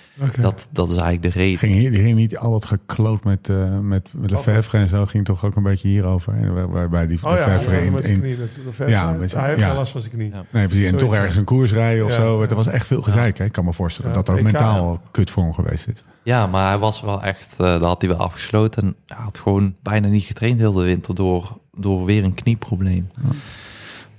Dat, 0.40 0.68
dat 0.70 0.88
is 0.90 0.96
eigenlijk 0.96 1.22
de 1.34 1.38
reden. 1.40 1.58
Ging, 1.58 1.74
hier, 1.74 1.92
ging 1.92 2.16
niet 2.16 2.36
al 2.36 2.50
dat 2.50 2.64
gekloot 2.64 3.24
met, 3.24 3.48
eh 3.48 3.78
met, 3.78 4.08
met 4.12 4.30
Lefevre 4.30 4.78
en 4.78 4.88
zo, 4.88 5.06
ging 5.06 5.24
toch 5.24 5.44
ook 5.44 5.56
een 5.56 5.62
beetje 5.62 5.88
hierover. 5.88 6.34
En 6.34 6.54
waar- 6.54 6.70
Waarbij 6.70 7.06
die 7.06 7.18
Oh 7.24 7.32
ja, 7.32 7.46
in, 7.76 7.92
met 7.92 8.08
in, 8.08 8.20
knie. 8.20 8.36
Dat- 8.36 8.76
dat- 8.78 8.88
Ja, 8.88 9.10
hij 9.12 9.18
heeft 9.18 9.32
ja. 9.60 9.66
wel 9.66 9.76
last 9.76 9.92
van 9.92 10.00
zijn 10.00 10.12
knie. 10.12 10.30
Ja. 10.30 10.44
Nee, 10.50 10.66
precies. 10.66 10.84
En 10.84 10.90
Zoiets, 10.90 11.08
toch 11.08 11.14
ergens 11.16 11.36
een 11.36 11.44
koers 11.44 11.72
rijden 11.72 12.04
of 12.04 12.10
Ja. 12.10 12.16
zo. 12.16 12.42
Er 12.42 12.54
was 12.54 12.66
echt 12.66 12.86
veel 12.86 13.02
gezeik. 13.02 13.38
hè. 13.38 13.44
Ik 13.44 13.52
kan 13.52 13.64
me 13.64 13.72
voorstellen 13.72 14.10
Ja, 14.10 14.16
dat 14.16 14.26
dat 14.26 14.40
mentaal 14.40 15.00
kut 15.10 15.30
voor 15.30 15.42
hem 15.42 15.52
geweest 15.54 15.88
is. 15.88 16.04
Ja, 16.22 16.46
maar 16.46 16.68
hij 16.68 16.78
was 16.78 17.00
wel 17.00 17.22
echt, 17.22 17.52
uh, 17.52 17.66
daar 17.66 17.80
had 17.80 18.00
hij 18.02 18.10
wel 18.10 18.20
afgesloten. 18.20 18.82
En 18.82 18.94
hij 19.06 19.24
had 19.24 19.38
gewoon 19.38 19.74
bijna 19.82 20.08
niet 20.08 20.24
getraind 20.24 20.58
heel 20.58 20.72
de 20.72 20.82
winter 20.84 21.14
door, 21.14 21.58
door 21.76 22.04
weer 22.04 22.24
een 22.24 22.34
knieprobleem. 22.34 23.08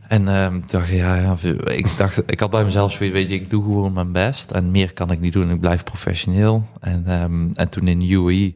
En 0.07 0.27
ehm, 0.27 0.51
toen 0.51 0.63
dacht 0.67 0.89
ja, 0.89 1.15
ja, 1.15 1.37
ik 1.65 1.97
dacht, 1.97 2.31
ik 2.31 2.39
had 2.39 2.49
bij 2.49 2.63
mezelf 2.63 2.91
zoiets, 2.91 3.15
weet 3.15 3.29
je, 3.29 3.35
ik 3.35 3.49
doe 3.49 3.63
gewoon 3.63 3.93
mijn 3.93 4.11
best. 4.11 4.51
En 4.51 4.71
meer 4.71 4.93
kan 4.93 5.11
ik 5.11 5.19
niet 5.19 5.33
doen. 5.33 5.51
Ik 5.51 5.59
blijf 5.59 5.83
professioneel. 5.83 6.67
En, 6.79 7.03
ehm, 7.07 7.47
en 7.53 7.69
toen 7.69 7.87
in 7.87 8.11
UAE, 8.11 8.53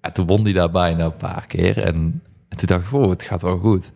ja, 0.00 0.10
toen 0.10 0.26
won 0.26 0.42
hij 0.42 0.52
daar 0.52 0.70
bijna 0.70 1.04
een 1.04 1.16
paar 1.16 1.46
keer. 1.46 1.78
En, 1.78 2.22
en 2.48 2.56
toen 2.56 2.66
dacht 2.66 2.86
ik, 2.86 2.92
oh, 2.92 3.10
het 3.10 3.22
gaat 3.22 3.42
wel 3.42 3.58
goed. 3.58 3.92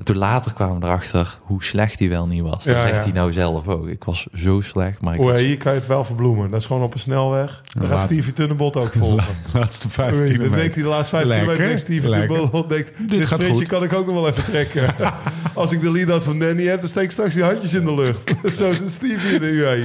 En 0.00 0.06
toen 0.06 0.16
later 0.16 0.52
kwamen 0.54 0.80
we 0.80 0.86
erachter 0.86 1.38
hoe 1.42 1.62
slecht 1.62 1.98
hij 1.98 2.08
wel 2.08 2.26
niet 2.26 2.42
was. 2.42 2.64
Dat 2.64 2.74
Ja, 2.74 2.80
zegt 2.80 2.96
ja. 2.96 3.02
hij 3.02 3.12
nou 3.12 3.32
zelf 3.32 3.68
ook. 3.68 3.86
Ik 3.88 4.04
was 4.04 4.26
zo 4.34 4.60
slecht, 4.60 5.00
maar 5.00 5.14
ik 5.14 5.20
Oh, 5.20 5.26
was- 5.26 5.38
hier 5.38 5.56
kan 5.56 5.72
je 5.72 5.78
het 5.78 5.86
wel 5.88 6.04
verbloemen. 6.04 6.50
Dat 6.50 6.60
is 6.60 6.66
gewoon 6.66 6.82
op 6.82 6.94
een 6.94 7.00
snelweg. 7.00 7.62
Dan 7.78 7.86
gaat 7.88 8.02
Stevie 8.02 8.32
Tunnebot 8.32 8.76
ook 8.76 8.92
volgen. 8.92 9.34
Laatste 9.54 9.88
vijf 9.88 10.10
Oei, 10.12 10.18
Dan 10.20 10.28
kilometer. 10.30 10.58
denkt 10.58 10.74
hij 10.74 10.82
de 10.84 10.88
laatste 10.90 11.16
vijf 11.16 11.26
Lekker, 11.28 11.46
kilometer... 11.52 11.78
Stevie 11.78 12.10
lekker. 12.10 12.28
Tunnebot 12.36 12.68
denkt... 12.68 12.92
Dit, 13.08 13.18
gaat 13.26 13.26
sprintje 13.40 13.56
goed. 13.56 13.66
kan 13.66 13.82
ik 13.82 13.92
ook 13.92 14.06
nog 14.06 14.14
wel 14.14 14.28
even 14.28 14.44
trekken. 14.44 14.94
Als 15.54 15.72
ik 15.72 15.80
de 15.80 15.90
lead-out 15.90 16.24
van 16.24 16.38
Danny 16.38 16.64
heb... 16.66 16.80
dan 16.80 16.88
steek 16.88 17.04
ik 17.04 17.10
straks 17.10 17.34
die 17.34 17.44
handjes 17.44 17.74
in 17.74 17.84
de 17.84 17.94
lucht. 17.94 18.34
Zo 18.58 18.72
zit 18.72 18.90
Stevie 18.90 19.34
in 19.34 19.40
de 19.40 19.50
UAE. 19.50 19.84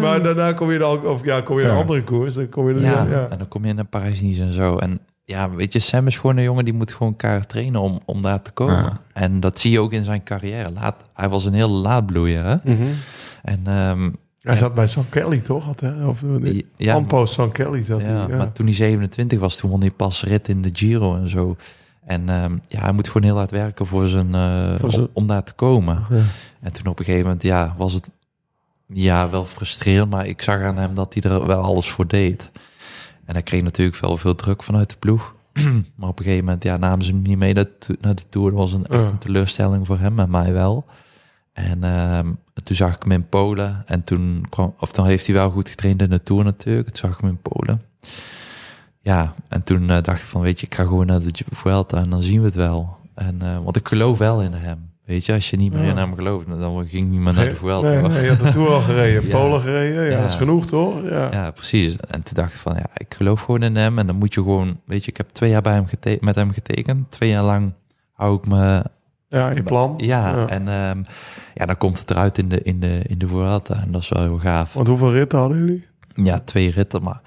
Maar 0.00 0.22
daarna 0.22 0.52
kom 0.52 0.70
je 0.72 0.78
dan... 0.78 1.06
Of 1.06 1.24
ja, 1.24 1.40
kom 1.40 1.58
je 1.58 1.64
in 1.64 1.70
een 1.70 1.76
andere 1.76 2.02
koers. 2.02 2.34
Dan 2.34 2.48
kom 2.48 2.68
je. 2.68 2.80
Ja, 2.80 2.90
Ja, 2.90 3.06
ja. 3.10 3.26
en 3.30 3.38
dan 3.38 3.48
kom 3.48 3.64
je 3.64 3.72
naar 3.72 3.84
Parijs-Nice 3.84 4.42
en 4.42 4.52
zo. 4.52 4.76
En 4.76 5.00
ja, 5.24 5.50
weet 5.50 5.72
je, 5.72 5.78
Sam 5.78 6.06
is 6.06 6.16
gewoon 6.18 6.36
een 6.36 6.42
jongen 6.42 6.64
die 6.64 6.74
moet 6.74 6.92
gewoon 6.92 7.08
elkaar 7.08 7.46
trainen 7.46 7.80
om, 7.80 8.00
om 8.04 8.22
daar 8.22 8.42
te 8.42 8.50
komen. 8.50 8.76
Ja. 8.76 9.00
En 9.12 9.40
dat 9.40 9.58
zie 9.58 9.70
je 9.70 9.80
ook 9.80 9.92
in 9.92 10.04
zijn 10.04 10.22
carrière. 10.22 10.72
Laat, 10.72 11.04
hij 11.14 11.28
was 11.28 11.44
een 11.44 11.54
heel 11.54 11.70
laatbloeier, 11.70 12.44
hè? 12.44 12.56
Mhm. 12.64 12.82
En 13.42 13.60
ehm, 13.66 14.10
Hij 14.40 14.56
zat 14.56 14.74
bij 14.74 14.86
San 14.88 15.08
Kelly, 15.08 15.40
toch? 15.40 15.64
Had, 15.64 15.80
hè? 15.80 16.06
Of 16.06 16.22
uh, 16.22 16.60
ja, 16.76 17.24
San 17.24 17.52
Kelly 17.52 17.84
zat 17.84 18.00
ja, 18.00 18.06
hij. 18.06 18.26
Ja. 18.28 18.36
maar 18.36 18.52
toen 18.52 18.66
hij 18.66 18.74
27 18.74 19.38
was, 19.38 19.56
toen 19.56 19.70
won 19.70 19.80
hij 19.80 19.90
pas 19.90 20.22
rit 20.24 20.48
in 20.48 20.62
de 20.62 20.70
Giro 20.72 21.16
en 21.16 21.28
zo. 21.28 21.56
En 22.04 22.28
ehm, 22.28 22.56
ja, 22.68 22.80
hij 22.80 22.92
moet 22.92 23.06
gewoon 23.06 23.22
heel 23.22 23.36
hard 23.36 23.50
werken 23.50 23.86
voor 23.86 24.06
zijn, 24.06 24.34
eh, 24.34 24.74
Voor 24.80 24.90
zijn- 24.90 25.02
om, 25.04 25.10
om 25.12 25.26
daar 25.26 25.44
te 25.44 25.52
komen. 25.52 26.04
Ja. 26.10 26.16
En 26.60 26.72
toen 26.72 26.86
op 26.86 26.98
een 26.98 27.04
gegeven 27.04 27.24
moment, 27.26 27.42
ja, 27.42 27.74
was 27.76 27.92
het 27.92 28.10
ja, 28.86 29.30
wel 29.30 29.44
frustrerend, 29.44 30.10
maar 30.10 30.26
ik 30.26 30.42
zag 30.42 30.62
aan 30.62 30.76
hem 30.76 30.94
dat 30.94 31.14
hij 31.14 31.30
er 31.32 31.46
wel 31.46 31.62
alles 31.62 31.90
voor 31.90 32.06
deed. 32.08 32.50
En 33.32 33.38
hij 33.38 33.46
kreeg 33.46 33.62
natuurlijk 33.62 33.96
wel 33.96 34.16
veel 34.16 34.34
druk 34.34 34.62
vanuit 34.62 34.90
de 34.90 34.96
ploeg. 34.98 35.34
maar 35.96 36.08
op 36.08 36.18
een 36.18 36.24
gegeven 36.24 36.44
moment, 36.44 36.64
ja, 36.64 36.76
namen 36.76 37.04
ze 37.04 37.12
hem 37.12 37.22
niet 37.22 37.38
mee 37.38 37.54
naar 37.54 38.14
de, 38.14 38.28
Tour. 38.28 38.50
Dat 38.50 38.58
was 38.58 38.72
een, 38.72 38.86
echt 38.86 39.10
een 39.10 39.18
teleurstelling 39.18 39.86
voor 39.86 39.98
hem 39.98 40.18
en 40.18 40.30
mij 40.30 40.52
wel. 40.52 40.86
En 41.52 41.84
ehm, 41.84 42.32
toen 42.62 42.76
zag 42.76 42.94
ik 42.94 43.02
hem 43.02 43.12
in 43.12 43.28
Polen. 43.28 43.82
En 43.86 44.04
toen 44.04 44.46
kwam, 44.48 44.74
of 44.78 44.92
dan 44.92 45.06
heeft 45.06 45.26
hij 45.26 45.34
wel 45.34 45.50
goed 45.50 45.68
getraind 45.68 46.02
in 46.02 46.10
de 46.10 46.22
Tour 46.22 46.44
natuurlijk. 46.44 46.88
Toen 46.88 46.96
zag 46.96 47.12
ik 47.12 47.20
hem 47.20 47.30
in 47.30 47.42
Polen. 47.42 47.82
Ja, 49.00 49.34
en 49.48 49.62
toen 49.62 49.90
eh, 49.90 50.02
dacht 50.02 50.22
ik 50.22 50.28
van, 50.28 50.40
weet 50.40 50.60
je, 50.60 50.66
ik 50.66 50.74
ga 50.74 50.82
gewoon 50.82 51.06
naar 51.06 51.20
de 51.20 51.44
Vuelta 51.50 51.98
en 51.98 52.10
dan 52.10 52.22
zien 52.22 52.40
we 52.40 52.46
het 52.46 52.54
wel. 52.54 52.96
En, 53.14 53.42
eh, 53.42 53.58
want 53.64 53.76
ik 53.76 53.88
geloof 53.88 54.18
wel 54.18 54.42
in 54.42 54.52
hem. 54.52 54.91
Weet 55.12 55.24
je, 55.24 55.32
als 55.32 55.50
je 55.50 55.56
niet 55.56 55.72
meer 55.72 55.82
in 55.84 55.96
hem 55.96 56.14
gelooft, 56.14 56.46
dan 56.46 56.88
ging 56.88 57.10
meer 57.10 57.32
naar 57.34 57.44
de 57.48 57.54
Vuelta. 57.54 57.88
Nee, 58.08 58.22
je 58.22 58.28
had 58.28 58.38
de 58.40 58.48
Tour 58.50 58.68
al 58.70 58.80
gereden. 58.80 59.28
Polen 59.38 59.60
gereden. 59.60 60.10
Ja, 60.10 60.20
dat 60.20 60.30
is 60.30 60.36
genoeg, 60.36 60.66
toch? 60.66 61.02
Ja. 61.02 61.28
Ja, 61.32 61.50
precies. 61.50 61.96
En 61.96 62.22
toen 62.22 62.34
dacht 62.34 62.52
ik 62.52 62.58
van, 62.58 62.74
ja, 62.74 62.86
ik 62.96 63.14
geloof 63.14 63.40
gewoon 63.40 63.62
in 63.62 63.76
hem. 63.76 63.98
En 63.98 64.06
dan 64.06 64.16
moet 64.16 64.34
je 64.34 64.42
gewoon, 64.42 64.80
weet 64.86 65.04
je, 65.04 65.10
ik 65.10 65.16
heb 65.16 65.28
twee 65.28 65.50
jaar 65.50 65.62
bij 65.62 65.72
hem 65.72 65.86
gete- 65.86 66.18
met 66.20 66.34
hem 66.34 66.52
getekend. 66.52 67.10
Twee 67.10 67.28
jaar 67.30 67.42
lang 67.44 67.72
hou 68.12 68.36
ik 68.36 68.46
me, 68.46 68.84
Ja, 69.28 69.50
je 69.50 69.62
plan. 69.62 69.94
ja, 69.96 70.46
en 70.48 70.68
ehm, 70.68 71.02
ja, 71.54 71.66
dan 71.66 71.76
komt 71.76 71.98
het 71.98 72.10
eruit 72.10 72.38
in 72.38 72.48
de, 72.48 72.62
in 72.62 72.80
de, 72.80 73.00
in 73.06 73.18
de 73.18 73.28
Vuelta. 73.28 73.74
En 73.82 73.92
dat 73.92 74.02
is 74.02 74.08
wel 74.08 74.22
heel 74.22 74.38
gaaf. 74.38 74.72
Want 74.72 74.86
hoeveel 74.88 75.12
ritten 75.12 75.38
hadden 75.38 75.58
jullie? 75.58 75.84
Ja, 76.14 76.38
twee 76.38 76.70
ritten, 76.70 77.02
maar 77.02 77.20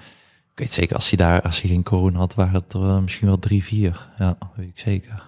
ik 0.52 0.58
weet 0.58 0.72
zeker, 0.72 0.96
als 0.96 1.08
hij 1.10 1.16
daar, 1.26 1.42
als 1.42 1.60
hij 1.60 1.70
geen 1.70 1.82
corona 1.82 2.18
had, 2.18 2.34
waren 2.34 2.54
het 2.54 2.72
er 2.72 3.02
misschien 3.02 3.26
wel 3.26 3.38
drie, 3.38 3.64
vier. 3.64 4.06
Ja, 4.18 4.36
weet 4.56 4.68
ik 4.68 4.78
zeker. 4.78 5.24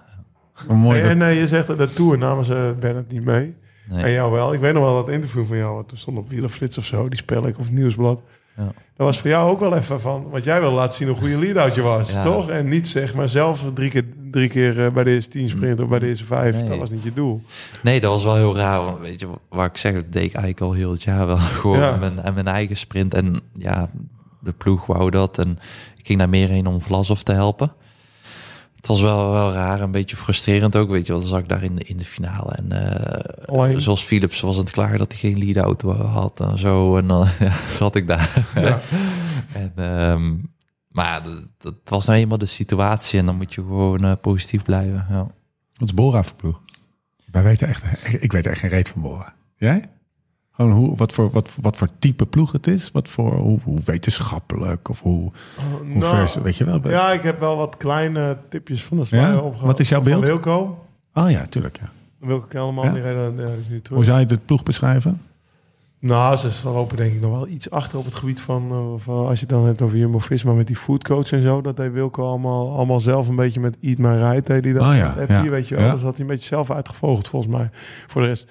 Mooi 0.68 1.00
en 1.00 1.34
je 1.34 1.46
zegt 1.46 1.66
dat 1.66 1.78
de 1.78 1.92
Tour 1.92 2.18
namen 2.18 2.44
ze 2.44 2.74
Bennett 2.80 3.12
niet 3.12 3.24
mee. 3.24 3.56
Nee. 3.88 4.04
En 4.04 4.10
jou 4.10 4.32
wel. 4.32 4.52
Ik 4.52 4.60
weet 4.60 4.72
nog 4.74 4.82
wel 4.82 4.94
dat 4.94 5.08
interview 5.08 5.44
van 5.46 5.56
jou. 5.56 5.84
Toen 5.86 5.98
stond 5.98 6.18
op 6.18 6.28
Wielerflits 6.28 6.78
of 6.78 6.84
zo. 6.84 7.08
Die 7.08 7.18
spel 7.18 7.46
ik 7.46 7.58
of 7.58 7.70
Nieuwsblad. 7.70 8.22
Ja. 8.56 8.64
Dat 8.64 9.06
was 9.06 9.18
voor 9.20 9.30
jou 9.30 9.50
ook 9.50 9.60
wel 9.60 9.76
even 9.76 10.00
van... 10.00 10.30
Want 10.30 10.44
jij 10.44 10.60
wil 10.60 10.72
laten 10.72 10.94
zien 10.94 11.08
hoe 11.08 11.16
goede 11.16 11.38
lead-out 11.38 11.74
je 11.74 11.80
was, 11.82 12.12
Ja. 12.12 12.22
toch? 12.22 12.48
En 12.50 12.68
niet 12.68 12.88
zeg 12.88 13.14
maar 13.14 13.28
zelf 13.28 13.64
drie 13.74 13.90
keer, 13.90 14.04
drie 14.30 14.48
keer 14.48 14.84
eh, 14.84 14.92
bij 14.92 15.04
deze 15.04 15.28
tien 15.28 15.48
sprint 15.48 15.80
of 15.80 15.88
bij 15.88 15.98
deze 15.98 16.24
vijf. 16.24 16.60
Nee. 16.60 16.68
Dat 16.68 16.78
was 16.78 16.90
niet 16.90 17.02
je 17.02 17.12
doel. 17.12 17.42
Nee, 17.82 18.00
dat 18.00 18.10
was 18.12 18.24
wel 18.24 18.34
heel 18.34 18.56
raar. 18.56 18.84
Want 18.84 18.98
weet 19.00 19.20
je, 19.20 19.28
waar 19.48 19.66
ik 19.66 19.76
zeg, 19.76 19.92
dat 19.94 20.12
deed 20.12 20.24
ik 20.24 20.32
eigenlijk 20.34 20.60
al 20.60 20.72
heel 20.72 20.90
het 20.90 21.02
jaar 21.02 21.26
wel. 21.26 21.38
Gewoon 21.60 21.78
Ja. 21.78 21.90
aan, 21.92 21.98
mijn, 22.00 22.22
aan 22.22 22.34
mijn 22.34 22.46
eigen 22.48 22.76
sprint. 22.76 23.14
En 23.14 23.40
ja, 23.52 23.90
de 24.40 24.52
ploeg 24.52 24.86
wou 24.86 25.10
dat. 25.10 25.38
En 25.38 25.58
ik 25.96 26.06
ging 26.06 26.18
daar 26.18 26.28
meer 26.28 26.48
heen 26.48 26.66
om 26.66 26.80
Vlasov 26.82 27.20
te 27.20 27.32
helpen. 27.32 27.72
Het 28.78 28.86
was 28.86 29.00
wel, 29.00 29.32
wel 29.32 29.52
raar, 29.52 29.80
een 29.80 29.90
beetje 29.90 30.16
frustrerend 30.16 30.76
ook. 30.76 30.90
Weet 30.90 31.06
je, 31.06 31.12
want 31.12 31.24
dan 31.24 31.32
zag 31.32 31.42
ik 31.42 31.48
daar 31.48 31.62
in 31.62 31.74
de, 31.74 31.84
in 31.84 31.96
de 31.96 32.04
finale. 32.04 32.52
En 32.52 32.72
eh, 32.72 33.76
zoals 33.76 34.02
Philips 34.02 34.40
was 34.40 34.56
het 34.56 34.70
klaar 34.70 34.98
dat 34.98 35.12
hij 35.12 35.20
geen 35.20 35.38
lead-auto 35.38 35.92
had 35.92 36.40
en 36.40 36.58
zo. 36.58 36.96
En 36.96 37.08
dan 37.08 37.26
ja, 37.38 37.52
zat 37.70 37.94
ik 37.94 38.06
daar. 38.06 38.50
Ja. 38.54 38.80
en, 39.62 39.72
ehm, 39.76 40.34
maar 40.88 41.22
dat 41.58 41.74
was 41.84 42.06
nou 42.06 42.18
eenmaal 42.18 42.38
de 42.38 42.46
situatie. 42.46 43.18
En 43.18 43.26
dan 43.26 43.36
moet 43.36 43.54
je 43.54 43.60
gewoon 43.60 44.04
eh, 44.04 44.12
positief 44.20 44.62
blijven. 44.62 45.06
Ja. 45.10 45.26
wat 45.74 45.88
is 45.88 45.94
Bora 45.94 46.22
voor 46.22 46.36
ploeg? 46.36 46.60
Wij 47.30 47.42
weten 47.42 47.68
echt, 47.68 47.84
ik 48.22 48.32
weet 48.32 48.46
echt 48.46 48.60
geen 48.60 48.70
reet 48.70 48.88
van 48.88 49.02
Bora. 49.02 49.34
Jij? 49.56 49.84
Gewoon 50.58 50.72
hoe, 50.72 50.96
wat, 50.96 51.12
voor, 51.12 51.30
wat, 51.30 51.50
wat 51.60 51.76
voor 51.76 51.88
type 51.98 52.26
ploeg 52.26 52.52
het 52.52 52.66
is? 52.66 52.90
Wat 52.90 53.08
voor, 53.08 53.34
hoe, 53.34 53.58
hoe 53.64 53.80
wetenschappelijk 53.84 54.88
of 54.88 55.00
hoe, 55.00 55.32
hoe 55.56 55.96
Nou, 55.96 56.16
vers, 56.16 56.34
weet 56.34 56.56
je 56.56 56.64
wel? 56.64 56.88
Ja, 56.88 57.12
ik 57.12 57.22
heb 57.22 57.40
wel 57.40 57.56
wat 57.56 57.76
kleine 57.76 58.38
tipjes 58.48 58.84
van 58.84 58.96
de 58.96 59.02
Ja? 59.02 59.08
slide 59.08 59.42
opgehaald. 59.42 59.66
Wat 59.70 59.78
is 59.80 59.88
jouw 59.88 60.02
Van 60.02 60.10
beeld? 60.10 60.24
Wilco. 60.24 60.84
Oh 61.14 61.30
ja, 61.30 61.46
tuurlijk. 61.46 61.78
Ja. 61.80 61.90
Wilco 62.26 62.46
Kelderman, 62.46 62.84
Ja? 62.84 62.92
die, 62.92 63.02
reden, 63.02 63.36
ja, 63.36 63.46
is 63.60 63.68
nu 63.68 63.80
terug. 63.82 63.96
Hoe 63.98 64.04
zou 64.06 64.18
je 64.20 64.26
de 64.26 64.38
ploeg 64.44 64.62
beschrijven? 64.62 65.22
Nou, 66.00 66.36
ze 66.36 66.68
lopen 66.68 66.96
denk 66.96 67.12
ik 67.14 67.20
nog 67.20 67.30
wel 67.30 67.48
iets 67.48 67.70
achter 67.70 67.98
op 67.98 68.04
het 68.04 68.14
gebied 68.14 68.40
van, 68.40 68.68
eh, 68.70 69.02
van 69.04 69.26
als 69.26 69.34
je 69.34 69.40
het 69.40 69.48
dan 69.48 69.64
hebt 69.66 69.82
over 69.82 69.98
Jumbo-Visma 69.98 70.52
met 70.52 70.66
die 70.66 70.76
foodcoach 70.76 71.32
en 71.32 71.42
zo. 71.42 71.60
Dat 71.60 71.76
deed 71.76 71.92
Wilco 71.92 72.22
allemaal, 72.28 72.76
allemaal 72.76 73.00
zelf 73.00 73.28
een 73.28 73.36
beetje 73.36 73.60
met 73.60 73.76
Eat 73.82 73.98
My 73.98 74.08
Ride. 74.16 74.42
deed 74.42 74.64
hij 74.64 74.72
dat. 74.72 74.82
Oh 74.82 74.96
ja, 74.96 75.14
Heb 75.16 75.28
ja, 75.28 75.42
je, 75.42 75.50
weet 75.50 75.68
je 75.68 75.74
wel. 75.74 75.84
ja. 75.84 75.90
Dat 75.90 76.02
had 76.02 76.12
hij 76.12 76.20
een 76.20 76.26
beetje 76.26 76.46
zelf 76.46 76.70
uitgevogeld 76.70 77.28
volgens 77.28 77.52
mij. 77.56 77.70
Voor 78.06 78.22
de 78.22 78.28
rest, 78.28 78.50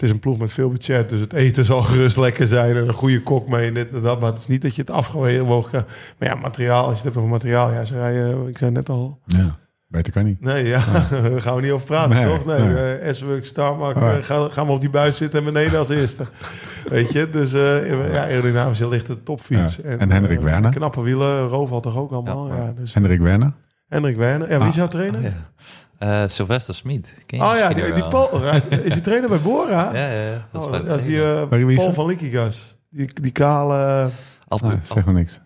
het 0.00 0.08
is 0.08 0.10
een 0.14 0.20
ploeg 0.20 0.38
met 0.38 0.52
veel 0.52 0.68
budget. 0.70 1.10
Dus 1.10 1.20
het 1.20 1.32
eten 1.32 1.64
zal 1.64 1.82
gerust 1.90 2.16
lekker 2.16 2.46
zijn 2.46 2.76
en 2.76 2.86
een 2.86 2.92
goede 2.92 3.22
kok 3.22 3.48
mee 3.48 3.66
en 3.68 3.74
dit 3.74 3.88
en 3.92 4.00
dat. 4.02 4.20
Maar 4.20 4.30
het 4.30 4.38
is 4.38 4.46
niet 4.46 4.62
dat 4.62 4.74
je 4.74 4.80
het 4.80 4.90
afgewogen 4.90 5.68
krijgt. 5.70 5.86
Maar 6.18 6.28
ja, 6.28 6.34
materiaal, 6.34 6.80
als 6.82 6.88
je 6.90 6.94
het 6.94 7.04
hebt 7.04 7.16
over 7.16 7.28
materiaal. 7.30 7.72
Ja, 7.72 7.84
ze 7.84 7.94
rijden, 7.94 8.48
ik 8.48 8.58
zei 8.58 8.70
net 8.70 8.88
al. 8.88 9.18
Ja, 9.26 9.56
beter 9.88 10.12
kan 10.12 10.24
niet. 10.24 10.40
Nee, 10.40 10.66
ja, 10.66 10.84
daar 11.22 11.40
gaan 11.40 11.56
we 11.56 11.62
niet 11.62 11.70
over 11.70 11.86
praten, 11.86 12.16
Nee, 12.16 12.26
toch? 12.26 12.44
Nee, 12.44 12.60
nee. 12.60 12.94
eh, 12.94 13.12
S-Work, 13.14 13.44
Starmark, 13.44 13.96
Ja. 13.96 14.16
eh, 14.16 14.22
gaan, 14.24 14.50
gaan 14.52 14.66
we 14.66 14.72
op 14.72 14.80
die 14.80 14.90
buis 14.90 15.16
zitten 15.16 15.38
en 15.38 15.44
beneden 15.44 15.78
als 15.78 15.88
eerste. 15.88 16.24
Weet 16.90 17.12
je, 17.12 17.30
dus 17.30 17.52
eh 17.52 18.12
ja, 18.12 18.22
aerodynamisch 18.24 18.78
ligt 18.78 19.06
de 19.06 19.22
topfiets. 19.22 19.76
Ja. 19.76 19.82
En 19.82 20.10
Hendrik 20.10 20.40
Werner? 20.40 20.70
Knappe 20.70 21.02
wielen, 21.02 21.48
Roof 21.48 21.70
had 21.70 21.82
toch 21.82 21.96
ook 21.96 22.12
allemaal? 22.12 22.48
Ja. 22.48 22.54
Ja, 22.56 22.72
dus 22.76 22.94
Hendrik 22.94 23.20
Werner? 23.20 23.52
Hendrik 23.88 24.16
Werner. 24.16 24.50
Ja, 24.50 24.58
wie 24.58 24.68
is 24.68 24.74
jouw 24.74 24.84
Oh, 24.84 24.90
trainer? 24.90 25.32
Eh, 25.98 26.22
Sylvester 26.26 26.74
Smit. 26.74 27.14
Ken 27.26 27.38
je 27.38 27.44
Oh 27.44 27.56
ja, 27.56 27.68
die? 27.92 28.04
Paul, 28.08 28.42
is 28.82 28.92
die 28.92 29.00
trainer 29.02 29.28
bij 29.28 29.40
Bora? 29.40 29.90
Ja, 29.94 30.06
ja, 30.10 30.22
ja. 30.22 30.46
Dat 30.52 30.60
is 30.60 30.66
Oh, 30.66 30.70
mijn 30.70 30.84
dat 30.84 30.98
is 30.98 31.04
die 31.04 31.22
eh, 31.22 31.76
Paul 31.76 31.92
van 31.92 32.06
Likigas. 32.06 32.76
Die, 32.90 33.10
die 33.22 33.32
kale... 33.32 34.08
Alpe- 34.48 34.66
Nee, 34.66 34.78
zeg 34.82 35.04
maar 35.04 35.14
niks. 35.14 35.40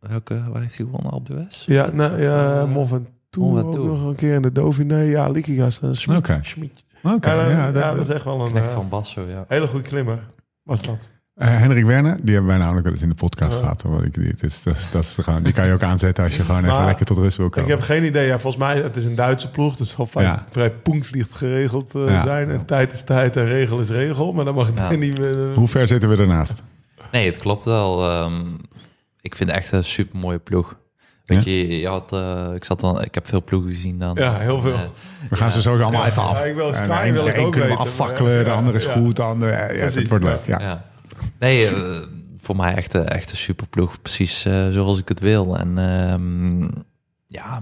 welke, 0.00 0.42
waar 0.52 0.60
heeft 0.60 0.76
hij 0.76 0.86
gewonnen? 0.86 1.10
Alpe 1.12 1.32
d'Huez? 1.34 1.62
Ja, 1.66 1.88
nou, 1.92 2.20
ja, 2.22 2.60
Eh, 2.60 2.64
Mont 2.64 2.88
Ventoux 2.88 3.12
Mont 3.52 3.64
ook 3.64 3.72
Ventoux. 3.72 3.98
nog 3.98 4.08
een 4.08 4.14
keer 4.14 4.34
in 4.34 4.42
de 4.42 4.52
Dauphiné. 4.52 4.98
Ja, 5.00 5.28
Likigas. 5.28 5.80
Uh, 5.82 6.16
Oké. 6.16 6.38
Schmid. 6.42 6.84
Oké, 7.02 7.30
Ja, 7.32 7.44
ja, 7.48 7.50
ja, 7.50 7.72
dat, 7.72 7.96
is 7.96 8.08
echt 8.08 8.24
wel 8.24 8.40
een 8.40 8.50
Knecht 8.50 8.68
eh, 8.68 8.74
van 8.74 8.88
Basso, 8.88 9.22
ja. 9.28 9.44
hele 9.48 9.66
goede 9.66 9.88
klimmer. 9.88 10.18
Was 10.62 10.82
dat? 10.82 11.08
Eh, 11.38 11.48
Hendrik 11.58 11.84
Werner, 11.84 12.16
die 12.22 12.32
hebben 12.34 12.50
wij 12.50 12.60
namelijk 12.60 12.84
wel 12.84 12.92
eens 12.92 13.02
in 13.02 13.08
de 13.08 13.14
podcast 13.14 13.56
gehad. 13.56 13.82
Hoor. 13.82 14.04
Ik, 14.04 14.14
dit 14.14 14.42
is, 14.42 14.62
dat 14.62 14.88
dat 14.92 15.02
is 15.04 15.16
die 15.42 15.52
kan 15.52 15.66
je 15.66 15.72
ook 15.72 15.82
aanzetten 15.82 16.24
als 16.24 16.36
je 16.36 16.44
gewoon 16.44 16.64
even 16.64 16.76
Maar 16.76 16.86
lekker 16.86 17.06
tot 17.06 17.16
rust 17.16 17.36
wil 17.36 17.46
Ik 17.46 17.52
komen. 17.52 17.70
heb 17.70 17.80
geen 17.80 18.04
idee. 18.04 18.26
Ja, 18.26 18.38
volgens 18.38 18.62
mij 18.62 18.76
het 18.82 18.96
is 18.96 19.04
een 19.04 19.14
Duitse 19.14 19.50
ploeg. 19.50 19.76
Dus 19.76 19.86
het 19.86 19.96
zal 19.96 20.06
vrij, 20.06 20.24
Ja. 20.24 20.44
vrij 20.50 20.72
geregeld 21.32 21.94
eh, 21.94 22.08
Ja. 22.08 22.20
zijn. 22.22 22.50
En 22.50 22.64
tijd 22.64 22.92
is 22.92 23.02
tijd 23.02 23.36
en 23.36 23.46
regel 23.46 23.78
is 23.80 23.88
regel. 23.90 24.32
Maar 24.32 24.44
dan 24.44 24.54
mag 24.54 24.66
het 24.66 24.78
Ja. 24.78 24.90
niet 24.94 25.18
meer... 25.18 25.54
Hoe 25.54 25.68
ver 25.68 25.86
zitten 25.86 26.08
we 26.08 26.16
ernaast? 26.16 26.62
Nee, 27.12 27.26
het 27.26 27.38
klopt 27.38 27.64
wel. 27.64 28.10
Ehm, 28.10 28.40
ik 29.20 29.34
vind 29.34 29.50
het 29.50 29.58
echt 29.58 29.72
een 29.72 29.84
super 29.84 30.18
mooie 30.18 30.38
ploeg. 30.38 30.76
Weet 31.24 31.44
je, 31.44 31.80
je 31.80 31.88
had, 31.88 32.12
eh, 32.12 32.48
ik, 32.54 32.64
zat 32.64 32.80
dan, 32.80 33.02
ik 33.02 33.14
heb 33.14 33.28
veel 33.28 33.42
ploegen 33.44 33.70
gezien 33.70 33.98
dan. 33.98 34.14
Ja, 34.14 34.38
heel 34.38 34.60
veel. 34.60 34.72
Eh, 34.72 34.80
We 35.30 35.36
gaan 35.36 35.50
ze 35.50 35.60
zo 35.62 35.80
allemaal 35.80 36.06
even 36.06 36.22
af. 36.22 36.38
Ja, 36.38 36.44
ik 36.44 36.54
wil 36.54 36.74
En 36.74 37.12
wil 37.12 37.26
ik 37.26 37.32
de 37.32 37.38
een 37.38 37.44
ook 37.46 37.52
kunnen 37.52 37.70
we 37.70 37.76
afvakkelen, 37.76 38.44
de 38.44 38.50
ander 38.50 38.74
is 38.74 38.84
ja. 38.84 38.90
goed, 38.90 39.16
de 39.16 39.22
ander... 39.22 39.48
Ja, 39.50 39.66
Precies, 39.66 39.94
het 39.94 40.08
wordt 40.08 40.24
ja. 40.24 40.30
leuk, 40.30 40.44
ja. 40.60 40.84
Nee, 41.38 41.66
eh, 41.66 42.02
voor 42.36 42.56
mij 42.56 42.74
echt, 42.74 42.94
een- 42.94 43.08
echt 43.08 43.30
een 43.30 43.36
superploeg. 43.36 44.02
Precies 44.02 44.44
eh, 44.44 44.68
zoals 44.70 44.98
ik 44.98 45.08
het 45.08 45.20
wil. 45.20 45.56
En 45.58 45.78
ehm, 45.78 46.62
ja... 47.26 47.60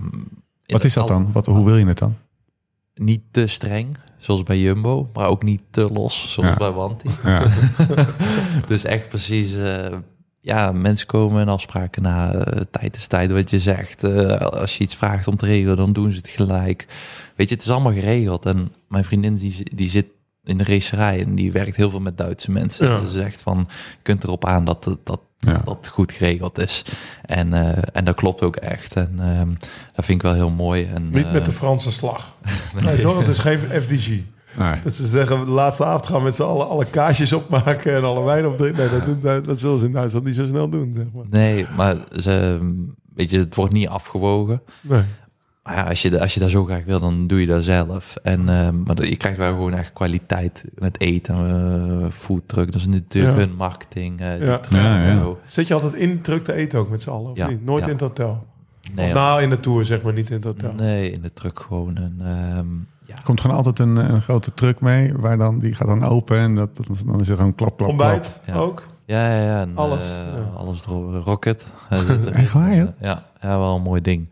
Wat 0.66 0.84
is 0.84 0.92
dat 0.94 1.08
dan? 1.08 1.32
Wat, 1.32 1.46
hoe 1.46 1.64
wil 1.64 1.76
je 1.76 1.86
het 1.86 1.98
dan? 1.98 2.16
Niet 2.94 3.20
te 3.30 3.46
streng, 3.46 3.96
zoals 4.18 4.42
bij 4.42 4.58
Jumbo. 4.60 5.08
Maar 5.12 5.26
ook 5.28 5.42
niet 5.42 5.62
te 5.70 5.92
los, 5.92 6.32
zoals 6.32 6.50
Ja. 6.50 6.56
bij 6.56 6.70
Wanti. 6.70 7.08
Ja. 7.24 7.46
dus 8.68 8.84
echt 8.84 9.08
precies... 9.08 9.54
eh, 9.56 9.96
ja, 10.40 10.72
mensen 10.72 11.06
komen 11.06 11.40
en 11.40 11.48
afspraken 11.48 12.02
na. 12.02 12.32
eh, 12.34 12.60
tijd 12.70 12.96
is 12.96 13.06
tijd, 13.06 13.30
wat 13.32 13.50
je 13.50 13.60
zegt. 13.60 14.04
Eh, 14.04 14.36
als 14.36 14.76
je 14.78 14.84
iets 14.84 14.94
vraagt 14.94 15.26
om 15.28 15.36
te 15.36 15.46
regelen, 15.46 15.76
dan 15.76 15.92
doen 15.92 16.10
ze 16.12 16.16
het 16.18 16.28
gelijk. 16.28 16.86
Weet 17.36 17.48
je, 17.48 17.54
het 17.54 17.64
is 17.64 17.70
allemaal 17.70 17.92
geregeld. 17.92 18.46
En 18.46 18.68
mijn 18.88 19.04
vriendin 19.04 19.34
die, 19.34 19.74
die 19.74 19.88
zit 19.90 20.06
in 20.46 20.58
de 20.58 20.64
racerij 20.64 21.20
en 21.24 21.34
die 21.34 21.52
werkt 21.52 21.76
heel 21.76 21.90
veel 21.90 22.00
met 22.00 22.18
Duitse 22.18 22.50
mensen. 22.50 22.88
Ja. 22.88 22.98
Dus 23.00 23.10
ze 23.10 23.16
zegt 23.16 23.42
van, 23.42 23.66
je 23.68 23.96
kunt 24.02 24.24
erop 24.24 24.44
aan 24.44 24.64
dat 24.64 24.96
dat, 25.04 25.20
Ja. 25.38 25.62
dat 25.64 25.88
goed 25.88 26.12
geregeld 26.12 26.58
is. 26.58 26.82
En, 27.22 27.52
eh, 27.54 27.82
en 27.92 28.04
dat 28.04 28.14
klopt 28.14 28.42
ook 28.42 28.56
echt. 28.56 28.96
En 28.96 29.14
ehm, 29.18 29.48
dat 29.94 30.04
vind 30.04 30.18
ik 30.18 30.22
wel 30.22 30.34
heel 30.34 30.50
mooi. 30.50 30.84
En, 30.84 31.10
Niet 31.10 31.32
met 31.32 31.44
de 31.44 31.50
eh, 31.50 31.56
Franse 31.56 31.92
slag. 31.92 32.34
Nee, 32.84 32.98
toch? 32.98 33.18
Het 33.18 33.28
is 33.28 33.38
geen 33.38 33.58
FDG. 33.58 34.08
Nee. 34.58 34.80
Dat 34.84 34.94
ze 34.94 35.06
zeggen, 35.06 35.44
de 35.44 35.50
laatste 35.50 35.84
avond 35.84 36.06
gaan 36.06 36.18
we 36.18 36.22
met 36.24 36.36
z'n 36.36 36.42
allen 36.42 36.68
alle 36.68 36.84
kaasjes 36.84 37.32
opmaken 37.32 37.94
en 37.94 38.04
alle 38.04 38.24
wijn 38.24 38.46
opdrinken. 38.46 38.78
Nee, 38.80 38.90
dat, 38.90 39.04
doen, 39.04 39.20
dat, 39.20 39.44
dat 39.44 39.58
zullen 39.58 39.78
ze 39.78 39.86
in 39.86 39.92
Duitsland 39.92 40.24
niet 40.24 40.34
zo 40.34 40.44
snel 40.44 40.68
doen, 40.68 40.92
zeg 40.94 41.04
maar. 41.14 41.24
Nee, 41.30 41.66
maar 41.76 41.96
ze, 42.12 42.58
weet 43.14 43.30
je, 43.30 43.38
het 43.38 43.54
wordt 43.54 43.72
niet 43.72 43.88
afgewogen. 43.88 44.62
Nee. 44.80 45.02
Maar 45.66 45.74
ja, 45.76 45.82
als 45.88 46.02
je, 46.02 46.20
als 46.20 46.34
je 46.34 46.40
dat 46.40 46.50
zo 46.50 46.64
graag 46.64 46.84
wil, 46.84 46.98
dan 46.98 47.26
doe 47.26 47.40
je 47.40 47.46
dat 47.46 47.64
zelf. 47.64 48.16
En, 48.22 48.40
eh, 48.48 48.68
maar 48.84 49.06
je 49.06 49.16
krijgt 49.16 49.38
wel 49.38 49.50
gewoon 49.52 49.74
echt 49.74 49.92
kwaliteit 49.92 50.64
met 50.74 51.00
eten, 51.00 51.36
uh, 52.02 52.10
foodtruck. 52.10 52.72
Dat 52.72 52.80
is 52.80 52.86
natuurlijk 52.86 53.36
Ja. 53.38 53.42
hun 53.46 53.54
marketing. 53.56 54.20
eh, 54.20 54.30
die 54.32 54.44
Ja. 54.44 54.58
truck 54.58 54.80
Ja. 54.80 55.28
Zit 55.44 55.68
je 55.68 55.74
altijd 55.74 55.94
in 55.94 56.10
de 56.10 56.20
truck 56.20 56.44
te 56.44 56.52
eten 56.52 56.78
ook 56.78 56.90
met 56.90 57.02
z'n 57.02 57.10
allen, 57.10 57.30
of 57.30 57.36
Ja, 57.36 57.48
niet? 57.48 57.64
Nooit 57.64 57.80
ja. 57.84 57.86
in 57.90 57.92
het 57.96 58.02
hotel? 58.02 58.46
Nee, 58.94 59.06
of 59.06 59.12
nou, 59.14 59.42
in 59.42 59.50
de 59.50 59.60
tour, 59.60 59.84
zeg 59.84 60.02
maar, 60.02 60.12
niet 60.12 60.28
in 60.28 60.34
het 60.36 60.44
hotel. 60.44 60.72
nee, 60.74 61.10
in 61.12 61.22
de 61.22 61.32
truck 61.32 61.60
gewoon. 61.60 61.96
En, 61.96 62.14
ehm, 62.20 62.66
ja. 63.06 63.16
Er 63.16 63.22
komt 63.24 63.40
gewoon 63.40 63.56
altijd 63.56 63.78
een, 63.78 63.96
een 63.96 64.20
grote 64.22 64.54
truck 64.54 64.80
mee, 64.80 65.12
waar 65.16 65.38
dan, 65.38 65.58
die 65.58 65.74
gaat 65.74 65.88
dan 65.88 66.04
open 66.04 66.38
en 66.38 66.54
dat, 66.54 66.76
dat- 66.76 67.02
dan 67.06 67.20
is 67.20 67.28
er 67.28 67.36
gewoon 67.36 67.54
klap, 67.54 67.76
klap, 67.76 67.88
Ontbijt 67.88 68.40
Ja. 68.46 68.54
ook? 68.54 68.82
Ja, 69.04 69.28
ja, 69.36 69.42
ja. 69.44 69.60
En, 69.60 69.72
Alles, 69.74 70.04
eh, 70.04 70.16
ja. 70.36 70.42
alles 70.56 70.86
erop. 70.86 71.24
Rocket. 71.24 71.66
eh. 71.90 72.26
Echt 72.32 72.52
waar? 72.52 72.74
Ja, 72.74 72.94
ja, 73.40 73.58
wel 73.58 73.74
een 73.76 73.82
mooi 73.82 74.00
ding. 74.00 74.28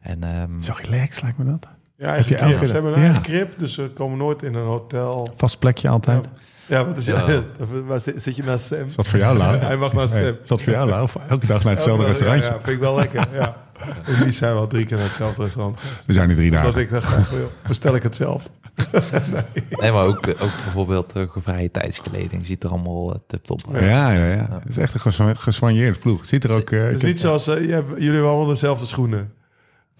En, 0.00 0.22
ehm, 0.22 0.46
klap. 0.46 0.62
Zo 0.62 0.72
relaxed 0.90 1.22
lijkt 1.22 1.38
me 1.38 1.44
dat. 1.44 1.66
Ja, 1.96 2.14
je 2.14 2.36
elke- 2.36 2.66
Ze 2.66 2.72
hebben 2.72 2.92
een 2.92 3.00
Ja. 3.02 3.06
eigen 3.24 3.50
dus 3.56 3.74
ze 3.74 3.90
komen 3.94 4.18
nooit 4.18 4.42
in 4.42 4.54
een 4.54 4.66
hotel. 4.66 5.28
Vast 5.36 5.58
plekje 5.58 5.88
altijd. 5.88 6.26
Ja, 6.66 6.86
wat 6.86 6.96
is 6.98 7.04
je? 7.04 7.12
Ja. 7.12 7.42
Waar 7.86 8.00
zit, 8.00 8.22
zit 8.22 8.36
je 8.36 8.42
naast 8.42 8.66
Sam? 8.66 8.84
Is 8.86 8.94
dat 8.94 9.08
voor 9.08 9.18
jou, 9.18 9.36
Lau? 9.38 9.56
Hij 9.66 9.76
mag 9.76 9.92
naast 9.92 10.12
Hey, 10.12 10.22
Sam. 10.24 10.36
is 10.42 10.48
dat 10.48 10.62
voor 10.62 10.72
jou, 10.72 10.88
Lau? 10.88 11.08
Elke 11.28 11.46
dag 11.46 11.64
naar 11.64 11.74
hetzelfde 11.74 12.06
restaurantje? 12.06 12.50
Ja, 12.50 12.56
vind 12.58 12.66
ik 12.76 12.78
wel 12.78 12.94
lekker. 12.94 13.28
Ja. 13.32 13.56
En 14.06 14.22
die 14.22 14.32
zijn 14.32 14.54
wel 14.54 14.66
drie 14.66 14.86
keer 14.86 14.96
naar 14.96 15.06
hetzelfde 15.06 15.42
restaurant. 15.42 15.80
We 16.06 16.12
zijn 16.12 16.28
nu 16.28 16.34
drie 16.34 16.50
Dat 16.50 16.62
dagen. 16.62 16.80
ik 16.80 16.90
dacht, 16.90 17.18
bestel 17.68 17.94
ik 17.94 18.02
hetzelfde. 18.02 18.50
nee, 19.80 19.92
maar 19.92 20.04
ook, 20.04 20.26
ook 20.28 20.50
bijvoorbeeld 20.64 21.16
uh, 21.16 21.24
vrije 21.36 21.70
tijdskleding 21.70 22.46
ziet 22.46 22.64
er 22.64 22.70
allemaal 22.70 23.10
uh, 23.12 23.16
tip-top 23.26 23.60
uit. 23.72 23.84
Ja, 23.84 24.10
ja, 24.12 24.26
ja. 24.26 24.48
Het 24.50 24.68
is 24.68 24.76
echt 24.78 24.94
een 24.94 25.00
geswa- 25.00 25.34
geswanjeerde 25.34 25.98
ploeg. 25.98 26.26
Ziet 26.26 26.44
er 26.44 26.50
ook... 26.52 26.70
eh, 26.70 26.80
Het 26.82 26.94
is 26.94 27.00
heb- 27.00 27.10
niet 27.10 27.20
zoals, 27.20 27.46
eh, 27.48 27.64
je 27.66 27.72
hebt, 27.72 27.88
jullie 27.90 28.10
hebben 28.12 28.28
allemaal 28.30 28.46
dezelfde 28.48 28.86
schoenen. 28.86 29.32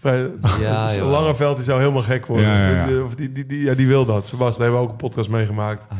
Vrij, 0.01 0.31
Ja, 0.61 0.87
dus. 0.87 0.99
Langeveld 0.99 1.57
die 1.57 1.65
zou 1.65 1.81
helemaal 1.81 2.03
gek 2.03 2.27
worden. 2.27 2.47
Ja, 2.47 2.69
ja, 2.71 2.77
ja. 2.77 2.87
Die, 2.87 3.05
of 3.05 3.15
die, 3.15 3.33
die, 3.33 3.47
die, 3.47 3.63
ja, 3.65 3.75
die 3.75 3.87
wil 3.87 4.05
dat. 4.05 4.27
Sebas, 4.27 4.53
daar 4.57 4.61
hebben 4.63 4.79
we 4.81 4.85
ook 4.87 4.91
een 4.93 4.97
podcast 5.09 5.29
meegemaakt. 5.31 5.87
Ah, 5.89 5.99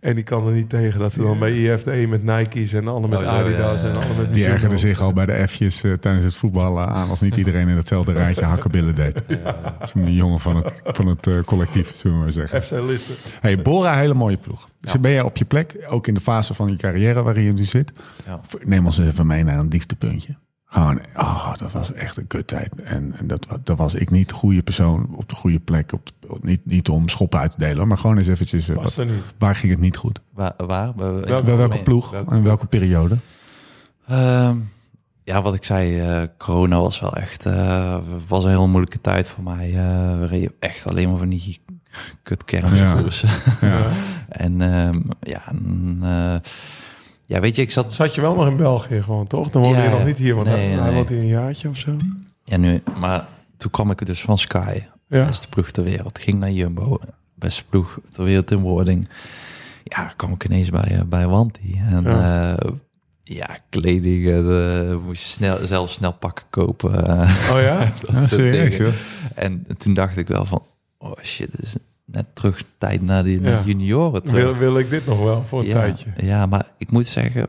En 0.00 0.14
die 0.14 0.24
kan 0.24 0.46
er 0.46 0.52
niet 0.52 0.68
tegen 0.68 1.00
dat 1.00 1.12
ze 1.12 1.22
dan 1.22 1.38
bij 1.38 1.52
IF 1.52 1.82
de 1.82 2.00
een 2.02 2.08
met 2.08 2.22
Nike's 2.22 2.72
en 2.72 2.84
de 2.84 2.90
ander 2.90 3.10
met 3.10 3.18
Oh, 3.18 3.26
Adidas 3.28 3.80
ja, 3.80 3.86
ja. 3.88 3.92
en 3.94 4.00
de 4.00 4.06
ander 4.06 4.16
met 4.16 4.24
Die 4.26 4.34
Mizuno. 4.34 4.52
ergerde 4.52 4.76
zich 4.76 5.00
al 5.00 5.12
bij 5.12 5.26
de 5.26 5.48
F'jes 5.48 5.82
eh, 5.84 5.92
tijdens 5.92 6.24
het 6.24 6.34
voetballen 6.36 6.88
aan... 6.88 7.08
als 7.10 7.20
niet 7.20 7.36
iedereen 7.36 7.68
in 7.68 7.76
hetzelfde 7.76 8.12
rijtje 8.12 8.44
hakkenbillen 8.44 8.94
deed. 8.94 9.14
Dat 9.14 9.72
is 9.82 9.92
een 9.94 10.12
jongen 10.14 10.40
van 10.40 10.56
het, 10.56 10.80
van 10.84 11.06
het 11.06 11.26
eh, 11.26 11.34
collectief, 11.44 11.96
zullen 11.96 12.16
we 12.16 12.22
maar 12.22 12.32
zeggen. 12.32 12.62
FC 12.62 12.70
Lisse. 12.70 13.12
Hey, 13.40 13.62
Bora, 13.62 13.96
hele 13.96 14.14
mooie 14.14 14.36
ploeg. 14.36 14.68
Dus 14.80 15.00
ben 15.00 15.10
je 15.10 15.24
op 15.24 15.36
je 15.36 15.44
plek, 15.44 15.76
ook 15.88 16.06
in 16.06 16.14
de 16.14 16.20
fase 16.20 16.54
van 16.54 16.68
je 16.68 16.76
carrière 16.76 17.22
waarin 17.22 17.44
je 17.44 17.52
nu 17.52 17.64
zit. 17.64 17.92
Ja. 18.26 18.40
Neem 18.64 18.86
ons 18.86 18.98
even 18.98 19.26
mee 19.26 19.44
naar 19.44 19.58
een 19.58 19.68
dieptepuntje. 19.68 20.36
Gewoon, 20.76 21.00
oh, 21.16 21.54
dat 21.56 21.72
was 21.72 21.92
echt 21.92 22.16
een 22.16 22.26
kuttijd. 22.26 22.74
En, 22.82 23.12
en 23.12 23.26
dat, 23.26 23.46
dat 23.64 23.78
was 23.78 23.94
ik 23.94 24.10
niet 24.10 24.28
de 24.28 24.34
goede 24.34 24.62
persoon 24.62 25.08
op 25.16 25.28
de 25.28 25.34
goede 25.34 25.60
plek. 25.60 25.92
Op 25.92 26.08
de- 26.20 26.38
niet, 26.40 26.60
niet 26.66 26.88
om 26.88 27.08
schoppen 27.08 27.38
uit 27.38 27.50
te 27.50 27.58
delen, 27.58 27.88
maar 27.88 27.98
gewoon 27.98 28.18
eens 28.18 28.26
eventjes... 28.26 28.68
eh, 28.68 28.74
Was 28.76 28.84
wat- 28.84 28.96
er 28.96 29.06
niet. 29.06 29.22
waar 29.38 29.56
ging 29.56 29.72
het 29.72 29.80
niet 29.80 29.96
goed? 29.96 30.20
Waar? 30.34 30.52
waar? 30.56 30.94
Bij, 30.94 31.12
Welke- 31.12 31.42
Bij 31.42 31.56
welke 31.56 31.82
ploeg 31.82 32.10
Welke- 32.10 32.34
en 32.34 32.42
welke 32.42 32.66
periode? 32.66 33.16
Ehm, 34.06 34.56
ja, 35.24 35.42
wat 35.42 35.54
ik 35.54 35.64
zei, 35.64 36.00
eh, 36.00 36.22
corona 36.38 36.80
was 36.80 37.00
wel 37.00 37.16
echt 37.16 37.46
eh, 37.46 37.96
was 38.28 38.44
een 38.44 38.50
heel 38.50 38.68
moeilijke 38.68 39.00
tijd 39.00 39.28
voor 39.28 39.44
mij. 39.44 39.66
Eh, 39.68 40.18
we 40.18 40.26
reden 40.26 40.52
echt 40.58 40.86
alleen 40.86 41.08
maar 41.08 41.18
van 41.18 41.28
die 41.28 41.60
kut 42.22 42.44
kermiskoersen. 42.44 43.28
Ja. 43.60 43.88
en 44.28 44.60
ehm, 44.60 45.00
ja, 45.20 45.42
en, 45.48 45.98
eh, 46.02 46.36
ja, 47.26 47.40
weet 47.40 47.56
je, 47.56 47.62
ik 47.62 47.70
zat 47.70 47.94
Zat 47.94 48.14
je 48.14 48.20
wel 48.20 48.34
nog 48.34 48.46
in 48.46 48.56
België 48.56 49.02
gewoon, 49.02 49.26
toch? 49.26 49.50
Dan 49.50 49.62
woonde 49.62 49.76
Ja, 49.78 49.84
je 49.84 49.90
nog 49.90 50.04
niet 50.04 50.16
hier, 50.18 50.34
want 50.34 50.46
Nee, 50.48 50.68
hij, 50.70 50.80
nee. 50.82 50.94
woont 50.94 51.08
hier 51.08 51.18
een 51.18 51.26
jaartje 51.26 51.68
of 51.68 51.76
zo. 51.76 51.96
ja 52.44 52.56
nu, 52.56 52.82
maar 53.00 53.26
toen 53.56 53.70
kwam 53.70 53.90
ik 53.90 54.06
dus 54.06 54.20
van 54.20 54.38
Sky, 54.38 54.80
Ja. 55.08 55.26
beste 55.26 55.48
ploeg 55.48 55.70
ter 55.70 55.84
wereld. 55.84 56.18
Ging 56.18 56.38
naar 56.38 56.50
Jumbo, 56.50 56.98
beste 57.34 57.64
ploeg 57.68 57.98
ter 58.12 58.24
wereld 58.24 58.50
in 58.50 58.60
wording. 58.60 59.08
Ja, 59.84 60.12
kwam 60.16 60.32
ik 60.32 60.44
ineens 60.44 60.70
bij, 60.70 60.90
eh, 60.98 61.02
bij 61.06 61.26
Wanti. 61.26 61.80
En 61.88 62.02
Ja. 62.02 62.48
ja, 62.50 62.56
ja 63.22 63.48
kleding, 63.70 64.28
eh, 64.28 64.96
moest 65.06 65.22
je 65.22 65.28
snel, 65.28 65.66
zelf 65.66 65.90
snel 65.90 66.12
pakken 66.12 66.44
kopen. 66.50 67.16
eh, 67.16 67.50
Oh 67.54 67.60
ja? 67.60 67.78
dat 68.02 68.10
Ja, 68.14 68.22
serieus. 68.22 68.94
En 69.34 69.66
toen 69.76 69.94
dacht 69.94 70.16
ik 70.16 70.28
wel 70.28 70.44
van, 70.44 70.62
oh 70.98 71.12
shit, 71.22 71.50
dit 71.50 71.62
is 71.62 71.74
net 72.06 72.26
terug 72.32 72.62
tijd 72.78 73.02
naar 73.02 73.22
die 73.24 73.40
naar 73.40 73.52
Ja. 73.52 73.62
junioren 73.64 74.22
terug. 74.22 74.42
Wil, 74.42 74.56
wil 74.56 74.78
ik 74.78 74.90
dit 74.90 75.06
nog 75.06 75.20
wel 75.20 75.44
voor 75.44 75.60
een 75.60 75.66
ja, 75.66 75.72
tijdje? 75.74 76.10
Ja, 76.16 76.46
maar 76.46 76.66
ik 76.78 76.90
moet 76.90 77.06
zeggen, 77.06 77.46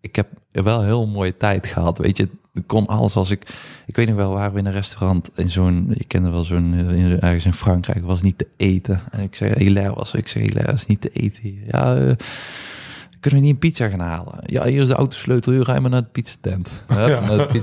ik 0.00 0.16
heb 0.16 0.28
wel 0.50 0.78
een 0.80 0.84
heel 0.86 1.06
mooie 1.06 1.36
tijd 1.36 1.66
gehad. 1.66 1.98
Weet 1.98 2.16
je, 2.16 2.28
ik 2.54 2.66
kon 2.66 2.86
alles 2.86 3.16
als 3.16 3.30
ik... 3.30 3.42
Ik 3.86 3.96
weet 3.96 4.06
nog 4.06 4.16
wel, 4.16 4.32
waren 4.32 4.52
we 4.52 4.58
in 4.58 4.66
een 4.66 4.72
restaurant 4.72 5.30
in 5.34 5.50
zo'n... 5.50 5.94
Je 5.96 6.04
kende 6.04 6.30
wel 6.30 6.44
zo'n... 6.44 6.74
in- 6.74 7.20
Ergens 7.20 7.44
in 7.44 7.52
Frankrijk 7.52 8.04
was 8.04 8.22
niet 8.22 8.38
te 8.38 8.46
eten. 8.56 9.00
En 9.10 9.20
ik 9.22 9.34
zei, 9.36 9.52
Hilaire 9.64 9.94
was 9.94 10.14
Ik 10.14 10.28
zei, 10.28 10.44
Hilaire 10.44 10.72
is 10.72 10.86
niet 10.86 11.00
te 11.00 11.08
eten 11.08 11.42
hier. 11.42 11.62
Ja, 11.66 11.96
eh, 11.96 12.12
kunnen 13.20 13.40
we 13.40 13.46
niet 13.46 13.54
een 13.54 13.58
pizza 13.70 13.88
gaan 13.88 14.00
halen? 14.00 14.34
Ja, 14.42 14.64
hier 14.64 14.82
is 14.82 14.88
de 14.88 14.94
autosleutel. 14.94 15.52
Hier 15.52 15.62
rijden 15.62 15.82
we 15.84 15.88
naar 15.88 16.02
de 16.02 16.08
pizzatent. 16.12 16.70
Ja, 16.88 17.06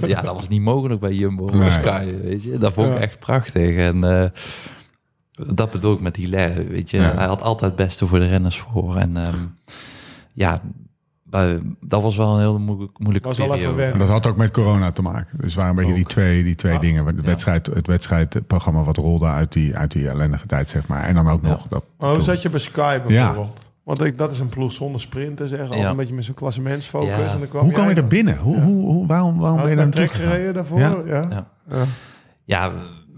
Ja. 0.08 0.22
dat 0.22 0.36
was 0.36 0.48
niet 0.48 0.62
mogelijk 0.62 1.00
bij 1.00 1.14
Jumbo 1.14 1.44
of 1.44 1.54
Nee. 1.54 1.70
Sky, 1.72 2.06
weet 2.22 2.44
je. 2.44 2.58
Dat 2.58 2.74
vond 2.74 2.88
ik 2.88 2.94
Ja. 2.94 3.00
echt 3.00 3.20
prachtig. 3.20 3.76
En... 3.76 4.04
eh, 4.04 4.30
dat 5.54 5.72
bedoel 5.72 5.94
ik 5.94 6.00
met 6.02 6.16
Hilaire, 6.16 6.64
weet 6.66 6.90
je. 6.90 6.98
Ja. 6.98 7.14
Hij 7.16 7.26
had 7.26 7.42
altijd 7.42 7.72
het 7.72 7.76
beste 7.88 8.08
voor 8.08 8.20
de 8.20 8.28
renners 8.28 8.60
voor. 8.60 8.96
En 8.98 9.18
ehm, 9.18 9.38
ja, 10.34 10.62
dat 11.80 12.02
was 12.02 12.16
wel 12.16 12.34
een 12.34 12.40
heel 12.40 12.60
moeilijk, 12.60 13.00
moeilijke 13.00 13.28
Was 13.28 13.38
wel 13.38 13.56
even 13.56 13.76
periode. 13.76 13.98
dat 13.98 14.08
had 14.10 14.26
ook 14.26 14.38
met 14.38 14.52
corona 14.52 14.92
te 14.92 15.02
maken. 15.02 15.38
Dus 15.42 15.56
waren 15.56 15.70
een 15.70 15.76
beetje 15.76 15.94
die 15.94 16.06
twee, 16.06 16.44
die 16.44 16.56
twee 16.56 16.74
Ja. 16.74 16.80
dingen. 16.80 17.06
Het, 17.06 17.16
Ja. 17.16 17.22
wedstrijd, 17.22 17.66
het 17.68 17.88
wedstrijdprogramma 17.88 18.84
wat 18.84 18.98
rolde 18.98 19.26
uit 19.26 19.52
die, 19.54 19.76
uit 19.76 19.92
die 19.92 20.10
ellendige 20.10 20.46
tijd, 20.48 20.70
zeg 20.70 20.88
maar. 20.88 21.04
En 21.04 21.16
dan 21.16 21.28
ook 21.28 21.42
Ja. 21.42 21.50
nog 21.50 21.68
dat... 21.68 21.84
Maar 21.98 22.10
hoe 22.10 22.22
zat 22.22 22.42
je 22.42 22.50
bij 22.50 22.60
Sky 22.60 23.00
Ja. 23.08 23.26
bijvoorbeeld? 23.26 23.72
Want 23.84 24.02
ik, 24.04 24.18
dat 24.18 24.32
is 24.32 24.40
een 24.40 24.50
ploeg 24.50 24.72
zonder 24.74 25.02
sprinters, 25.02 25.50
zeg. 25.50 25.60
Altijd 25.62 25.80
Ja. 25.80 25.90
een 25.90 25.96
beetje 25.96 26.14
met 26.14 26.24
zo'n 26.26 26.34
klassementsfocus. 26.36 27.08
Ja. 27.10 27.32
En 27.32 27.40
dan 27.40 27.48
kwam 27.48 27.64
Hoe 27.64 27.72
kwam 27.74 27.90
je 27.90 27.96
er 27.96 28.08
binnen? 28.08 28.38
Hoe, 28.38 28.60
hoe, 28.62 28.86
hoe, 28.86 29.08
waarom 29.08 29.40
waarom 29.40 29.60
ben 29.62 29.70
je 29.70 29.76
naartoe 29.76 29.92
trek 29.92 30.12
gereden 30.12 30.54
daarvoor? 30.54 30.80
Ja. 30.80 31.48
Ja. 32.46 32.72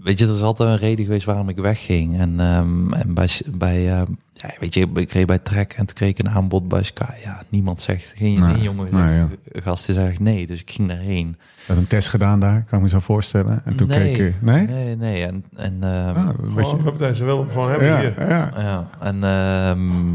Weet 0.06 0.18
je, 0.18 0.26
er 0.26 0.34
is 0.34 0.42
altijd 0.42 0.68
een 0.68 0.76
reden 0.76 1.04
geweest 1.04 1.24
waarom 1.26 1.48
ik 1.48 1.56
wegging. 1.56 2.18
En, 2.18 2.40
ehm, 2.40 2.92
en 2.92 3.14
bij, 3.14 3.28
bij 3.56 3.76
eh, 3.92 4.02
ja, 4.32 4.50
weet 4.60 4.74
je, 4.74 4.86
ik 4.94 5.08
kreeg 5.08 5.24
bij 5.24 5.38
Trek 5.38 5.72
en 5.72 5.86
toen 5.86 5.96
kreeg 5.96 6.08
ik 6.08 6.18
een 6.18 6.28
aanbod 6.30 6.68
bij 6.68 6.82
Sky. 6.82 7.04
Ja, 7.24 7.42
niemand 7.48 7.80
zegt, 7.80 8.12
geen, 8.16 8.40
Nee, 8.40 8.54
geen 8.54 8.62
jonge 8.62 8.88
nee, 8.90 9.14
ja. 9.16 9.28
gast 9.52 9.88
is 9.88 9.96
eigenlijk 9.96 10.30
nee. 10.36 10.46
Dus 10.46 10.60
ik 10.60 10.70
ging 10.70 10.88
daarheen. 10.88 11.26
Je 11.56 11.72
had 11.72 11.76
een 11.76 11.86
test 11.86 12.08
gedaan 12.08 12.40
daar, 12.40 12.64
kan 12.64 12.78
ik 12.78 12.84
me 12.84 12.90
zo 12.90 12.98
voorstellen. 13.00 13.62
En 13.64 13.76
toen 13.76 13.88
nee, 13.88 13.98
keek 13.98 14.16
je... 14.16 14.32
Nee? 14.40 14.66
Nee, 14.66 14.96
nee. 14.96 15.24
En, 15.26 15.44
en 15.56 15.76
ehm, 15.82 16.16
Ah, 16.16 16.28
een 16.28 16.36
beetje- 16.54 16.62
Gewoon, 16.62 16.82
huppatee, 16.84 17.14
ze 17.14 17.24
hem 17.24 17.50
gewoon 17.50 17.70
hebben 17.70 17.88
ja, 17.88 18.00
hier. 18.00 18.28
ja. 18.28 18.50
Ja, 18.56 18.88
en 19.00 19.24
ehm, 19.24 20.14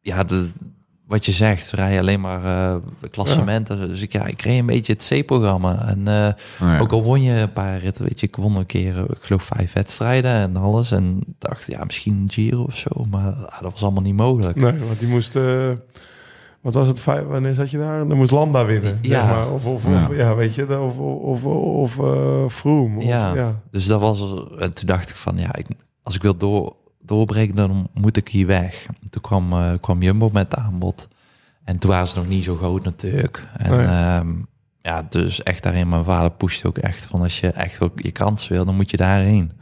ja, 0.00 0.24
de, 0.24 0.50
wat 1.10 1.24
je 1.26 1.32
zegt, 1.32 1.66
ze 1.66 1.76
rijden 1.76 2.00
alleen 2.00 2.20
maar 2.20 2.44
eh, 2.44 2.76
klassementen. 3.10 3.88
Dus 3.88 4.02
ik, 4.02 4.12
ja, 4.12 4.26
ik 4.26 4.36
kreeg 4.36 4.58
een 4.58 4.66
beetje 4.66 4.92
het 4.92 5.06
C-programma. 5.14 5.88
En 5.88 6.08
eh, 6.08 6.28
ja. 6.60 6.78
ook 6.78 6.92
al 6.92 7.02
won 7.02 7.22
je 7.22 7.32
een 7.32 7.52
paar 7.52 7.78
ritten, 7.78 8.04
weet 8.04 8.20
je, 8.20 8.26
ik 8.26 8.36
won 8.36 8.56
een 8.56 8.66
keer, 8.66 8.96
eh, 8.96 9.02
ik 9.02 9.18
geloof 9.20 9.42
vijf 9.42 9.72
wedstrijden 9.72 10.32
en 10.32 10.56
alles. 10.56 10.90
En 10.90 11.20
dacht, 11.38 11.66
ja, 11.66 11.84
misschien 11.84 12.14
een 12.14 12.30
Giro 12.30 12.62
of 12.62 12.76
zo. 12.76 12.88
Maar 13.10 13.32
ah, 13.32 13.60
dat 13.62 13.72
was 13.72 13.82
allemaal 13.82 14.02
niet 14.02 14.16
mogelijk. 14.16 14.56
Nee, 14.56 14.78
want 14.78 14.98
die 14.98 15.08
moest... 15.08 15.36
eh, 15.36 15.70
wat 16.60 16.74
was 16.74 16.88
het? 16.88 17.00
Vijf, 17.00 17.24
wanneer 17.24 17.54
zat 17.54 17.70
je 17.70 17.78
daar? 17.78 18.08
Dan 18.08 18.16
moest 18.16 18.30
Landa 18.30 18.64
winnen. 18.64 18.98
Ja. 19.02 19.20
Zeg 19.20 19.24
maar. 19.24 19.50
Of, 19.50 19.66
of, 19.66 19.86
of, 19.86 20.16
ja, 20.16 20.34
weet 20.34 20.54
je. 20.54 20.80
Of, 20.80 20.98
of, 20.98 21.44
of, 21.44 21.98
of 21.98 22.54
Froome. 22.54 22.96
Of, 22.98 23.04
Ja. 23.04 23.34
ja. 23.34 23.60
Dus 23.70 23.86
dat 23.86 24.00
was, 24.00 24.20
en 24.58 24.74
toen 24.74 24.86
dacht 24.86 25.10
ik 25.10 25.16
van, 25.16 25.38
ja, 25.38 25.54
ik, 25.56 25.66
als 26.02 26.14
ik 26.14 26.22
wil 26.22 26.36
door, 26.36 26.76
doorbreken, 27.02 27.56
dan 27.56 27.88
moet 27.94 28.16
ik 28.16 28.28
hier 28.28 28.46
weg. 28.46 28.86
Toen 29.10 29.22
kwam, 29.22 29.52
eh, 29.52 29.72
kwam 29.80 30.02
Jumbo 30.02 30.30
met 30.32 30.46
het 30.50 30.60
aanbod. 30.60 31.08
En 31.64 31.78
toen 31.78 31.90
waren 31.90 32.08
ze 32.08 32.18
nog 32.18 32.28
niet 32.28 32.44
zo 32.44 32.56
groot 32.56 32.84
natuurlijk. 32.84 33.46
En 33.56 33.70
Nee. 33.70 33.86
ehm, 33.86 34.28
ja, 34.82 35.02
dus 35.08 35.42
echt 35.42 35.62
daarin, 35.62 35.88
mijn 35.88 36.04
vader 36.04 36.30
pusht 36.30 36.64
ook 36.66 36.78
echt 36.78 37.06
van, 37.06 37.20
als 37.20 37.40
je 37.40 37.48
echt 37.50 37.80
ook 37.80 38.00
je 38.00 38.10
kans 38.12 38.48
wil, 38.48 38.64
dan 38.64 38.76
moet 38.76 38.90
je 38.90 38.96
daarheen. 38.96 39.52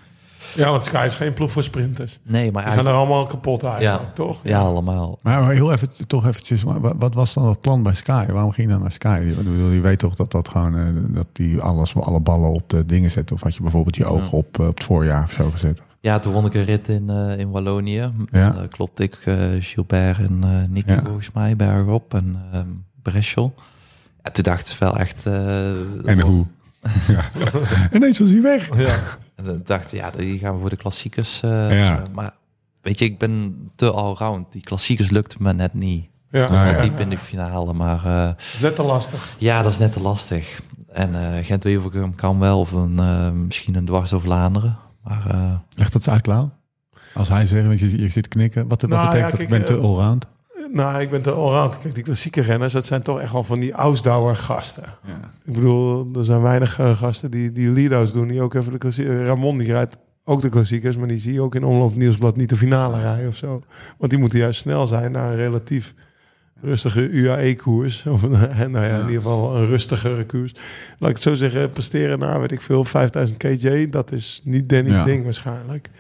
ja, 0.55 0.71
want 0.71 0.85
Sky 0.85 1.03
is 1.07 1.15
geen 1.15 1.33
ploeg 1.35 1.53
voor 1.53 1.63
sprinters. 1.63 2.19
Nee, 2.23 2.53
maar 2.53 2.65
Die 2.65 2.73
gaan 2.73 2.87
er 2.87 2.93
allemaal 2.93 3.27
kapot 3.27 3.63
eigenlijk, 3.63 4.03
Ja. 4.07 4.13
toch? 4.13 4.41
ja, 4.43 4.59
allemaal. 4.61 5.19
Maar 5.23 5.51
heel 5.51 5.73
even, 5.73 5.89
toch 6.07 6.27
eventjes, 6.27 6.65
maar 6.65 6.97
wat, 6.99 7.15
was 7.15 7.35
dan 7.35 7.49
het 7.49 7.61
plan 7.61 7.83
bij 7.83 7.95
Sky? 7.95 8.27
Waarom 8.33 8.51
ging 8.53 8.67
je 8.67 8.73
dan 8.73 8.83
naar 8.83 8.93
Sky? 8.93 9.25
Ik 9.27 9.37
bedoel, 9.37 9.71
je 9.71 9.81
weet 9.81 9.99
toch 9.99 10.15
dat 10.15 10.31
dat 10.31 10.49
gewoon, 10.49 10.77
eh, 10.79 10.85
dat 11.15 11.27
die 11.33 11.61
alles, 11.61 11.95
alle 11.95 12.21
ballen 12.21 12.51
op 12.53 12.71
de 12.71 12.87
dingen 12.87 13.11
zetten? 13.11 13.37
Of 13.37 13.43
had 13.43 13.55
je 13.55 13.63
bijvoorbeeld 13.63 13.97
je 13.97 14.05
oog 14.05 14.33
op, 14.33 14.59
eh, 14.61 14.67
op 14.67 14.75
het 14.77 14.85
voorjaar 14.85 15.23
of 15.25 15.33
zo 15.33 15.51
gezet? 15.51 15.83
Ja, 16.09 16.19
toen 16.19 16.33
won 16.33 16.47
ik 16.47 16.55
een 16.55 16.65
rit 16.65 16.89
in, 16.89 17.11
eh, 17.11 17.39
in 17.39 17.51
Wallonië. 17.51 18.13
Ja. 18.31 18.51
Dat 18.51 18.69
klopt, 18.69 19.01
ik, 19.01 19.15
eh 19.25 19.37
Gilbert 19.59 20.19
en 20.19 20.39
eh 20.43 20.51
Nicky 20.69 20.93
Ja. 20.93 21.03
volgens 21.05 21.31
mij, 21.33 21.57
bergop 21.57 22.15
en 22.15 22.37
ehm 22.53 22.67
Breschel. 23.03 23.55
Ja, 24.23 24.31
toen 24.31 24.45
dachten 24.45 24.73
ze 24.73 24.77
wel 24.79 24.97
echt... 24.99 25.27
eh, 25.27 25.69
En 26.09 26.21
hoe? 26.21 26.47
ja. 27.09 27.25
Ineens 27.93 28.19
was 28.19 28.29
hij 28.29 28.43
weg. 28.43 28.77
Ja. 28.77 28.99
En 29.35 29.45
dan 29.45 29.61
dacht 29.65 29.93
ik, 29.93 29.99
ja, 30.01 30.11
die 30.11 30.39
gaan 30.39 30.55
we 30.55 30.61
voor 30.61 30.71
de 30.71 30.77
klassiekers. 30.77 31.43
eh, 31.43 31.79
Ja. 31.79 32.03
Maar 32.15 32.35
weet 32.83 32.99
je, 32.99 33.05
ik 33.05 33.19
ben 33.19 33.57
te 33.75 33.91
allround. 33.93 34.53
Die 34.53 34.63
klassiekers 34.63 35.11
lukte 35.11 35.37
me 35.41 35.53
net 35.53 35.75
niet. 35.75 36.07
Ja. 36.31 36.45
Ah, 36.45 36.51
ja. 36.71 36.81
Diep 36.83 37.01
in 37.01 37.09
de 37.11 37.19
finale, 37.19 37.73
maar 37.73 38.05
eh, 38.07 38.31
is 38.55 38.61
net 38.61 38.75
te 38.75 38.83
lastig. 38.83 39.35
ja, 39.39 39.63
dat 39.63 39.73
is 39.73 39.79
net 39.79 39.93
te 39.93 40.01
lastig. 40.03 40.61
En 40.93 41.15
eh 41.15 41.45
Gent-Wevelgem 41.45 42.15
kan 42.15 42.39
wel, 42.39 42.61
of 42.61 42.73
een, 42.73 42.99
eh, 42.99 43.31
misschien 43.31 43.75
een 43.75 43.85
dwars 43.85 44.13
over 44.13 44.27
Vlaanderen. 44.27 44.77
Maar 45.09 45.27
eh, 45.31 45.53
dat 45.75 45.95
eens 45.95 46.09
uit, 46.09 46.27
Lau. 46.27 46.49
Als 47.15 47.29
hij 47.29 47.47
zegt, 47.47 47.67
want 47.67 47.79
je, 47.79 48.01
je 48.01 48.09
zit 48.09 48.29
knikken. 48.29 48.69
Wat, 48.69 48.81
wat 48.83 48.91
Nou, 48.91 49.07
betekent 49.07 49.31
ja, 49.31 49.37
dat? 49.37 49.41
ik 49.41 49.49
ben 49.49 49.65
te 49.65 49.73
eh, 49.77 49.83
allround. 49.83 50.27
Nou, 50.73 51.01
ik 51.01 51.11
ben 51.11 51.23
te 51.23 51.31
allround. 51.31 51.79
Kijk, 51.79 51.95
die 51.95 52.03
klassieke 52.03 52.41
renners, 52.41 52.73
dat 52.73 52.87
zijn 52.87 53.03
toch 53.03 53.21
echt 53.21 53.33
wel 53.33 53.45
van 53.45 53.61
die 53.61 53.73
Ausdauer 53.73 54.37
gasten. 54.37 54.85
Ik 55.45 55.53
bedoel, 55.53 56.09
er 56.15 56.25
zijn 56.25 56.41
weinig 56.41 56.79
eh, 56.79 56.97
gasten 56.97 57.31
die, 57.31 57.53
die 57.53 57.71
Lido's 57.71 58.13
doen. 58.13 58.29
Die 58.29 58.43
ook 58.43 58.55
even 58.55 58.73
de 58.73 58.79
klassieke... 58.79 59.25
Ramon, 59.25 59.59
die 59.59 59.73
rijdt 59.73 59.97
ook 60.25 60.41
de 60.41 60.49
klassiekers. 60.49 60.97
Maar 60.97 61.09
die 61.09 61.19
zie 61.19 61.33
je 61.33 61.41
ook 61.41 61.55
in 61.55 61.65
Omloop 61.65 61.97
Nieuwsblad 61.97 62.37
niet 62.37 62.49
de 62.49 62.57
finale 62.57 63.01
rijden 63.01 63.29
of 63.29 63.37
zo. 63.37 63.63
Want 63.99 64.11
die 64.11 64.21
moeten 64.21 64.39
juist 64.39 64.61
snel 64.61 64.87
zijn 64.87 65.13
naar 65.13 65.31
een 65.31 65.37
relatief 65.37 65.95
rustige 66.63 67.09
UAE-koers. 67.09 68.05
Of 68.15 68.23
een, 68.23 68.31
nou 68.71 68.85
ja, 68.85 68.95
in 68.95 69.01
ieder 69.07 69.23
geval 69.23 69.57
een 69.57 69.67
rustigere 69.67 70.25
koers. 70.27 70.53
Laat 70.99 71.09
ik 71.11 71.17
het 71.17 71.25
zo 71.25 71.35
zeggen, 71.35 71.71
presteren 71.71 72.19
naar, 72.19 72.41
weet 72.41 72.53
ik 72.53 72.61
veel, 72.61 72.85
5000 72.85 73.39
kj. 73.39 73.89
Dat 73.91 74.13
is 74.13 74.41
niet 74.45 74.69
Dennis 74.69 74.97
Ja. 74.97 75.05
ding 75.05 75.25
waarschijnlijk. 75.25 75.91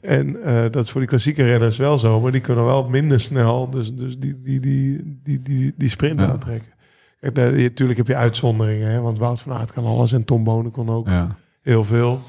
En 0.00 0.42
eh, 0.42 0.62
dat 0.70 0.84
is 0.84 0.90
voor 0.90 1.00
die 1.00 1.10
klassieke 1.10 1.42
renners 1.44 1.76
wel 1.76 1.98
zo, 1.98 2.20
maar 2.20 2.32
die 2.32 2.40
kunnen 2.40 2.64
wel 2.64 2.88
minder 2.88 3.20
snel, 3.20 3.70
dus, 3.70 3.94
dus 3.94 4.18
die, 4.18 4.40
die, 4.42 4.60
die, 4.60 5.18
die, 5.22 5.42
die, 5.42 5.74
die 5.76 5.88
sprint 5.88 6.20
Ja. 6.20 6.26
aantrekken. 6.26 6.72
Kijk, 7.20 7.34
daar- 7.34 7.56
je- 7.56 7.62
Natuurlijk 7.62 7.98
heb 7.98 8.06
je 8.06 8.16
uitzonderingen, 8.16 8.88
hè, 8.90 9.00
want 9.00 9.18
Wout 9.18 9.40
van 9.42 9.52
Aert 9.52 9.72
kan 9.72 9.84
alles 9.84 10.12
en 10.12 10.24
Tom 10.24 10.44
Bonen 10.44 10.70
kon 10.70 10.88
ook 10.90 11.08
Ja. 11.08 11.36
heel 11.62 11.84
veel. 11.84 12.20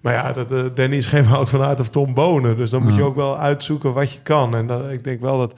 Maar 0.00 0.12
ja, 0.12 0.32
dat, 0.32 0.52
eh, 0.52 0.64
Danny 0.74 0.96
is 0.96 1.06
geen 1.06 1.28
Wout 1.30 1.50
van 1.50 1.62
Aert 1.62 1.80
of 1.80 1.88
Tom 1.88 2.14
Bonen, 2.14 2.56
dus 2.56 2.70
dan 2.70 2.82
moet 2.82 2.96
je 2.96 3.02
ook 3.02 3.14
wel 3.16 3.38
uitzoeken 3.38 3.92
wat 3.92 4.12
je 4.12 4.20
kan. 4.22 4.54
En 4.56 4.66
dat, 4.66 4.90
ik 4.90 5.04
denk 5.04 5.20
wel 5.20 5.38
dat, 5.38 5.54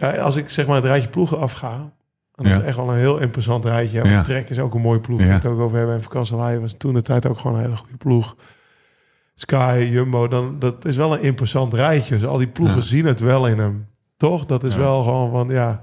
ja, 0.00 0.10
als 0.16 0.36
ik 0.36 0.48
zeg 0.48 0.66
maar 0.66 0.76
het 0.76 0.84
rijtje 0.84 1.08
ploegen 1.08 1.38
afga, 1.38 1.92
dan 2.34 2.44
is 2.46 2.50
Ja. 2.50 2.56
het 2.56 2.66
echt 2.66 2.76
wel 2.76 2.90
een 2.90 2.98
heel 2.98 3.18
imposant 3.18 3.64
rijtje. 3.64 4.04
Ja. 4.04 4.10
Ja. 4.10 4.22
Trek 4.22 4.50
is 4.50 4.58
ook 4.58 4.74
een 4.74 4.80
mooie 4.80 5.00
ploeg. 5.00 5.20
Ja. 5.20 5.26
Ja. 5.26 5.32
het 5.32 5.46
ook 5.46 5.60
over 5.60 5.76
hebben. 5.78 5.94
En 5.94 6.02
vakantielei 6.02 6.58
was 6.58 6.74
toen 6.78 6.94
de 6.94 7.02
tijd 7.02 7.26
ook 7.26 7.38
gewoon 7.38 7.56
een 7.56 7.62
hele 7.62 7.76
goede 7.76 7.96
ploeg. 7.96 8.36
Sky, 9.34 9.88
Jumbo, 9.90 10.28
dan, 10.28 10.56
dat 10.58 10.84
is 10.84 10.96
wel 10.96 11.12
een 11.14 11.22
imposant 11.22 11.74
rijtje. 11.74 12.14
Dus 12.14 12.24
al 12.26 12.38
die 12.38 12.46
ploegen 12.46 12.76
Ja. 12.76 12.82
zien 12.82 13.04
het 13.06 13.20
wel 13.20 13.46
in 13.46 13.58
hem. 13.58 13.86
Toch? 14.16 14.46
Dat 14.46 14.64
is 14.64 14.72
Ja. 14.74 14.78
wel 14.80 15.02
gewoon 15.02 15.30
van, 15.30 15.48
ja... 15.48 15.80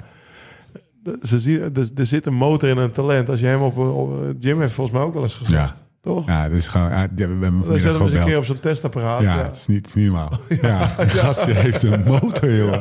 Ze 1.22 1.40
zien, 1.40 1.62
er, 1.62 1.90
er 1.96 2.06
zit 2.06 2.26
een 2.26 2.34
motor 2.34 2.70
in 2.70 2.78
een 2.78 2.92
talent. 2.92 3.30
Als 3.30 3.40
je 3.40 3.46
hem 3.46 3.62
op, 3.62 3.78
op 3.78 4.34
Jim 4.40 4.60
heeft 4.62 4.74
volgens 4.74 4.98
mij 4.98 5.06
ook 5.06 5.14
wel 5.14 5.24
eens 5.24 5.36
gezegd. 5.36 5.82
Toch? 6.02 6.26
Ja, 6.26 6.50
dus 6.50 6.68
gewoon, 6.68 6.90
ja, 6.90 7.08
we 7.16 7.22
hebben 7.24 7.42
vanmiddag 7.42 7.80
zetten 7.80 8.00
we 8.00 8.04
eens 8.10 8.20
een 8.20 8.26
keer 8.26 8.38
op 8.38 8.46
zo'n 8.46 8.60
testapparaat. 8.60 9.22
Ja, 9.22 9.36
Ja. 9.38 9.44
het 9.44 9.56
is 9.56 9.68
niet, 9.68 9.78
het 9.78 9.88
is 9.88 9.94
niet 9.96 10.06
normaal. 10.06 10.40
Ja, 10.62 10.96
de 10.98 11.10
gastje 11.10 11.52
heeft 11.54 11.84
een 11.84 12.04
motor, 12.06 12.54
joh. 12.56 12.78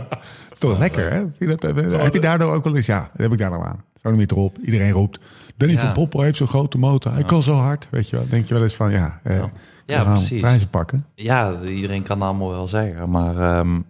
Toch 0.59 0.79
lekker, 0.79 1.13
hè? 1.13 1.19
Vind 1.19 1.35
je 1.39 1.47
dat, 1.47 1.63
heb 2.03 2.13
je 2.15 2.21
daardoor 2.21 2.53
ook 2.55 2.65
wel 2.65 2.77
eens... 2.77 2.87
Ja, 2.87 2.99
dat 3.13 3.23
heb 3.23 3.33
ik 3.33 3.39
daar 3.39 3.51
nou 3.51 3.65
aan. 3.65 3.85
Zo 4.03 4.11
niet 4.11 4.31
erop. 4.31 4.59
Iedereen 4.65 4.91
roept. 4.91 5.19
Danny 5.57 5.75
Ja. 5.75 5.81
van 5.81 5.93
Poppel 5.93 6.21
heeft 6.21 6.37
zo'n 6.37 6.47
grote 6.47 6.79
motor. 6.79 7.13
Hij 7.13 7.23
kan 7.25 7.43
zo 7.43 7.55
hard. 7.55 7.89
Weet 7.91 8.09
je 8.09 8.17
wel. 8.17 8.27
Denk 8.29 8.47
je 8.49 8.55
wel 8.55 8.63
eens 8.63 8.75
van, 8.75 8.91
ja... 8.91 9.21
Eh, 9.23 9.43
Ja. 9.87 10.05
precies. 10.05 10.41
prijzen 10.41 10.69
pakken. 10.69 11.07
ja, 11.15 11.61
iedereen 11.61 12.03
kan 12.03 12.19
dat 12.19 12.29
allemaal 12.29 12.51
wel 12.51 12.67
zeggen. 12.67 13.11
Maar 13.11 13.37
ehm, 13.59 13.81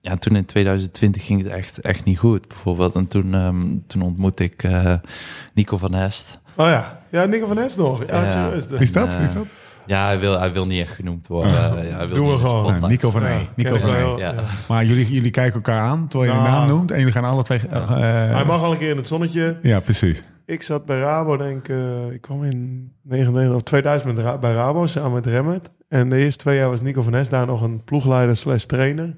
ja, 0.00 0.16
toen 0.16 0.36
in 0.36 0.44
2020 0.44 1.24
ging 1.24 1.42
het 1.42 1.50
echt, 1.52 1.78
echt 1.80 2.04
niet 2.04 2.18
goed, 2.18 2.48
bijvoorbeeld. 2.48 2.94
En 2.94 3.06
toen, 3.06 3.34
ehm, 3.34 3.66
toen 3.86 4.02
ontmoette 4.02 4.44
ik 4.44 4.62
eh, 4.62 4.94
Nico 5.54 5.76
van 5.76 5.94
Hest. 5.94 6.40
Oh 6.56 6.66
ja. 6.66 7.00
Ja, 7.10 7.24
Nico 7.24 7.46
van 7.46 7.56
Hest 7.56 7.76
nog. 7.78 8.06
Ja. 8.06 8.50
Wie 8.50 8.78
is 8.78 8.92
dat? 8.92 9.12
Wie 9.14 9.22
is 9.22 9.32
dat? 9.32 9.46
Ja, 9.86 10.06
hij 10.06 10.18
wil, 10.20 10.38
hij 10.38 10.52
wil 10.52 10.66
niet 10.66 10.80
echt 10.80 10.94
genoemd 10.94 11.26
worden. 11.26 11.52
Ja, 11.52 11.74
hij 11.96 12.06
wil 12.06 12.16
Doen 12.16 12.30
we 12.30 12.36
gewoon. 12.36 12.58
spotlight. 12.64 12.88
Nico 12.88 13.10
van 13.10 13.22
Ja, 13.22 13.28
E. 13.28 13.40
Nico 13.54 13.76
van 13.76 13.90
E. 13.94 13.98
Ja. 13.98 14.16
ja. 14.16 14.34
Maar 14.68 14.84
jullie, 14.84 15.12
jullie 15.12 15.30
kijken 15.30 15.54
elkaar 15.54 15.80
aan 15.80 16.08
terwijl 16.08 16.32
je 16.32 16.38
de 16.38 16.44
naam 16.48 16.68
noemt. 16.68 16.90
En 16.90 16.98
jullie 16.98 17.12
gaan 17.12 17.24
alle 17.24 17.42
twee... 17.42 17.58
eh, 17.70 17.88
Hij 18.34 18.44
mag 18.44 18.62
al 18.62 18.72
een 18.72 18.78
keer 18.78 18.90
in 18.90 18.96
het 18.96 19.08
zonnetje. 19.08 19.58
Ja, 19.62 19.80
precies. 19.80 20.22
Ik 20.46 20.62
zat 20.62 20.84
bij 20.86 20.98
Rabo, 20.98 21.36
denk 21.36 21.68
ik. 21.68 21.76
eh, 21.76 22.10
ik 22.12 22.20
kwam 22.20 22.44
in 22.44 22.92
99 23.02 23.54
of 23.54 23.62
2000 23.62 24.14
met 24.14 24.24
Ra- 24.24 24.38
bij 24.38 24.52
Rabo 24.52 24.86
samen 24.86 25.12
met 25.12 25.26
Remmet. 25.26 25.70
En 25.88 26.08
de 26.10 26.16
eerste 26.16 26.42
twee 26.42 26.56
jaar 26.58 26.68
was 26.70 26.80
Nico 26.80 27.02
van 27.02 27.12
Nes 27.12 27.28
daar 27.28 27.46
nog 27.46 27.60
een 27.60 27.84
ploegleider 27.84 28.36
slash 28.36 28.64
trainer. 28.64 29.16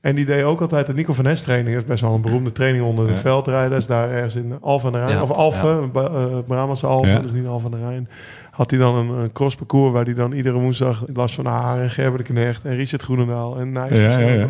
En 0.00 0.14
die 0.14 0.24
deed 0.24 0.42
ook 0.42 0.60
altijd 0.60 0.86
de 0.86 0.94
Nico 0.94 1.12
van 1.12 1.24
Nes 1.24 1.42
training. 1.42 1.72
Dat 1.74 1.82
is 1.82 1.88
best 1.88 2.00
wel 2.02 2.14
een 2.14 2.20
beroemde 2.20 2.52
training 2.52 2.84
onder 2.84 3.06
de 3.06 3.14
veldrijders. 3.14 3.86
Daar 3.86 4.10
ergens 4.10 4.36
in 4.36 4.60
Alphen 4.60 4.94
aan 4.94 5.00
de 5.00 5.06
Rijn. 5.06 5.22
Of 5.22 5.30
Alphen, 5.30 5.90
eh, 5.94 6.38
Brabantse 6.46 6.86
Alphen, 6.86 7.12
Ja. 7.12 7.20
dus 7.20 7.30
niet 7.30 7.46
Alphen 7.46 7.72
aan 7.74 7.80
de 7.80 7.86
Rijn. 7.86 8.08
Had 8.50 8.70
hij 8.70 8.78
dan 8.80 8.96
een, 8.96 9.08
een 9.08 9.32
crossparcours 9.32 9.92
waar 9.92 10.04
hij 10.04 10.14
dan 10.14 10.32
iedere 10.32 10.58
woensdag 10.58 11.04
Lars 11.12 11.34
van 11.34 11.46
Haar 11.46 11.80
en 11.80 11.90
Gerber 11.90 12.18
de 12.18 12.24
Knecht 12.24 12.64
en 12.64 12.76
Richard 12.76 13.02
Groenendaal 13.02 13.58
en 13.58 13.72
Nijs 13.72 13.96
Ja, 13.98 14.18
ja, 14.18 14.28
ja. 14.32 14.48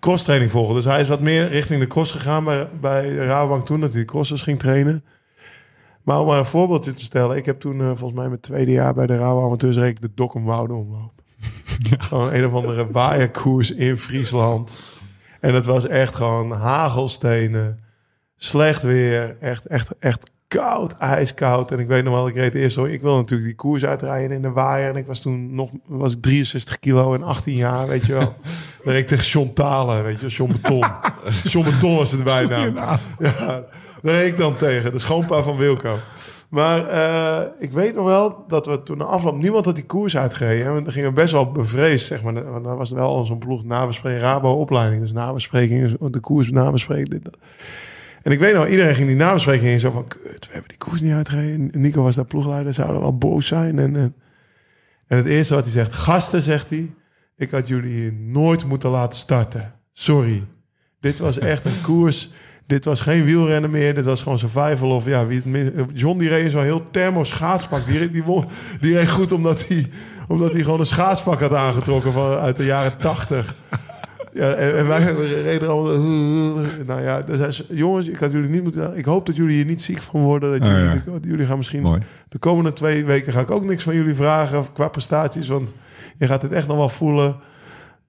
cross 0.00 0.24
training 0.24 0.50
volgen. 0.50 0.74
Dus 0.74 0.84
hij 0.84 1.00
is 1.00 1.08
wat 1.08 1.20
meer 1.20 1.48
richting 1.48 1.80
de 1.80 1.86
cross 1.86 2.12
gegaan 2.12 2.44
bij, 2.44 2.66
bij 2.80 3.14
Rabobank 3.14 3.66
toen, 3.66 3.80
dat 3.80 3.90
hij 3.90 4.00
de 4.00 4.06
crossers 4.06 4.42
ging 4.42 4.58
trainen. 4.58 5.04
Maar 6.02 6.20
om 6.20 6.26
maar 6.26 6.38
een 6.38 6.44
voorbeeldje 6.44 6.92
te 6.92 7.04
stellen. 7.04 7.36
Ik 7.36 7.46
heb 7.46 7.60
toen 7.60 7.80
eh, 7.80 7.86
volgens 7.86 8.12
mij 8.12 8.28
mijn 8.28 8.40
tweede 8.40 8.72
jaar 8.72 8.94
bij 8.94 9.06
de 9.06 9.16
Rabo 9.16 9.44
Amateurs 9.46 9.76
de 9.76 10.10
Dokkenwoude 10.14 10.74
omloop. 10.74 11.21
Gewoon 11.98 12.32
een 12.32 12.46
of 12.46 12.52
andere 12.52 12.90
waaierkoers 12.90 13.70
in 13.70 13.98
Friesland. 13.98 14.78
En 15.40 15.54
het 15.54 15.64
was 15.64 15.86
echt 15.86 16.14
gewoon 16.14 16.52
hagelstenen, 16.52 17.78
slecht 18.36 18.82
weer, 18.82 19.36
echt, 19.40 19.66
echt, 19.66 19.98
echt 19.98 20.30
koud, 20.48 20.96
ijskoud. 20.96 21.70
En 21.70 21.78
ik 21.78 21.86
weet 21.86 22.04
nog 22.04 22.14
wel, 22.14 22.28
ik 22.28 22.34
reed 22.34 22.54
eerst, 22.54 22.78
ik 22.78 23.00
wil 23.00 23.16
natuurlijk 23.16 23.48
die 23.48 23.58
koers 23.58 23.84
uitrijden 23.84 24.36
in 24.36 24.42
de 24.42 24.50
waaier. 24.50 24.88
En 24.88 24.96
ik 24.96 25.06
was 25.06 25.20
toen 25.20 25.54
nog, 25.54 25.70
was 25.86 26.12
ik 26.14 26.22
63 26.22 26.78
kilo 26.78 27.14
en 27.14 27.22
18 27.22 27.54
jaar, 27.54 27.86
weet 27.86 28.06
je 28.06 28.12
wel. 28.12 28.36
Dan 28.84 28.92
reed 28.92 29.02
ik 29.02 29.06
tegen 29.06 29.26
John 29.26 29.50
Talen, 29.54 30.04
weet 30.04 30.20
je, 30.20 30.26
John 30.26 30.52
Beton. 30.52 30.84
John 31.52 31.70
Beton 31.70 31.96
was 31.96 32.12
het 32.12 32.24
bijnaam. 32.24 32.74
Ja, 33.18 33.64
daar 34.02 34.14
reed 34.14 34.32
ik 34.32 34.36
dan 34.36 34.56
tegen, 34.56 34.92
de 34.92 34.98
schoonpa 34.98 35.42
van 35.42 35.56
Wilco. 35.56 35.98
Maar 36.52 36.88
eh, 36.88 37.46
ik 37.58 37.72
weet 37.72 37.94
nog 37.94 38.04
wel 38.04 38.44
dat 38.48 38.66
we 38.66 38.82
toen 38.82 38.98
na 38.98 39.04
afloop 39.04 39.36
niemand 39.36 39.64
had 39.64 39.74
die 39.74 39.86
koers 39.86 40.16
uitgereden. 40.16 40.66
En 40.66 40.84
we 40.84 40.90
gingen 40.90 41.14
best 41.14 41.32
wel 41.32 41.52
bevreesd, 41.52 42.06
zeg 42.06 42.22
maar. 42.22 42.50
Want 42.50 42.64
dan 42.64 42.76
was 42.76 42.90
wel 42.90 43.24
zo'n 43.24 43.38
ploeg 43.38 43.64
nabespreking, 43.64 44.22
Rabo-opleiding. 44.22 45.00
Dus 45.00 45.12
nabespreking, 45.12 45.82
is 45.84 45.94
de 46.10 46.20
koers 46.20 46.50
nabespreken. 46.50 47.10
Dit. 47.10 47.30
En 48.22 48.32
ik 48.32 48.38
weet 48.38 48.54
nog, 48.54 48.68
iedereen 48.68 48.94
ging 48.94 49.06
die 49.06 49.16
nabespreking 49.16 49.70
in 49.70 49.80
zo 49.80 49.90
van... 49.90 50.08
Kut, 50.08 50.46
we 50.46 50.52
hebben 50.52 50.68
die 50.68 50.78
koers 50.78 51.00
niet 51.00 51.12
uitgereden. 51.12 51.70
En 51.72 51.80
Nico 51.80 52.02
was 52.02 52.16
daar 52.16 52.24
ploegleider, 52.24 52.74
zouden 52.74 53.00
wel 53.00 53.18
boos 53.18 53.46
zijn. 53.46 53.78
En, 53.78 53.96
en, 53.96 54.14
en 55.06 55.16
het 55.16 55.26
eerste 55.26 55.54
wat 55.54 55.64
hij 55.64 55.72
zegt, 55.72 55.94
gasten, 55.94 56.42
zegt 56.42 56.70
hij... 56.70 56.94
Ik 57.36 57.50
had 57.50 57.68
jullie 57.68 57.92
hier 57.92 58.12
nooit 58.12 58.64
moeten 58.66 58.90
laten 58.90 59.18
starten. 59.18 59.74
Sorry. 59.92 60.44
Dit 61.00 61.18
was 61.18 61.38
echt 61.38 61.64
een 61.64 61.80
koers... 61.82 62.30
Dit 62.66 62.84
was 62.84 63.00
geen 63.00 63.24
wielrennen 63.24 63.70
meer. 63.70 63.94
Dit 63.94 64.04
was 64.04 64.22
gewoon 64.22 64.38
survival 64.38 64.90
of 64.90 65.06
ja, 65.06 65.26
wie 65.26 65.36
het 65.36 65.44
mis- 65.44 65.68
John 65.94 66.18
die 66.18 66.28
reed 66.28 66.50
zo'n 66.50 66.62
heel 66.62 66.90
thermo 66.90 67.24
schaatspak. 67.24 67.86
Die, 67.86 67.98
reed- 67.98 68.12
die, 68.12 68.22
won, 68.22 68.44
die 68.80 68.96
reed 68.96 69.10
goed 69.10 69.32
omdat 69.32 69.66
hij, 69.68 69.86
omdat 70.28 70.52
hij 70.52 70.62
gewoon 70.62 70.80
een 70.80 70.86
schaatspak 70.86 71.40
had 71.40 71.54
aangetrokken 71.54 72.12
van, 72.12 72.38
uit 72.38 72.56
de 72.56 72.64
jaren 72.64 72.96
tachtig. 72.96 73.54
Ja, 74.34 74.52
en, 74.52 74.78
en 74.78 74.86
wij 74.86 75.14
reden 75.50 75.68
allemaal... 75.68 76.00
Nou 76.86 77.02
ja, 77.02 77.50
ze, 77.50 77.64
jongens, 77.68 78.08
ik, 78.08 78.18
had 78.18 78.32
jullie 78.32 78.48
niet 78.48 78.62
moeten, 78.62 78.96
ik 78.96 79.04
hoop 79.04 79.26
dat 79.26 79.36
jullie 79.36 79.54
hier 79.54 79.64
niet 79.64 79.82
ziek 79.82 79.98
van 79.98 80.20
worden. 80.20 80.50
Dat 80.60 80.68
jullie, 80.68 80.84
ja. 80.84 81.00
jullie 81.20 81.46
gaan 81.46 81.56
misschien... 81.56 81.82
Mooi. 81.82 82.00
De 82.28 82.38
komende 82.38 82.72
twee 82.72 83.04
weken 83.04 83.32
ga 83.32 83.40
ik 83.40 83.50
ook 83.50 83.64
niks 83.64 83.82
van 83.82 83.94
jullie 83.94 84.14
vragen 84.14 84.64
qua 84.72 84.88
prestaties. 84.88 85.48
Want 85.48 85.74
je 86.16 86.26
gaat 86.26 86.42
het 86.42 86.52
echt 86.52 86.66
nog 86.66 86.76
wel 86.76 86.88
voelen. 86.88 87.36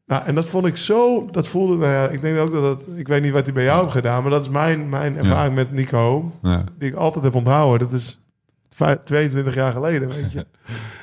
Nou, 0.06 0.26
en 0.26 0.36
dat 0.36 0.46
vond 0.46 0.66
ik 0.66 0.78
zo... 0.78 1.28
Dat 1.32 1.48
voelde... 1.48 1.76
Nou 1.78 1.92
ja, 1.92 2.08
ik 2.08 2.22
denk 2.22 2.38
ook 2.40 2.52
dat 2.52 2.62
dat... 2.64 2.98
Ik 2.98 3.08
weet 3.08 3.22
niet 3.22 3.34
wat 3.34 3.44
hij 3.46 3.54
bij 3.54 3.64
jou 3.64 3.82
heeft 3.82 3.94
gedaan. 3.94 4.22
Maar 4.22 4.32
dat 4.32 4.42
is 4.42 4.50
mijn, 4.50 4.90
mijn 4.90 5.18
ervaring 5.18 5.56
met 5.56 5.72
Nico. 5.72 6.32
Ja. 6.42 6.64
Die 6.78 6.90
ik 6.90 6.96
altijd 6.96 7.24
heb 7.24 7.36
onthouden. 7.36 7.88
Dat 7.90 7.98
is 8.00 8.22
vijf- 8.70 9.04
22 9.04 9.56
jaar 9.56 9.72
geleden, 9.72 10.08
weet 10.10 10.32
je. 10.32 10.46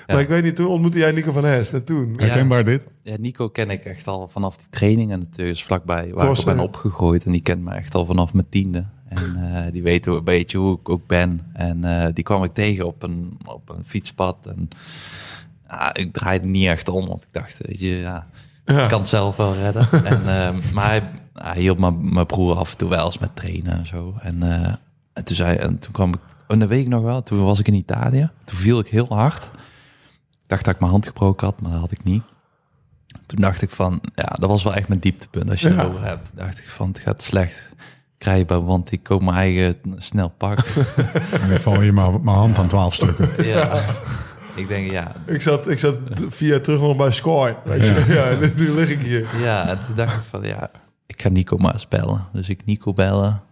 Maar 0.07 0.20
ik 0.20 0.28
weet 0.28 0.42
niet, 0.42 0.57
toen 0.57 0.66
ontmoette 0.66 0.98
jij 0.98 1.12
Nico 1.12 1.32
van 1.32 1.44
Hest. 1.44 1.72
En 1.74 1.84
toen... 1.84 2.14
Herkenbaar 2.16 2.64
dit? 2.64 2.86
Ja, 3.03 3.16
Nico 3.18 3.48
ken 3.48 3.70
ik 3.70 3.84
echt 3.84 4.07
al 4.07 4.28
vanaf 4.28 4.57
die 4.57 4.66
training. 4.70 5.12
En 5.12 5.18
natuurlijk 5.18 5.57
is 5.57 5.64
vlakbij 5.64 6.12
waar 6.14 6.30
ik 6.30 6.38
op 6.38 6.44
ben 6.44 6.59
opgegroeid. 6.59 7.24
En 7.24 7.32
die 7.32 7.42
kent 7.42 7.62
me 7.62 7.70
echt 7.74 7.94
al 7.94 8.07
vanaf 8.07 8.32
mijn 8.32 8.48
tiende. 8.48 8.84
En 9.09 9.36
eh, 9.55 9.72
die 9.72 9.82
weet 9.82 10.07
hoe- 10.07 10.16
een 10.16 10.24
beetje 10.24 10.59
hoe 10.59 10.78
ik 10.78 10.88
ook 10.88 11.07
ben. 11.07 11.40
En 11.53 11.84
eh, 11.84 12.09
die 12.14 12.24
kwam 12.24 12.44
ik 12.44 12.55
tegen 12.55 12.86
op 12.86 13.03
een, 13.03 13.38
op 13.46 13.68
een 13.68 13.84
fietspad. 13.84 14.36
En 14.46 14.68
ja, 15.68 15.94
ik 15.94 16.12
draaide 16.12 16.46
niet 16.46 16.66
echt 16.66 16.88
om. 16.88 17.07
Want 17.07 17.22
ik 17.22 17.28
dacht, 17.32 17.59
weet 17.66 17.80
je, 17.80 17.86
ja, 17.96 18.26
Ja. 18.74 18.82
ik 18.82 18.88
kan 18.88 19.00
het 19.00 19.08
zelf 19.08 19.36
wel 19.36 19.54
redden. 19.54 19.88
en, 20.04 20.28
ehm, 20.28 20.58
maar 20.74 20.86
hij, 20.86 21.10
hij 21.34 21.60
hielp 21.60 21.78
mijn, 21.78 22.26
broer 22.26 22.56
af 22.56 22.70
en 22.70 22.76
toe 22.76 22.88
wel 22.88 23.04
eens 23.04 23.18
met 23.18 23.36
trainen 23.36 23.72
en 23.72 23.86
zo. 23.86 24.14
En, 24.20 24.42
eh, 24.42 24.74
en, 25.12 25.24
toen, 25.24 25.36
zei, 25.36 25.56
en 25.56 25.78
toen 25.78 25.92
kwam 25.92 26.14
ik, 26.14 26.20
en 26.48 26.58
dat 26.58 26.68
weet 26.68 26.80
ik 26.82 26.88
nog 26.88 27.02
wel, 27.02 27.22
toen 27.22 27.42
was 27.44 27.58
ik 27.58 27.68
in 27.68 27.74
Italië. 27.74 28.30
Toen 28.44 28.56
viel 28.58 28.78
ik 28.78 28.88
heel 28.88 29.06
hard. 29.08 29.44
Ik 30.42 30.56
dacht 30.56 30.64
dat 30.64 30.74
ik 30.74 30.80
mijn 30.80 30.92
hand 30.92 31.06
gebroken 31.06 31.46
had, 31.46 31.60
maar 31.60 31.70
dat 31.70 31.80
had 31.80 31.90
ik 31.92 32.04
niet. 32.04 32.22
Toen 33.26 33.40
dacht 33.40 33.62
ik 33.62 33.70
van, 33.70 34.00
ja, 34.14 34.24
dat 34.38 34.48
was 34.48 34.62
wel 34.62 34.74
echt 34.74 34.88
mijn 34.88 35.00
dieptepunt. 35.00 35.50
Als 35.50 35.60
je 35.60 35.68
Ja. 35.68 35.74
het 35.76 35.86
over 35.86 36.04
hebt, 36.04 36.30
dacht 36.34 36.58
ik 36.58 36.68
van, 36.68 36.88
het 36.88 36.98
gaat 36.98 37.22
slecht 37.22 37.68
krijgen, 38.18 38.64
want 38.64 38.92
ik 38.92 39.02
koop 39.02 39.22
mijn 39.22 39.36
eigen 39.36 39.74
snel 39.96 40.28
pak. 40.28 40.58
Ieder 41.32 41.56
geval 41.56 41.82
je 41.82 41.92
mijn 41.92 42.12
mijn 42.24 42.36
hand 42.36 42.58
aan 42.58 42.66
twaalf 42.66 42.94
stukken. 42.94 43.46
ja. 43.46 43.80
Ik 44.61 44.68
denk, 44.68 44.90
ja, 44.90 45.12
Ik 45.26 45.42
zat, 45.42 45.68
ik 45.68 45.78
zat 45.78 45.96
via 46.28 46.61
terug 46.61 46.80
nog 46.80 46.96
bij 46.96 47.12
Score. 47.12 47.56
Weet 47.64 47.82
je? 47.82 48.04
Ja, 48.08 48.24
en 48.30 48.40
nu, 48.40 48.52
nu 48.56 48.70
lig 48.70 48.90
ik 48.90 49.00
hier. 49.00 49.28
Ja, 49.38 49.68
en 49.68 49.82
toen 49.82 49.94
dacht 49.94 50.14
ik 50.14 50.22
van, 50.30 50.42
ja, 50.42 50.70
ik 51.06 51.22
ga 51.22 51.28
Nico 51.28 51.56
maar 51.56 51.72
eens 51.72 51.88
bellen. 51.88 52.26
Dus 52.32 52.48
ik 52.48 52.64
Nico 52.64 52.92
bellen. 52.92 53.42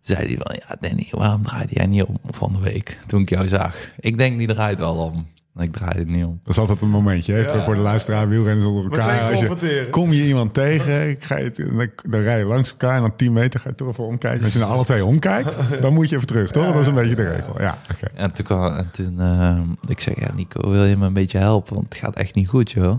Toen 0.00 0.16
zei 0.16 0.26
hij 0.26 0.38
van, 0.42 0.56
ja 0.68 0.76
Danny, 0.80 1.08
waarom 1.10 1.42
draaide 1.42 1.74
jij 1.74 1.86
niet 1.86 2.02
om 2.02 2.18
van 2.30 2.52
de 2.52 2.60
week? 2.60 2.98
Toen 3.06 3.20
ik 3.20 3.28
jou 3.28 3.48
zag. 3.48 3.74
Ik 4.00 4.18
denk, 4.18 4.38
die 4.38 4.46
draait 4.46 4.78
wel 4.78 4.94
om. 4.94 5.28
Ik 5.58 5.72
draaide 5.72 6.04
niet 6.04 6.24
om. 6.24 6.40
Dat 6.42 6.52
is 6.52 6.58
altijd 6.58 6.80
een 6.80 6.88
momentje 6.88 7.32
hè? 7.32 7.40
Ja. 7.40 7.64
voor 7.64 7.74
de 7.74 7.80
luisteraar, 7.80 8.28
wielrenners 8.28 8.66
onder 8.66 8.84
elkaar. 8.84 9.30
Als 9.30 9.40
je, 9.40 9.88
kom 9.90 10.12
je 10.12 10.26
iemand 10.26 10.54
tegen, 10.54 11.08
ik 11.08 11.24
ga 11.24 11.36
je, 11.36 11.52
dan, 11.52 11.90
dan 12.10 12.20
rij 12.20 12.38
je 12.38 12.44
langs 12.44 12.70
elkaar 12.70 12.96
en 12.96 13.00
dan 13.00 13.16
10 13.16 13.32
meter 13.32 13.60
ga 13.60 13.68
je 13.68 13.74
toch 13.74 13.88
even 13.88 14.04
omkijken. 14.04 14.44
Als 14.44 14.52
je 14.52 14.58
naar 14.58 14.68
alle 14.68 14.84
twee 14.84 15.04
omkijkt, 15.04 15.56
dan 15.82 15.92
moet 15.92 16.08
je 16.08 16.14
even 16.14 16.26
terug, 16.26 16.50
toch? 16.50 16.72
Dat 16.72 16.80
is 16.80 16.86
een 16.86 16.94
beetje 16.94 17.14
de 17.14 17.28
regel. 17.28 17.60
Ja, 17.60 17.78
oké. 17.92 18.06
En 18.14 18.32
toen, 18.32 18.44
kwam, 18.44 18.76
en 18.76 18.90
toen 18.90 19.20
eh, 19.20 19.60
ik 19.86 20.00
zei, 20.00 20.16
ja 20.18 20.32
Nico, 20.34 20.70
wil 20.70 20.84
je 20.84 20.96
me 20.96 21.06
een 21.06 21.12
beetje 21.12 21.38
helpen? 21.38 21.74
Want 21.74 21.88
het 21.88 21.98
gaat 21.98 22.16
echt 22.16 22.34
niet 22.34 22.48
goed, 22.48 22.70
joh. 22.70 22.98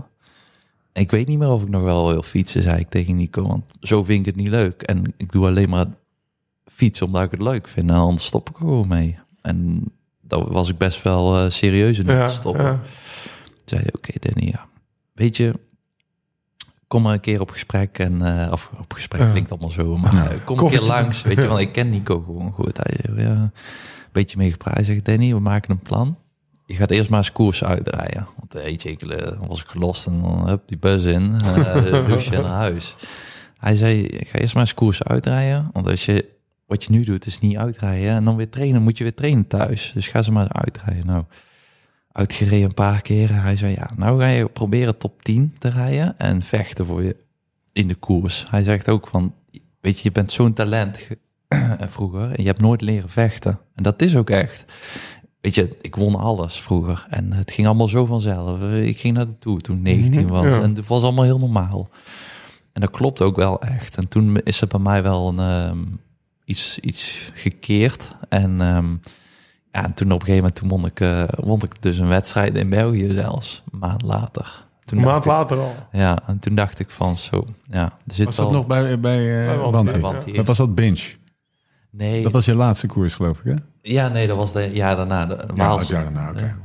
Ik 0.92 1.10
weet 1.10 1.26
niet 1.26 1.38
meer 1.38 1.48
of 1.48 1.62
ik 1.62 1.68
nog 1.68 1.82
wel 1.82 2.08
wil 2.08 2.22
fietsen, 2.22 2.62
zei 2.62 2.78
ik 2.78 2.88
tegen 2.88 3.16
Nico. 3.16 3.46
Want 3.46 3.64
zo 3.80 4.04
vind 4.04 4.18
ik 4.18 4.26
het 4.26 4.36
niet 4.36 4.48
leuk. 4.48 4.82
En 4.82 5.14
ik 5.16 5.32
doe 5.32 5.46
alleen 5.46 5.68
maar 5.68 5.86
fietsen 6.64 7.06
omdat 7.06 7.22
ik 7.22 7.30
het 7.30 7.42
leuk 7.42 7.68
vind. 7.68 7.90
En 7.90 7.96
anders 7.96 8.26
stop 8.26 8.48
ik 8.48 8.54
er 8.54 8.60
gewoon 8.60 8.88
mee. 8.88 9.18
En 9.40 9.84
daar 10.30 10.52
was 10.52 10.68
ik 10.68 10.78
best 10.78 11.02
wel 11.02 11.36
eh, 11.36 11.50
serieus 11.50 11.98
in 11.98 12.06
Ja, 12.06 12.26
te 12.26 12.32
stoppen. 12.32 12.64
ja. 12.64 12.70
Toen 13.44 13.52
zei 13.64 13.80
hij, 13.82 13.90
oké 13.94 14.12
Danny, 14.18 14.50
ja. 14.52 14.66
Weet 15.12 15.36
je, 15.36 15.54
kom 16.88 17.02
maar 17.02 17.12
een 17.12 17.20
keer 17.20 17.40
op 17.40 17.50
gesprek. 17.50 17.98
En, 17.98 18.40
eh, 18.46 18.52
of 18.52 18.70
op 18.80 18.92
gesprek 18.92 19.20
Ja. 19.20 19.30
klinkt 19.30 19.50
allemaal 19.50 19.70
zo. 19.70 19.96
Maar 19.96 20.30
eh, 20.30 20.36
kom 20.44 20.58
een 20.58 20.68
keer 20.68 20.80
langs. 20.80 21.22
Weet 21.22 21.36
je, 21.40 21.46
want 21.46 21.60
ik 21.60 21.72
ken 21.72 21.90
Nico 21.90 22.20
gewoon 22.26 22.52
goed. 22.52 22.76
Hij 22.82 22.96
zei, 23.04 23.20
ja, 23.28 23.30
een 23.30 23.52
beetje 24.12 24.36
mee 24.36 24.50
gepraat. 24.50 24.84
Zegt, 24.84 25.04
Danny, 25.04 25.32
we 25.34 25.40
maken 25.40 25.70
een 25.70 25.78
plan. 25.82 26.18
Je 26.66 26.74
gaat 26.76 26.90
eerst 26.90 27.10
maar 27.10 27.18
eens 27.18 27.32
koers 27.32 27.64
uitdraaien. 27.64 28.26
Want 28.38 28.52
weet 28.52 28.82
je, 28.82 28.90
ik, 28.90 29.08
dan 29.08 29.46
was 29.46 29.60
ik 29.60 29.66
gelost 29.66 30.06
en 30.06 30.20
dan 30.22 30.48
hup, 30.48 30.62
die 30.68 30.78
bus 30.78 31.04
in. 31.04 31.34
eh 31.40 32.06
douche 32.06 32.30
naar 32.30 32.44
huis. 32.44 32.94
Hij 33.58 33.74
zei, 33.76 34.06
ga 34.26 34.38
eerst 34.38 34.54
maar 34.54 34.62
eens 34.62 34.74
koers 34.74 35.02
uitdraaien. 35.02 35.70
Want 35.72 35.88
als 35.88 36.04
je, 36.04 36.26
wat 36.70 36.84
je 36.84 36.90
nu 36.90 37.04
doet, 37.04 37.26
is 37.26 37.38
niet 37.38 37.56
uitrijden. 37.56 38.10
En 38.10 38.24
dan 38.24 38.36
weer 38.36 38.50
trainen, 38.50 38.82
moet 38.82 38.98
je 38.98 39.04
weer 39.04 39.14
trainen 39.14 39.46
thuis. 39.46 39.90
Dus 39.94 40.08
ga 40.08 40.22
ze 40.22 40.32
maar 40.32 40.52
uitrijden. 40.52 41.06
Nou, 41.06 41.24
uitgereden 42.12 42.64
een 42.68 42.74
paar 42.74 43.02
keren. 43.02 43.42
Hij 43.42 43.56
zei, 43.56 43.74
ja, 43.74 43.90
nou 43.96 44.20
ga 44.20 44.26
je 44.26 44.48
proberen 44.48 44.96
top 44.98 45.22
10 45.22 45.54
te 45.58 45.68
rijden. 45.68 46.18
En 46.18 46.42
vechten 46.42 46.86
voor 46.86 47.02
je 47.02 47.16
in 47.72 47.88
de 47.88 47.94
koers. 47.94 48.46
Hij 48.50 48.62
zegt 48.62 48.88
ook 48.88 49.06
van, 49.06 49.34
weet 49.80 49.96
je, 49.96 50.00
je 50.02 50.12
bent 50.12 50.32
zo'n 50.32 50.52
talent 50.52 50.96
ge- 50.98 51.18
vroeger. 51.88 52.30
En 52.30 52.42
je 52.42 52.48
hebt 52.48 52.60
nooit 52.60 52.80
leren 52.80 53.10
vechten. 53.10 53.58
En 53.74 53.82
dat 53.82 54.02
is 54.02 54.16
ook 54.16 54.30
echt. 54.30 54.64
Weet 55.40 55.54
je, 55.54 55.76
ik 55.80 55.96
won 55.96 56.14
alles 56.14 56.60
vroeger. 56.60 57.06
En 57.10 57.32
het 57.32 57.50
ging 57.50 57.66
allemaal 57.66 57.88
zo 57.88 58.04
vanzelf. 58.04 58.62
Ik 58.72 58.98
ging 58.98 59.14
naar 59.14 59.26
de 59.26 59.38
toe 59.38 59.58
toen 59.60 59.76
ik 59.76 59.82
19 59.82 60.26
was. 60.28 60.44
Ja. 60.44 60.62
En 60.62 60.74
het 60.74 60.86
was 60.86 61.02
allemaal 61.02 61.24
heel 61.24 61.38
normaal. 61.38 61.88
En 62.72 62.80
dat 62.80 62.90
klopt 62.90 63.20
ook 63.22 63.36
wel 63.36 63.60
echt. 63.62 63.96
En 63.96 64.08
toen 64.08 64.36
is 64.36 64.60
er 64.60 64.66
bij 64.68 64.80
mij 64.80 65.02
wel 65.02 65.28
een, 65.28 65.38
ehm, 65.38 65.78
iets, 66.50 66.78
iets 66.78 67.30
gekeerd. 67.34 68.16
En, 68.28 68.60
ehm, 68.60 68.90
ja, 69.72 69.84
en 69.84 69.94
toen 69.94 70.12
op 70.12 70.20
een 70.20 70.26
gegeven 70.26 70.34
moment 70.36 70.54
toen 70.54 70.68
won, 70.68 70.86
ik, 70.86 71.00
eh, 71.00 71.22
won 71.36 71.60
ik 71.62 71.82
dus 71.82 71.98
een 71.98 72.08
wedstrijd 72.08 72.56
in 72.56 72.68
België 72.70 73.10
zelfs. 73.12 73.62
Een 73.72 73.78
maand 73.78 74.02
later. 74.02 74.66
Toen 74.84 74.98
Een 74.98 75.04
maand 75.04 75.24
ik- 75.24 75.30
later 75.30 75.58
al. 75.58 75.74
Ja, 75.92 76.18
en 76.26 76.38
toen 76.38 76.54
dacht 76.54 76.78
ik 76.78 76.90
van 76.90 77.16
zo. 77.16 77.44
Ja, 77.66 77.84
er 77.84 78.14
zit 78.14 78.26
Was 78.26 78.36
dat 78.36 78.50
nog 78.52 78.66
bij, 78.66 78.82
bij, 78.82 78.98
Bij 79.00 79.54
uh, 79.56 79.70
Wanty, 79.70 79.98
Wanty? 79.98 80.32
Dat 80.32 80.46
was 80.46 80.56
dat 80.56 80.74
binge. 80.74 81.18
Nee. 81.90 82.22
Dat 82.22 82.32
was 82.32 82.44
je 82.44 82.54
laatste 82.54 82.86
koers, 82.86 83.14
geloof 83.14 83.38
ik, 83.38 83.44
hè? 83.44 83.54
Ja, 83.82 84.08
nee, 84.08 84.26
dat 84.26 84.36
was 84.36 84.52
de 84.52 84.70
jaar 84.72 84.96
daarna. 84.96 85.26
De, 85.26 85.48
Ja, 85.54 85.76
dat 85.76 85.88
jaar 85.88 86.02
daarna, 86.02 86.30
oké. 86.30 86.56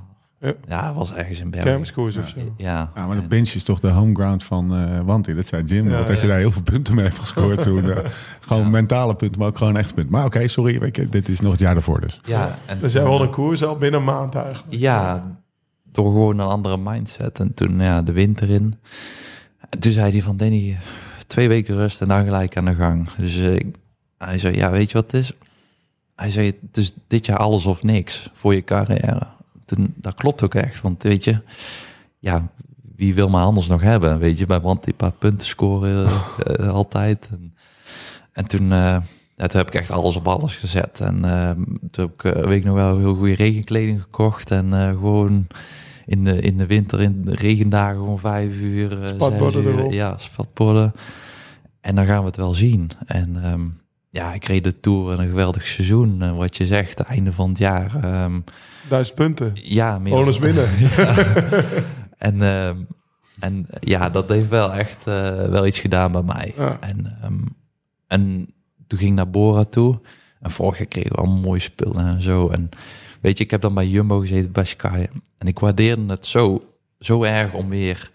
Ja. 0.67 0.93
Was 0.93 1.13
ergens 1.13 1.39
in 1.39 1.49
België. 1.49 1.65
Kermiskoers 1.69 2.17
of 2.17 2.27
zo. 2.27 2.53
Ja. 2.57 2.91
Ja, 2.95 3.07
maar 3.07 3.15
de 3.21 3.27
binge 3.27 3.51
is 3.53 3.63
toch 3.63 3.79
de 3.79 3.89
homeground 3.89 4.43
van 4.43 4.75
eh 4.75 4.99
Wanty. 5.01 5.33
Dat 5.33 5.45
zei 5.47 5.63
Jim. 5.63 5.85
Ja, 5.89 5.93
want 5.95 6.07
dat 6.07 6.15
je 6.19 6.21
ja. 6.21 6.27
daar 6.31 6.37
heel 6.39 6.51
veel 6.51 6.61
punten 6.61 6.95
mee 6.95 7.03
heeft 7.03 7.19
gescoord 7.19 7.61
toen. 7.61 7.91
eh, 7.91 7.97
gewoon 8.47 8.69
mentale 8.69 9.15
punten, 9.15 9.39
maar 9.39 9.47
ook 9.47 9.57
gewoon 9.57 9.77
echt 9.77 9.93
punten. 9.93 10.11
Maar 10.13 10.25
oké, 10.25 10.47
sorry, 10.47 10.79
weet 10.79 10.95
je, 10.95 11.09
dit 11.09 11.29
is 11.29 11.39
nog 11.39 11.51
het 11.51 11.59
jaar 11.61 11.75
ervoor 11.75 12.01
dus. 12.01 12.21
Ja, 12.25 12.57
en 12.65 12.79
Dus 12.79 12.93
jij 12.93 13.03
won 13.05 13.21
een 13.21 13.29
koers 13.29 13.63
al 13.63 13.77
binnen 13.77 13.99
een 13.99 14.05
maand 14.05 14.35
eigenlijk. 14.35 14.73
Ja, 14.75 15.37
door 15.91 16.05
gewoon 16.11 16.39
een 16.39 16.47
andere 16.47 16.77
mindset. 16.77 17.39
En 17.39 17.53
toen 17.53 17.79
ja, 17.79 18.01
de 18.01 18.11
winter 18.11 18.49
in. 18.49 18.75
En 19.69 19.79
toen 19.79 19.91
zei 19.91 20.11
hij 20.11 20.21
van 20.21 20.37
Danny, 20.37 20.77
twee 21.27 21.47
weken 21.47 21.75
rust 21.75 22.01
en 22.01 22.07
dan 22.07 22.23
gelijk 22.23 22.57
aan 22.57 22.65
de 22.65 22.75
gang. 22.75 23.09
Dus 23.11 23.35
eh, 23.37 23.53
ik- 23.55 23.75
hij 24.17 24.39
zei, 24.39 24.55
ja, 24.55 24.71
weet 24.71 24.91
je 24.91 24.97
wat 24.97 25.11
het 25.11 25.21
is? 25.21 25.31
Hij 26.15 26.31
zei, 26.31 26.45
het 26.67 26.77
is 26.77 26.93
dit 27.07 27.25
jaar 27.25 27.37
alles 27.37 27.65
of 27.65 27.83
niks 27.83 28.29
voor 28.33 28.53
je 28.53 28.63
carrière. 28.63 29.27
Toen, 29.65 29.93
dat 29.97 30.13
klopt 30.13 30.43
ook 30.43 30.55
echt, 30.55 30.81
want 30.81 31.03
weet 31.03 31.23
je, 31.23 31.41
ja, 32.19 32.49
wie 32.95 33.15
wil 33.15 33.29
me 33.29 33.39
anders 33.39 33.67
nog 33.67 33.81
hebben? 33.81 34.19
Weet 34.19 34.37
je, 34.37 34.45
bij 34.45 34.61
want 34.61 34.83
die 34.83 34.93
paar 34.93 35.11
punten 35.11 35.47
scoren 35.47 36.07
eh, 36.45 36.69
altijd. 36.69 37.27
En, 37.31 37.53
en 38.31 38.47
toen, 38.47 38.71
eh, 38.71 38.97
ja, 39.35 39.47
toen 39.47 39.59
heb 39.59 39.67
ik 39.67 39.73
echt 39.73 39.91
alles 39.91 40.15
op 40.15 40.27
alles 40.27 40.55
gezet. 40.55 40.99
En 40.99 41.25
eh, 41.25 41.51
toen 41.91 42.05
heb 42.05 42.35
ik, 42.35 42.43
weet 42.45 42.57
ik 42.57 42.63
nog 42.63 42.75
wel, 42.75 42.97
heel 42.97 43.15
goede 43.15 43.35
regenkleding 43.35 44.01
gekocht. 44.01 44.51
En 44.51 44.73
gewoon 44.73 45.47
in 46.05 46.23
de, 46.23 46.41
in 46.41 46.57
de 46.57 46.65
winter, 46.65 47.01
in 47.01 47.21
de 47.25 47.35
regendagen, 47.35 47.95
gewoon 47.97 48.19
vijf 48.19 48.55
uur. 48.57 48.97
Spatborden 49.07 49.63
zes 49.63 49.71
uur. 49.71 49.79
erop. 49.79 49.91
Ja, 49.91 50.17
spatborden. 50.17 50.91
En 51.81 51.95
dan 51.95 52.05
gaan 52.05 52.19
we 52.19 52.25
het 52.25 52.37
wel 52.37 52.53
zien. 52.53 52.89
En 53.05 53.43
ehm, 53.43 53.61
ja, 54.09 54.33
ik 54.33 54.45
reed 54.45 54.63
de 54.63 54.79
Tour 54.79 55.13
in 55.13 55.19
een 55.19 55.27
geweldig 55.27 55.67
seizoen. 55.67 56.21
En 56.21 56.35
wat 56.35 56.57
je 56.57 56.65
zegt, 56.65 56.99
einde 56.99 57.31
van 57.31 57.49
het 57.49 57.57
jaar. 57.57 58.03
ehm, 58.03 58.39
Duizend 58.89 59.15
punten. 59.17 59.51
ja, 59.53 59.99
meer 59.99 60.13
Bonus 60.13 60.39
binnen. 60.39 60.67
en, 62.17 62.41
ehm, 62.41 62.77
en 63.39 63.67
ja, 63.79 64.09
dat 64.09 64.29
heeft 64.29 64.49
wel 64.49 64.73
echt 64.73 65.07
eh, 65.07 65.45
wel 65.47 65.65
iets 65.65 65.79
gedaan 65.79 66.11
bij 66.11 66.23
mij. 66.23 66.53
Ja. 66.57 66.79
En, 66.79 67.17
ehm, 67.21 67.39
en 68.07 68.47
toen 68.87 68.99
ging 68.99 69.09
ik 69.11 69.15
naar 69.15 69.29
Bora 69.29 69.63
toe. 69.63 69.99
En 70.39 70.51
vorig 70.51 70.77
jaar 70.77 70.87
kregen 70.87 71.11
we 71.11 71.17
allemaal 71.17 71.37
mooie 71.41 71.59
spullen 71.59 72.05
en 72.07 72.21
zo. 72.21 72.47
En 72.49 72.69
weet 73.21 73.37
je, 73.37 73.43
ik 73.43 73.51
heb 73.51 73.61
dan 73.61 73.73
bij 73.73 73.87
Jumbo 73.87 74.19
gezeten, 74.19 74.51
bij 74.51 74.65
Sky. 74.65 75.05
En 75.37 75.47
ik 75.47 75.59
waardeerde 75.59 76.01
het 76.07 76.25
zo, 76.25 76.63
zo 76.99 77.23
erg 77.23 77.53
om 77.53 77.69
weer 77.69 78.11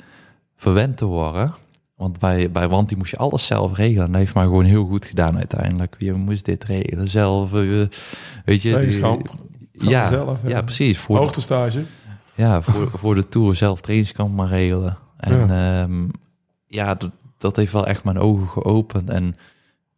verwend 0.56 0.96
te 0.96 1.04
worden. 1.04 1.54
Want 1.96 2.18
bij, 2.18 2.50
bij 2.50 2.68
Wanty 2.68 2.94
moest 2.94 3.10
je 3.10 3.16
alles 3.16 3.46
zelf 3.46 3.76
regelen. 3.76 4.04
En 4.06 4.10
dat 4.12 4.20
heeft 4.20 4.34
mij 4.34 4.44
gewoon 4.44 4.64
heel 4.64 4.84
goed 4.86 5.04
gedaan 5.04 5.36
uiteindelijk. 5.36 5.94
Je 5.98 6.12
moest 6.12 6.44
dit 6.44 6.64
regelen 6.64 7.08
zelf. 7.08 7.52
eh, 7.54 7.60
weet 8.44 8.62
je, 8.62 8.70
die- 8.88 9.00
Ja, 9.88 10.08
zelf, 10.08 10.38
ja. 10.42 10.48
ja. 10.48 10.62
precies. 10.62 10.98
Voor 10.98 11.16
de- 11.16 11.22
Hoogtestage. 11.22 11.82
ja, 12.34 12.62
voor, 12.62 12.90
voor 13.00 13.14
de 13.14 13.28
Tour 13.28 13.54
zelf 13.54 13.80
trainingskamp 13.80 14.36
maar 14.36 14.48
regelen. 14.48 14.96
En 15.16 16.10
ja, 16.66 16.94
dat, 16.94 17.10
dat 17.38 17.56
heeft 17.56 17.72
wel 17.72 17.86
echt 17.86 18.04
mijn 18.04 18.18
ogen 18.18 18.48
geopend. 18.48 19.10
En 19.10 19.36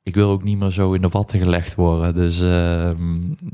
ik 0.02 0.14
wil 0.14 0.30
ook 0.30 0.42
niet 0.42 0.58
meer 0.58 0.70
zo 0.70 0.92
in 0.92 1.00
de 1.00 1.08
watten 1.08 1.38
gelegd 1.40 1.74
worden. 1.74 2.14
Dus, 2.14 2.40
ehm, 2.40 2.96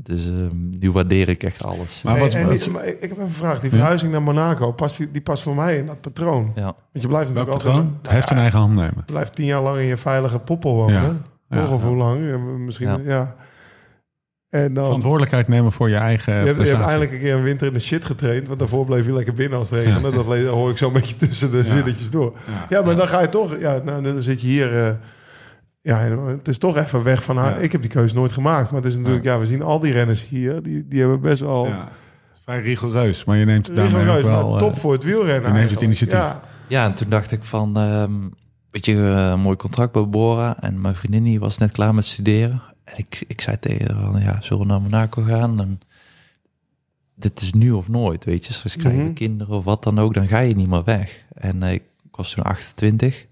dus 0.01 0.27
ehm, 0.27 0.69
nu 0.79 0.91
waardeer 0.91 1.29
ik 1.29 1.43
echt 1.43 1.63
alles. 1.65 2.01
Maar 2.03 2.19
wat, 2.19 2.33
en 2.33 2.45
wat- 2.47 2.59
die- 2.63 2.71
maar 2.71 2.85
ik 2.87 2.99
ik 2.99 3.09
heb 3.09 3.17
een 3.17 3.29
vraag. 3.29 3.59
Die 3.59 3.69
verhuizing 3.69 4.11
naar 4.11 4.21
Monaco, 4.21 4.71
past 4.71 4.97
die, 4.97 5.11
die 5.11 5.21
past 5.21 5.43
voor 5.43 5.55
mij 5.55 5.77
in 5.77 5.85
dat 5.85 6.01
patroon. 6.01 6.51
Ja. 6.55 6.63
Want 6.63 6.75
je 6.91 7.07
blijft 7.07 7.33
welk 7.33 7.47
natuurlijk 7.47 7.63
patroon? 7.75 7.93
altijd... 7.95 8.13
Heft 8.15 8.31
in 8.31 8.37
eigen 8.37 8.59
hand 8.59 8.75
nemen. 8.75 8.93
Je 8.97 9.03
blijft 9.11 9.35
tien 9.35 9.45
jaar 9.45 9.61
lang 9.61 9.77
in 9.77 9.85
je 9.85 9.97
veilige 9.97 10.39
poppel 10.39 10.75
wonen. 10.75 11.01
Ja. 11.49 11.57
Ja. 11.59 11.67
of 11.73 11.83
hoe 11.83 11.95
lang? 11.95 12.27
Ja, 12.29 12.37
Misschien, 12.37 13.03
ja. 13.03 13.35
Ja. 14.49 14.59
En 14.59 14.73
dan... 14.73 14.85
Verantwoordelijkheid 14.85 15.47
nemen 15.47 15.71
voor 15.71 15.89
je 15.89 15.95
eigen 15.95 16.33
Je 16.33 16.45
hebt, 16.45 16.61
je 16.61 16.67
hebt 16.67 16.81
eindelijk 16.83 17.11
een 17.11 17.19
keer 17.19 17.35
een 17.35 17.43
winter 17.43 17.67
in 17.67 17.73
de 17.73 17.79
shit 17.79 18.05
getraind. 18.05 18.47
Want 18.47 18.59
daarvoor 18.59 18.85
bleef 18.85 19.05
je 19.05 19.13
lekker 19.13 19.33
binnen 19.33 19.57
als 19.59 19.69
het 19.69 19.83
regende. 19.83 20.09
Dat 20.11 20.27
le- 20.27 20.45
hoor 20.47 20.69
ik 20.69 20.77
zo'n 20.77 20.93
beetje 20.93 21.15
tussen 21.15 21.51
de 21.51 21.63
zinnetjes 21.63 22.09
door. 22.09 22.33
Ja, 22.69 22.81
maar 22.81 22.95
dan 22.95 23.07
ga 23.07 23.21
je 23.21 23.29
toch... 23.29 23.59
Ja, 23.59 23.81
nou, 23.85 24.03
dan 24.03 24.21
zit 24.21 24.41
je 24.41 24.47
hier... 24.47 24.85
eh, 24.85 24.93
ja, 25.81 25.97
het 26.37 26.47
is 26.47 26.57
toch 26.57 26.77
even 26.77 27.03
weg 27.03 27.23
van 27.23 27.37
haar. 27.37 27.51
Ja. 27.51 27.57
Ik 27.57 27.71
heb 27.71 27.81
die 27.81 27.89
keuze 27.89 28.15
nooit 28.15 28.31
gemaakt. 28.33 28.71
Maar 28.71 28.81
het 28.81 28.91
is 28.91 28.97
natuurlijk... 28.97 29.23
Ja, 29.23 29.39
we 29.39 29.45
zien 29.45 29.61
al 29.61 29.79
die 29.79 29.91
renners 29.93 30.27
hier. 30.27 30.61
Die, 30.63 30.87
die 30.87 30.99
hebben 30.99 31.21
best 31.21 31.41
wel... 31.41 31.65
Ja. 31.65 31.89
Vrij 32.43 32.61
rigoureus, 32.61 33.23
maar 33.23 33.37
je 33.37 33.45
neemt 33.45 33.67
het 33.67 33.75
daarmee 33.75 33.95
rigoureus, 33.95 34.23
ook 34.25 34.29
wel... 34.29 34.49
maar 34.49 34.59
eh, 34.61 34.67
top 34.67 34.77
voor 34.77 34.91
het 34.93 35.03
wielrennen 35.03 35.51
je 35.53 35.57
neemt 35.57 35.71
het 35.71 35.81
initiatief. 35.81 36.17
Ja, 36.17 36.41
Ja, 36.67 36.85
en 36.85 36.93
toen 36.93 37.09
dacht 37.09 37.31
ik 37.31 37.43
van, 37.43 37.77
ehm, 37.77 38.11
weet 38.71 38.85
je, 38.85 38.93
eh, 38.93 39.27
een 39.29 39.39
mooi 39.39 39.55
contract 39.55 39.91
bij 39.91 40.09
Bora. 40.09 40.57
En 40.59 40.81
mijn 40.81 40.95
vriendin 40.95 41.23
die 41.23 41.39
was 41.39 41.57
net 41.57 41.71
klaar 41.71 41.93
met 41.93 42.05
studeren. 42.05 42.61
En 42.91 42.97
ik, 42.97 43.23
ik 43.27 43.41
zei 43.41 43.59
tegen 43.59 43.95
haar 43.95 44.11
van, 44.11 44.21
ja, 44.21 44.41
zullen 44.41 44.61
we 44.61 44.67
naar 44.71 44.81
Monaco 44.81 45.21
gaan? 45.23 45.59
En 45.59 45.79
dit 47.15 47.41
is 47.41 47.53
nu 47.53 47.71
of 47.71 47.89
nooit, 47.89 48.25
weet 48.25 48.45
je. 48.45 48.53
Straks 48.53 48.75
krijgen 48.75 48.99
we 49.01 49.05
Mhm. 49.05 49.13
kinderen 49.15 49.55
of 49.57 49.63
wat 49.63 49.83
dan 49.83 49.99
ook, 49.99 50.13
dan 50.13 50.27
ga 50.27 50.39
je 50.39 50.55
niet 50.55 50.69
meer 50.69 50.83
weg. 50.83 51.25
En 51.33 51.63
eh, 51.63 51.71
ik 51.73 51.83
was 52.11 52.31
toen 52.31 52.43
28. 52.43 53.25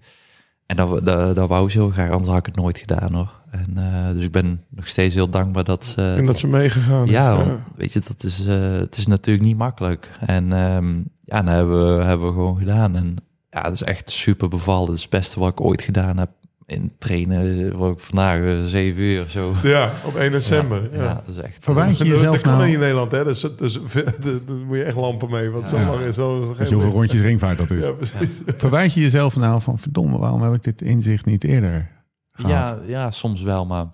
En 0.66 0.76
dat, 0.76 1.06
dat, 1.06 1.36
dat 1.36 1.48
wou 1.48 1.70
ze 1.70 1.78
heel 1.78 1.90
graag, 1.90 2.10
anders 2.10 2.28
had 2.28 2.38
ik 2.38 2.46
het 2.46 2.56
nooit 2.56 2.78
gedaan 2.78 3.14
hoor. 3.14 3.32
En, 3.50 3.72
eh, 3.76 4.12
dus 4.14 4.24
ik 4.24 4.32
ben 4.32 4.64
nog 4.68 4.86
steeds 4.88 5.14
heel 5.14 5.28
dankbaar 5.30 5.64
dat 5.64 5.84
ze... 5.84 6.14
en 6.18 6.26
dat 6.26 6.38
ze 6.38 6.46
meegegaan 6.46 7.04
is. 7.04 7.10
Ja, 7.10 7.64
weet 7.76 7.92
je, 7.92 8.00
dat 8.08 8.24
is, 8.24 8.46
eh, 8.46 8.70
het 8.72 8.96
is 8.96 9.06
natuurlijk 9.06 9.46
niet 9.46 9.56
makkelijk. 9.56 10.10
En 10.20 10.52
ehm, 10.52 10.96
ja, 11.22 11.42
dat 11.42 11.54
hebben 11.54 11.96
we, 11.98 12.04
hebben 12.04 12.26
we 12.26 12.32
gewoon 12.32 12.58
gedaan. 12.58 12.96
En 12.96 13.16
ja, 13.50 13.62
het 13.62 13.72
is 13.72 13.82
echt 13.82 14.10
super 14.10 14.48
bevallen. 14.48 14.86
Het 14.86 14.96
is 14.96 15.02
het 15.02 15.10
beste 15.10 15.40
wat 15.40 15.50
ik 15.50 15.60
ooit 15.60 15.82
gedaan 15.82 16.16
heb 16.16 16.30
in 16.68 16.92
trainen. 16.98 17.78
Wat 17.78 17.92
ik 17.92 18.00
vandaag 18.00 18.42
eh, 18.42 18.64
zeven 18.64 19.02
uur 19.02 19.28
zo. 19.28 19.54
Ja, 19.62 19.92
op 20.04 20.14
1 20.14 20.32
december. 20.32 20.82
Ja, 20.92 20.98
Ja, 20.98 21.02
ja, 21.04 21.14
dat 21.14 21.36
is 21.36 21.42
echt. 21.42 21.64
Verwijt 21.64 21.98
je 21.98 22.04
Dat, 22.04 22.12
jezelf 22.12 22.34
dat 22.34 22.42
kan 22.42 22.52
nou... 22.52 22.64
niet 22.64 22.74
in 22.74 22.80
Nederland, 22.80 23.12
hè? 23.12 23.24
Dus, 23.24 23.40
dus, 23.56 23.78
daar 24.20 24.56
moet 24.66 24.76
je 24.76 24.82
echt 24.84 24.96
lampen 24.96 25.30
mee. 25.30 25.50
Want 25.50 25.68
zo 25.68 25.78
lang 25.78 26.00
is 26.04 26.14
zo. 26.14 26.40
is 26.40 26.56
Weet 26.56 26.68
je 26.68 26.74
hoeveel 26.74 26.92
rondjes 26.92 27.20
ringvaart 27.20 27.58
dat 27.58 27.70
is? 27.70 27.84
Ja, 27.84 27.90
precies. 27.90 28.28
Verwijt 28.46 28.92
je 28.92 29.00
jezelf 29.00 29.36
nou 29.36 29.62
van... 29.62 29.78
Verdomme, 29.78 30.18
waarom 30.18 30.42
heb 30.42 30.54
ik 30.54 30.62
dit 30.62 30.82
inzicht 30.82 31.24
niet 31.24 31.44
eerder 31.44 31.90
gehad? 32.32 32.50
ja, 32.50 32.78
ja, 32.86 33.10
soms 33.10 33.42
wel, 33.42 33.66
maar. 33.66 33.86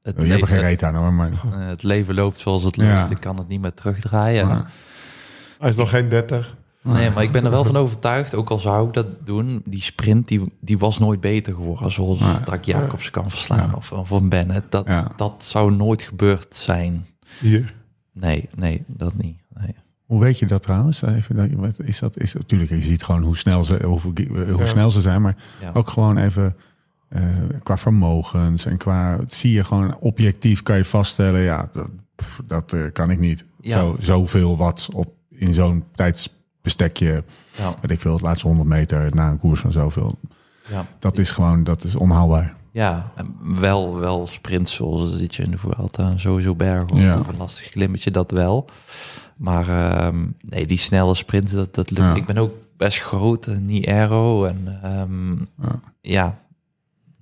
Het, 0.00 0.14
je 0.18 0.26
hebt 0.26 0.40
er 0.40 0.48
geen 0.48 0.60
reet 0.60 0.82
aan 0.82 0.94
hoor, 0.94 1.12
maar... 1.12 1.32
eh, 1.52 1.66
het 1.66 1.82
leven 1.82 2.14
loopt 2.14 2.38
zoals 2.38 2.62
het 2.62 2.76
loopt. 2.76 2.90
Ja. 2.90 3.10
Ik 3.10 3.20
kan 3.20 3.36
het 3.38 3.48
niet 3.48 3.60
meer 3.60 3.74
terugdraaien. 3.74 4.46
Maar- 4.46 4.70
Hij 5.58 5.68
is 5.68 5.76
nog 5.76 5.90
geen 5.90 6.08
30. 6.08 6.56
Nee, 6.92 7.10
maar 7.10 7.22
ik 7.22 7.32
ben 7.32 7.44
er 7.44 7.50
wel 7.50 7.64
van 7.72 7.76
overtuigd, 7.76 8.34
ook 8.34 8.50
al 8.50 8.58
zou 8.58 8.86
ik 8.88 8.92
dat 8.94 9.06
doen, 9.26 9.62
die 9.64 9.82
sprint 9.82 10.28
die, 10.28 10.52
die 10.60 10.78
was 10.78 10.98
nooit 10.98 11.20
beter 11.20 11.54
geworden. 11.54 11.92
Zoals 11.92 12.18
Ja. 12.18 12.38
dat 12.44 12.54
ik 12.54 12.64
Jacobs 12.64 13.10
kan 13.10 13.30
verslaan 13.30 13.68
Ja. 13.70 13.76
of, 13.76 13.92
of 13.92 14.10
een 14.10 14.28
Bennett. 14.28 14.70
Dat, 14.72 14.86
Ja. 14.86 15.12
dat 15.16 15.44
zou 15.44 15.72
nooit 15.74 16.02
gebeurd 16.02 16.56
zijn. 16.56 17.06
Hier. 17.40 17.74
Nee, 18.12 18.48
nee, 18.56 18.84
dat 18.86 19.14
niet. 19.16 19.36
Nee. 19.60 19.74
Hoe 20.06 20.20
weet 20.20 20.38
je 20.38 20.46
dat 20.46 20.62
trouwens? 20.62 21.02
Even, 21.02 21.36
dat- 21.36 21.48
wat 21.52 21.80
is 21.80 21.98
dat? 21.98 22.18
Is, 22.18 22.32
natuurlijk, 22.32 22.70
je 22.70 22.80
ziet 22.80 23.02
gewoon 23.02 23.22
hoe 23.22 23.36
snel 23.36 23.64
ze, 23.64 23.82
hoe 23.84 24.12
Ja. 24.58 24.66
snel 24.66 24.90
ze 24.90 25.00
zijn, 25.00 25.22
maar 25.22 25.36
Ja. 25.60 25.70
ook 25.72 25.88
gewoon 25.88 26.16
even 26.18 26.56
eh, 27.08 27.36
qua 27.62 27.76
vermogens 27.76 28.66
en 28.66 28.76
qua 28.76 29.18
zie 29.26 29.52
je 29.52 29.64
gewoon 29.64 29.96
objectief 29.98 30.62
kan 30.62 30.76
je 30.76 30.84
vaststellen, 30.84 31.40
ja, 31.40 31.68
dat, 31.72 31.90
dat 32.46 32.72
eh, 32.72 32.80
kan 32.92 33.10
ik 33.10 33.18
niet. 33.18 33.44
Ja. 33.60 33.78
Zo, 33.80 33.96
zoveel 34.00 34.56
wat 34.56 34.88
op 34.92 35.12
in 35.30 35.54
zo'n 35.54 35.84
tijdsbestekje, 36.62 37.24
Ja, 37.56 37.74
weet 37.80 37.90
ik 37.90 38.00
veel, 38.00 38.12
het 38.12 38.20
laatste 38.22 38.46
100 38.46 38.68
meter 38.68 39.14
na 39.14 39.30
een 39.30 39.38
koers 39.38 39.60
van 39.60 39.72
zoveel. 39.72 40.18
ja. 40.70 40.86
Dat 40.98 41.18
is 41.18 41.30
gewoon, 41.30 41.64
dat 41.64 41.84
is 41.84 41.94
onhaalbaar. 41.94 42.56
ja 42.72 43.10
en 43.14 43.34
wel, 43.60 43.98
wel 43.98 44.26
sprints 44.26 44.74
zoals 44.74 45.16
zit 45.16 45.34
je 45.34 45.42
in 45.42 45.50
de 45.50 45.58
Vuelta, 45.58 46.18
sowieso 46.18 46.54
bergen 46.54 46.96
Ja. 46.96 47.18
of 47.20 47.26
een 47.28 47.36
lastig 47.36 47.68
klimmetje, 47.70 48.10
dat 48.10 48.30
wel. 48.30 48.68
Maar 49.36 49.68
ehm, 49.68 50.26
nee, 50.40 50.66
die 50.66 50.78
snelle 50.78 51.14
sprints, 51.14 51.52
dat, 51.52 51.74
dat 51.74 51.90
lukt. 51.90 52.02
Ja. 52.06 52.14
Ik 52.14 52.26
ben 52.26 52.38
ook 52.38 52.52
best 52.76 53.00
groot 53.00 53.46
en 53.46 53.64
niet 53.64 53.86
aero. 53.88 54.44
En 54.44 54.78
ehm, 54.82 55.32
Ja. 55.36 55.80
ja, 56.00 56.38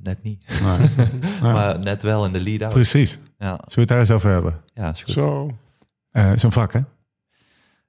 net 0.02 0.22
niet. 0.22 0.44
Maar, 1.42 1.78
net 1.78 2.02
wel 2.02 2.24
in 2.24 2.32
de 2.32 2.40
lead-out. 2.40 2.72
precies. 2.72 3.18
Ja, 3.38 3.46
Zullen 3.48 3.64
we 3.74 3.80
het 3.80 3.88
daar 3.88 3.98
eens 3.98 4.10
over 4.10 4.30
hebben? 4.30 4.60
ja, 4.74 4.90
is 4.90 5.02
goed. 5.02 5.12
Zo. 5.14 5.50
Eh 6.10 6.32
Zo'n 6.36 6.52
vak, 6.52 6.72
hè? 6.72 6.80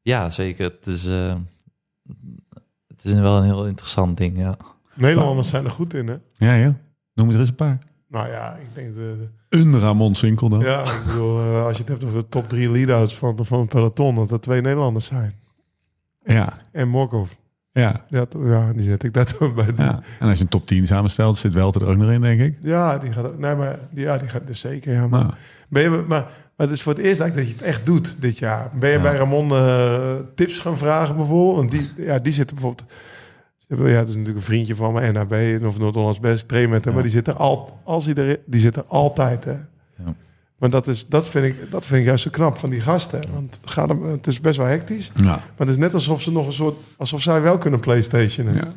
Ja, 0.08 0.30
zeker. 0.30 0.66
Het 0.66 0.88
is, 0.88 1.06
eh, 1.06 1.34
het 2.88 3.06
is 3.06 3.14
wel 3.14 3.38
een 3.38 3.44
heel 3.44 3.66
interessant 3.68 4.18
ding, 4.18 4.38
ja. 4.38 4.56
Nederlanders 4.94 5.50
zijn 5.50 5.66
er 5.66 5.72
goed 5.72 5.94
in, 5.94 6.08
hè? 6.08 6.16
Ja, 6.34 6.58
joh. 6.58 6.74
Noem 7.14 7.30
er 7.30 7.40
eens 7.40 7.48
een 7.50 7.56
paar. 7.56 7.78
Nou 8.08 8.28
ja, 8.28 8.54
ik 8.56 8.68
denk... 8.74 8.96
De, 8.96 9.28
Een 9.50 9.80
Ramon 9.80 10.16
Sinkel 10.16 10.50
dan. 10.50 10.60
ja, 10.60 10.82
ik 10.84 11.02
bedoel, 11.06 11.40
eh, 11.40 11.64
als 11.64 11.74
je 11.74 11.80
het 11.84 11.88
hebt 11.92 12.04
over 12.04 12.20
de 12.20 12.30
top 12.30 12.50
drie 12.50 12.72
lead-outs 12.72 13.16
van, 13.16 13.38
van 13.46 13.60
het 13.60 13.70
peloton... 13.70 14.16
dat 14.16 14.32
er 14.32 14.40
twee 14.40 14.62
Nederlanders 14.62 15.06
zijn. 15.06 15.34
Ja, 16.24 16.54
En 16.72 16.88
Morkov. 16.88 17.32
ja. 17.72 18.06
Ja, 18.10 18.26
to- 18.26 18.50
ja, 18.50 18.74
die 18.74 18.84
zet 18.84 19.04
ik 19.04 19.14
daar 19.14 19.26
toch 19.38 19.54
bij. 19.56 19.66
Ja, 19.78 19.84
ja. 19.84 20.02
En 20.20 20.28
als 20.30 20.38
je 20.38 20.44
een 20.44 20.50
top 20.50 20.68
10 20.68 20.88
samenstelt, 20.88 21.38
zit 21.38 21.54
wel 21.54 21.74
er 21.74 21.86
ook 21.88 21.98
nog 21.98 22.12
in, 22.12 22.22
denk 22.22 22.40
ik. 22.42 22.58
ja 22.62 22.98
die 22.98 23.12
gaat... 23.14 23.26
ook- 23.26 23.40
Nee, 23.40 23.56
maar 23.56 23.80
die, 23.92 24.04
ja, 24.04 24.18
die 24.18 24.30
gaat 24.30 24.48
dus 24.48 24.60
zeker. 24.60 24.94
Ja, 24.94 25.08
maar, 25.08 25.24
Nou, 25.24 25.34
ben 25.70 25.82
je, 25.84 25.90
maar, 26.08 26.28
maar 26.58 26.68
het 26.68 26.76
is 26.76 26.82
voor 26.82 26.94
het 26.94 27.02
eerst 27.02 27.20
eigenlijk 27.20 27.50
dat 27.50 27.58
je 27.60 27.64
het 27.66 27.76
echt 27.76 27.86
doet 27.86 28.22
dit 28.22 28.38
jaar. 28.38 28.70
Ben 28.80 28.90
je 28.90 28.96
Ja. 28.96 29.02
bij 29.02 29.16
Ramon 29.16 29.52
eh, 29.52 30.14
tips 30.36 30.60
gaan 30.60 30.78
vragen 30.78 31.16
bijvoorbeeld? 31.16 31.56
Want 31.58 31.72
die, 31.72 32.06
ja, 32.06 32.20
die 32.20 32.34
zit 32.34 32.54
bijvoorbeeld... 32.54 32.92
Ja, 33.68 33.76
het 33.86 34.08
is 34.08 34.14
natuurlijk 34.16 34.38
een 34.38 34.52
vriendje 34.52 34.76
van 34.76 34.94
me, 34.94 35.12
NHB, 35.12 35.66
of 35.66 35.80
Noord-Hollands 35.80 36.20
Best, 36.20 36.48
train 36.48 36.70
met 36.70 36.80
hem, 36.80 36.88
Ja. 36.90 36.94
maar 36.94 37.04
die 37.04 37.12
zit 37.18 37.28
er 37.28 37.34
al, 37.34 37.80
als 37.84 38.06
hij 38.06 38.14
er, 38.16 38.40
die 38.46 38.60
zit 38.62 38.76
er 38.76 38.84
altijd, 38.88 39.44
hè. 39.44 39.52
Ja. 39.52 40.16
Maar 40.58 40.70
dat, 40.70 40.88
is, 40.88 41.08
dat, 41.08 41.28
vind 41.28 41.46
ik, 41.46 41.72
dat 41.72 41.86
vind 41.86 42.00
ik 42.00 42.06
juist 42.08 42.24
zo 42.24 42.30
knap 42.30 42.58
van 42.58 42.70
die 42.70 42.82
gasten. 42.82 43.22
Want 43.34 43.60
het, 43.62 43.72
gaat 43.72 43.90
hem, 43.90 44.04
het 44.04 44.28
is 44.28 44.40
best 44.40 44.58
wel 44.58 44.66
hectisch. 44.68 45.12
ja. 45.16 45.24
Maar 45.24 45.44
het 45.58 45.70
is 45.70 45.78
net 45.78 45.94
alsof 45.94 46.22
ze 46.22 46.32
nog 46.32 46.46
een 46.46 46.54
soort... 46.54 46.76
Alsof 46.98 47.22
zij 47.22 47.42
wel 47.42 47.58
kunnen 47.58 47.80
Playstationen. 47.80 48.54
Ja. 48.56 48.68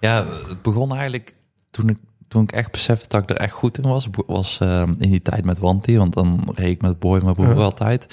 Ja, 0.00 0.26
het 0.48 0.62
begon 0.62 0.90
eigenlijk 0.92 1.34
toen 1.70 1.88
ik, 1.88 1.96
toen 2.30 2.42
ik 2.42 2.52
echt 2.52 2.70
besefte 2.70 3.08
dat 3.08 3.22
ik 3.22 3.30
er 3.30 3.36
echt 3.36 3.52
goed 3.52 3.78
in 3.78 3.88
was. 3.88 4.08
Was 4.26 4.58
eh, 4.60 4.82
in 4.98 5.10
die 5.10 5.22
tijd 5.22 5.44
met 5.44 5.58
Wanty, 5.58 5.96
want 5.96 6.14
dan 6.14 6.48
reed 6.54 6.70
ik 6.70 6.82
met 6.82 6.98
Boy, 6.98 7.20
mijn 7.22 7.34
broer 7.34 7.48
Ja. 7.56 7.62
altijd. 7.62 8.06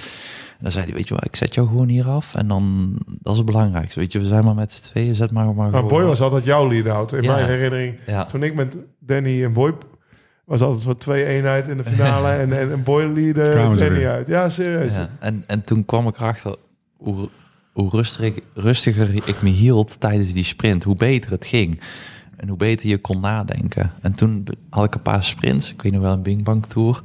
En 0.49 0.63
dan 0.63 0.71
zei 0.71 0.85
hij, 0.85 0.93
weet 0.93 1.07
je 1.07 1.13
wat, 1.13 1.25
ik 1.25 1.35
zet 1.35 1.53
jou 1.53 1.67
gewoon 1.67 1.87
hier 1.87 2.07
af. 2.07 2.35
En 2.35 2.47
dan, 2.47 2.93
dat 3.21 3.31
is 3.31 3.37
het 3.37 3.45
belangrijkste. 3.45 3.99
Weet 3.99 4.11
je, 4.11 4.19
we 4.19 4.25
zijn 4.25 4.43
maar 4.45 4.55
met 4.55 4.71
z'n 4.71 4.81
tweeën, 4.83 5.15
zet 5.15 5.31
maar 5.31 5.45
maar 5.45 5.55
Maar 5.55 5.67
gewoon 5.73 5.87
Boy 5.87 6.01
af. 6.01 6.07
was 6.07 6.21
altijd 6.21 6.43
jouw 6.45 6.67
lead-out. 6.69 7.13
In 7.13 7.21
Ja. 7.23 7.35
mijn 7.35 7.47
herinnering, 7.47 7.95
Ja, 8.07 8.25
toen 8.25 8.43
ik 8.43 8.53
met 8.55 8.75
Danny 8.99 9.43
en 9.43 9.53
Boy... 9.53 9.73
was 10.45 10.61
altijd 10.61 10.81
zo'n 10.81 10.97
twee-eenheid 10.97 11.67
in 11.67 11.77
de 11.77 11.83
finale. 11.83 12.27
en, 12.43 12.53
en, 12.59 12.71
en 12.71 12.83
Boy 12.83 13.03
leadde 13.03 13.53
Danny 13.53 13.89
weer. 13.93 14.09
uit. 14.09 14.27
Ja, 14.27 14.49
serieus. 14.49 14.95
ja. 14.95 15.09
En, 15.19 15.43
en 15.47 15.61
toen 15.63 15.85
kwam 15.85 16.07
ik 16.07 16.15
erachter 16.17 16.55
hoe, 16.97 17.29
hoe 17.71 17.89
rustiger, 17.89 18.41
rustiger 18.53 19.13
ik 19.13 19.41
me 19.41 19.49
hield 19.49 19.99
tijdens 19.99 20.33
die 20.33 20.43
sprint. 20.43 20.83
Hoe 20.83 20.95
beter 20.95 21.31
het 21.31 21.45
ging. 21.45 21.79
En 22.37 22.47
hoe 22.47 22.57
beter 22.57 22.89
je 22.89 22.97
kon 22.97 23.19
nadenken. 23.19 23.91
En 24.01 24.15
toen 24.15 24.45
had 24.69 24.85
ik 24.85 24.95
een 24.95 25.01
paar 25.01 25.23
sprints. 25.23 25.71
Ik 25.71 25.81
weet 25.81 25.91
nog 25.91 26.01
wel 26.01 26.13
een 26.13 26.21
Bing 26.21 26.43
Bang 26.43 26.65
Tour. 26.65 27.01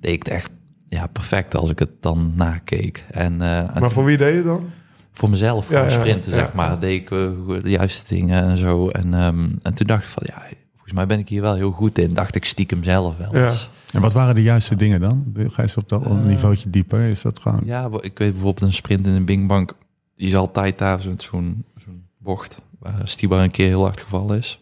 Deed 0.00 0.12
ik 0.12 0.22
het 0.22 0.32
echt 0.32 0.50
ja, 0.88 1.06
perfect 1.06 1.54
als 1.54 1.70
ik 1.70 1.78
het 1.78 1.90
dan 2.00 2.32
nakeek. 2.36 3.06
En, 3.10 3.40
eh, 3.42 3.58
en 3.58 3.80
Maar 3.80 3.90
voor 3.90 4.04
wie 4.04 4.16
deed 4.16 4.34
je 4.34 4.42
dan? 4.42 4.70
voor 5.12 5.30
mezelf 5.30 5.68
Ja, 5.70 5.76
gewoon 5.76 5.92
ja, 5.92 5.98
sprinten, 5.98 6.32
ja. 6.32 6.38
zeg 6.38 6.52
maar. 6.52 6.78
Deed 6.80 7.00
ik 7.00 7.10
eh, 7.10 7.62
de 7.62 7.70
juiste 7.70 8.14
dingen 8.14 8.42
en 8.44 8.56
zo. 8.56 8.88
En, 8.88 9.14
ehm, 9.14 9.48
en 9.62 9.74
toen 9.74 9.86
dacht 9.86 10.02
ik 10.02 10.08
van, 10.08 10.22
ja, 10.26 10.42
volgens 10.72 10.92
mij 10.92 11.06
ben 11.06 11.18
ik 11.18 11.28
hier 11.28 11.42
wel 11.42 11.54
heel 11.54 11.70
goed 11.70 11.98
in. 11.98 12.14
Dacht 12.14 12.34
ik 12.34 12.44
stiekem 12.44 12.84
zelf 12.84 13.16
wel 13.16 13.36
Ja. 13.36 13.46
eens. 13.46 13.70
En 13.92 14.00
wat 14.00 14.12
waren 14.12 14.34
de 14.34 14.42
juiste 14.42 14.76
dingen 14.76 15.00
dan? 15.00 15.32
Ga 15.36 15.42
je 15.56 15.62
eens 15.62 15.76
op 15.76 15.88
dat 15.88 16.06
Eh, 16.06 16.12
niveautje 16.24 16.70
dieper? 16.70 17.00
Is 17.00 17.22
dat 17.22 17.38
gewoon... 17.38 17.60
Ja, 17.64 17.84
ik 18.00 18.18
weet 18.18 18.32
bijvoorbeeld 18.32 18.60
een 18.62 18.72
sprint 18.72 19.06
in 19.06 19.12
een 19.12 19.24
Bingbank. 19.24 19.72
Die 20.16 20.26
is 20.26 20.36
altijd 20.36 20.78
daar 20.78 21.00
zo- 21.02 21.12
zo'n 21.16 21.64
zo'n 21.76 22.04
bocht. 22.18 22.62
Waar 22.80 23.00
Stibar 23.04 23.42
een 23.42 23.50
keer 23.50 23.66
heel 23.66 23.82
hard 23.82 24.00
gevallen 24.00 24.38
is. 24.38 24.60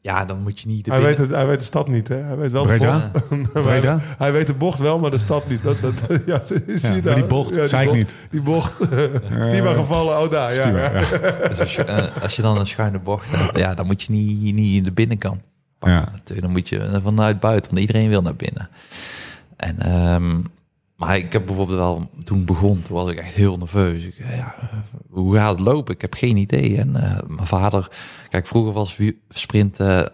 Ja, 0.00 0.24
dan 0.24 0.42
moet 0.42 0.60
je 0.60 0.68
niet... 0.68 0.84
de 0.84 0.90
Hij 0.90 1.00
weet, 1.00 1.18
het, 1.18 1.30
hij 1.30 1.46
weet 1.46 1.58
de 1.58 1.64
stad 1.64 1.88
niet, 1.88 2.08
hè? 2.08 2.16
Hij 2.16 2.36
weet 2.36 2.52
wel 2.52 2.64
Breda? 2.64 3.10
de 3.12 3.20
bocht. 3.28 3.52
Breda? 3.66 4.00
Hij 4.18 4.32
weet 4.32 4.46
de 4.46 4.54
bocht 4.54 4.78
wel, 4.78 4.98
maar 4.98 5.10
de 5.10 5.18
stad 5.18 5.48
niet. 5.48 5.62
Dat, 5.62 5.80
dat, 5.80 5.94
ja, 6.26 6.42
zie 6.44 6.62
je 6.66 6.78
Ja, 6.82 6.90
maar 6.90 7.02
daar? 7.02 7.14
die 7.14 7.24
bocht, 7.24 7.50
Ja, 7.50 7.60
die 7.60 7.68
zei 7.68 7.88
ik 7.88 7.94
niet. 7.94 8.14
Die 8.30 8.42
bocht. 8.42 8.72
Stiba 9.40 9.72
gevallen, 9.72 10.20
oh 10.20 10.30
daar. 10.30 10.54
Ja, 10.54 10.60
Stibar, 10.62 10.80
ja. 10.94 11.00
ja. 11.42 11.48
Dus 11.48 11.60
als, 11.60 11.74
je, 11.74 11.82
eh, 11.84 12.22
als 12.22 12.36
je 12.36 12.42
dan 12.42 12.58
een 12.58 12.66
schuine 12.66 12.98
bocht 12.98 13.30
hebt, 13.30 13.58
ja, 13.58 13.74
dan 13.74 13.86
moet 13.86 14.02
je 14.02 14.12
niet, 14.12 14.54
niet 14.54 14.74
in 14.74 14.82
de 14.82 14.92
binnenkant 14.92 15.40
pakken. 15.78 16.12
Ja. 16.24 16.40
Dan 16.40 16.50
moet 16.50 16.68
je 16.68 17.00
vanuit 17.02 17.40
buiten, 17.40 17.70
want 17.70 17.80
iedereen 17.86 18.08
wil 18.08 18.22
naar 18.22 18.36
binnen. 18.36 18.68
En, 19.56 19.80
ehm, 19.80 20.40
maar 21.06 21.16
ik 21.16 21.32
heb 21.32 21.46
bijvoorbeeld 21.46 21.78
wel, 21.78 22.10
toen 22.24 22.44
begon, 22.44 22.82
toen 22.82 22.96
was 22.96 23.10
ik 23.10 23.18
echt 23.18 23.34
heel 23.34 23.56
nerveus. 23.56 24.04
Ik, 24.04 24.14
ja, 24.18 24.54
hoe 25.10 25.36
gaat 25.36 25.50
het 25.50 25.60
lopen? 25.60 25.94
Ik 25.94 26.00
heb 26.00 26.14
geen 26.14 26.36
idee. 26.36 26.78
En 26.78 26.96
eh, 26.96 27.18
mijn 27.26 27.46
vader, 27.46 27.88
kijk, 28.28 28.46
vroeger 28.46 28.72
was 28.72 28.98
sprinten 29.28 30.12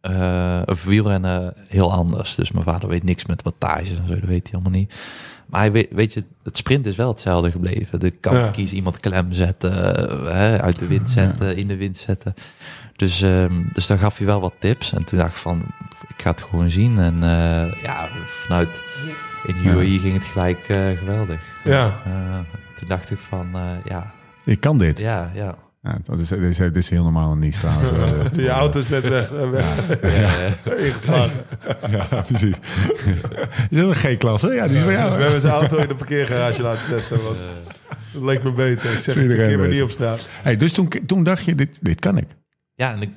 eh, 0.00 0.60
of 0.66 0.84
wielrennen 0.84 1.54
heel 1.66 1.92
anders. 1.92 2.34
Dus 2.34 2.52
mijn 2.52 2.64
vader 2.64 2.88
weet 2.88 3.04
niks 3.04 3.26
met 3.26 3.42
wattage 3.42 3.96
en 3.96 4.06
zo, 4.06 4.14
dat 4.14 4.28
weet 4.28 4.44
hij 4.44 4.52
allemaal 4.52 4.78
niet. 4.78 4.94
Maar 5.46 5.60
hij 5.60 5.72
weet, 5.72 5.88
weet 5.90 6.12
je, 6.12 6.24
het 6.42 6.56
sprint 6.56 6.86
is 6.86 6.96
wel 6.96 7.08
hetzelfde 7.08 7.50
gebleven. 7.50 8.00
De 8.00 8.10
kant 8.10 8.36
Ja. 8.36 8.50
kiezen, 8.50 8.76
iemand 8.76 9.00
klem 9.00 9.32
zetten, 9.32 9.96
eh, 9.96 10.32
hè, 10.32 10.62
uit 10.62 10.78
de 10.78 10.86
wind 10.86 11.10
zetten, 11.10 11.56
in 11.56 11.68
de 11.68 11.76
wind 11.76 11.96
zetten. 11.96 12.34
Dus, 12.96 13.22
ehm, 13.22 13.62
dus 13.72 13.86
daar 13.86 13.98
gaf 13.98 14.16
hij 14.16 14.26
wel 14.26 14.40
wat 14.40 14.54
tips. 14.58 14.92
En 14.92 15.04
toen 15.04 15.18
dacht 15.18 15.30
ik 15.30 15.36
van, 15.36 15.62
ik 16.08 16.22
ga 16.22 16.30
het 16.30 16.42
gewoon 16.42 16.70
zien. 16.70 16.98
En 16.98 17.14
eh, 17.22 17.82
ja, 17.82 18.08
vanuit 18.24 18.82
in 19.44 19.66
UAE 19.66 19.98
ging 19.98 20.14
het 20.14 20.24
gelijk 20.24 20.68
eh, 20.68 20.88
geweldig. 20.98 21.40
Ja. 21.64 22.00
Eh, 22.04 22.38
toen 22.74 22.88
dacht 22.88 23.10
ik 23.10 23.18
van, 23.18 23.48
eh, 23.54 23.60
ja, 23.84 24.12
Ik 24.44 24.60
kan 24.60 24.78
dit. 24.78 24.98
ja, 24.98 25.30
ja. 25.34 25.54
Ja, 25.82 25.98
dat, 26.02 26.18
is, 26.20 26.28
dit, 26.28 26.40
is, 26.40 26.56
dit 26.56 26.76
is 26.76 26.90
heel 26.90 27.02
normaal 27.02 27.32
en 27.32 27.38
niet 27.38 27.58
trouwens. 27.60 27.90
Eh, 28.36 28.44
Je 28.44 28.48
auto 28.50 28.78
is 28.78 28.88
net 28.88 29.08
weg, 29.08 29.28
weg 29.28 29.66
ingeslagen. 30.86 31.44
ja, 31.90 32.04
precies. 32.26 32.56
Is 33.70 33.78
dat 33.78 33.88
een 33.88 33.94
G-klasse? 33.94 34.52
Ja, 34.52 34.66
die 34.68 34.76
is 34.76 34.82
van 34.82 34.90
We 34.92 34.96
hebben 34.98 35.40
zijn 35.40 35.52
auto 35.52 35.76
in 35.76 35.88
de 35.88 35.94
parkeergarage 35.94 36.62
laten 36.62 36.84
zetten. 36.88 37.22
Want 37.24 37.36
dat 38.12 38.22
leek 38.22 38.42
me 38.42 38.52
beter. 38.52 38.92
Ik 38.92 39.00
zeg, 39.00 39.14
parkeer 39.14 39.36
me 39.50 39.56
weet. 39.56 39.70
niet 39.70 39.82
op 39.82 39.90
straat. 39.90 40.26
Hey, 40.42 40.56
dus 40.56 40.72
toen, 40.72 40.88
toen 41.06 41.22
dacht 41.24 41.44
je, 41.44 41.54
dit, 41.54 41.78
dit 41.82 42.00
kan 42.00 42.16
ik. 42.18 42.26
Ja, 42.74 42.92
en 42.92 43.02
ik, 43.02 43.10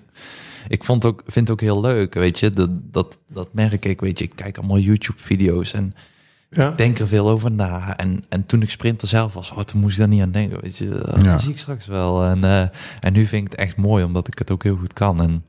ik 0.68 0.84
vond 0.84 1.06
ook, 1.06 1.22
vind 1.26 1.48
het 1.48 1.50
ook 1.50 1.62
heel 1.62 1.82
leuk, 1.82 2.14
weet 2.14 2.40
je. 2.40 2.50
Dat, 2.52 2.70
dat, 2.72 3.20
dat 3.34 3.48
merk 3.54 3.86
ik, 3.86 4.02
weet 4.02 4.20
je. 4.20 4.26
Ik 4.26 4.36
kijk 4.36 4.58
allemaal 4.58 4.78
YouTube-video's 4.78 5.74
en 5.74 5.94
Ja? 6.50 6.72
denk 6.72 7.00
er 7.00 7.08
veel 7.08 7.30
over 7.30 7.52
na. 7.52 7.98
En, 7.98 8.24
en 8.30 8.46
toen 8.46 8.62
ik 8.62 8.70
sprinter 8.70 9.08
zelf 9.08 9.34
was, 9.34 9.52
oh, 9.52 9.60
toen 9.60 9.80
moest 9.82 9.94
ik 9.94 10.00
daar 10.00 10.08
niet 10.08 10.22
aan 10.22 10.32
denken, 10.32 10.62
weet 10.62 10.78
je. 10.78 10.88
Dat 10.88 11.26
Ja. 11.26 11.38
zie 11.38 11.52
ik 11.52 11.60
straks 11.60 11.86
wel. 11.86 12.24
En, 12.24 12.44
eh, 12.44 12.62
en 13.00 13.14
nu 13.14 13.26
vind 13.26 13.46
ik 13.46 13.52
het 13.52 13.60
echt 13.62 13.78
mooi, 13.78 14.04
omdat 14.04 14.28
ik 14.28 14.38
het 14.38 14.52
ook 14.52 14.64
heel 14.64 14.78
goed 14.78 14.94
kan. 14.94 15.22
En 15.22 15.46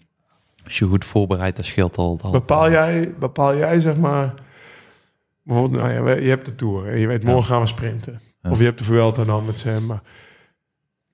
als 0.64 0.78
je 0.78 0.84
goed 0.84 1.04
voorbereidt, 1.04 1.56
dat 1.56 1.64
scheelt 1.66 1.96
al. 1.96 2.18
al 2.22 2.30
Bepaal 2.30 2.70
jij, 2.70 3.14
bepaal 3.18 3.56
jij 3.56 3.80
zeg 3.80 3.96
maar... 3.96 4.34
Bijvoorbeeld, 5.44 5.82
nou 5.82 6.08
ja, 6.08 6.14
je 6.16 6.28
hebt 6.28 6.44
de 6.46 6.54
Tour 6.54 6.86
en 6.88 6.98
je 6.98 7.06
weet, 7.06 7.24
morgen 7.24 7.44
gaan 7.44 7.60
we 7.60 7.66
sprinten. 7.66 8.20
Of 8.42 8.58
je 8.58 8.64
hebt 8.64 8.78
de 8.78 8.84
Vuelta 8.84 9.24
dan 9.24 9.44
met 9.44 9.58
Sam. 9.58 9.86
Maar 9.86 10.02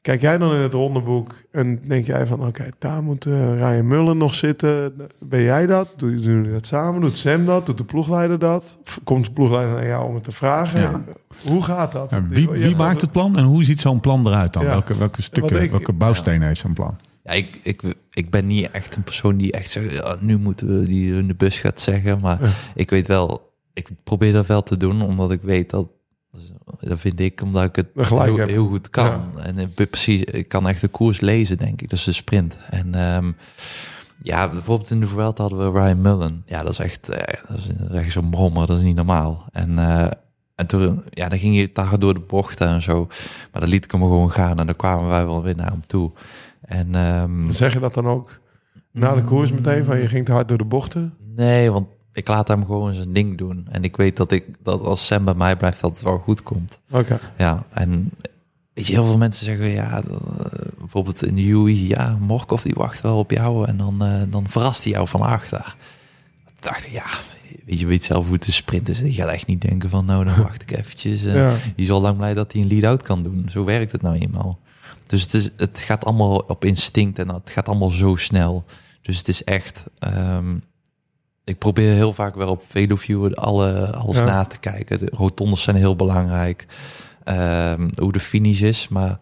kijk 0.08 0.20
jij 0.20 0.38
dan 0.38 0.54
in 0.54 0.60
het 0.60 0.72
rondeboek 0.74 1.34
en 1.50 1.80
denk 1.88 2.06
jij 2.06 2.26
van... 2.26 2.46
Oké, 2.46 2.64
daar 2.78 3.02
moet 3.02 3.26
eh, 3.26 3.54
Ryan 3.56 3.86
Mullen 3.86 4.16
nog 4.18 4.34
zitten. 4.34 4.94
Ben 5.20 5.42
jij 5.42 5.66
dat? 5.66 5.88
Doe- 5.96 6.14
Doen 6.14 6.34
jullie 6.36 6.52
dat 6.52 6.66
samen? 6.66 7.00
Doet 7.00 7.18
Sam 7.18 7.46
dat? 7.46 7.66
Doet 7.66 7.78
de 7.78 7.84
ploegleider 7.84 8.38
dat? 8.38 8.78
Komt 9.04 9.24
de 9.24 9.32
ploegleider 9.32 9.74
naar 9.74 9.86
jou 9.86 10.08
om 10.08 10.14
het 10.14 10.24
te 10.24 10.32
vragen? 10.32 10.80
Ja. 10.80 11.02
Hoe 11.46 11.62
gaat 11.62 11.92
dat? 11.92 12.10
Ja, 12.10 12.22
wie 12.26 12.76
maakt 12.76 13.00
het 13.00 13.12
plan 13.12 13.36
en 13.36 13.44
hoe 13.44 13.64
ziet 13.64 13.80
zo'n 13.80 14.00
plan 14.00 14.26
eruit 14.26 14.52
dan? 14.52 14.62
Ja. 14.62 14.68
Welke, 14.68 14.98
welke 14.98 15.22
stukken, 15.22 15.62
ik- 15.62 15.70
welke 15.70 15.92
bouwstenen 15.92 16.46
heeft 16.48 16.60
zo'n 16.60 16.72
plan? 16.72 16.96
Ja, 17.24 17.32
ik, 17.32 17.60
ik, 17.62 17.94
ik 18.10 18.30
ben 18.30 18.46
niet 18.46 18.70
echt 18.70 18.96
een 18.96 19.02
persoon 19.02 19.36
die 19.36 19.52
echt 19.52 19.70
zegt, 19.70 19.92
ja, 19.94 20.16
nu 20.20 20.38
moeten 20.38 20.78
we 20.78 20.84
die 20.86 21.12
in 21.14 21.26
de 21.26 21.34
bus 21.34 21.58
gaat 21.58 21.80
zeggen. 21.80 22.20
Maar 22.20 22.42
Ja. 22.42 22.48
ik 22.74 22.90
weet 22.90 23.06
wel, 23.06 23.52
ik 23.72 23.88
probeer 24.04 24.32
dat 24.32 24.46
wel 24.46 24.62
te 24.62 24.76
doen, 24.76 25.02
omdat 25.02 25.32
ik 25.32 25.42
weet 25.42 25.70
dat, 25.70 25.88
dat 26.78 26.98
vind 26.98 27.20
ik, 27.20 27.42
omdat 27.42 27.64
ik 27.64 27.76
het 27.76 28.08
heel, 28.08 28.36
heel 28.36 28.66
goed 28.66 28.90
kan. 28.90 29.40
En 29.42 29.58
ik 29.58 29.90
precies, 29.90 30.22
ik 30.22 30.48
kan 30.48 30.68
echt 30.68 30.80
de 30.80 30.88
koers 30.88 31.20
lezen, 31.20 31.56
denk 31.56 31.82
ik. 31.82 31.88
Dus 31.88 32.04
de 32.04 32.12
sprint. 32.12 32.56
En 32.70 32.94
ehm, 32.94 33.32
ja, 34.22 34.48
bijvoorbeeld 34.48 34.90
in 34.90 35.00
de 35.00 35.06
Vuelta 35.06 35.42
hadden 35.42 35.72
we 35.72 35.80
Ryan 35.80 36.00
Mullen. 36.00 36.42
Ja, 36.46 36.62
dat 36.62 36.72
is 36.72 36.78
echt, 36.78 37.08
eh, 37.08 37.42
dat 37.48 37.58
is, 37.58 37.96
echt 37.96 38.12
zo'n 38.12 38.30
brommer, 38.30 38.66
dat 38.66 38.76
is 38.76 38.82
niet 38.82 38.96
normaal. 38.96 39.44
En, 39.52 39.78
eh, 39.78 40.10
en 40.54 40.66
toen, 40.66 41.02
ja, 41.10 41.28
dan 41.28 41.38
ging 41.38 41.56
je 41.56 41.70
daar 41.72 41.98
door 41.98 42.14
de 42.14 42.20
bochten 42.20 42.68
en 42.68 42.82
zo. 42.82 43.06
Maar 43.52 43.60
dan 43.60 43.70
liet 43.70 43.84
ik 43.84 43.90
hem 43.90 44.00
gewoon 44.00 44.30
gaan 44.30 44.58
en 44.58 44.66
dan 44.66 44.76
kwamen 44.76 45.08
wij 45.08 45.26
wel 45.26 45.42
weer 45.42 45.56
naar 45.56 45.70
hem 45.70 45.86
toe. 45.86 46.12
En 46.60 46.94
ehm, 46.94 47.50
Zeg 47.50 47.72
je 47.72 47.80
dat 47.80 47.94
dan 47.94 48.06
ook 48.06 48.40
na 48.92 49.14
de 49.14 49.24
koers 49.24 49.52
meteen? 49.52 49.84
Van 49.84 49.98
je 49.98 50.06
ging 50.06 50.24
te 50.24 50.32
hard 50.32 50.48
door 50.48 50.58
de 50.58 50.64
bochten? 50.64 51.14
Nee, 51.36 51.70
want 51.70 51.86
ik 52.12 52.28
laat 52.28 52.48
hem 52.48 52.64
gewoon 52.66 52.94
zijn 52.94 53.12
ding 53.12 53.38
doen. 53.38 53.66
En 53.70 53.84
ik 53.84 53.96
weet 53.96 54.16
dat 54.16 54.32
ik 54.32 54.44
dat 54.62 54.82
als 54.84 55.06
Sam 55.06 55.24
bij 55.24 55.34
mij 55.34 55.56
blijft, 55.56 55.80
dat 55.80 55.90
het 55.90 56.02
wel 56.02 56.18
goed 56.18 56.42
komt. 56.42 56.78
Oké. 56.90 57.20
Ja, 57.38 57.66
en 57.70 58.10
weet 58.74 58.86
je, 58.86 58.92
heel 58.92 59.04
veel 59.04 59.18
mensen 59.18 59.44
zeggen 59.44 59.70
ja, 59.70 60.02
eh, 60.02 60.08
bijvoorbeeld 60.78 61.24
in 61.24 61.34
de 61.34 61.48
UE, 61.48 61.86
ja, 61.86 62.16
Morkov 62.20 62.62
die 62.62 62.74
wacht 62.74 63.00
wel 63.00 63.18
op 63.18 63.30
jou 63.30 63.66
en 63.66 63.76
dan, 63.76 64.02
eh, 64.04 64.22
dan 64.28 64.48
verrast 64.48 64.84
hij 64.84 64.92
jou 64.92 65.08
van 65.08 65.20
achter. 65.20 65.76
Toen 66.44 66.54
dacht 66.60 66.86
ik, 66.86 66.92
ja, 66.92 67.06
weet 67.64 67.80
je, 67.80 67.86
weet 67.86 68.04
zelf 68.04 68.28
hoe 68.28 68.38
te 68.38 68.52
sprinten 68.52 68.94
is. 68.94 69.00
Die 69.00 69.12
gaat 69.14 69.28
echt 69.28 69.46
niet 69.46 69.60
denken 69.60 69.90
van, 69.90 70.04
nou, 70.04 70.24
dan 70.24 70.36
wacht 70.42 70.62
ik 70.62 70.70
eventjes. 70.70 71.24
eh, 71.24 71.34
Ja. 71.34 71.50
Die 71.76 71.84
is 71.84 71.90
al 71.90 72.00
lang 72.00 72.16
blij 72.16 72.34
dat 72.34 72.52
hij 72.52 72.62
een 72.62 72.68
lead-out 72.68 73.02
kan 73.02 73.22
doen. 73.22 73.46
Zo 73.50 73.64
werkt 73.64 73.92
het 73.92 74.02
nou 74.02 74.16
eenmaal. 74.18 74.58
Dus 75.06 75.22
het, 75.22 75.34
is, 75.34 75.50
het 75.56 75.78
gaat 75.78 76.04
allemaal 76.04 76.36
op 76.36 76.64
instinct 76.64 77.18
en 77.18 77.28
het 77.28 77.50
gaat 77.50 77.68
allemaal 77.68 77.90
zo 77.90 78.16
snel. 78.16 78.64
Dus 79.02 79.18
het 79.18 79.28
is 79.28 79.44
echt... 79.44 79.84
ehm, 79.98 80.56
ik 81.48 81.58
probeer 81.58 81.92
heel 81.94 82.12
vaak 82.14 82.34
wel 82.34 82.50
op 82.50 82.62
Veloview 82.68 83.34
alle, 83.34 83.92
alles 83.94 84.16
Ja. 84.16 84.24
na 84.24 84.44
te 84.44 84.58
kijken. 84.58 84.98
De 84.98 85.10
rotondes 85.14 85.62
zijn 85.62 85.76
heel 85.76 85.96
belangrijk. 85.96 86.66
Ehm, 87.24 87.88
hoe 87.96 88.12
de 88.12 88.20
finish 88.20 88.60
is, 88.60 88.88
maar 88.88 89.18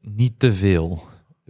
niet 0.00 0.38
te 0.38 0.54
veel. 0.54 1.04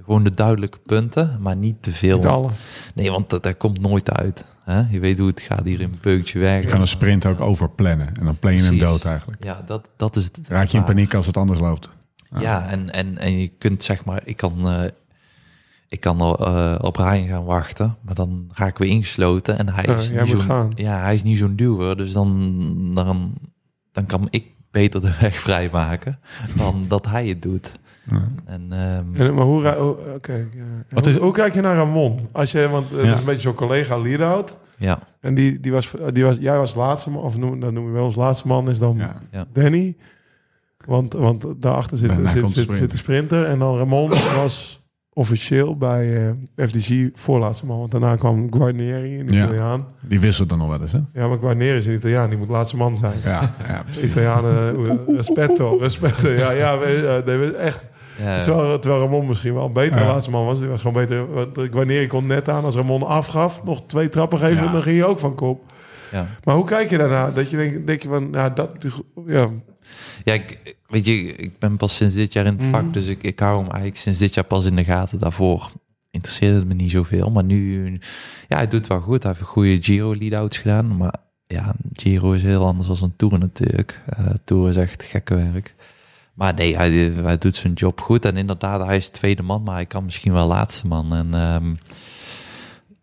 Gewoon 0.04 0.24
de 0.24 0.34
duidelijke 0.34 0.78
punten, 0.86 1.38
maar 1.40 1.56
niet 1.56 1.82
te 1.82 1.92
veel. 1.92 2.16
Niet 2.16 2.26
alle. 2.26 2.50
Nee, 2.94 3.10
want 3.10 3.30
dat, 3.30 3.42
dat 3.42 3.56
komt 3.56 3.80
nooit 3.80 4.10
uit. 4.12 4.44
Hè? 4.64 4.80
Je 4.90 5.00
weet 5.00 5.18
hoe 5.18 5.26
het 5.28 5.40
gaat 5.40 5.64
hier 5.64 5.80
in 5.80 5.94
Beukje 6.00 6.38
Je 6.38 6.44
werken. 6.44 6.70
kan 6.70 6.80
een 6.80 6.86
sprint 6.86 7.26
ook 7.26 7.40
overplannen 7.40 8.06
en 8.18 8.24
dan 8.24 8.38
plan 8.38 8.54
je 8.54 8.62
hem 8.62 8.78
dood 8.78 9.04
eigenlijk. 9.04 9.44
Ja, 9.44 9.62
dat, 9.66 9.90
dat 9.96 10.16
is 10.16 10.24
het. 10.24 10.38
Raak 10.48 10.68
je 10.68 10.78
in 10.78 10.84
paniek 10.84 11.14
als 11.14 11.26
het 11.26 11.36
anders 11.36 11.60
loopt. 11.60 11.88
Ja, 12.38 12.68
en, 12.68 12.90
en, 12.92 13.18
en 13.18 13.38
je 13.38 13.48
kunt 13.48 13.82
zeg 13.82 14.04
maar, 14.04 14.22
ik 14.24 14.36
kan, 14.36 14.68
eh, 14.68 14.84
ik 15.88 16.00
kan 16.00 16.20
eh, 16.20 16.74
op 16.80 16.96
Ryan 16.96 17.26
gaan 17.26 17.44
wachten, 17.44 17.96
maar 18.02 18.14
dan 18.14 18.50
raken 18.52 18.82
we 18.84 18.88
ingesloten 18.90 19.58
en 19.58 19.68
hij 19.68 19.84
Ja, 19.86 19.96
is 19.96 20.10
niet 20.10 20.28
zo'n, 20.28 20.38
gaan. 20.40 20.72
ja, 20.74 20.98
hij 20.98 21.14
is 21.14 21.22
niet 21.22 21.38
zo'n 21.38 21.56
duwer, 21.56 21.96
dus 21.96 22.12
dan, 22.12 22.50
dan, 22.94 23.32
dan 23.92 24.06
kan 24.06 24.26
ik 24.30 24.44
beter 24.70 25.00
de 25.00 25.16
weg 25.20 25.34
vrijmaken 25.40 26.18
dan 26.56 26.84
dat 26.88 27.06
hij 27.06 27.26
het 27.26 27.42
doet. 27.42 27.72
En, 28.44 28.66
ehm, 28.72 29.14
En, 29.14 29.34
maar 29.34 29.44
hoe... 29.44 29.76
Oké. 30.14 30.32
ja. 30.34 30.62
Wat 30.90 31.04
hoe, 31.04 31.14
is- 31.14 31.20
hoe 31.20 31.32
kijk 31.32 31.54
je 31.54 31.60
naar 31.60 31.76
Ramon? 31.76 32.28
Als 32.32 32.52
je, 32.52 32.68
want 32.68 32.90
het 32.90 33.04
Ja. 33.04 33.12
is 33.12 33.18
een 33.18 33.24
beetje 33.24 33.40
zo'n 33.40 33.54
collega 33.54 33.98
lead-out. 33.98 34.58
ja, 34.78 34.98
En 35.20 35.34
die, 35.34 35.60
die, 35.60 35.72
was, 35.72 35.92
die 36.12 36.24
was... 36.24 36.36
Jij 36.40 36.58
was 36.58 36.74
laatste 36.74 37.10
man, 37.10 37.22
of 37.22 37.36
noem, 37.38 37.60
dat 37.60 37.72
noem 37.72 37.86
je 37.86 37.92
wel 37.92 38.04
als 38.04 38.14
laatste 38.16 38.46
man, 38.46 38.68
is 38.70 38.78
dan 38.78 38.96
Ja. 39.30 39.44
Danny. 39.52 39.96
Want, 40.86 41.12
want 41.12 41.44
daarachter 41.56 41.98
zit, 41.98 42.10
zit, 42.26 42.50
zit, 42.50 42.70
zit 42.72 42.90
de 42.90 42.96
sprinter. 42.96 43.44
En 43.44 43.58
dan 43.58 43.76
Ramon 43.78 44.08
was 44.42 44.82
officieel 45.14 45.76
bij 45.76 46.26
eh, 46.56 46.66
FDG 46.66 47.08
voorlaatste 47.14 47.66
man. 47.66 47.78
Want 47.78 47.90
daarna 47.90 48.16
kwam 48.16 48.54
Guarneri, 48.54 49.20
een 49.20 49.32
Ja. 49.32 49.44
Italiaan. 49.44 49.86
Die 50.00 50.20
wisselt 50.20 50.48
dan 50.48 50.58
nog 50.58 50.68
wel 50.68 50.80
eens, 50.80 50.92
hè? 50.92 50.98
Ja, 51.12 51.28
maar 51.28 51.38
Guarneri 51.38 51.76
is 51.76 51.86
een 51.86 51.94
Italiaan. 51.94 52.28
Die 52.28 52.38
moet 52.38 52.48
laatste 52.48 52.76
man 52.76 52.96
zijn. 52.96 53.14
Ja, 53.24 53.54
ja 53.68 53.82
precies. 53.82 54.02
Italianen, 54.02 54.76
eh, 54.88 55.14
respecto, 55.16 55.76
respecto. 55.80 56.28
Ja, 56.28 56.50
ja, 56.50 56.78
we, 56.78 57.22
eh, 57.56 57.66
echt. 57.66 57.84
ja, 58.18 58.40
Terwijl, 58.42 58.78
terwijl 58.78 59.02
Ramon 59.02 59.26
misschien 59.26 59.54
wel 59.54 59.64
een 59.66 59.72
betere 59.72 60.00
Ja. 60.00 60.06
laatste 60.06 60.30
man 60.30 60.44
was. 60.46 60.58
Die 60.58 60.68
was 60.68 60.80
gewoon 60.82 61.06
beter. 61.06 61.32
want 61.32 61.68
Wanneer 61.72 62.06
kon 62.06 62.26
net 62.26 62.48
aan 62.48 62.64
als 62.64 62.74
Ramon 62.76 63.02
afgaf, 63.02 63.64
nog 63.64 63.82
twee 63.86 64.08
trappen 64.08 64.38
geven, 64.38 64.64
Ja. 64.64 64.72
dan 64.72 64.82
ging 64.82 64.96
je 64.96 65.04
ook 65.04 65.18
van 65.18 65.34
kop. 65.34 65.72
ja. 66.10 66.26
Maar 66.44 66.54
hoe 66.54 66.64
kijk 66.64 66.90
je 66.90 66.98
daarna? 66.98 67.30
Dat 67.30 67.50
je 67.50 67.56
denkt, 67.56 67.86
denk 67.86 68.02
je 68.02 68.08
van, 68.08 68.28
ja, 68.32 68.50
dat, 68.50 68.70
ja, 69.26 69.48
Ja, 70.24 70.32
ik, 70.32 70.76
weet 70.86 71.04
je, 71.06 71.14
ik 71.34 71.58
ben 71.58 71.76
pas 71.76 71.96
sinds 71.96 72.14
dit 72.14 72.32
jaar 72.32 72.46
in 72.46 72.52
het 72.52 72.62
Mhm. 72.62 72.70
vak, 72.70 72.92
dus 72.92 73.06
ik, 73.06 73.22
ik 73.22 73.38
hou 73.38 73.56
hem 73.56 73.66
eigenlijk 73.70 73.96
sinds 73.96 74.18
dit 74.18 74.34
jaar 74.34 74.44
pas 74.44 74.64
in 74.64 74.76
de 74.76 74.84
gaten. 74.84 75.18
Daarvoor 75.18 75.72
interesseerde 76.10 76.56
het 76.56 76.66
me 76.66 76.74
niet 76.74 76.90
zoveel, 76.90 77.30
maar 77.30 77.44
nu, 77.44 77.90
ja, 78.48 78.56
hij 78.56 78.66
doet 78.66 78.86
wel 78.86 79.00
goed. 79.00 79.22
Hij 79.22 79.32
heeft 79.32 79.44
een 79.44 79.52
goede 79.52 79.82
Giro 79.82 80.14
lead-outs 80.14 80.58
gedaan, 80.58 80.96
maar 80.96 81.14
ja, 81.44 81.74
Giro 81.92 82.32
is 82.32 82.42
heel 82.42 82.66
anders 82.66 82.88
dan 82.88 82.96
een 83.02 83.16
Tour 83.16 83.38
natuurlijk. 83.38 84.00
Eh 84.06 84.24
Tour 84.44 84.68
is 84.68 84.76
echt 84.76 85.02
gekke 85.02 85.34
werk. 85.34 85.74
Maar 86.34 86.54
nee, 86.54 86.76
hij, 86.76 86.90
hij 87.22 87.38
doet 87.38 87.56
zijn 87.56 87.72
job 87.72 88.00
goed 88.00 88.24
en 88.24 88.36
inderdaad, 88.36 88.86
hij 88.86 88.96
is 88.96 89.08
tweede 89.08 89.42
man, 89.42 89.62
maar 89.62 89.74
hij 89.74 89.86
kan 89.86 90.04
misschien 90.04 90.32
wel 90.32 90.46
laatste 90.46 90.86
man. 90.86 91.14
En 91.14 91.34
ehm, 91.34 91.74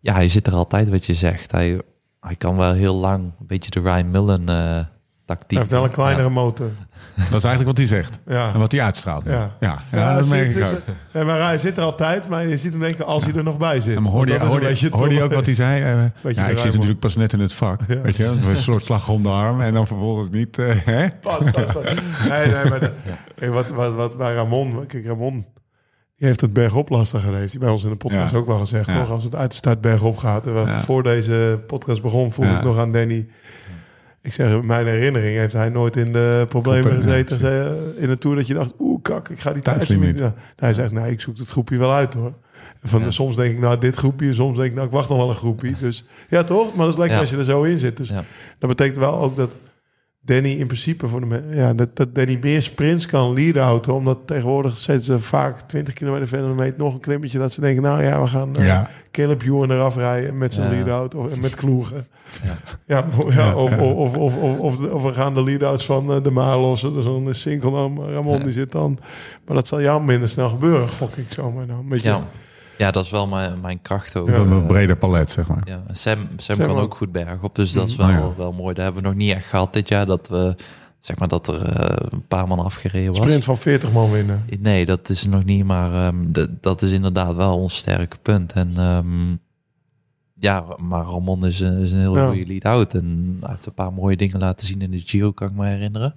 ja, 0.00 0.14
hij 0.14 0.28
zit 0.28 0.46
er 0.46 0.54
altijd 0.54 0.88
wat 0.88 1.06
je 1.06 1.14
zegt. 1.14 1.52
Hij, 1.52 1.80
hij 2.20 2.36
kan 2.36 2.56
wel 2.56 2.72
heel 2.72 2.94
lang 2.94 3.22
een 3.40 3.46
beetje 3.46 3.70
de 3.70 3.80
Ryan 3.80 4.10
Millen 4.10 4.48
eh 4.48 4.84
tactiek. 5.24 5.50
hij 5.50 5.58
heeft 5.58 5.70
wel 5.70 5.82
een 5.82 5.88
Ja. 5.88 5.94
kleinere 5.94 6.28
motor. 6.30 6.70
Dat 7.30 7.38
is 7.38 7.44
eigenlijk 7.44 7.64
wat 7.64 7.76
hij 7.76 7.86
zegt. 7.86 8.18
Ja. 8.26 8.52
En 8.52 8.58
wat 8.58 8.72
hij 8.72 8.82
uitstraalt. 8.82 9.24
Ja. 9.24 9.56
Ja, 9.60 10.14
dat 10.16 10.28
merk 10.28 10.50
ik 10.54 10.62
ook. 10.64 10.80
Ja, 11.12 11.24
maar 11.24 11.40
hij 11.40 11.58
zit 11.58 11.76
er 11.76 11.82
altijd, 11.82 12.28
maar 12.28 12.46
je 12.46 12.56
ziet 12.56 12.70
hem 12.70 12.80
denken 12.80 13.06
als 13.06 13.24
hij 13.24 13.34
er 13.34 13.42
nog 13.42 13.58
bij 13.58 13.80
zit. 13.80 13.96
En 13.96 14.02
maar 14.02 14.12
hoorde, 14.12 14.32
je, 14.32 14.38
hoorde, 14.38 14.80
je- 14.80 14.88
hoorde 14.90 15.14
je 15.14 15.22
ook 15.22 15.32
wat 15.34 15.44
hij 15.46 15.54
zei? 15.54 15.80
Eh, 16.22 16.32
ja, 16.34 16.46
ik 16.46 16.58
zit 16.58 16.72
natuurlijk 16.72 16.98
pas 17.00 17.16
net 17.16 17.32
in 17.32 17.40
het 17.40 17.52
vak. 17.52 17.80
Weet 18.02 18.16
je, 18.16 18.24
een 18.24 18.58
soort 18.58 18.84
slag 18.84 19.08
om 19.08 19.22
de 19.22 19.28
arm 19.28 19.60
en 19.60 19.72
dan 19.74 19.86
vervolgens 19.86 20.28
niet. 20.30 20.58
eh, 20.58 20.66
hè? 20.84 21.06
Pas, 21.20 21.50
pas, 21.50 21.72
pas. 21.72 21.84
Nee, 22.28 22.46
nee, 22.46 22.64
maar 22.68 22.80
de- 22.80 22.92
kijk, 23.34 23.52
wat, 23.52 23.68
wat, 23.70 23.94
wat 23.94 24.16
bij 24.18 24.34
Ramon... 24.34 24.86
Kijk, 24.86 25.06
Ramon 25.06 25.46
die 26.16 26.26
heeft 26.30 26.40
het 26.40 26.52
bergop 26.52 26.88
lastiger. 26.88 27.34
heeft 27.34 27.50
hij 27.52 27.60
bij 27.60 27.70
ons 27.70 27.84
in 27.84 27.90
de 27.90 27.96
podcast 27.96 28.34
ook 28.34 28.46
wel 28.46 28.56
gezegd. 28.58 28.90
Toch? 28.92 29.10
Als 29.10 29.24
het 29.24 29.34
uit 29.34 29.50
de 29.50 29.56
start 29.56 29.80
bergop 29.80 30.16
gaat. 30.16 30.46
En 30.46 30.54
we- 30.54 30.70
Ja. 30.70 30.80
Voor 30.80 31.02
deze 31.02 31.60
podcast 31.66 32.02
begon, 32.02 32.32
Ja. 32.36 32.56
ik 32.58 32.64
nog 32.64 32.78
aan 32.78 32.92
Danny... 32.92 33.28
Ik 34.22 34.32
zeg, 34.32 34.50
in 34.52 34.66
mijn 34.66 34.86
herinnering 34.86 35.36
heeft 35.36 35.52
hij 35.52 35.68
nooit 35.68 35.96
in 35.96 36.12
de 36.12 36.44
problemen 36.48 36.92
gezeten 37.02 37.40
eh, 37.96 38.02
in 38.02 38.10
een 38.10 38.18
tour 38.18 38.36
dat 38.36 38.46
je 38.46 38.54
dacht, 38.54 38.74
oeh 38.78 39.02
kak, 39.02 39.28
ik 39.28 39.40
ga 39.40 39.52
die 39.52 39.62
Tijdslimiet. 39.62 40.16
tijdslimiet. 40.16 40.34
Ja. 40.36 40.42
Hij 40.56 40.72
zegt, 40.74 40.92
nee, 40.92 41.10
ik 41.10 41.20
zoek 41.20 41.38
het 41.38 41.48
groepje 41.50 41.78
wel 41.78 41.92
uit 41.92 42.14
hoor. 42.14 42.32
En 42.82 42.88
Van, 42.88 43.00
Ja. 43.02 43.10
Soms 43.10 43.36
denk 43.36 43.52
ik, 43.52 43.60
nou 43.60 43.78
dit 43.78 43.96
groepje, 43.96 44.32
soms 44.32 44.56
denk 44.56 44.68
ik, 44.68 44.74
nou 44.74 44.86
ik 44.86 44.92
wacht 44.92 45.08
nog 45.08 45.18
wel 45.18 45.28
een 45.28 45.34
groepje. 45.34 45.74
Dus 45.80 46.04
ja 46.28 46.42
toch, 46.44 46.68
maar 46.74 46.84
dat 46.84 46.94
is 46.94 46.98
lekker 46.98 47.14
Ja. 47.16 47.20
als 47.20 47.30
je 47.30 47.36
er 47.36 47.44
zo 47.44 47.62
in 47.62 47.78
zit. 47.78 47.96
Dus 47.96 48.08
Ja. 48.08 48.24
dat 48.58 48.68
betekent 48.68 48.96
wel 48.98 49.14
ook 49.18 49.36
dat 49.36 49.60
Danny 50.24 50.50
in 50.50 50.66
principe 50.66 51.08
voor 51.08 51.28
de 51.28 51.42
ja, 51.50 51.74
dat, 51.74 51.96
dat 51.96 52.14
Danny 52.14 52.38
meer 52.42 52.62
sprints 52.62 53.06
kan 53.06 53.32
lead-outen. 53.32 53.94
Omdat 53.94 54.18
tegenwoordig 54.26 54.76
zetten 54.76 55.04
ze 55.04 55.18
vaak 55.18 55.60
20 55.60 55.94
kilometer 55.94 56.28
verder 56.28 56.46
dan 56.46 56.56
meet 56.56 56.76
nog 56.76 56.94
een 56.94 57.00
klimmetje. 57.00 57.38
Dat 57.38 57.52
ze 57.52 57.60
denken, 57.60 57.82
nou 57.82 58.02
ja, 58.02 58.20
we 58.22 58.26
gaan 58.26 58.56
eh 58.56 58.66
Ja. 58.66 58.88
Caleb 59.10 59.42
Ewan 59.42 59.70
eraf 59.70 59.96
rijden 59.96 60.38
met 60.38 60.54
zijn 60.54 60.70
Ja. 60.70 60.74
lead-out 60.84 61.14
of 61.14 61.40
met 61.40 61.54
kloegen. 61.54 62.06
Ja. 62.42 62.56
Ja, 62.86 63.04
ja, 63.28 63.34
Ja, 63.34 63.56
of, 63.56 63.70
ja. 63.70 63.84
Of, 63.84 64.16
of, 64.16 64.16
of, 64.16 64.36
of, 64.36 64.58
of, 64.58 64.86
of 64.90 65.02
we 65.02 65.12
gaan 65.12 65.34
de 65.34 65.42
lead-outs 65.44 65.84
van 65.86 66.12
eh, 66.12 66.22
de 66.22 66.30
Maar 66.30 66.58
lossen. 66.58 66.92
Dus 66.94 67.04
een 67.04 67.34
single 67.34 67.70
Ramon 68.12 68.38
Ja. 68.38 68.44
die 68.44 68.52
zit 68.52 68.72
dan. 68.72 68.98
Maar 69.46 69.56
dat 69.56 69.68
zal 69.68 69.80
jou 69.80 70.02
minder 70.04 70.28
snel 70.28 70.48
gebeuren, 70.48 70.88
gok 70.88 71.16
ik 71.16 71.26
zomaar 71.32 71.66
dan. 71.66 71.88
Weet 71.88 72.02
je? 72.02 72.18
Ja. 72.78 72.90
dat 72.90 73.04
is 73.04 73.10
wel 73.10 73.26
mijn, 73.26 73.60
mijn 73.60 73.82
kracht 73.82 74.16
ook. 74.16 74.28
Ja. 74.28 74.34
Een 74.34 74.50
Eh, 74.60 74.66
breder 74.66 74.96
palet, 74.96 75.30
zeg 75.30 75.48
maar. 75.48 75.62
Ja, 75.64 75.82
Sam, 75.92 76.18
Sam, 76.36 76.56
Sam 76.56 76.66
kan 76.66 76.76
ook. 76.76 76.94
goed 76.94 77.12
berg 77.12 77.42
op, 77.42 77.54
dus 77.54 77.72
dat 77.72 77.88
is 77.88 77.96
Mhm. 77.96 78.06
wel, 78.14 78.22
Oh 78.24 78.30
ja. 78.30 78.36
wel 78.36 78.52
mooi. 78.52 78.74
Daar 78.74 78.84
hebben 78.84 79.02
we 79.02 79.08
nog 79.08 79.16
niet 79.18 79.32
echt 79.32 79.46
gehad 79.46 79.72
dit 79.72 79.88
jaar, 79.88 80.06
dat 80.06 80.28
we 80.28 80.54
zeg 81.00 81.18
maar 81.18 81.28
dat 81.28 81.48
er 81.48 81.62
eh, 81.62 82.06
een 82.10 82.26
paar 82.26 82.48
man 82.48 82.58
afgereden 82.58 83.08
was. 83.08 83.16
Sprint 83.16 83.44
van 83.44 83.56
40 83.56 83.92
man 83.92 84.10
winnen. 84.10 84.44
Nee, 84.60 84.84
dat 84.84 85.08
is 85.08 85.24
nog 85.26 85.44
niet, 85.44 85.64
maar 85.64 85.92
ehm, 86.06 86.46
dat 86.60 86.82
is 86.82 86.90
inderdaad 86.90 87.34
wel 87.36 87.58
ons 87.58 87.76
sterke 87.76 88.16
punt. 88.22 88.52
En 88.52 88.72
ehm, 88.76 89.30
ja, 90.34 90.64
maar 90.82 91.04
Ramon 91.04 91.46
is, 91.46 91.60
een- 91.60 91.78
is 91.78 91.92
een 91.92 92.00
hele 92.00 92.18
Ja. 92.18 92.26
goede 92.26 92.46
lead-out 92.46 92.94
en 92.94 93.36
hij 93.40 93.50
heeft 93.50 93.66
een 93.66 93.74
paar 93.74 93.92
mooie 93.92 94.16
dingen 94.16 94.38
laten 94.38 94.66
zien 94.66 94.80
in 94.80 94.90
de 94.90 94.98
Giro, 95.06 95.32
kan 95.32 95.48
ik 95.48 95.54
me 95.54 95.66
herinneren. 95.66 96.14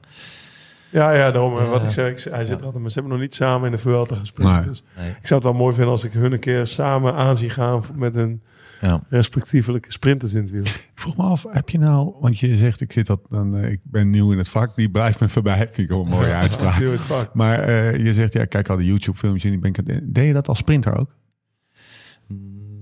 Ja, 0.95 1.11
ja, 1.11 1.31
daarom. 1.31 1.53
Wat 1.53 1.83
ik 1.83 1.89
zeg, 1.89 2.09
ik, 2.11 2.31
hij 2.31 2.39
zit 2.39 2.47
Ja. 2.49 2.57
er 2.57 2.63
altijd, 2.63 2.81
maar 2.81 2.91
ze 2.91 2.99
hebben 2.99 3.11
nog 3.17 3.21
niet 3.21 3.35
samen 3.35 3.65
in 3.65 3.71
de 3.71 3.77
Vuelta 3.77 4.15
gesprint. 4.15 4.49
Nee. 4.51 4.61
Dus 4.65 4.83
Nee. 4.97 5.09
ik 5.09 5.27
zou 5.27 5.33
het 5.33 5.43
wel 5.43 5.53
mooi 5.59 5.73
vinden 5.73 5.91
als 5.91 6.03
ik 6.03 6.11
hun 6.11 6.31
een 6.31 6.39
keer 6.39 6.67
samen 6.67 7.13
aan 7.15 7.37
zie 7.37 7.49
gaan 7.49 7.83
met 7.95 8.15
hun 8.15 8.41
Ja. 8.81 9.01
respectievelijke 9.09 9.91
sprinters 9.91 10.33
in 10.33 10.41
het 10.41 10.51
wiel. 10.51 10.61
Ik 10.61 10.91
vroeg 10.95 11.17
me 11.17 11.23
af, 11.23 11.45
heb 11.49 11.69
je 11.69 11.77
nou, 11.77 12.13
want 12.19 12.39
je 12.39 12.55
zegt 12.55 12.81
ik 12.81 12.91
zit 12.91 13.05
dat, 13.07 13.19
dan, 13.29 13.55
eh, 13.57 13.71
ik 13.71 13.79
ben 13.83 14.09
nieuw 14.09 14.31
in 14.31 14.37
het 14.37 14.49
vak, 14.49 14.75
die 14.75 14.89
blijft 14.91 15.19
me 15.19 15.29
voorbij. 15.29 15.57
Vind 15.57 15.77
ik 15.77 15.89
wel 15.89 16.01
een 16.01 16.09
mooie 16.09 16.33
uitspraak. 16.43 16.79
Doe 16.79 16.91
het 16.91 17.01
vak. 17.03 17.33
Maar 17.33 17.59
eh, 17.59 17.97
je 18.05 18.13
zegt, 18.13 18.33
ja, 18.33 18.41
ik 18.41 18.49
kijk 18.49 18.69
al 18.69 18.77
de 18.77 18.85
YouTube 18.85 19.17
filmpjes 19.17 19.43
en 19.43 19.49
die 19.51 19.59
ben 19.59 19.69
ik 19.69 19.79
aan 19.79 19.85
het- 19.95 20.13
Deed 20.15 20.27
je 20.27 20.33
dat 20.33 20.47
als 20.47 20.57
sprinter 20.57 20.97
ook? 20.99 21.15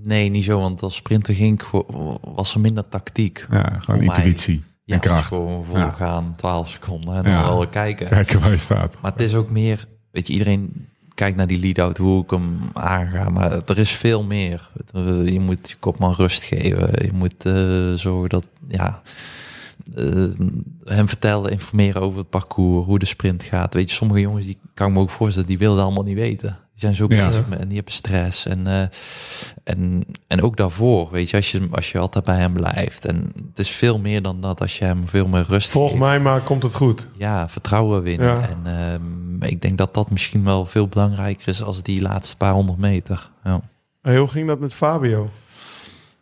Nee, 0.02 0.28
niet 0.28 0.44
zo, 0.44 0.60
want 0.60 0.82
als 0.82 0.94
sprinter 0.96 1.34
ging 1.34 1.62
was 2.34 2.54
er 2.54 2.60
minder 2.60 2.88
tactiek. 2.88 3.46
Ja, 3.50 3.72
gewoon 3.78 4.04
mij. 4.04 4.34
Ja, 4.84 4.94
en 4.94 5.00
kracht. 5.00 5.34
Ja. 5.34 5.40
voorgaan, 5.70 6.32
12 6.36 6.68
seconden 6.68 7.14
en 7.14 7.22
dan 7.22 7.32
Ja. 7.32 7.46
wel 7.48 7.68
kijken. 7.68 8.08
Kijken 8.08 8.40
waar 8.40 8.50
je 8.50 8.56
staat. 8.56 8.96
Maar 9.02 9.12
het 9.12 9.20
is 9.20 9.34
ook 9.34 9.50
meer, 9.50 9.84
weet 10.10 10.26
je, 10.26 10.32
iedereen 10.32 10.88
kijkt 11.14 11.36
naar 11.36 11.46
die 11.46 11.58
lead-out, 11.58 11.96
hoe 11.98 12.22
ik 12.22 12.30
hem 12.30 12.58
aanga. 12.72 13.28
Maar 13.28 13.52
er 13.66 13.78
is 13.78 13.90
veel 13.90 14.22
meer. 14.24 14.70
Je 15.24 15.40
moet 15.40 15.68
je 15.70 15.76
kopman 15.80 16.14
rust 16.14 16.42
geven. 16.42 17.04
Je 17.04 17.12
moet 17.12 17.44
eh, 17.46 17.92
zorgen 17.94 18.28
dat, 18.28 18.44
ja, 18.68 19.02
eh, 19.94 20.24
hem 20.84 21.08
vertellen, 21.08 21.50
informeren 21.50 22.02
over 22.02 22.18
het 22.18 22.30
parcours, 22.30 22.86
hoe 22.86 22.98
de 22.98 23.06
sprint 23.06 23.42
gaat. 23.42 23.74
Weet 23.74 23.88
je, 23.90 23.96
sommige 23.96 24.20
jongens, 24.20 24.44
die 24.44 24.58
kan 24.74 24.88
ik 24.88 24.94
me 24.94 25.00
ook 25.00 25.10
voorstellen, 25.10 25.48
die 25.48 25.58
willen 25.58 25.76
dat 25.76 25.84
allemaal 25.84 26.04
niet 26.04 26.16
weten. 26.16 26.58
Die 26.74 26.82
zijn 26.82 26.94
zo 26.94 27.06
Ja. 27.08 27.28
bezig 27.28 27.48
met, 27.48 27.58
en 27.60 27.66
die 27.66 27.76
hebben 27.76 27.94
stress. 27.94 28.46
En, 28.46 28.66
eh, 28.66 28.80
en, 29.64 30.04
en 30.26 30.42
ook 30.42 30.56
daarvoor, 30.56 31.10
weet 31.10 31.30
je, 31.30 31.36
als 31.36 31.50
je, 31.50 31.68
als 31.70 31.92
je 31.92 31.98
altijd 31.98 32.24
bij 32.24 32.36
hem 32.38 32.52
blijft. 32.52 33.04
En 33.06 33.32
het 33.48 33.58
is 33.58 33.70
veel 33.70 33.98
meer 33.98 34.22
dan 34.22 34.40
dat 34.40 34.60
als 34.60 34.78
je 34.78 34.84
hem 34.84 35.08
veel 35.08 35.28
meer 35.28 35.44
rust 35.48 35.70
Volg 35.70 35.88
geeft 35.88 36.00
mij 36.02 36.20
maar, 36.20 36.40
komt 36.40 36.62
het 36.62 36.74
goed. 36.74 37.08
ja, 37.16 37.48
vertrouwen 37.48 38.02
winnen. 38.02 38.26
Ja. 38.26 38.40
En 38.48 38.58
ehm, 38.78 39.42
ik 39.52 39.60
denk 39.62 39.78
dat 39.78 39.94
dat 39.94 40.10
misschien 40.10 40.44
wel 40.44 40.66
veel 40.66 40.88
belangrijker 40.88 41.48
is 41.48 41.62
als 41.62 41.82
die 41.82 42.02
laatste 42.02 42.36
paar 42.36 42.52
honderd 42.52 42.78
meter. 42.78 43.30
Ja, 43.44 43.60
En 44.02 44.16
hoe 44.16 44.28
ging 44.28 44.46
dat 44.48 44.58
met 44.60 44.74
Fabio? 44.74 45.30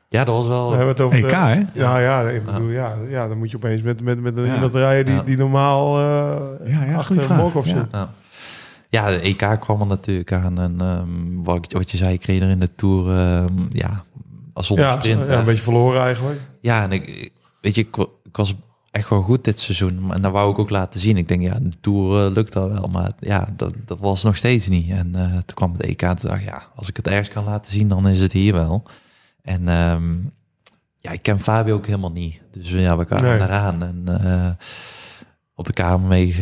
ja 0.08 0.24
dat 0.24 0.34
was 0.34 0.46
wel... 0.46 0.68
We 0.70 0.76
hebben 0.76 0.94
het 0.94 1.00
over 1.04 1.18
EK, 1.18 1.28
de- 1.28 1.34
hè? 1.36 1.60
Ja, 1.74 1.98
ja, 1.98 2.22
ik 2.28 2.44
bedoel, 2.44 2.68
ja, 2.68 2.94
ja, 3.08 3.28
dan 3.28 3.38
moet 3.38 3.50
je 3.50 3.56
opeens 3.56 3.82
met, 3.82 4.00
met, 4.02 4.20
met 4.20 4.36
een 4.36 4.46
Ja. 4.46 4.54
iemand 4.54 4.74
rijden 4.74 5.04
die, 5.04 5.14
Ja. 5.14 5.22
die 5.22 5.36
normaal 5.36 5.98
eh 5.98 6.70
Ja, 6.72 6.84
ja, 6.84 6.94
achter 6.96 7.42
of 7.54 7.66
Ja. 7.66 7.70
zit. 7.70 7.86
Ja. 7.92 8.12
Ja, 8.92 9.10
de 9.10 9.20
EK 9.20 9.56
kwam 9.60 9.80
er 9.80 9.86
natuurlijk 9.86 10.32
aan. 10.32 10.58
En 10.60 10.80
ehm, 10.80 11.42
wat, 11.42 11.72
wat 11.72 11.90
je 11.90 11.96
zei, 11.96 12.12
ik 12.12 12.24
reed 12.24 12.40
er 12.40 12.48
in 12.50 12.58
de 12.60 12.74
Tour, 12.74 13.16
ehm, 13.16 13.52
ja, 13.70 14.04
als 14.52 14.68
Ja, 14.68 15.00
sprint. 15.00 15.26
ja, 15.26 15.38
een 15.38 15.44
beetje 15.44 15.62
verloren 15.62 16.00
eigenlijk. 16.02 16.40
Ja, 16.60 16.82
en 16.82 16.92
ik, 16.92 17.30
weet 17.60 17.74
je, 17.74 17.80
ik, 17.80 17.96
ik 18.24 18.36
was 18.36 18.54
echt 18.90 19.08
wel 19.08 19.22
goed 19.22 19.44
dit 19.44 19.58
seizoen. 19.60 20.12
En 20.14 20.22
dat 20.22 20.32
wou 20.32 20.52
ik 20.52 20.58
ook 20.58 20.70
laten 20.70 21.00
zien. 21.00 21.16
Ik 21.16 21.28
denk, 21.28 21.42
ja, 21.42 21.58
de 21.60 21.70
Tour 21.80 22.26
eh, 22.26 22.32
lukt 22.32 22.52
dat 22.52 22.70
wel. 22.70 22.88
Maar 22.92 23.12
ja, 23.18 23.48
dat, 23.56 23.72
dat 23.86 24.00
was 24.00 24.22
nog 24.22 24.36
steeds 24.36 24.68
niet. 24.68 24.90
En 24.90 25.14
eh, 25.14 25.30
toen 25.30 25.54
kwam 25.54 25.72
het 25.72 25.82
EK 25.82 26.02
en 26.02 26.16
toen 26.16 26.30
dacht 26.30 26.44
ja, 26.44 26.62
als 26.76 26.88
ik 26.88 26.96
het 26.96 27.08
ergens 27.08 27.28
kan 27.28 27.44
laten 27.44 27.72
zien, 27.72 27.88
dan 27.88 28.08
is 28.08 28.20
het 28.20 28.32
hier 28.32 28.52
wel. 28.52 28.82
En 29.42 29.68
ehm, 29.68 30.12
ja, 30.98 31.10
ik 31.10 31.22
ken 31.22 31.40
Fabio 31.40 31.74
ook 31.74 31.86
helemaal 31.86 32.12
niet. 32.12 32.40
Dus 32.50 32.70
ja, 32.70 32.96
we 32.98 33.04
kwamen 33.04 33.24
Nee. 33.38 33.40
eraan. 33.40 33.82
En 33.82 34.02
eh, 34.24 34.50
op 35.54 35.66
de 35.66 35.72
kamer 35.72 36.08
mee, 36.08 36.34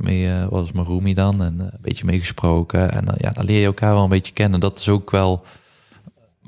mee 0.00 0.28
eh, 0.28 0.46
was 0.48 0.72
mijn 0.72 0.86
roomie 0.86 1.14
dan. 1.14 1.42
En 1.42 1.60
eh, 1.60 1.66
een 1.66 1.78
beetje 1.80 2.04
meegesproken. 2.04 2.92
En 2.92 3.08
eh, 3.08 3.14
ja, 3.18 3.30
dan 3.30 3.44
leer 3.44 3.60
je 3.60 3.66
elkaar 3.66 3.94
wel 3.94 4.02
een 4.02 4.08
beetje 4.08 4.32
kennen. 4.32 4.60
Dat 4.60 4.78
is 4.78 4.88
ook 4.88 5.10
wel 5.10 5.44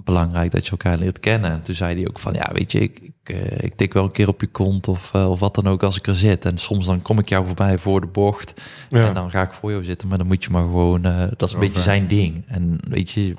belangrijk 0.05 0.51
dat 0.51 0.65
je 0.65 0.71
elkaar 0.71 0.99
leert 0.99 1.21
kennen. 1.21 1.51
En 1.51 1.63
toen 1.63 1.75
zei 1.75 1.95
hij 1.95 2.09
ook 2.09 2.19
van, 2.19 2.33
ja, 2.33 2.51
weet 2.53 2.73
je, 2.73 2.81
ik, 2.81 3.11
ik, 3.23 3.29
ik 3.61 3.75
tik 3.75 3.93
wel 3.93 4.05
een 4.05 4.11
keer 4.11 4.29
op 4.29 4.41
je 4.41 4.47
kont 4.47 4.89
of, 4.89 5.15
of 5.15 5.41
wat 5.41 5.55
dan 5.55 5.67
ook 5.67 5.83
als 5.83 5.97
ik 5.97 6.07
er 6.07 6.15
zit. 6.15 6.45
En 6.45 6.59
soms 6.59 6.87
dan 6.87 7.03
kom 7.03 7.19
ik 7.19 7.29
jou 7.29 7.47
voorbij 7.47 7.79
voor 7.79 8.01
de 8.01 8.07
bocht 8.07 8.61
Ja. 8.89 9.07
en 9.09 9.15
dan 9.15 9.31
ga 9.31 9.43
ik 9.43 9.53
voor 9.53 9.71
jou 9.71 9.85
zitten. 9.85 10.09
Maar 10.09 10.19
dan 10.19 10.27
moet 10.27 10.45
je 10.45 10.51
maar 10.51 10.63
gewoon, 10.63 11.03
dat 11.37 11.43
is 11.43 11.53
een 11.53 11.61
beetje 11.61 11.83
zijn 11.83 12.07
ding. 12.07 12.45
En 12.47 12.79
weet 12.89 13.11
je, 13.11 13.35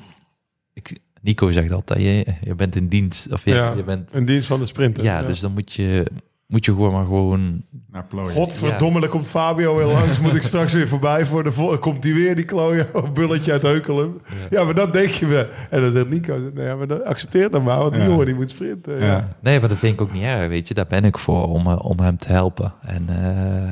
ik, 0.74 1.00
Nico 1.22 1.52
zegt 1.52 1.72
altijd, 1.72 2.02
je, 2.02 2.26
je 2.42 2.56
bent 2.56 2.76
in 2.76 2.88
dienst. 2.88 3.32
Of 3.32 3.46
je, 3.46 3.54
Ja, 3.54 3.74
je 3.74 3.84
bent, 3.84 4.14
een 4.14 4.26
dienst 4.26 4.48
van 4.48 4.60
de 4.60 4.66
sprinter. 4.66 5.04
ja, 5.04 5.22
dus 5.24 5.40
dan 5.40 5.54
moet 5.54 5.74
je, 5.74 6.06
moet 6.54 6.66
je 6.66 6.72
gewoon 6.72 6.92
maar 6.94 7.04
gewoon... 7.06 7.64
Naar 7.92 8.06
plooien. 8.06 8.32
Godverdomme, 8.32 9.00
dan 9.00 9.10
komt 9.10 9.26
Fabio 9.28 9.76
weer 9.76 9.86
langs. 9.86 10.20
Moet 10.20 10.36
ik 10.36 10.42
straks 10.42 10.74
weer 10.74 10.88
voorbij 10.88 11.26
voor 11.26 11.44
de 11.44 11.52
vol- 11.52 11.78
Komt 11.78 12.04
hij 12.04 12.14
weer, 12.14 12.36
die 12.36 12.46
klooien, 12.46 12.88
bulletje 13.14 13.52
uit 13.52 13.62
Heukelum. 13.62 14.22
Ja. 14.50 14.64
maar 14.64 14.74
dat 14.76 14.94
denk 14.94 15.10
je 15.10 15.26
wel. 15.26 15.46
En 15.70 15.82
dan 15.82 15.92
zegt 15.92 16.10
Nico, 16.10 16.52
nee, 16.54 16.66
ja, 16.66 16.76
maar 16.76 16.88
dat 16.88 17.04
accepteer 17.04 17.50
dan 17.50 17.64
maar. 17.64 17.78
Want 17.78 17.92
die 17.94 18.02
Ja. 18.02 18.08
jongen 18.08 18.26
die 18.26 18.36
moet 18.36 18.50
sprinten. 18.50 19.00
Ja. 19.00 19.06
Ja. 19.06 19.36
Nee, 19.42 19.60
maar 19.60 19.70
dat 19.70 19.78
vind 19.78 19.94
ik 19.94 20.02
ook 20.02 20.14
niet 20.14 20.24
erg, 20.24 20.48
weet 20.48 20.68
je. 20.68 20.74
Daar 20.74 20.88
ben 20.88 21.04
ik 21.06 21.18
voor, 21.18 21.44
om, 21.48 21.68
eh, 21.68 21.86
om 21.86 22.00
hem 22.00 22.18
te 22.18 22.32
helpen. 22.32 22.74
En 22.82 23.06
eh, 23.10 23.16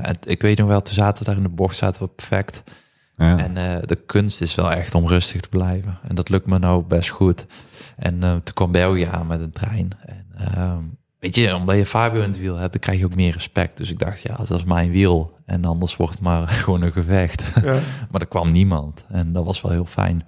het- 0.08 0.30
ik 0.30 0.41
weet 0.41 0.58
nog 0.58 0.68
wel, 0.68 0.82
toen 0.82 0.94
zaten 0.94 1.24
we 1.24 1.30
daar 1.30 1.38
in 1.38 1.44
de 1.48 1.56
bocht, 1.56 1.76
zaten 1.76 2.02
we 2.02 2.08
perfect. 2.08 2.64
Ja. 3.16 3.38
En 3.38 3.58
eh, 3.58 3.78
de 3.86 3.95
kunst 3.95 4.41
is 4.41 4.56
wel 4.56 4.72
echt 4.72 4.95
om 4.95 5.08
rustig 5.08 5.41
te 5.41 5.49
blijven. 5.49 5.99
En 6.08 6.16
dat 6.16 6.30
lukt 6.30 6.48
me 6.48 6.60
nou 6.60 6.84
best 6.84 7.10
goed. 7.10 7.45
En 7.98 8.24
eh, 8.24 8.30
toen 8.32 8.53
kwam 8.53 8.72
België 8.72 9.03
aan 9.12 9.28
met 9.28 9.40
een 9.40 9.52
trein. 9.52 9.90
En 10.06 10.26
ehm, 10.56 10.84
weet 11.22 11.35
je, 11.35 11.56
omdat 11.56 11.76
je 11.76 11.85
Fabio 11.85 12.22
in 12.22 12.30
het 12.30 12.39
wiel 12.39 12.56
hebt, 12.56 12.80
krijg 12.80 12.99
je 12.99 13.06
ook 13.06 13.15
meer 13.15 13.34
respect. 13.34 13.77
Dus 13.77 13.91
ik 13.91 13.99
dacht, 13.99 14.22
ja, 14.22 14.35
dat 14.35 14.49
is 14.49 14.64
mijn 14.64 14.91
wiel. 14.91 15.38
En 15.45 15.65
anders 15.65 15.95
wordt 15.95 16.14
het 16.14 16.23
maar 16.23 16.48
gewoon 16.64 16.81
een 16.81 16.91
gevecht. 16.91 17.43
Ja. 17.64 17.80
maar 18.11 18.22
er 18.22 18.27
kwam 18.27 18.52
niemand. 18.52 19.06
En 19.10 19.34
dat 19.34 19.45
was 19.45 19.61
wel 19.61 19.72
heel 19.72 19.85
fijn. 19.85 20.27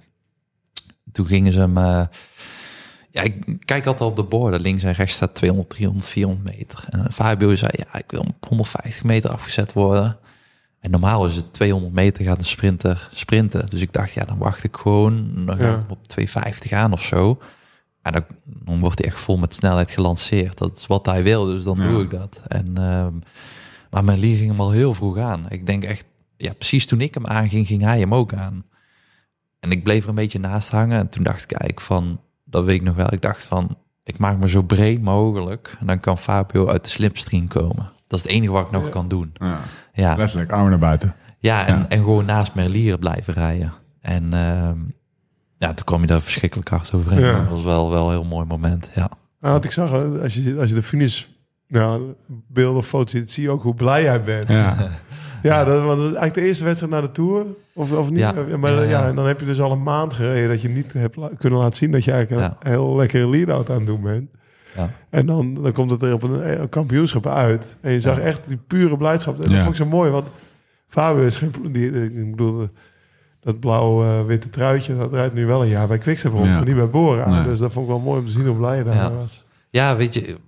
Toen 1.12 1.26
gingen 1.26 1.52
ze 1.52 1.58
hem... 1.60 1.78
eh, 1.78 2.02
ja, 3.10 3.22
ik 3.22 3.56
kijk 3.64 3.86
altijd 3.86 4.10
op 4.10 4.16
de 4.16 4.24
borden. 4.24 4.60
Links 4.60 4.82
en 4.82 4.92
rechts 4.92 5.14
staat 5.14 5.34
200, 5.34 5.70
300, 5.70 6.08
400 6.08 6.56
meter. 6.56 6.84
En 6.90 7.12
Fabio 7.12 7.56
zei, 7.56 7.70
ja, 7.72 7.98
ik 7.98 8.10
wil 8.10 8.20
op 8.20 8.46
150 8.48 9.04
meter 9.04 9.30
afgezet 9.30 9.72
worden. 9.72 10.16
En 10.80 10.90
normaal 10.90 11.26
is 11.26 11.36
het 11.36 11.52
200 11.52 11.92
meter 11.94 12.24
gaat 12.24 12.38
een 12.38 12.44
sprinter 12.44 13.08
sprinten. 13.12 13.66
Dus 13.66 13.80
ik 13.80 13.92
dacht, 13.92 14.12
ja, 14.12 14.24
dan 14.24 14.38
wacht 14.38 14.64
ik 14.64 14.76
gewoon. 14.76 15.32
Dan 15.46 15.58
ga 15.58 15.64
Ja. 15.64 15.74
ik 15.74 15.90
op 15.90 16.06
250 16.08 16.72
aan 16.72 16.92
of 16.92 17.02
zo. 17.02 17.38
En 18.04 18.12
dan, 18.12 18.24
dan 18.44 18.78
wordt 18.80 18.98
hij 18.98 19.08
echt 19.08 19.18
vol 19.20 19.36
met 19.36 19.54
snelheid 19.54 19.90
gelanceerd. 19.90 20.58
Dat 20.58 20.76
is 20.76 20.86
wat 20.86 21.06
hij 21.06 21.22
wil, 21.22 21.44
dus 21.44 21.64
dan 21.64 21.76
Ja. 21.78 21.88
doe 21.88 22.02
ik 22.02 22.10
dat. 22.10 22.40
En, 22.46 22.70
ehm, 22.76 23.12
maar 23.90 24.04
mijn 24.04 24.18
lier 24.18 24.36
ging 24.36 24.50
hem 24.50 24.60
al 24.60 24.70
heel 24.70 24.94
vroeg 24.94 25.18
aan. 25.18 25.46
Ik 25.48 25.66
denk 25.66 25.84
echt, 25.84 26.04
ja, 26.36 26.52
precies 26.52 26.86
toen 26.86 27.00
ik 27.00 27.14
hem 27.14 27.26
aanging, 27.26 27.66
ging 27.66 27.82
hij 27.82 27.98
hem 27.98 28.14
ook 28.14 28.34
aan. 28.34 28.64
En 29.60 29.70
ik 29.70 29.82
bleef 29.82 30.02
er 30.02 30.08
een 30.08 30.14
beetje 30.14 30.38
naast 30.38 30.70
hangen. 30.70 30.98
En 30.98 31.08
toen 31.08 31.22
dacht 31.22 31.42
ik 31.42 31.52
eigenlijk 31.52 31.80
van, 31.80 32.20
dat 32.44 32.64
weet 32.64 32.74
ik 32.76 32.82
nog 32.82 32.96
wel. 32.96 33.12
Ik 33.12 33.22
dacht 33.22 33.44
van, 33.44 33.76
ik 34.04 34.18
maak 34.18 34.38
me 34.38 34.48
zo 34.48 34.62
breed 34.62 35.02
mogelijk. 35.02 35.76
En 35.80 35.86
dan 35.86 36.00
kan 36.00 36.18
Fabio 36.18 36.68
uit 36.68 36.84
de 36.84 36.90
slipstream 36.90 37.48
komen. 37.48 37.92
Dat 38.06 38.18
is 38.18 38.22
het 38.24 38.32
enige 38.32 38.52
wat 38.52 38.64
ik 38.66 38.70
nog 38.72 38.84
Ja. 38.84 38.90
kan 38.90 39.08
doen. 39.08 39.32
Ja. 39.34 39.60
Ja, 39.92 40.14
Letterlijk, 40.16 40.50
armen 40.50 40.70
naar 40.70 40.78
buiten. 40.78 41.14
ja, 41.38 41.66
en, 41.66 41.76
Ja. 41.78 41.88
en 41.88 41.98
gewoon 41.98 42.24
naast 42.24 42.54
Merlier 42.54 42.98
blijven 42.98 43.34
rijden. 43.34 43.72
En 44.00 44.32
ehm, 44.32 44.78
ja, 45.58 45.74
toen 45.74 45.84
kwam 45.84 46.00
je 46.00 46.06
daar 46.06 46.20
verschrikkelijk 46.22 46.68
hard 46.68 46.92
overheen. 46.94 47.20
Ja. 47.20 47.38
Dat 47.40 47.48
was 47.48 47.62
wel, 47.64 47.90
wel 47.90 48.04
een 48.06 48.12
heel 48.12 48.24
mooi 48.28 48.46
moment, 48.46 48.88
ja. 48.94 49.08
Nou, 49.40 49.54
wat 49.54 49.64
ik 49.64 49.70
zag, 49.72 49.90
hè, 49.90 50.04
als 50.22 50.34
je, 50.34 50.56
als 50.58 50.68
je 50.68 50.74
de 50.74 50.82
finish 50.82 51.24
nou, 51.68 52.14
beelden 52.48 52.76
of 52.76 52.86
foto's 52.86 53.10
ziet, 53.10 53.30
zie 53.30 53.42
je 53.42 53.50
ook 53.50 53.62
hoe 53.62 53.74
blij 53.74 54.02
jij 54.02 54.22
bent. 54.22 54.48
Ja, 54.48 54.76
Ja. 55.42 55.64
dat, 55.64 55.74
want 55.76 55.88
dat 55.88 55.96
was 55.98 56.04
eigenlijk 56.06 56.34
de 56.34 56.40
eerste 56.46 56.64
wedstrijd 56.64 56.92
naar 56.92 57.02
de 57.02 57.10
Tour. 57.12 57.44
Of, 57.72 57.92
of 57.92 58.08
niet? 58.08 58.18
Ja. 58.18 58.32
Maar 58.58 58.72
Ja, 58.72 58.80
ja, 58.82 58.88
ja. 58.88 59.06
en 59.08 59.14
dan 59.14 59.26
heb 59.26 59.40
je 59.40 59.46
dus 59.46 59.60
al 59.60 59.72
een 59.72 59.82
maand 59.82 60.14
gereden 60.14 60.48
dat 60.48 60.62
je 60.62 60.68
niet 60.68 60.92
hebt 60.92 61.16
la- 61.16 61.30
kunnen 61.38 61.58
laten 61.58 61.76
zien 61.76 61.90
dat 61.90 62.04
je 62.04 62.12
eigenlijk 62.12 62.52
een 62.62 62.70
heel 62.70 62.96
lekkere 62.96 63.28
lead-out 63.28 63.70
aan 63.70 63.76
het 63.76 63.86
doen 63.86 64.02
bent. 64.02 64.30
Ja. 64.76 64.90
En 65.10 65.26
dan, 65.26 65.54
dan 65.54 65.72
komt 65.72 65.90
het 65.90 66.02
er 66.02 66.12
op 66.12 66.22
een, 66.22 66.60
een 66.60 66.68
kampioenschap 66.68 67.26
uit. 67.26 67.76
En 67.80 67.92
je 67.92 68.00
zag 68.00 68.16
Ja. 68.16 68.22
echt 68.22 68.48
die 68.48 68.56
pure 68.56 68.96
blijdschap. 68.96 69.40
En 69.40 69.50
dat 69.50 69.58
vond 69.58 69.68
ik 69.68 69.74
zo 69.74 69.86
mooi, 69.86 70.10
want 70.10 70.28
Fabio 70.88 71.24
is 71.24 71.36
geen... 71.36 71.52
Die, 71.72 72.04
ik 72.04 72.30
bedoel, 72.30 72.68
dat 73.44 73.60
blauw-witte 73.60 74.50
truitje, 74.50 74.96
dat 74.96 75.12
rijdt 75.12 75.34
nu 75.34 75.46
wel 75.46 75.62
een 75.62 75.68
jaar 75.68 75.88
bij 75.88 75.98
Quickstep 75.98 76.32
rond, 76.32 76.44
Ja. 76.46 76.52
maar 76.56 76.64
niet 76.64 76.74
bij 76.76 76.88
Bora. 76.88 77.28
Nee. 77.30 77.44
Dus 77.44 77.58
dat 77.58 77.72
vond 77.72 77.86
ik 77.86 77.92
wel 77.92 78.00
mooi 78.00 78.18
om 78.20 78.26
te 78.26 78.32
zien 78.32 78.46
hoe 78.46 78.56
blij 78.56 78.76
je 78.76 78.84
daar 78.84 78.94
Ja. 78.94 79.12
was. 79.12 79.44
Ja, 79.70 79.96
weet 79.96 80.14
je, 80.14 80.38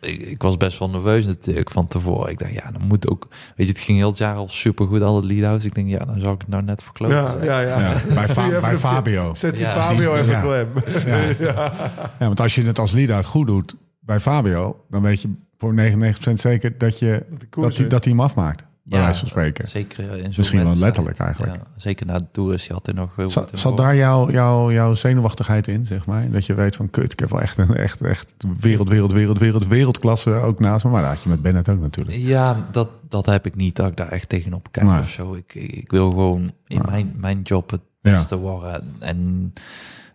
ik, 0.00 0.20
ik 0.20 0.42
was 0.42 0.56
best 0.56 0.78
wel 0.78 0.90
nerveus 0.90 1.26
natuurlijk 1.26 1.70
van 1.70 1.86
tevoren. 1.86 2.30
Ik 2.30 2.38
dacht, 2.38 2.52
ja, 2.52 2.70
dan 2.72 2.82
moet 2.88 3.08
ook... 3.10 3.26
Weet 3.56 3.66
je, 3.66 3.72
het 3.72 3.82
ging 3.82 3.98
heel 3.98 4.08
het 4.08 4.18
jaar 4.18 4.34
al 4.36 4.48
supergoed, 4.48 5.02
alle 5.02 5.22
lead-outs. 5.24 5.64
Ik 5.64 5.74
denk, 5.74 5.88
ja, 5.88 5.98
dan 5.98 6.20
zou 6.20 6.34
ik 6.34 6.40
het 6.40 6.48
nou 6.50 6.62
net 6.62 6.82
verkloten. 6.82 7.16
Ja, 7.16 7.34
ja, 7.42 7.60
ja. 7.60 7.78
Ja, 7.80 7.94
bij, 8.14 8.26
Fa- 8.26 8.76
Fabio. 8.76 9.34
Zet 9.34 9.56
die 9.56 9.64
Ja. 9.66 9.72
Fabio 9.72 10.14
even 10.14 10.30
Ja. 10.32 10.40
klem. 10.40 10.68
Ja. 11.38 11.72
Ja, 12.18 12.26
want 12.26 12.40
als 12.40 12.54
je 12.54 12.62
het 12.62 12.78
als 12.78 12.92
lead-out 12.92 13.26
goed 13.26 13.46
doet 13.46 13.74
bij 14.00 14.20
Fabio, 14.20 14.84
dan 14.90 15.02
weet 15.02 15.22
je 15.22 15.30
voor 15.58 15.74
99% 15.74 16.32
zeker 16.32 16.78
dat, 16.78 16.98
je, 16.98 17.26
dat, 17.50 17.76
hij, 17.76 17.84
is. 17.84 17.90
dat 17.90 18.04
hij 18.04 18.12
hem 18.12 18.22
afmaakt. 18.22 18.64
Bij 18.88 18.98
Ja, 18.98 19.04
wijze 19.04 19.18
van 19.18 19.28
spreken. 19.28 19.68
Zeker 19.68 20.04
in 20.04 20.22
zo'n 20.22 20.32
Misschien 20.36 20.64
wel 20.64 20.76
letterlijk 20.76 21.18
eigenlijk. 21.18 21.54
Ja, 21.54 21.62
zeker 21.76 22.06
na 22.06 22.18
de 22.18 22.24
Tour 22.32 22.54
is 22.54 22.66
hij 22.66 22.74
altijd 22.76 22.96
nog 22.96 23.12
Zat, 23.26 23.52
in 23.52 23.58
zat 23.58 23.76
daar 23.76 23.96
jouw 23.96 24.30
jouw 24.30 24.72
jouw 24.72 24.94
zenuwachtigheid 24.94 25.66
in, 25.68 25.86
zeg 25.86 26.06
maar? 26.06 26.30
Dat 26.30 26.46
je 26.46 26.54
weet 26.54 26.76
van, 26.76 26.90
kut, 26.90 27.12
ik 27.12 27.18
heb 27.18 27.30
wel 27.30 27.40
echt 27.40 27.58
een 27.58 27.74
echt, 27.74 28.00
echt 28.00 28.34
wereld, 28.60 28.88
wereld, 28.88 29.12
wereld, 29.12 29.38
wereld, 29.38 29.66
wereldklasse 29.66 30.30
ook 30.30 30.60
naast 30.60 30.84
me. 30.84 30.90
Maar 30.90 31.02
dat 31.02 31.10
had 31.10 31.22
je 31.22 31.28
met 31.28 31.42
Bennett 31.42 31.68
ook 31.68 31.80
natuurlijk. 31.80 32.16
Ja, 32.16 32.66
dat, 32.70 32.88
dat 33.08 33.26
heb 33.26 33.46
ik 33.46 33.54
niet, 33.54 33.76
dat 33.76 33.86
ik 33.88 33.96
daar 33.96 34.08
echt 34.08 34.28
tegenop 34.28 34.68
kijk 34.70 34.86
Nee. 34.86 35.00
of 35.00 35.08
zo. 35.08 35.34
Ik, 35.34 35.54
ik, 35.54 35.90
wil 35.90 36.10
gewoon 36.10 36.52
in 36.66 36.82
mijn, 36.86 37.12
mijn 37.16 37.42
job 37.42 37.70
het 37.70 37.80
Ja. 38.00 38.12
beste 38.16 38.36
worden. 38.38 38.84
En 38.98 39.50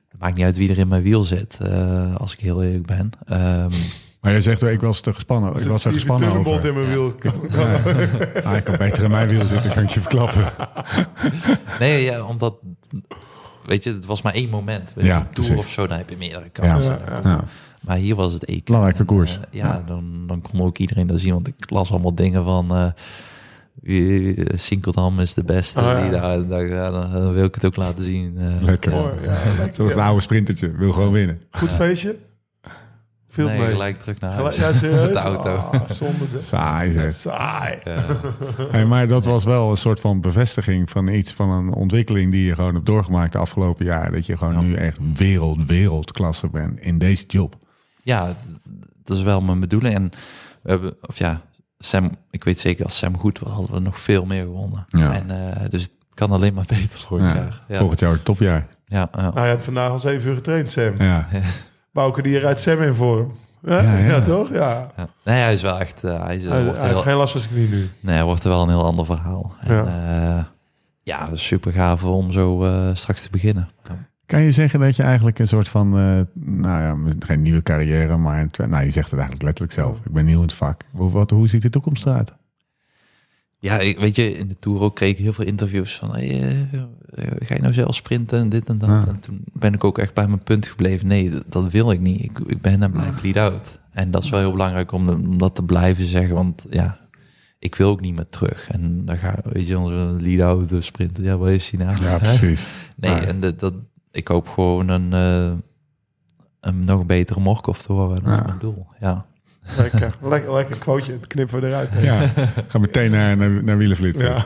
het 0.10 0.20
maakt 0.20 0.36
niet 0.36 0.46
uit 0.46 0.58
wie 0.58 0.70
er 0.70 0.78
in 0.78 0.88
mijn 0.88 1.04
wiel 1.04 1.24
zit, 1.24 1.58
eh, 1.62 2.16
als 2.16 2.34
ik 2.34 2.40
heel 2.40 2.64
eerlijk 2.64 2.86
ben. 2.86 3.10
Ehm, 3.26 3.70
Maar 4.22 4.32
jij 4.32 4.42
zegt, 4.42 4.64
ik 4.64 4.82
was 4.82 5.00
te 5.02 5.14
gespannen. 5.14 5.56
Ik 5.56 5.68
was 5.68 5.86
er 5.86 5.94
gespannen 5.94 6.32
over. 6.32 6.66
in 6.68 6.74
mijn 6.74 6.88
wiel. 6.88 7.14
Ah, 8.44 8.56
ik 8.58 8.64
kan 8.64 8.78
beter 8.78 9.04
in 9.04 9.12
mijn 9.12 9.28
wiel 9.28 9.46
zitten, 9.48 9.72
kan 9.74 9.84
ik 9.84 9.90
je 9.90 10.00
verklappen. 10.02 10.46
nee, 11.80 12.04
ja, 12.04 12.24
omdat... 12.24 12.56
Weet 13.66 13.84
je, 13.84 13.94
het 13.94 14.06
was 14.06 14.22
maar 14.22 14.34
één 14.34 14.50
moment. 14.50 14.92
Weet 14.96 15.06
Ja, 15.06 15.28
je, 15.34 15.42
tour 15.44 15.58
of 15.58 15.70
zo, 15.70 15.88
dan 15.88 15.98
heb 15.98 16.10
je 16.10 16.18
meerdere 16.18 16.44
Ja, 16.44 16.50
kansen. 16.52 17.00
ja. 17.24 17.44
Maar 17.82 17.98
hier 17.98 18.16
was 18.16 18.34
het 18.34 18.46
EK. 18.46 18.66
Belangrijke 18.66 19.04
koers. 19.04 19.38
Eh, 19.38 19.44
ja, 19.52 19.84
Dan, 19.88 20.24
dan 20.28 20.42
kon 20.42 20.62
ook 20.62 20.78
iedereen 20.78 21.08
dat 21.08 21.20
zien. 21.20 21.34
Want 21.34 21.48
ik 21.48 21.70
las 21.70 21.92
allemaal 21.92 22.16
dingen 22.16 22.44
van... 22.44 22.76
eh 22.76 22.86
wie- 23.82 24.44
Sinkeldam 24.56 25.20
is 25.20 25.34
de 25.34 25.44
beste. 25.44 25.80
Oh, 25.80 25.86
ja. 25.86 26.02
die 26.02 26.12
daar, 26.12 26.48
daar- 26.48 26.68
ja, 26.68 26.92
dan, 26.92 27.12
dan 27.12 27.34
wil 27.34 27.44
ik 27.46 27.56
het 27.56 27.66
ook 27.66 27.76
laten 27.76 28.04
zien. 28.04 28.36
eh. 28.38 28.46
Lekker. 28.62 28.92
Ja, 28.94 29.12
lekker. 29.58 29.76
Zoals 29.76 29.94
een 29.94 30.00
oude 30.00 30.22
sprintertje, 30.22 30.72
wil 30.72 30.92
gewoon 30.92 31.12
winnen. 31.12 31.42
Goed 31.52 31.70
feestje? 31.72 32.16
Veel 33.34 33.48
nee, 33.48 33.60
mee. 33.60 33.72
gelijk 33.72 34.00
terug 34.00 34.20
naar 34.20 34.32
huis. 34.32 34.56
Ja, 34.56 34.74
serieus? 34.74 35.00
Met 35.02 35.14
de 35.14 35.20
auto. 35.20 35.56
Ah, 35.56 35.90
zonde 35.90 36.26
zeg. 36.32 36.42
Saai 36.42 36.92
zeg. 36.92 37.14
Saai. 37.16 37.80
Ja. 37.84 38.06
Hey, 38.72 38.86
maar 38.86 39.08
dat 39.08 39.26
was 39.26 39.44
wel 39.44 39.70
een 39.72 39.78
soort 39.78 40.00
van 40.00 40.22
bevestiging 40.22 40.90
van 40.90 41.08
iets, 41.08 41.34
van 41.34 41.50
een 41.50 41.74
ontwikkeling 41.74 42.32
die 42.32 42.46
je 42.46 42.56
gewoon 42.56 42.74
hebt 42.74 42.86
doorgemaakt 42.86 43.32
de 43.32 43.38
afgelopen 43.38 43.86
jaar. 43.86 44.12
Dat 44.12 44.26
je 44.26 44.38
gewoon 44.38 44.54
Ja. 44.54 44.60
nu 44.62 44.74
echt 44.76 44.98
wereld, 45.16 45.66
wereldklasse 45.66 46.50
bent 46.50 46.80
in 46.80 46.98
deze 46.98 47.26
job. 47.28 47.56
ja, 48.04 48.28
het- 48.28 48.62
dat 49.04 49.18
is 49.18 49.24
wel 49.24 49.42
mijn 49.42 49.60
bedoeling. 49.60 49.94
En 49.96 50.10
we 50.62 50.70
hebben, 50.70 50.94
of 51.02 51.18
ja, 51.18 51.42
Sam, 51.78 52.12
ik 52.30 52.44
weet 52.44 52.60
zeker 52.60 52.86
als 52.86 52.98
Sam 52.98 53.18
goed 53.18 53.40
was, 53.40 53.54
hadden 53.54 53.74
we 53.76 53.80
nog 53.80 54.00
veel 54.00 54.26
meer 54.26 54.44
gewonnen. 54.44 54.86
Ja. 54.90 55.14
En 55.14 55.54
eh, 55.62 55.70
dus 55.70 55.82
het 55.82 55.92
kan 56.14 56.32
alleen 56.32 56.54
maar 56.54 56.66
beter 56.80 57.00
volgend 57.00 57.30
Ja, 57.30 57.36
jaar. 57.36 57.64
Ja, 57.68 57.78
Volgend 57.80 58.00
jaar 58.00 58.12
het 58.12 58.26
topjaar. 58.26 58.68
ja, 58.86 59.10
ja. 59.12 59.22
Nou, 59.22 59.34
je 59.34 59.40
hebt 59.42 59.64
vandaag 59.64 59.92
al 59.92 60.00
zeven 60.00 60.30
uur 60.30 60.36
getraind, 60.36 60.72
Sam. 60.72 60.94
Ja. 60.98 61.28
Bouke, 61.92 62.22
die 62.22 62.38
rijdt 62.38 62.62
Sam 62.62 62.82
in 62.82 62.96
vorm. 62.96 63.32
Ja, 63.62 63.82
Ja, 63.82 63.98
ja, 63.98 64.06
ja. 64.06 64.22
toch? 64.22 64.50
Ja. 64.54 64.92
Ja. 64.98 65.08
Nee, 65.24 65.40
hij 65.42 65.54
is 65.54 65.62
wel 65.62 65.80
echt. 65.80 66.04
eh, 66.04 66.24
hij, 66.26 66.36
is, 66.36 66.44
Hij, 66.44 66.64
wordt 66.64 66.78
hij 66.80 66.88
heeft 66.90 67.02
geen 67.02 67.16
last 67.16 67.32
van 67.32 67.42
zijn 67.42 67.54
knie 67.54 67.70
nu. 67.70 67.90
nee, 68.02 68.16
hij 68.16 68.24
wordt 68.24 68.44
er 68.44 68.50
wel 68.50 68.62
een 68.62 68.70
heel 68.70 68.86
ander 68.86 69.06
verhaal. 69.06 69.54
En, 69.60 69.76
Ja. 69.76 69.84
ja, 69.86 70.48
ja 71.04 71.30
super 71.36 71.72
gaaf 71.72 72.04
om 72.04 72.32
zo 72.32 72.64
eh, 72.66 72.90
straks 72.94 73.22
te 73.22 73.30
beginnen. 73.32 73.70
Ja. 73.88 73.98
Kan 74.26 74.42
je 74.42 74.52
zeggen 74.52 74.80
dat 74.80 74.96
je 74.96 75.04
eigenlijk 75.04 75.40
een 75.40 75.48
soort 75.48 75.70
van, 75.70 75.88
eh, 75.98 76.20
nou 76.46 76.82
ja, 77.08 77.14
geen 77.20 77.42
nieuwe 77.42 77.62
carrière, 77.64 78.18
maar 78.18 78.46
nou, 78.68 78.84
je 78.84 78.92
zegt 78.92 79.06
het 79.12 79.20
eigenlijk 79.20 79.42
letterlijk 79.44 79.74
zelf. 79.74 79.98
Ik 80.06 80.12
ben 80.12 80.26
nieuw 80.26 80.36
in 80.38 80.42
het 80.42 80.54
vak. 80.54 80.82
Hoe, 80.92 81.10
wat, 81.12 81.30
hoe 81.30 81.48
ziet 81.48 81.62
de 81.62 81.70
toekomst 81.70 82.06
eruit? 82.06 82.34
Ja, 83.64 83.78
weet 83.78 84.16
je, 84.16 84.38
in 84.38 84.48
de 84.48 84.60
Tour 84.60 84.80
ook 84.82 84.96
kreeg 84.96 85.12
ik 85.12 85.18
heel 85.18 85.34
veel 85.34 85.46
interviews 85.46 85.96
van... 85.98 86.12
Hey, 86.16 86.42
eh, 86.72 86.80
ga 87.40 87.56
je 87.56 87.62
nou 87.62 87.74
zelf 87.74 87.96
sprinten 87.96 88.40
en 88.40 88.50
dit 88.50 88.70
en 88.70 88.78
dat? 88.78 88.90
Ja. 88.90 89.08
En 89.08 89.20
toen 89.20 89.42
ben 89.54 89.74
ik 89.74 89.84
ook 89.84 89.98
echt 89.98 90.14
bij 90.14 90.28
mijn 90.28 90.44
punt 90.44 90.66
gebleven. 90.66 91.08
Nee, 91.08 91.32
dat, 91.50 91.72
wil 91.72 91.92
ik 91.92 92.00
niet. 92.00 92.24
Ik, 92.24 92.40
ik 92.40 92.62
ben 92.62 92.84
en 92.84 92.92
blijf 92.92 93.22
lead-out. 93.22 93.80
En 93.92 94.12
dat 94.12 94.24
is 94.24 94.30
wel 94.30 94.40
heel 94.40 94.52
belangrijk 94.52 94.92
om, 94.92 95.06
de- 95.08 95.14
om 95.14 95.38
dat 95.38 95.56
te 95.56 95.64
blijven 95.64 96.06
zeggen. 96.06 96.36
Want 96.36 96.66
ja, 96.70 96.98
ik 97.60 97.76
wil 97.76 97.90
ook 97.90 98.02
niet 98.02 98.16
meer 98.16 98.30
terug. 98.30 98.70
En 98.72 99.06
dan 99.06 99.18
ga 99.18 99.40
weet 99.44 99.68
je, 99.68 99.80
onze 99.80 100.16
lead-out 100.20 100.84
sprinten. 100.84 101.24
Ja, 101.24 101.38
wat 101.38 101.50
is 101.50 101.70
hij 101.70 101.86
nou? 101.86 102.04
Ja, 102.04 102.18
precies. 102.18 102.66
Nee, 102.96 103.12
Ja. 103.12 103.22
en 103.22 103.40
dat, 103.40 103.60
dat, 103.60 103.74
ik 104.12 104.28
hoop 104.28 104.48
gewoon 104.48 104.88
een, 104.90 105.14
eh, 105.14 105.54
een 106.60 106.80
nog 106.86 107.06
betere 107.06 107.40
Morkov 107.40 107.80
te 107.80 107.94
worden. 107.94 108.24
Dat 108.24 108.34
Ja. 108.34 108.40
is 108.40 108.46
mijn 108.46 108.60
doel, 108.60 108.86
ja. 109.00 109.26
Lekker, 109.78 110.16
lekker, 110.22 110.54
lekker 110.54 110.78
quoteje. 110.78 111.12
Het 111.14 111.28
knippen 111.28 111.62
we 111.62 111.68
eruit. 111.68 111.90
Ja, 112.02 112.20
ga 112.68 112.80
meteen 112.80 113.12
naar, 113.12 113.38
naar, 113.38 113.64
naar 113.64 113.78
Wielenvliet. 113.78 114.20
Ja. 114.20 114.46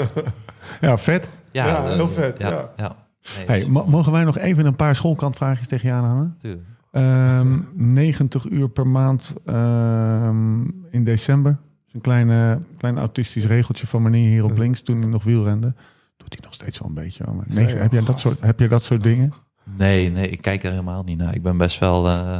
ja, 0.80 0.98
vet. 0.98 1.28
Ja, 1.50 1.84
eh, 1.84 1.92
heel 1.92 2.08
vet, 2.08 2.38
Ja, 2.38 2.48
ja. 2.48 2.70
ja. 2.76 2.96
Nee, 3.36 3.46
Hey, 3.46 3.68
mo- 3.68 3.86
mogen 3.86 4.12
wij 4.12 4.24
nog 4.24 4.38
even 4.38 4.66
een 4.66 4.76
paar 4.76 4.94
schoolkantvraagjes 4.96 5.68
tegen 5.68 5.88
je 5.88 5.94
aanhangen? 5.94 6.34
tuurlijk. 6.38 6.64
Ehm 6.92 7.58
90 7.74 8.46
uur 8.50 8.68
per 8.68 8.86
maand 8.86 9.34
ehm, 9.44 10.60
in 10.90 11.04
december. 11.04 11.58
Een 11.92 12.00
kleine, 12.00 12.60
klein 12.78 12.98
autistisch 12.98 13.46
regeltje 13.46 13.86
van 13.86 14.02
manier 14.02 14.28
hier 14.28 14.44
op 14.44 14.58
links 14.58 14.82
toen 14.82 14.98
hij 15.00 15.08
nog 15.08 15.24
wielrende. 15.24 15.74
Doet 16.16 16.32
hij 16.32 16.38
nog 16.42 16.54
steeds 16.54 16.78
wel 16.78 16.88
een 16.88 16.94
beetje. 16.94 17.24
Maar 17.24 17.44
joh, 17.70 17.80
heb, 17.80 17.92
jij 17.92 18.04
dat 18.04 18.18
soort, 18.20 18.40
heb 18.40 18.60
je 18.60 18.68
dat 18.68 18.82
soort 18.82 19.02
dingen? 19.02 19.32
Nee, 19.76 20.10
nee, 20.10 20.28
ik 20.28 20.40
kijk 20.42 20.62
er 20.64 20.70
helemaal 20.70 21.02
niet 21.02 21.18
naar. 21.18 21.34
Ik 21.34 21.42
ben 21.42 21.56
best 21.56 21.78
wel 21.78 22.08
eh, 22.08 22.38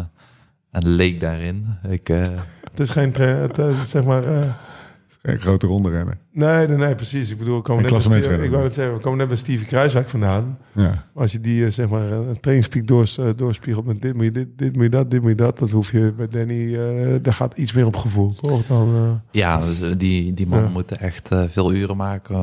een 0.77 0.89
leek 0.89 1.21
daarin. 1.21 1.67
Ik, 1.89 2.09
eh, 2.09 2.23
Het 2.71 2.81
is 2.81 2.91
geen, 2.91 3.13
het, 3.13 3.59
eh, 3.59 3.81
zeg 3.83 4.05
maar... 4.05 4.25
eh, 4.25 4.49
Een 5.23 5.41
grote 5.41 5.67
ronde 5.67 5.91
rennen. 5.91 6.19
nee, 6.33 6.69
nee, 6.69 6.77
nee, 6.77 6.95
precies. 6.95 7.31
Ik 7.31 7.39
bedoel, 7.39 7.57
we 7.57 7.63
komen 7.63 7.83
net 7.83 7.91
bij 7.93 8.01
Steve- 8.01 8.15
klassementsrenner. 8.19 8.45
ik 8.45 8.51
wou 8.51 8.65
het 8.65 8.75
zeggen, 8.75 8.95
we 8.95 9.01
komen 9.01 9.19
net 9.19 9.29
bij 9.29 9.37
Stevie 9.37 9.67
Kruiswijk 9.67 10.09
vandaan. 10.09 10.59
Ja. 10.75 10.83
Maar 10.83 11.23
Als 11.23 11.33
je 11.33 11.41
die, 11.41 11.71
zeg 11.71 11.89
maar, 11.89 12.11
een 12.13 12.41
trainingspiek 12.41 12.87
doors, 12.87 13.19
doorspiegelt 13.37 13.85
met 13.87 14.03
dit 14.03 14.15
moet 14.15 14.25
je 14.25 14.31
dit, 14.31 14.47
dit 14.57 14.75
moet 14.75 14.83
je 14.83 14.89
dat, 14.91 15.11
dit 15.11 15.21
moet 15.21 15.31
je 15.31 15.37
dat. 15.37 15.59
Dat 15.59 15.71
hoef 15.71 15.93
je 15.93 16.13
bij 16.17 16.29
Danny, 16.29 16.77
eh 16.77 17.15
daar 17.23 17.33
gaat 17.33 17.59
iets 17.59 17.73
meer 17.73 17.87
op 17.87 17.97
gevoel, 17.97 18.33
toch? 18.33 18.67
Dan, 18.67 18.95
eh, 18.95 19.11
ja, 19.41 19.61
dus, 19.61 19.97
die, 19.97 20.35
die 20.35 20.47
mannen 20.47 20.67
Ja. 20.69 20.73
moeten 20.73 20.99
echt 21.01 21.31
eh, 21.31 21.43
veel 21.49 21.73
uren 21.73 21.97
maken. 21.97 22.37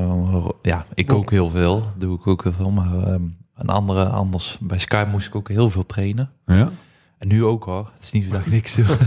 Ja, 0.62 0.86
ik 0.94 1.14
ook 1.14 1.32
heel 1.32 1.50
veel. 1.50 1.84
Doe 1.98 2.16
ik 2.16 2.28
ook 2.28 2.44
heel 2.44 2.52
veel. 2.54 2.72
Maar 2.72 2.94
ehm, 3.08 3.22
een 3.56 3.68
andere 3.70 4.06
anders. 4.06 4.58
Bij 4.62 4.78
Sky 4.80 5.06
moest 5.12 5.28
ik 5.28 5.36
ook 5.36 5.50
heel 5.50 5.70
veel 5.70 5.86
trainen. 5.86 6.30
ja. 6.46 6.70
En 7.24 7.30
nu 7.30 7.44
ook 7.44 7.64
hoor. 7.64 7.90
Het 7.96 8.04
is 8.04 8.12
niet 8.12 8.24
zo 8.24 8.30
dat 8.32 8.40
ik 8.40 8.52
niks 8.52 8.76
doe. 8.76 8.86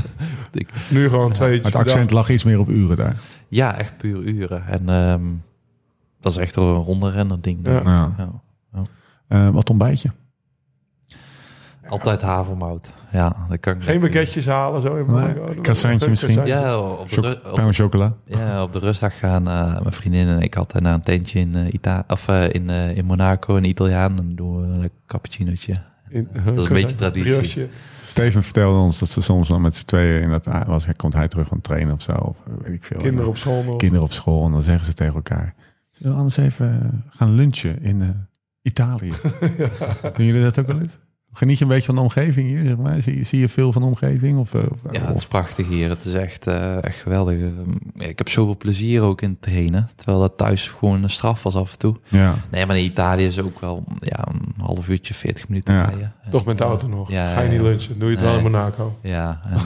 ik, 0.53 0.69
nu 0.91 1.09
gewoon 1.09 1.33
twee 1.33 1.53
uurtjes 1.53 1.73
Het 1.73 1.83
accent 1.83 2.11
lag 2.11 2.29
iets 2.31 2.45
meer 2.45 2.59
op 2.59 2.69
uren 2.69 2.97
daar. 2.97 3.17
ja, 3.49 3.77
echt 3.79 3.97
puur 3.97 4.19
uren. 4.23 4.67
En 4.67 4.89
ehm, 4.89 5.23
dat 6.21 6.33
is 6.33 6.39
echt 6.39 6.57
een 6.57 6.73
ronde 6.73 7.11
renner 7.11 7.41
ding. 7.41 7.63
denk 7.65 7.79
ik. 7.79 7.85
Ja. 7.87 8.15
Ja. 8.19 8.83
Eh, 9.29 9.49
wat 9.49 9.71
ontbijt 9.71 10.01
je? 10.03 10.09
Altijd 11.89 12.23
havermout. 12.23 12.93
Ja, 13.13 13.47
dat 13.49 13.61
kan 13.61 13.75
ik 13.77 13.83
Geen 13.83 14.01
baguetjes 14.01 14.47
halen, 14.47 14.81
zo 14.81 14.97
even. 14.97 15.15
Nee, 15.15 15.41
Oh, 15.41 15.61
croissantje 15.61 16.09
misschien? 16.09 16.47
Ja, 16.47 16.79
op 16.81 17.09
de, 17.09 17.41
op, 17.51 17.59
au 17.59 17.73
chocola? 17.73 18.15
ja, 18.25 18.63
op 18.63 18.73
de 18.73 18.79
rustdag 18.79 19.19
gaan 19.19 19.49
eh, 19.49 19.81
mijn 19.81 19.93
vriendin 19.93 20.29
en 20.29 20.41
ik 20.41 20.57
altijd 20.57 20.83
naar 20.83 20.95
een 20.95 21.03
tentje 21.03 21.39
in, 21.39 21.55
eh 21.55 21.73
Ita 21.73 22.05
of, 22.09 22.29
eh, 22.29 22.49
in, 22.53 22.71
eh, 22.71 22.97
in 22.97 23.05
Monaco, 23.05 23.57
een 23.57 23.65
Italiaan. 23.65 24.11
En 24.11 24.17
dan 24.17 24.35
doen 24.35 24.61
we 24.61 24.83
een 24.85 24.91
cappuccinootje. 25.07 25.75
In- 26.09 26.29
Dat 26.45 26.59
is 26.59 26.65
een 26.65 26.73
beetje 26.83 26.97
traditie. 26.97 27.23
Brioche. 27.39 27.69
Steven 28.07 28.43
vertelde 28.43 28.79
ons 28.79 28.99
dat 28.99 29.09
ze 29.09 29.21
soms 29.21 29.49
dan 29.49 29.61
met 29.61 29.75
z'n 29.75 29.85
tweeën 29.85 30.23
in 30.23 30.31
dat 30.31 30.49
was, 30.67 30.85
hij 30.85 30.95
komt 30.95 31.13
hij 31.13 31.29
terug 31.29 31.47
van 31.49 31.61
trainen 31.61 31.95
of 31.95 32.03
zo. 32.03 32.13
Of 32.13 32.37
weet 32.63 32.75
ik 32.75 32.85
veel. 32.85 33.01
Kinderen 33.01 33.29
op 33.29 33.37
school 33.37 33.63
nog. 33.63 33.77
kinderen 33.77 34.05
op 34.05 34.13
school. 34.13 34.45
En 34.45 34.51
dan 34.51 34.63
zeggen 34.63 34.85
ze 34.85 34.93
tegen 34.93 35.15
elkaar: 35.15 35.55
Zullen 35.91 36.13
we 36.13 36.19
anders 36.19 36.37
even 36.37 36.83
eh, 36.83 37.17
gaan 37.19 37.35
lunchen 37.35 37.83
in 37.83 38.03
eh, 38.03 38.09
Italië? 38.63 39.13
Doen 40.17 40.27
jullie 40.27 40.43
dat 40.43 40.59
ook 40.59 40.67
wel 40.67 40.79
eens? 40.79 40.99
Geniet 41.37 41.59
je 41.59 41.65
een 41.65 41.71
beetje 41.71 41.87
van 41.87 41.95
de 41.95 42.01
omgeving 42.01 42.49
hier? 42.49 42.67
Zeg 42.67 42.77
maar? 42.77 43.03
zie, 43.03 43.25
zie 43.25 43.41
je 43.41 43.49
veel 43.49 43.73
van 43.73 43.83
de 43.83 43.89
omgeving? 43.89 44.39
Of, 44.39 44.55
eh, 44.55 44.61
of- 44.71 44.93
Ja, 44.93 45.07
het 45.07 45.17
is 45.17 45.27
prachtig 45.27 45.69
hier. 45.69 45.89
Het 45.89 46.05
is 46.05 46.15
echt, 46.15 46.47
eh, 46.47 46.85
echt 46.85 46.97
geweldig. 46.99 47.35
Ehm, 47.41 47.71
ik 47.95 48.19
heb 48.19 48.29
zoveel 48.29 48.57
plezier 48.57 49.03
ook 49.03 49.21
in 49.23 49.31
het 49.31 49.43
trainen. 49.43 49.89
Terwijl 49.95 50.21
dat 50.21 50.37
thuis 50.37 50.69
gewoon 50.69 51.03
een 51.03 51.11
straf 51.11 51.43
was 51.43 51.55
af 51.57 51.73
en 51.73 51.79
toe. 51.79 51.97
ja. 52.09 52.35
Nee, 52.51 52.67
maar 52.67 52.79
in 52.79 52.85
Italië 52.85 53.27
is 53.27 53.41
ook 53.41 53.61
wel 53.61 53.85
ja, 53.99 54.27
een 54.29 54.55
half 54.65 54.89
uurtje, 54.89 55.15
40 55.15 55.49
minuten 55.49 55.75
Ja. 55.75 55.85
rijden. 55.85 56.13
Toch 56.31 56.45
met 56.45 56.59
de 56.59 56.65
auto 56.65 56.89
nog. 56.89 57.11
Ja, 57.11 57.33
Ga 57.35 57.41
je 57.41 57.51
niet 57.51 57.61
lunchen. 57.61 57.99
Doe 57.99 58.09
je 58.11 58.15
het 58.17 58.25
wel 58.25 58.37
in. 58.37 58.43
Monaco. 58.43 58.99
Ja, 59.03 59.41
en, 59.49 59.59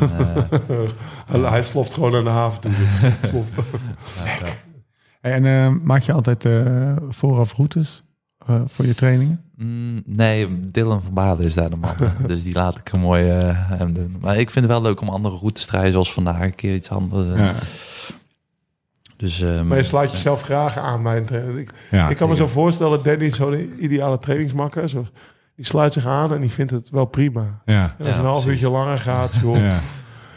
eh, 1.32 1.50
Hij, 1.50 1.62
sloft 1.62 1.94
gewoon 1.94 2.12
naar 2.12 2.22
de 2.24 2.28
haven 2.28 2.60
toe. 2.60 2.70
Ja. 5.22 5.38
En 5.42 5.80
maak 5.84 6.02
je 6.02 6.12
altijd 6.12 6.44
eh, 6.44 6.96
vooraf 7.08 7.52
routes 7.56 8.02
eh, 8.46 8.60
voor 8.66 8.86
je 8.86 8.94
trainingen? 8.94 9.40
Mm, 9.62 10.02
nee, 10.06 10.60
Dylan 10.70 11.02
van 11.02 11.14
Baarle 11.14 11.44
is 11.44 11.54
daar 11.54 11.70
de 11.70 11.76
man. 11.76 11.94
dus 12.26 12.42
die 12.42 12.54
laat 12.54 12.78
ik 12.78 12.92
een 12.92 13.00
mooi 13.00 13.30
eh, 13.30 13.48
hem 13.54 13.92
doen. 13.94 14.16
Maar 14.20 14.36
ik 14.38 14.50
vind 14.50 14.64
het 14.64 14.74
wel 14.74 14.82
leuk 14.82 15.00
om 15.00 15.08
andere 15.08 15.36
routes 15.36 15.66
te 15.66 15.72
rijden, 15.72 15.92
zoals 15.92 16.12
vandaag 16.12 16.40
een 16.40 16.54
keer 16.54 16.74
iets 16.74 16.90
anders. 16.90 17.36
Ja. 17.38 17.54
Dus, 19.16 19.40
ehm, 19.40 19.66
Maar 19.66 19.76
je 19.78 19.84
sluit 19.84 20.10
jezelf 20.10 20.42
graag 20.42 20.78
aan 20.78 21.02
bij 21.02 21.16
een 21.16 21.24
training. 21.24 21.58
Ik, 21.58 21.70
Ja, 21.90 22.08
ik 22.08 22.16
kan 22.16 22.28
me 22.28 22.36
zo 22.36 22.46
voorstellen, 22.46 23.02
Danny 23.02 23.24
is 23.24 23.36
zo'n 23.36 23.72
ideale 23.84 24.18
trainingsmakker. 24.18 24.88
Zo, 24.88 25.04
die 25.56 25.64
sluit 25.64 25.92
zich 25.92 26.06
aan 26.06 26.32
en 26.34 26.40
die 26.40 26.50
vindt 26.50 26.70
het 26.70 26.90
wel 26.90 27.04
prima. 27.04 27.60
Ja, 27.64 27.82
En 27.98 28.04
als 28.06 28.14
Ja, 28.14 28.18
een 28.18 28.24
half 28.24 28.42
precies. 28.42 28.50
uurtje 28.62 28.70
langer 28.76 28.98
gaat, 28.98 29.34
joh, 29.42 29.56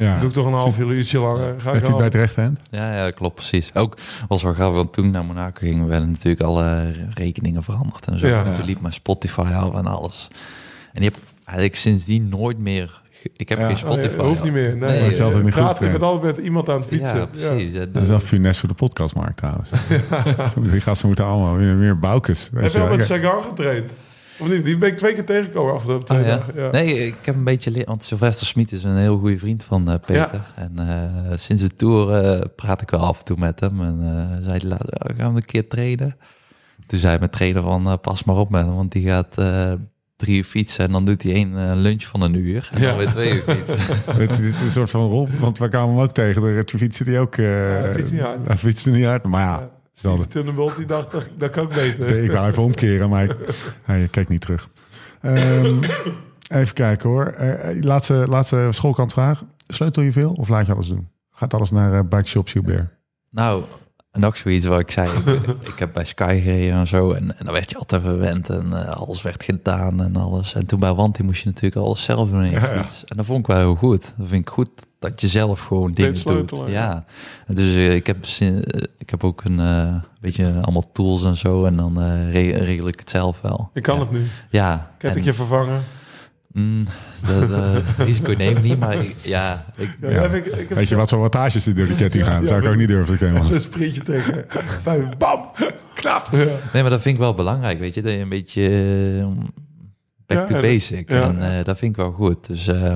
ja. 0.03 0.19
doe 0.19 0.27
ik 0.27 0.33
toch 0.33 0.45
een 0.45 0.53
half 0.53 0.79
uurtje 0.79 1.19
langer. 1.19 1.53
Ga 1.61 1.67
ik 1.67 1.73
Heeft 1.73 1.85
hij 1.87 1.95
bij 1.95 2.05
het 2.05 2.13
rechterhand? 2.15 2.59
Ja, 2.71 2.95
ja, 2.95 3.11
klopt, 3.11 3.35
precies. 3.35 3.71
Ook 3.73 3.97
was 4.27 4.43
wel 4.43 4.53
grappig, 4.53 4.75
want 4.77 4.93
toen 4.93 5.11
naar 5.11 5.25
Monaco 5.25 5.59
gingen, 5.59 5.87
werden 5.87 6.11
natuurlijk 6.11 6.41
alle 6.43 6.91
rekeningen 7.13 7.63
veranderd 7.63 8.05
en 8.05 8.19
zo. 8.19 8.27
Ja. 8.27 8.43
en 8.45 8.53
toen 8.53 8.65
liep 8.65 8.81
mijn 8.81 8.93
Spotify 8.93 9.39
af 9.55 9.73
en 9.75 9.85
alles. 9.85 10.27
En 10.93 11.01
die 11.01 11.09
heb 11.09 11.15
eigenlijk 11.45 11.77
sindsdien 11.77 12.29
nooit 12.29 12.57
meer... 12.59 13.01
Ik 13.35 13.49
heb 13.49 13.57
Ja. 13.59 13.65
geen 13.65 13.73
Oh, 13.73 13.79
Spotify. 13.81 14.17
ja, 14.17 14.23
hoeft 14.23 14.43
niet 14.43 14.53
meer. 14.53 14.75
Nee, 14.77 14.99
Nee, 14.99 15.17
eh, 15.17 15.25
niet 15.27 15.43
goed 15.43 15.51
praat 15.51 15.81
ik 15.81 15.91
met 15.91 16.01
altijd 16.01 16.35
met 16.35 16.45
iemand 16.45 16.69
aan 16.69 16.77
het 16.79 16.85
fietsen. 16.87 17.17
Ja, 17.17 17.25
precies. 17.25 17.73
Ja, 17.73 17.85
Dat 17.85 18.01
is 18.03 18.09
wel 18.09 18.19
funest 18.19 18.59
voor 18.59 18.69
de 18.69 18.75
podcastmarkt 18.75 19.37
trouwens. 19.37 19.69
Die 20.71 20.81
gasten 20.81 21.07
moeten 21.07 21.25
allemaal 21.25 21.55
weer 21.55 21.75
meer 21.75 21.99
boukes. 21.99 22.49
weet 22.53 22.63
Heb 22.63 22.71
je 22.71 22.79
al 22.89 22.95
met 22.95 23.05
Sagan 23.05 23.43
getraind? 23.43 23.91
Of 24.39 24.47
niet? 24.49 24.63
Die 24.65 24.77
ben 24.77 24.89
ik 24.89 24.97
twee 24.97 25.13
keer 25.13 25.25
tegengekomen 25.25 25.73
afgelopen 25.73 26.05
twee 26.05 26.19
Oh, 26.21 26.25
ja? 26.27 26.43
Ja. 26.55 26.71
Nee, 26.71 27.05
ik 27.07 27.15
heb 27.21 27.35
een 27.35 27.43
beetje... 27.43 27.83
Want 27.85 28.03
Sylvester 28.03 28.47
Smit 28.47 28.71
is 28.71 28.83
een 28.83 28.97
heel 28.97 29.17
goede 29.17 29.37
vriend 29.39 29.63
van 29.63 29.89
eh, 29.91 29.95
Peter. 30.05 30.41
En 30.55 30.71
eh, 30.77 31.37
sinds 31.37 31.61
de 31.61 31.73
Tour 31.75 32.09
eh, 32.23 32.41
praat 32.55 32.81
ik 32.81 32.89
wel 32.89 32.99
af 32.99 33.19
en 33.19 33.25
toe 33.25 33.37
met 33.37 33.59
hem. 33.59 33.81
En 33.81 33.97
eh, 33.99 34.43
zei 34.45 34.57
hij 34.59 34.69
later, 34.69 34.87
"Oh, 35.11 35.17
gaan 35.17 35.33
we 35.33 35.39
een 35.39 35.45
keer 35.45 35.67
trainen? 35.67 36.15
Toen 36.85 36.99
zei 36.99 37.17
mijn 37.17 37.29
trainer 37.31 37.61
van, 37.61 37.99
pas 38.01 38.23
maar 38.23 38.35
op 38.35 38.49
met 38.49 38.65
hem. 38.65 38.75
Want 38.75 38.91
die 38.91 39.07
gaat 39.07 39.37
eh, 39.37 39.71
drie 40.15 40.37
uur 40.37 40.43
fietsen 40.43 40.85
en 40.85 40.91
dan 40.91 41.05
doet 41.05 41.23
hij 41.23 41.33
één 41.33 41.57
eh, 41.69 41.71
lunch 41.75 42.03
van 42.03 42.21
een 42.21 42.33
uur. 42.33 42.69
En 42.73 42.81
Ja. 42.81 42.87
dan 42.87 42.97
weer 42.97 43.11
twee 43.11 43.33
uur 43.33 43.43
fietsen. 43.47 43.77
Dit, 44.17 44.37
dit 44.37 44.53
is 44.55 44.61
een 44.61 44.71
soort 44.71 44.89
van 44.89 45.07
rol, 45.09 45.27
want 45.39 45.59
we 45.59 45.67
kwamen 45.69 45.93
hem 45.95 46.03
ook 46.03 46.11
tegen. 46.11 46.41
De 46.41 46.77
fietsen 46.77 47.05
die 47.05 47.19
ook... 47.19 47.35
eh 47.37 47.45
hij 47.45 47.93
fietst 47.93 48.11
niet 48.11 48.21
hard. 48.21 48.47
Hij 48.47 48.57
fietste 48.57 48.89
niet 48.89 49.05
hard, 49.05 49.23
maar 49.23 49.41
ja. 49.41 49.69
Steve 49.93 50.27
Tunnebolt 50.27 50.75
die 50.75 50.85
dacht, 50.85 51.11
dat, 51.11 51.29
dat 51.37 51.49
kan 51.49 51.63
ik 51.63 51.69
beter. 51.69 52.23
ik 52.23 52.31
wou 52.31 52.49
even 52.49 52.63
omkeren, 52.63 53.09
maar 53.09 53.35
hij 53.83 54.07
kijkt 54.11 54.29
niet 54.29 54.41
terug. 54.41 54.69
Ehm, 55.21 55.83
even 56.47 56.73
kijken 56.73 57.09
hoor. 57.09 57.25
Eh, 57.25 57.81
laatste, 57.81 58.25
laatste 58.29 58.67
schoolkantvraag. 58.71 59.43
Sleutel 59.67 60.03
je 60.03 60.11
veel 60.11 60.33
of 60.33 60.49
laat 60.49 60.65
je 60.65 60.73
alles 60.73 60.87
doen? 60.87 61.09
Gaat 61.31 61.53
alles 61.53 61.71
naar 61.71 61.93
eh, 61.93 61.99
Bike 62.09 62.27
Shop 62.27 62.47
Gilbert? 62.47 62.89
Nou, 63.31 63.63
nog 64.21 64.37
zoiets 64.37 64.65
wat 64.65 64.79
ik 64.79 64.91
zei. 64.91 65.09
Ik, 65.25 65.47
ik 65.73 65.79
heb 65.79 65.93
bij 65.93 66.03
Sky 66.05 66.39
gereden 66.43 66.75
en 66.75 66.87
zo. 66.87 67.11
En, 67.11 67.37
en 67.37 67.45
dan 67.45 67.53
werd 67.53 67.69
je 67.69 67.77
altijd 67.77 68.01
verwend. 68.01 68.49
En 68.49 68.73
eh, 68.73 68.89
alles 68.89 69.21
werd 69.21 69.43
gedaan 69.43 70.01
en 70.01 70.15
alles. 70.15 70.53
En 70.53 70.65
toen 70.65 70.79
bij 70.79 70.93
Wanty 70.93 71.21
moest 71.21 71.43
je 71.43 71.49
natuurlijk 71.49 71.85
alles 71.85 72.03
zelf 72.03 72.29
doen 72.29 72.45
je 72.45 72.51
Ja. 72.51 72.85
En 73.07 73.17
dat 73.17 73.25
vond 73.25 73.39
ik 73.39 73.47
wel 73.47 73.57
heel 73.57 73.75
goed. 73.75 74.13
Dat 74.17 74.27
vind 74.27 74.41
ik 74.41 74.49
goed 74.49 74.69
dat 74.99 75.21
je 75.21 75.27
zelf 75.27 75.61
gewoon 75.61 75.91
dingen 75.91 76.23
doet. 76.23 76.53
Ja. 76.67 77.05
Dus 77.47 77.65
eh, 77.75 77.95
ik, 77.95 78.07
heb, 78.07 78.25
eh, 78.39 78.57
ik 78.97 79.09
heb 79.09 79.23
ook 79.23 79.43
een 79.43 79.59
eh, 79.59 79.95
beetje 80.21 80.53
allemaal 80.61 80.91
tools 80.91 81.23
en 81.23 81.37
zo. 81.37 81.65
En 81.65 81.75
dan 81.75 81.99
re- 82.31 82.57
regel 82.57 82.87
ik 82.87 82.99
het 82.99 83.09
zelf 83.09 83.41
wel. 83.41 83.69
Je 83.73 83.81
kan 83.81 83.95
ja. 83.95 84.01
het 84.01 84.11
nu. 84.11 84.27
Ja. 84.49 84.91
Kettingje 84.97 85.29
En, 85.29 85.35
vervangen. 85.35 85.83
Mm, 86.53 86.85
de, 87.25 87.47
de 87.47 87.81
risico 88.05 88.31
neem 88.37 88.57
ik 88.57 88.63
niet. 88.63 88.79
Maar 88.79 88.95
ik- 88.95 89.15
ja, 89.21 89.65
ik, 89.75 89.97
Ja, 90.01 90.09
Ja. 90.09 90.21
Heb 90.21 90.33
ik, 90.33 90.45
ik 90.45 90.69
heb 90.69 90.77
Weet 90.77 90.87
je 90.87 90.95
wat 90.95 91.09
voor 91.09 91.19
wattages 91.19 91.63
die 91.63 91.73
door 91.73 91.87
die 91.87 91.95
ketting 91.95 92.23
gaan? 92.23 92.33
Dat 92.39 92.41
ja, 92.41 92.47
zou 92.47 92.61
ik 92.61 92.67
ook 92.69 92.75
niet 92.75 92.87
durven 92.87 93.17
te 93.17 93.25
kennen. 93.25 93.53
een 93.53 93.61
sprintje 93.61 94.01
tegen. 94.03 94.45
Vijf, 94.81 95.17
bam! 95.17 95.49
Knap! 95.93 96.27
Ja. 96.31 96.37
Nee, 96.73 96.81
maar 96.81 96.89
dat 96.91 97.01
vind 97.01 97.15
ik 97.15 97.21
wel 97.21 97.33
belangrijk, 97.33 97.79
weet 97.79 97.93
je. 97.93 98.01
Dat 98.01 98.11
je 98.11 98.17
een 98.17 98.29
beetje 98.29 98.61
eh, 99.19 99.27
back 100.25 100.49
Ja, 100.49 100.55
to 100.55 100.61
basic. 100.61 101.09
ja. 101.09 101.21
En 101.21 101.57
eh, 101.57 101.65
dat 101.65 101.77
vind 101.77 101.91
ik 101.91 101.97
wel 101.97 102.11
goed. 102.11 102.47
Dus 102.47 102.67
eh, 102.67 102.95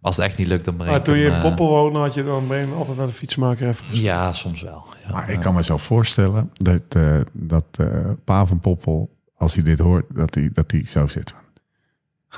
als 0.00 0.16
het 0.16 0.24
echt 0.24 0.36
niet 0.38 0.46
lukt, 0.46 0.64
dan 0.64 0.74
breng 0.74 0.90
Maar 0.90 0.98
ik 0.98 1.04
toen 1.04 1.16
je 1.16 1.24
in 1.24 1.32
eh, 1.32 1.40
Poppel 1.40 1.68
woonde, 1.68 1.98
had 1.98 2.14
je 2.14 2.24
dan 2.24 2.48
ben 2.48 2.58
je 2.58 2.74
altijd 2.74 2.96
naar 2.96 3.06
de 3.06 3.12
fietsmaker 3.12 3.68
even 3.68 3.84
gestuurd. 3.84 4.02
Ja, 4.04 4.32
soms 4.32 4.62
wel. 4.62 4.84
Ja, 5.06 5.12
Maar 5.12 5.30
ik 5.30 5.40
kan 5.40 5.54
me 5.54 5.64
zo 5.64 5.76
voorstellen 5.76 6.50
dat, 6.52 6.82
eh 6.88 7.20
dat 7.32 7.64
eh 7.78 8.10
Pa 8.24 8.46
van 8.46 8.60
Poppel, 8.60 9.10
als 9.36 9.54
hij 9.54 9.62
dit 9.62 9.78
hoort, 9.78 10.04
dat 10.14 10.34
hij, 10.34 10.50
dat 10.52 10.70
hij 10.70 10.84
zo 10.86 11.06
zit 11.06 11.30
van... 11.30 11.40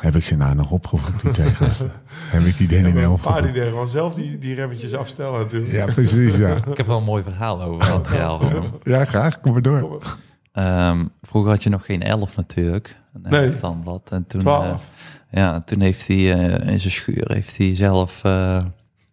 Heb 0.01 0.15
ik 0.15 0.25
ze 0.25 0.37
nou 0.37 0.55
nog 0.55 0.71
opgevoed, 0.71 1.23
die 1.23 1.31
twee 1.31 1.51
gasten? 1.51 1.93
Heb 2.31 2.43
ik 2.43 2.57
die 2.57 2.69
Ja, 2.69 2.75
Danny 2.75 2.93
maar 2.93 3.03
nou 3.03 3.15
een 3.15 3.21
paar 3.21 3.53
die 3.53 3.63
gewoon 3.63 3.89
zelf 3.89 4.15
die, 4.15 4.39
die 4.39 4.55
remmetjes 4.55 4.95
afstellen 4.95 5.41
natuurlijk. 5.41 5.73
Ja, 5.73 5.87
precies, 5.87 6.37
ja. 6.37 6.57
Ik 6.57 6.77
heb 6.77 6.87
wel 6.87 6.99
een 6.99 7.05
mooi 7.05 7.23
verhaal 7.23 7.63
over 7.63 7.89
hem. 7.89 8.71
Ja, 8.85 9.05
graag. 9.05 9.41
Kom 9.41 9.53
maar 9.53 9.63
door. 9.63 10.03
Ehm, 10.53 11.07
vroeger 11.23 11.51
had 11.51 11.63
je 11.63 11.71
nog 11.71 11.85
geen 11.85 12.03
11 12.03 12.37
natuurlijk. 12.37 12.97
Een 13.13 13.31
Nee. 13.31 13.59
tandblad. 13.59 14.09
En 14.11 14.27
toen, 14.27 14.41
12. 14.41 14.67
eh, 15.31 15.41
ja, 15.43 15.61
toen 15.61 15.81
heeft 15.81 16.07
hij 16.07 16.17
eh, 16.17 16.73
in 16.73 16.81
zijn 16.81 16.93
schuur 16.93 17.31
heeft 17.33 17.57
hij 17.57 17.75
zelf 17.77 18.25
eh, 18.25 18.65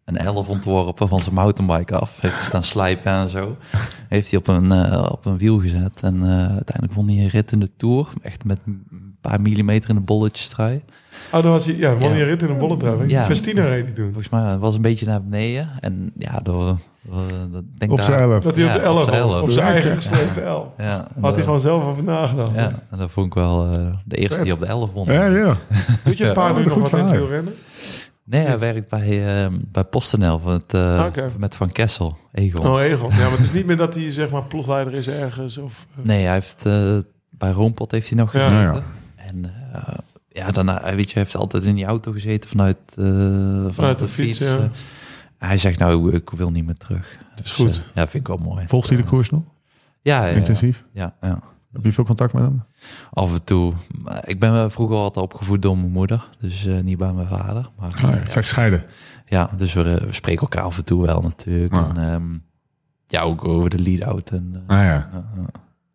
een 0.10 0.18
11 0.18 0.48
ontworpen 0.48 1.08
van 1.08 1.20
zijn 1.20 1.36
mountainbike 1.36 1.96
af. 1.98 2.22
Heeft 2.22 2.36
hij 2.36 2.44
staan 2.44 2.64
slijpen 2.64 3.12
en 3.12 3.30
zo. 3.30 3.58
Heeft 4.10 4.30
hij 4.30 4.40
op 4.40 4.48
een, 4.48 4.72
eh, 4.72 5.06
op 5.12 5.26
een 5.26 5.38
wiel 5.38 5.60
gezet. 5.60 5.92
En 6.02 6.16
eh, 6.24 6.30
uiteindelijk 6.30 6.94
won 6.94 7.08
hij 7.08 7.18
een 7.18 7.28
rit 7.30 7.52
in 7.52 7.60
de 7.60 7.70
Tour. 7.78 8.08
Echt 8.22 8.46
met 8.46 8.58
een 8.66 9.16
paar 9.22 9.42
millimeter 9.42 9.90
in 9.90 9.96
de 9.96 10.02
bolletjestrui. 10.02 10.82
Oh, 11.32 11.44
dan 11.44 11.52
was 11.52 11.66
hij, 11.66 11.76
ja, 11.76 11.96
won 11.96 12.10
Ja. 12.10 12.16
je 12.16 12.24
rit 12.24 12.42
in 12.42 12.50
een 12.50 12.58
bolletrui. 12.58 13.10
Ja. 13.10 13.24
Festina 13.24 13.64
reed 13.66 13.86
hij 13.86 13.94
toen. 13.94 14.06
Volgens 14.06 14.30
mij 14.30 14.58
was 14.58 14.76
een 14.76 14.82
beetje 14.82 15.06
naar 15.06 15.24
beneden. 15.24 15.70
En 15.80 16.12
ja, 16.18 16.40
door, 16.44 16.78
dat 17.52 17.64
denk 17.78 17.92
Op 17.92 17.98
daar- 17.98 18.06
zijn 18.06 18.20
elf. 18.20 18.44
Dat 18.44 18.56
hij 18.56 18.66
op 18.66 18.74
de 18.74 18.80
Ja, 18.80 18.90
op 18.92 18.96
11 18.96 19.10
zijn 19.10 19.24
op, 19.24 19.32
elf. 19.32 19.42
op 19.42 19.50
zijn 19.50 19.68
eigen 19.68 19.96
geslepen. 19.96 20.44
Ja, 20.78 21.08
en 21.16 21.22
Had 21.22 21.36
hij 21.36 21.44
gewoon 21.44 21.60
zelf 21.60 21.84
over 21.84 22.04
nagedacht. 22.04 22.56
Ja, 22.56 22.80
en 22.90 22.98
dat 22.98 23.12
vond 23.12 23.26
ik 23.26 23.34
wel 23.34 23.72
eh, 23.74 23.88
de 24.06 24.16
eerste 24.16 24.44
die 24.44 24.54
op 24.54 24.60
de 24.60 24.66
11 24.66 24.92
won. 24.94 25.06
Ja, 25.12 25.26
ja. 25.26 25.56
Doet 26.04 26.18
je 26.18 26.28
een 26.28 26.34
paar 26.34 26.54
nu 26.54 26.64
wat 26.64 26.66
nog 26.78 26.92
een 26.92 26.98
wat 27.06 27.14
in 27.14 27.20
wielrennen? 27.20 27.54
Nee, 28.30 28.46
hij 28.46 28.60
werkt 28.60 28.90
bij, 28.90 29.44
eh, 29.46 29.52
bij 29.68 29.84
PostNL 29.84 30.40
van 30.40 30.52
het, 30.52 30.74
eh, 30.74 31.04
Oké. 31.08 31.30
met 31.38 31.56
Van 31.56 31.72
Kessel, 31.72 32.18
Egon. 32.32 32.68
Oh, 32.68 32.82
Egon. 32.82 33.10
Ja, 33.10 33.18
maar 33.18 33.32
het 33.32 33.40
is 33.40 33.52
niet 33.52 33.66
meer 33.66 33.78
dat 33.78 33.94
hij 33.94 34.12
zeg 34.12 34.30
maar 34.30 34.44
ploegleider 34.46 34.94
is 34.94 35.08
ergens. 35.08 35.58
Of, 35.58 35.86
eh, 35.98 36.04
Nee, 36.06 36.24
hij 36.24 36.34
heeft 36.34 36.66
eh, 36.66 36.98
bij 37.30 37.52
Roompot 37.52 37.92
heeft 37.92 38.10
hij 38.10 38.18
nog 38.18 38.34
Ja. 38.34 38.40
gezeten. 38.40 38.62
Ja, 38.66 38.74
ja. 38.74 38.84
En 39.28 39.46
eh, 39.74 39.94
ja, 40.28 40.52
daarna, 40.52 40.82
weet 40.96 41.08
je, 41.08 41.14
hij 41.14 41.24
heeft 41.24 41.36
altijd 41.36 41.64
in 41.64 41.76
die 41.76 41.86
auto 41.86 42.12
gezeten 42.12 42.50
vanuit, 42.50 42.78
eh, 42.96 43.06
vanuit, 43.70 43.98
de 43.98 44.04
de, 44.04 44.10
fiets, 44.10 44.38
fiets. 44.38 44.50
ja. 44.52 44.70
hij 45.38 45.58
zegt 45.58 45.80
nou, 45.80 46.14
ik 46.16 46.30
wil 46.30 46.50
niet 46.52 46.66
meer 46.66 46.78
terug. 46.78 47.18
is 47.36 47.42
Dus, 47.42 47.52
goed. 47.52 47.84
ja, 47.94 48.08
vind 48.08 48.28
ik 48.28 48.28
wel 48.28 48.48
mooi. 48.48 48.68
Volgt 48.68 48.88
hij 48.90 48.98
de 48.98 49.04
koers 49.04 49.30
nog? 49.30 49.44
Ja, 50.02 50.26
ja, 50.26 50.36
Intensief? 50.36 50.86
ja, 50.94 51.16
ja. 51.22 51.40
Heb 51.74 51.84
je 51.84 51.92
veel 51.92 52.04
contact 52.06 52.34
met 52.34 52.44
hem? 52.44 52.64
Af 53.14 53.34
en 53.34 53.44
toe. 53.44 53.74
Ik 54.24 54.40
ben 54.40 54.52
wel 54.52 54.70
vroeger 54.70 54.98
altijd 54.98 55.26
opgevoed 55.26 55.62
door 55.62 55.78
mijn 55.78 55.92
moeder. 55.92 56.30
Dus 56.40 56.66
eh, 56.66 56.80
niet 56.80 56.98
bij 56.98 57.14
mijn 57.14 57.28
vader. 57.28 57.70
Maar, 57.80 57.92
Oh, 58.06 58.12
ja. 58.12 58.20
Zeg 58.30 58.48
scheiden. 58.48 58.84
Ja, 59.26 59.50
dus 59.58 59.74
we, 59.74 59.84
eh, 59.84 60.06
we 60.06 60.14
spreken 60.14 60.42
elkaar 60.42 60.64
af 60.64 60.78
en 60.78 60.86
toe 60.86 61.06
wel 61.06 61.22
natuurlijk. 61.22 61.74
Ja. 61.76 61.92
En, 61.96 62.14
ehm, 62.14 62.24
ja, 63.08 63.22
ook 63.22 63.48
over 63.48 63.70
de 63.70 63.80
lead-out. 63.80 64.30
En, 64.30 64.64
eh, 64.68 64.78
Ah 64.78 64.84
ja. 64.84 65.10
ja, 65.14 65.24
ja. 65.36 65.46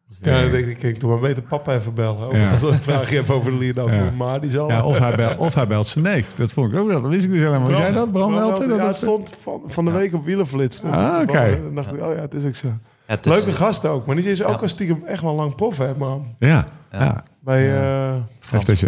Dus 0.08 0.18
dan 0.18 0.50
denk 0.50 0.66
ik, 0.66 0.82
ik 0.82 1.00
doe 1.00 1.10
maar 1.10 1.18
beter 1.20 1.42
papa 1.42 1.74
even 1.74 1.94
bellen. 1.94 2.28
Of 2.28 2.36
Ja. 2.36 2.50
als 2.50 2.60
je 2.60 2.66
een 2.66 2.74
vraagje 2.80 3.16
hebt 3.16 3.30
over 3.30 3.50
de 3.50 3.58
lead 3.58 3.90
Ja. 3.92 4.10
Maar 4.10 4.40
die 4.40 4.50
zal... 4.50 4.68
ja 4.70 4.84
of, 4.84 4.98
hij 4.98 5.14
belt, 5.16 5.36
of 5.38 5.54
hij 5.54 5.66
belt 5.66 5.86
zijn 5.86 6.04
neef. 6.04 6.34
Dat 6.34 6.52
vond 6.52 6.72
ik 6.72 6.78
ook. 6.78 6.90
Dat 6.90 7.06
wist 7.06 7.24
ik 7.24 7.30
niet 7.30 7.38
helemaal. 7.40 7.68
Was 7.70 7.78
jij 7.78 7.92
dat, 7.92 8.12
Bram 8.12 8.32
Welten? 8.34 8.68
Dat 8.68 8.76
Ja, 8.76 8.82
dat- 8.84 8.86
het 8.86 8.96
stond 8.96 9.36
van, 9.40 9.62
van 9.66 9.84
de 9.84 9.90
week 9.90 10.14
op 10.14 10.24
Wielenflits. 10.24 10.82
Ah, 10.82 11.20
oké. 11.22 11.60
dan 11.62 11.74
dacht 11.74 11.92
ik, 11.92 12.00
oh 12.02 12.14
ja, 12.14 12.20
het 12.20 12.34
is 12.34 12.44
ook 12.44 12.54
zo. 12.54 12.68
Ja, 13.06 13.14
het 13.14 13.26
is- 13.26 13.32
Leuke 13.32 13.52
gasten 13.52 13.90
ook. 13.90 14.06
Maar 14.06 14.16
die 14.16 14.30
is 14.30 14.42
ook 14.42 14.54
Ja. 14.54 14.60
al 14.60 14.68
stiekem 14.68 15.02
echt 15.06 15.22
wel 15.22 15.34
lang 15.34 15.54
prof, 15.54 15.78
hè, 15.78 15.92
Bram? 15.94 16.34
Ja, 16.38 16.48
Ja. 16.48 16.66
ja. 17.00 17.24
Bij... 17.40 17.62
Ja. 17.66 18.14
eh, 18.14 18.20
Frans? 18.40 18.80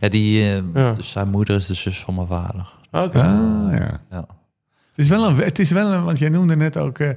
Ja, 0.00 0.08
die, 0.08 0.42
eh, 0.50 0.62
Ja. 0.74 0.92
dus 0.92 1.10
zijn 1.10 1.28
moeder 1.28 1.56
is 1.56 1.66
de 1.66 1.74
zus 1.74 2.00
van 2.00 2.14
mijn 2.14 2.26
vader. 2.26 2.72
Oké. 2.92 3.18
Ah, 3.18 3.72
ja. 3.78 4.00
Ja. 4.10 4.26
Het 4.88 5.06
is 5.06 5.08
wel 5.08 5.26
een, 5.28 5.36
het 5.36 5.58
is 5.58 5.70
wel 5.70 5.92
een, 5.92 6.04
want 6.04 6.18
jij 6.18 6.28
noemde 6.28 6.56
net 6.56 6.76
ook, 6.76 6.98
eh, 6.98 7.10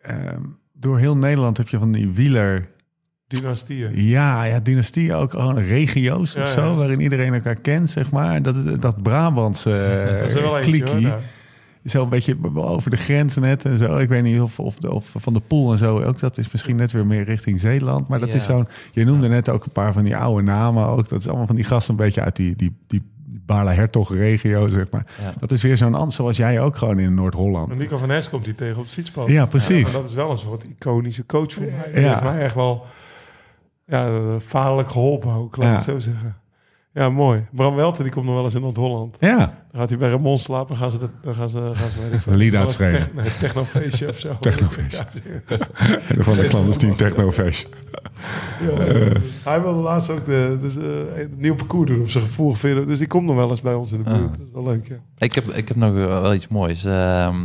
ehm, 0.00 0.40
door 0.72 0.98
heel 0.98 1.16
Nederland 1.16 1.56
heb 1.56 1.68
je 1.68 1.78
van 1.78 1.92
die 1.92 2.08
wieler, 2.10 2.68
Dynastieën. 3.26 4.04
ja, 4.04 4.44
ja, 4.44 4.60
dynastieën 4.60 5.14
ook 5.14 5.30
gewoon 5.30 5.58
regio's 5.58 6.32
Ja, 6.32 6.42
of 6.42 6.48
zo, 6.48 6.68
ja. 6.70 6.74
waarin 6.74 7.00
iedereen 7.00 7.34
elkaar 7.34 7.54
kent, 7.60 7.90
zeg 7.90 8.10
maar. 8.10 8.42
Dat, 8.42 8.80
dat 8.80 9.02
Brabantse 9.02 9.70
Dat 10.20 10.28
is 10.30 10.40
wel 10.40 10.58
uh, 10.58 10.66
eentje, 10.66 10.82
klikkie. 10.82 11.12
Zo 11.90 12.02
een 12.02 12.08
beetje 12.08 12.36
over 12.54 12.90
de 12.90 12.96
grens 12.96 13.36
net 13.36 13.64
en 13.64 13.78
zo. 13.78 13.96
Ik 13.96 14.08
weet 14.08 14.22
niet 14.22 14.40
of, 14.40 14.60
of, 14.60 14.76
de- 14.76 14.92
of 14.92 15.14
van 15.16 15.34
de 15.34 15.40
Poel 15.40 15.72
en 15.72 15.78
zo, 15.78 16.02
ook 16.02 16.18
dat 16.20 16.38
is 16.38 16.50
misschien 16.50 16.76
net 16.76 16.92
weer 16.92 17.06
meer 17.06 17.22
richting 17.22 17.60
Zeeland. 17.60 18.08
Maar 18.08 18.18
dat 18.18 18.28
Ja. 18.28 18.34
is 18.34 18.44
zo'n, 18.44 18.68
je 18.92 19.04
noemde 19.04 19.28
net 19.28 19.48
ook 19.48 19.64
een 19.64 19.72
paar 19.72 19.92
van 19.92 20.04
die 20.04 20.16
oude 20.16 20.42
namen 20.42 20.86
ook. 20.86 21.08
Dat 21.08 21.20
is 21.20 21.28
allemaal 21.28 21.46
van 21.46 21.56
die 21.56 21.64
gasten 21.64 21.90
een 21.94 22.00
beetje 22.04 22.20
uit 22.20 22.36
die, 22.36 22.56
die, 22.56 22.76
die 22.86 23.02
Barla 23.46 23.72
Hertog 23.72 24.14
regio, 24.14 24.68
zeg 24.68 24.90
maar. 24.90 25.06
Ja. 25.22 25.34
Dat 25.40 25.50
is 25.50 25.62
weer 25.62 25.76
zo'n 25.76 25.94
anders 25.94 26.16
zoals 26.16 26.36
jij 26.36 26.60
ook 26.60 26.76
gewoon 26.76 26.98
in 26.98 27.14
Noord-Holland. 27.14 27.70
En 27.70 27.76
Nico 27.76 27.96
van 27.96 28.08
Nes 28.08 28.28
komt 28.30 28.44
die 28.44 28.54
tegen 28.54 28.76
op 28.76 28.82
het 28.84 28.92
fietspad. 28.92 29.28
Ja, 29.30 29.46
precies. 29.46 29.92
dat 29.92 30.08
is 30.08 30.14
wel 30.14 30.30
een 30.30 30.38
soort 30.38 30.64
iconische 30.64 31.26
coach 31.26 31.52
voor 31.52 31.62
mij. 31.62 31.92
Die 31.92 32.02
Ja. 32.02 32.08
heeft 32.10 32.22
mij 32.22 32.38
echt 32.40 32.54
wel 32.54 32.84
ja, 33.86 34.10
vaderlijk 34.38 34.90
geholpen 34.90 35.32
ook, 35.32 35.56
laat 35.56 35.68
ik 35.70 35.74
het 35.74 35.84
zo 35.84 36.10
zeggen. 36.10 36.36
Ja, 36.92 37.10
mooi. 37.10 37.46
Bram 37.52 37.74
Welten, 37.74 38.02
die 38.04 38.12
komt 38.12 38.24
nog 38.26 38.34
wel 38.34 38.44
eens 38.44 38.54
in 38.54 38.60
Noord-Holland. 38.60 39.16
Ja, 39.20 39.36
Dan 39.36 39.80
gaat 39.80 39.88
hij 39.88 39.98
bij 39.98 40.10
Ramon 40.10 40.38
slapen. 40.38 40.68
Dan 40.68 40.76
gaan 40.76 40.90
ze, 40.90 40.98
dat, 40.98 41.10
dan 41.22 41.34
gaan 41.34 41.48
ze, 41.48 41.70
gaan 41.74 41.90
ze 41.90 42.00
weet 42.02 42.12
ik 42.12 42.20
veel, 42.20 42.32
Een 42.32 42.38
lead-out 42.38 42.66
een 42.68 42.72
trainen. 42.72 43.00
tech- 43.00 43.14
nee, 43.14 43.30
technofeestje 43.40 44.08
of 44.08 44.18
zo. 44.18 44.36
Technofeestje. 44.40 45.04
Ja, 46.16 46.22
van 46.22 46.34
de 46.36 46.46
clandestien 46.48 46.94
Technofeest. 46.96 47.68
ja. 48.60 48.84
Hij 49.44 49.60
wilde 49.62 49.82
laatst 49.82 50.10
ook 50.10 50.24
de, 50.24 50.58
dus, 50.60 50.76
eh, 50.76 50.84
het 51.14 51.38
nieuw 51.40 51.54
parcours 51.54 51.90
doen 51.90 52.00
op 52.00 52.10
zijn 52.10 52.24
gevoel 52.24 52.52
vinden. 52.52 52.86
Dus 52.86 52.98
die 52.98 53.06
komt 53.06 53.26
nog 53.26 53.36
wel 53.36 53.50
eens 53.50 53.60
bij 53.60 53.74
ons 53.74 53.92
in 53.92 53.98
de 53.98 54.04
buurt. 54.04 54.16
Ah. 54.16 54.30
Dat 54.30 54.40
is 54.46 54.52
wel 54.52 54.62
leuk, 54.64 54.88
ja. 54.88 54.96
Ik 55.18 55.34
heb, 55.34 55.44
ik 55.44 55.68
heb 55.68 55.76
nog 55.76 55.92
wel 55.92 56.34
iets 56.34 56.48
moois. 56.48 56.84
Ehm, 56.84 57.36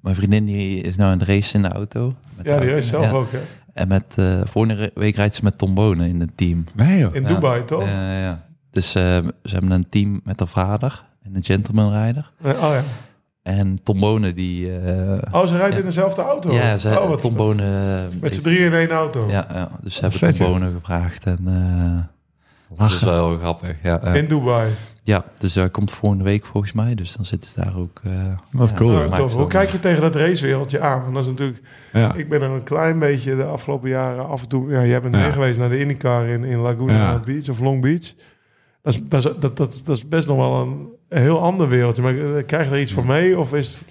mijn 0.00 0.14
vriendin 0.16 0.44
die 0.44 0.80
is 0.80 0.96
nou 0.96 1.12
aan 1.12 1.18
het 1.18 1.28
racen 1.28 1.54
in 1.62 1.68
de 1.70 1.74
auto. 1.74 2.14
Met 2.36 2.46
Ja, 2.46 2.58
die 2.58 2.70
race 2.70 2.88
zelf 2.88 3.04
ja. 3.04 3.10
ook, 3.10 3.32
hè. 3.32 3.38
En 3.72 3.88
met, 3.88 4.04
eh 4.14 4.40
volgende 4.44 4.90
week 4.94 5.16
rijdt 5.16 5.34
ze 5.34 5.40
met 5.44 5.58
Tom 5.58 5.74
Bonen 5.74 6.08
in 6.08 6.20
het 6.20 6.30
team. 6.36 6.64
Nee 6.74 6.98
joh. 6.98 7.14
In 7.14 7.22
Ja. 7.22 7.28
Dubai, 7.28 7.64
toch? 7.64 7.84
Ja, 7.84 8.18
ja. 8.20 8.46
Dus 8.74 8.94
eh, 8.94 9.02
ze 9.42 9.52
hebben 9.54 9.70
een 9.70 9.88
team 9.88 10.20
met 10.24 10.38
haar 10.38 10.48
vader 10.48 11.04
en 11.22 11.36
een 11.36 11.44
gentleman 11.44 11.90
rijder. 11.92 12.30
Nee, 12.42 12.54
oh 12.54 12.60
ja. 12.60 12.82
En 13.42 13.78
Tom 13.82 14.00
Bonen 14.00 14.34
die... 14.34 14.78
eh, 14.80 15.18
Oh, 15.32 15.46
ze 15.46 15.56
rijdt 15.56 15.72
Ja. 15.72 15.78
in 15.80 15.84
dezelfde 15.86 16.22
auto? 16.22 16.52
ja, 16.52 16.78
ze, 16.78 16.88
oh, 17.00 17.08
wat 17.08 17.20
Tom 17.20 17.34
Bonen... 17.34 18.02
Met 18.04 18.22
heeft- 18.22 18.34
z'n 18.34 18.40
drieën 18.42 18.64
in 18.66 18.72
één 18.72 18.90
auto? 18.90 19.26
Ja, 19.30 19.46
ja, 19.52 19.68
dus 19.82 19.94
ze 19.94 20.00
hebben 20.08 20.34
Tom. 20.34 20.46
Bonen 20.52 20.72
gevraagd. 20.74 21.24
En 21.26 21.38
eh, 21.46 22.78
dat 22.78 22.90
is 22.90 23.00
wel 23.00 23.28
heel 23.28 23.38
grappig. 23.38 23.76
Ja. 23.82 24.00
In 24.02 24.26
Dubai. 24.26 24.70
ja, 25.02 25.24
dus 25.38 25.52
dat 25.52 25.70
komt 25.70 25.90
volgende 25.90 26.24
week 26.24 26.44
volgens 26.46 26.72
mij. 26.72 26.94
Dus 26.94 27.12
dan 27.16 27.24
zitten 27.24 27.50
ze 27.50 27.60
daar 27.60 27.76
ook... 27.76 28.00
eh, 28.04 28.12
Wat 28.50 28.68
ja, 28.68 28.74
cool, 28.74 28.90
Nou, 28.92 29.14
tof. 29.16 29.34
Hoe 29.34 29.46
kijk 29.46 29.70
je 29.70 29.80
tegen 29.80 30.00
dat 30.02 30.16
racewereldje 30.16 30.80
aan? 30.80 31.02
Want 31.02 31.14
dat 31.14 31.22
is 31.22 31.28
natuurlijk... 31.30 31.62
Ja. 31.92 32.14
Ik 32.14 32.28
ben 32.28 32.42
er 32.42 32.50
een 32.50 32.62
klein 32.62 32.98
beetje 32.98 33.36
de 33.36 33.44
afgelopen 33.44 33.88
jaren 33.88 34.28
af 34.28 34.42
en 34.42 34.48
toe... 34.48 34.70
Ja, 34.70 34.84
jij 34.84 35.00
bent 35.00 35.14
Ja. 35.14 35.20
mee 35.20 35.32
geweest 35.32 35.58
naar 35.58 35.68
de 35.68 35.78
IndyCar 35.80 36.26
in, 36.26 36.44
in 36.44 36.58
Laguna 36.58 36.92
Ja. 36.92 37.20
Beach 37.24 37.48
of 37.48 37.60
Long 37.60 37.80
Beach. 37.82 38.12
Dat 38.84 38.92
is, 38.94 39.00
dat, 39.08 39.24
is, 39.24 39.32
dat, 39.40 39.56
dat, 39.56 39.80
dat 39.84 39.96
is 39.96 40.08
best 40.08 40.28
nog 40.28 40.36
wel 40.36 40.54
een, 40.60 40.88
een 41.08 41.22
heel 41.22 41.40
ander 41.40 41.68
wereldje. 41.68 42.02
Maar 42.02 42.16
eh, 42.36 42.46
krijg 42.46 42.68
je 42.68 42.74
er 42.74 42.80
iets 42.80 42.92
van 42.92 43.06
mee? 43.06 43.38
Of 43.38 43.54
is 43.54 43.68
het 43.68 43.84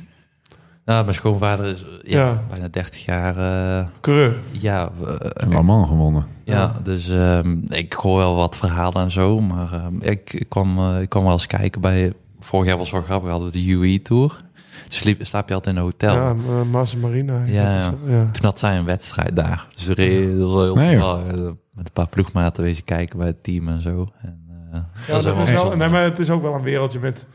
Nou, 0.85 1.03
mijn 1.03 1.15
schoonvader 1.15 1.65
is 1.65 1.85
ja, 2.03 2.19
Ja. 2.27 2.41
bijna 2.49 2.67
30 2.67 3.05
jaar... 3.05 3.37
eh, 3.79 3.87
coureur? 4.01 4.35
ja, 4.51 4.89
eh, 5.05 5.49
Le 5.49 5.61
Mans 5.63 5.87
gewonnen. 5.87 6.25
Ja, 6.45 6.73
dus 6.83 7.09
ehm, 7.09 7.57
ik 7.69 7.93
hoor 7.93 8.17
wel 8.17 8.35
wat 8.35 8.57
verhalen 8.57 9.01
en 9.03 9.11
zo. 9.11 9.37
Maar 9.39 9.73
ehm, 9.73 9.95
ik, 9.99 10.33
ik, 10.33 10.49
kwam, 10.49 10.77
eh, 10.77 11.01
ik 11.01 11.09
kwam 11.09 11.23
wel 11.23 11.31
eens 11.33 11.47
kijken 11.47 11.81
bij... 11.81 12.13
Vorig 12.39 12.67
jaar 12.67 12.77
was 12.77 12.91
wel 12.91 13.01
grappig, 13.01 13.29
hadden 13.29 13.51
we 13.51 13.57
de 13.59 13.71
UE-tour. 13.71 14.29
Toen 14.29 14.91
sliep, 15.01 15.25
slaap 15.25 15.47
je 15.49 15.53
altijd 15.53 15.75
in 15.75 15.81
een 15.81 15.87
hotel. 15.87 16.13
Ja, 16.15 16.35
uh, 16.49 16.61
Massa 16.71 16.97
Marina. 16.97 17.43
Ja. 17.45 17.89
Toen 18.31 18.45
had 18.45 18.59
zij 18.59 18.77
een 18.77 18.85
wedstrijd 18.85 19.35
daar. 19.35 19.67
Dus 19.75 19.87
er 19.87 19.97
heel 19.97 20.75
Nee, 20.75 20.97
veel, 20.97 21.17
eh, 21.17 21.33
met 21.73 21.85
een 21.85 21.93
paar 21.93 22.07
ploegmaten 22.07 22.63
wezen 22.63 22.83
kijken 22.83 23.17
bij 23.17 23.27
het 23.27 23.43
team 23.43 23.67
en 23.67 23.81
zo. 23.81 24.07
En, 24.21 24.42
eh, 24.73 24.79
Ja, 25.07 25.21
dat 25.21 25.37
is 25.47 25.51
wel, 25.51 25.75
nee, 25.77 25.89
maar 25.89 26.03
het 26.03 26.19
is 26.19 26.29
ook 26.29 26.41
wel 26.41 26.53
een 26.53 26.61
wereldje 26.61 26.99
met... 26.99 27.25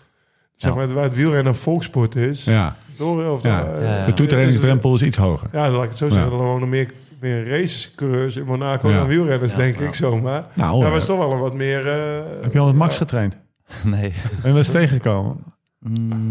Zeg 0.57 0.75
maar, 0.75 0.89
waar 0.95 1.03
het 1.05 1.15
wielrennen 1.15 1.47
een 1.53 1.59
volkssport 1.59 2.15
is. 2.17 2.45
Ja. 2.45 2.77
Door, 2.97 3.31
of 3.31 3.43
Ja. 3.43 3.63
door, 3.65 3.83
Ja, 3.83 3.97
ja. 3.99 4.07
De 4.07 4.15
toetredingsdrempel 4.15 4.95
is 4.95 5.03
iets 5.03 5.17
hoger. 5.17 5.49
Ja, 5.53 5.71
laat 5.71 5.83
ik 5.83 5.89
het 5.89 5.99
zo 5.99 6.09
zeggen. 6.09 6.31
Ja. 6.31 6.37
Er 6.39 6.43
wonen 6.45 6.69
meer, 6.69 6.91
meer 7.21 7.49
racecoureurs 7.49 8.37
in 8.37 8.45
Monaco 8.45 8.89
Ja. 8.91 8.97
dan 8.99 9.07
wielrenners, 9.07 9.53
Ja, 9.53 9.59
denk 9.59 9.79
ja. 9.79 9.87
ik 9.87 9.95
zomaar. 9.95 10.47
Nou, 10.55 10.79
Ja, 10.79 10.83
eh, 10.85 10.89
maar 10.89 10.99
is 10.99 11.05
toch 11.07 11.19
wel 11.19 11.33
een 11.33 11.39
wat 11.39 11.55
meer... 11.55 11.89
eh, 11.89 12.43
heb 12.43 12.53
je 12.53 12.59
al 12.59 12.67
met 12.67 12.75
Max 12.75 12.97
getraind? 12.97 13.37
nee. 13.85 14.01
Ben 14.01 14.11
je 14.37 14.43
wel 14.43 14.57
eens 14.57 14.69
tegengekomen? 14.71 15.37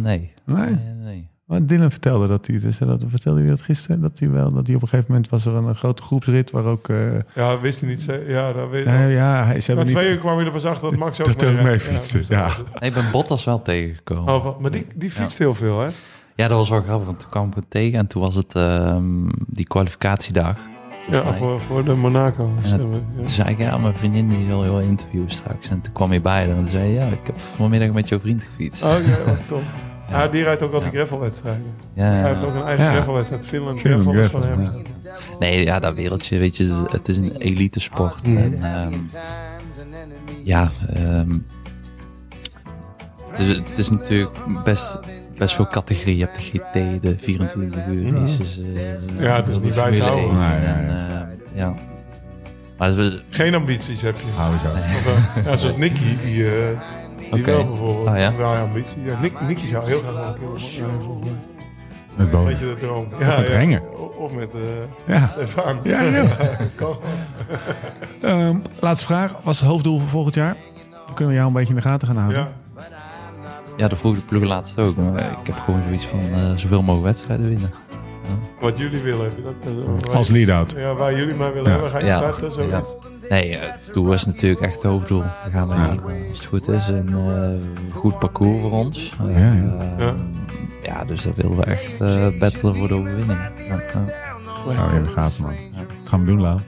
Nee. 0.01 0.33
Nee? 0.45 0.65
Nee, 0.69 0.75
nee. 0.95 1.29
Maar 1.47 1.65
Dylan 1.65 1.91
vertelde 1.91 2.27
dat 2.27 2.47
hij, 2.47 2.59
dus 2.59 2.77
dat 2.77 3.03
vertelde 3.07 3.39
hij 3.39 3.49
dat 3.49 3.61
gisteren, 3.61 4.01
dat 4.01 4.19
hij 4.19 4.29
wel, 4.29 4.51
dat 4.51 4.67
hij 4.67 4.75
op 4.75 4.81
een 4.81 4.87
gegeven 4.87 5.11
moment 5.11 5.29
was 5.29 5.45
er 5.45 5.53
een, 5.53 5.63
een 5.65 5.75
grote 5.75 6.01
groepsrit 6.01 6.51
waar 6.51 6.63
ook, 6.65 6.89
eh, 6.89 6.97
Ja, 7.35 7.59
wist 7.59 7.79
hij 7.79 7.89
niet. 7.89 8.01
ze- 8.01 8.25
Ja, 8.27 8.53
dat 8.53 8.69
weet 8.69 8.85
nee, 8.85 9.13
ja, 9.13 9.45
hij, 9.45 9.59
ze 9.59 9.71
Na 9.71 9.75
hebben 9.77 9.85
niet, 9.85 9.95
twee 10.03 10.11
uur 10.13 10.19
kwam 10.19 10.39
je 10.39 10.45
er 10.45 10.51
pas 10.51 10.65
achter 10.65 10.89
dat 10.89 10.99
Max 10.99 11.19
ook 11.21 11.25
Dat 11.25 11.41
hij 11.41 11.49
ook 11.49 11.55
mee 11.55 11.63
mee 11.65 11.79
fietste, 11.79 12.17
dus 12.17 12.27
ja. 12.27 12.45
het. 12.47 12.83
Ik 12.83 12.93
ben 12.93 13.11
Bottas 13.11 13.43
wel 13.45 13.61
tegengekomen. 13.61 14.33
Oh, 14.33 14.59
maar 14.59 14.71
die, 14.71 14.87
die 14.95 15.11
fietst 15.11 15.37
heel 15.37 15.53
veel, 15.53 15.79
hè? 15.79 15.87
Ja, 16.35 16.47
dat 16.47 16.57
was 16.57 16.69
wel 16.69 16.81
grappig, 16.81 17.05
want 17.05 17.19
toen 17.19 17.29
kwam 17.29 17.47
ik 17.47 17.53
hem 17.53 17.65
tegen 17.67 17.99
en 17.99 18.07
toen 18.07 18.21
was 18.21 18.35
het 18.35 18.55
ehm, 18.55 19.03
die 19.47 19.67
kwalificatiedag. 19.67 20.57
Ja, 21.09 21.21
volgens 21.23 21.29
mij. 21.29 21.37
voor, 21.49 21.61
voor 21.61 21.83
de 21.85 21.93
Monaco. 21.93 22.51
En 22.63 22.69
Ja. 22.69 22.77
Toen 22.77 23.27
zei 23.27 23.49
ik, 23.49 23.57
ja, 23.59 23.77
mijn 23.77 23.95
vriendin 23.95 24.29
die 24.29 24.45
wil 24.45 24.63
je 24.63 24.69
wel 24.69 24.79
interviewen 24.79 25.29
straks. 25.29 25.69
En 25.69 25.81
toen 25.81 25.93
kwam 25.93 26.09
hij 26.09 26.21
bij 26.21 26.39
haar 26.45 26.49
en 26.49 26.55
toen 26.63 26.71
zei 26.71 26.83
hij, 26.83 27.05
ja, 27.05 27.11
ik 27.11 27.25
heb 27.25 27.39
vanmiddag 27.39 27.91
met 27.91 28.09
jouw 28.09 28.19
vriend 28.19 28.43
gefietst. 28.43 28.83
Oh, 28.83 28.89
ja, 29.05 29.23
wat 29.25 29.37
top. 29.47 29.61
Ja, 30.09 30.27
die 30.27 30.43
rijdt 30.43 30.61
ook 30.61 30.73
al 30.73 30.79
die 30.79 30.89
gravelwedstrijden. 30.91 31.65
ja, 31.93 32.03
Hij 32.03 32.29
heeft 32.29 32.43
ook 32.43 32.53
een 32.55 32.63
eigen 32.63 32.85
Ja. 32.85 32.91
gravelwedstrijd. 32.91 33.45
Finland 33.45 33.79
Finland 33.79 34.03
gravel 34.03 34.21
is 34.21 34.27
van 34.31 34.41
hem. 34.41 34.81
Nee, 35.39 35.63
ja, 35.63 35.79
dat 35.79 35.93
wereldje, 35.93 36.37
weet 36.39 36.57
je, 36.57 36.85
het 36.91 37.07
is- 37.07 37.17
een 37.17 37.35
elite 37.37 37.79
sport. 37.79 38.27
Mhm. 38.27 38.37
En, 38.37 38.63
ehm, 38.63 38.93
ja, 40.43 40.71
ehm, 40.93 41.29
het, 43.29 43.39
is, 43.39 43.47
het 43.47 43.77
is 43.77 43.89
natuurlijk 43.89 44.35
best, 44.63 44.99
best 45.37 45.55
veel 45.55 45.67
categorieën. 45.67 46.17
Je 46.17 46.23
hebt 46.23 46.35
de 46.35 46.41
GT, 46.41 47.01
de 47.03 47.15
24 47.17 47.85
uur 47.87 48.11
races. 48.13 48.59
eh, 48.59 49.23
Ja, 49.23 49.35
het 49.35 49.47
is 49.47 49.59
niet 49.59 49.61
bij 49.61 49.71
te 49.71 49.79
Formule 49.79 50.03
houden. 50.03 50.29
1 50.29 50.37
Nee, 50.37 50.61
ja, 50.61 50.75
en, 50.75 50.85
ja. 50.87 50.97
ehm, 51.19 51.57
ja. 51.57 51.73
Maar 52.77 52.95
we, 52.95 53.21
Geen 53.29 53.55
ambities 53.55 54.01
heb 54.01 54.15
je. 54.19 54.25
hou 54.35 54.57
zo. 54.57 54.67
Of, 54.69 55.35
eh, 55.35 55.45
ja, 55.45 55.55
zoals 55.55 55.75
Nicky, 55.77 56.17
die, 56.23 56.45
eh 56.47 56.79
die 57.31 57.41
Oké. 57.41 57.51
wel 57.51 57.67
bijvoorbeeld. 57.67 58.07
Ah, 58.07 58.17
ja? 58.17 58.35
Wel 58.35 58.53
ja, 58.53 58.61
ambitie. 58.61 59.01
Ja, 59.03 59.19
Nick, 59.21 59.41
Nicky 59.41 59.67
zou 59.67 59.85
heel 59.87 59.99
graag 59.99 60.13
wel 60.13 60.27
een 60.27 60.33
keer 60.33 60.49
op 60.49 60.57
ja, 60.57 60.99
volgens 60.99 61.25
mij. 61.29 61.35
Met. 62.15 62.43
Weet 62.43 62.59
je 62.59 62.65
de 62.65 62.75
droom? 62.79 63.07
met 63.19 63.47
Renger. 63.47 63.81
Of 64.17 64.33
met 64.33 64.53
eh 64.53 64.59
Ja. 65.15 65.29
Stefan. 65.31 65.79
Ja, 65.83 66.01
ja. 66.01 66.25
Ehm, 68.21 68.57
laatste 68.79 69.05
vraag. 69.05 69.35
Wat 69.43 69.53
is 69.53 69.59
het 69.59 69.69
hoofddoel 69.69 69.99
voor 69.99 70.07
volgend 70.09 70.35
jaar? 70.35 70.57
Dan 71.05 71.15
kunnen 71.15 71.27
we 71.27 71.33
jou 71.39 71.47
een 71.47 71.53
beetje 71.53 71.69
in 71.69 71.75
de 71.75 71.81
gaten 71.81 72.07
gaan 72.07 72.17
houden. 72.17 72.39
Ja. 72.39 72.83
ja, 73.77 73.87
de 73.87 73.95
vroeg 73.95 74.15
de 74.15 74.21
ploegen 74.21 74.49
laatst 74.49 74.79
ook. 74.79 74.95
Maar 74.95 75.19
ik 75.39 75.47
heb 75.47 75.59
gewoon 75.59 75.81
zoiets 75.85 76.05
van 76.05 76.19
eh, 76.19 76.51
zoveel 76.55 76.81
mogelijk 76.81 77.03
wedstrijden 77.05 77.49
winnen. 77.49 77.71
Wat 78.59 78.77
jullie 78.77 79.01
willen, 79.01 79.31
dat? 79.43 79.53
eh, 80.09 80.15
Als 80.15 80.29
lead-out. 80.29 80.73
Ja, 80.77 80.93
waar 80.93 81.15
jullie 81.15 81.35
maar 81.35 81.53
willen 81.53 81.65
Ja. 81.65 81.71
hebben, 81.71 81.89
ga 81.89 81.99
je 81.99 82.05
Ja. 82.05 82.17
starten, 82.17 82.51
zoiets. 82.51 82.95
Nee, 83.29 83.57
eh, 83.57 83.71
het 83.71 83.89
doel 83.93 84.13
is 84.13 84.25
natuurlijk 84.25 84.61
echt 84.61 84.73
het 84.73 84.83
hoofddoel. 84.83 85.19
Daar 85.21 85.49
gaan 85.51 85.67
we 85.67 85.73
Ja. 85.75 85.89
heen, 85.89 85.99
eh, 86.07 86.29
als 86.29 86.37
het 86.39 86.47
goed 86.47 86.67
is. 86.69 86.87
Een 86.87 87.07
eh, 87.15 87.93
goed 87.93 88.19
parcours 88.19 88.61
voor 88.61 88.71
ons. 88.71 89.13
Eh, 89.27 89.39
Ja, 89.39 89.53
ja. 89.53 89.75
eh, 89.97 90.05
Ja. 90.05 90.13
ja, 90.83 91.05
dus 91.05 91.23
daar 91.23 91.33
willen 91.35 91.57
we 91.57 91.63
echt 91.63 92.01
eh 92.01 92.25
battelen 92.39 92.75
voor 92.75 92.87
de 92.87 92.93
overwinning. 92.93 93.39
Nou, 94.75 94.95
in 94.95 95.03
de 95.03 95.09
gaten, 95.09 95.43
man. 95.43 95.53
Wat 95.75 96.09
gaan 96.09 96.19
we 96.19 96.25
doen, 96.31 96.41
Lau? 96.41 96.59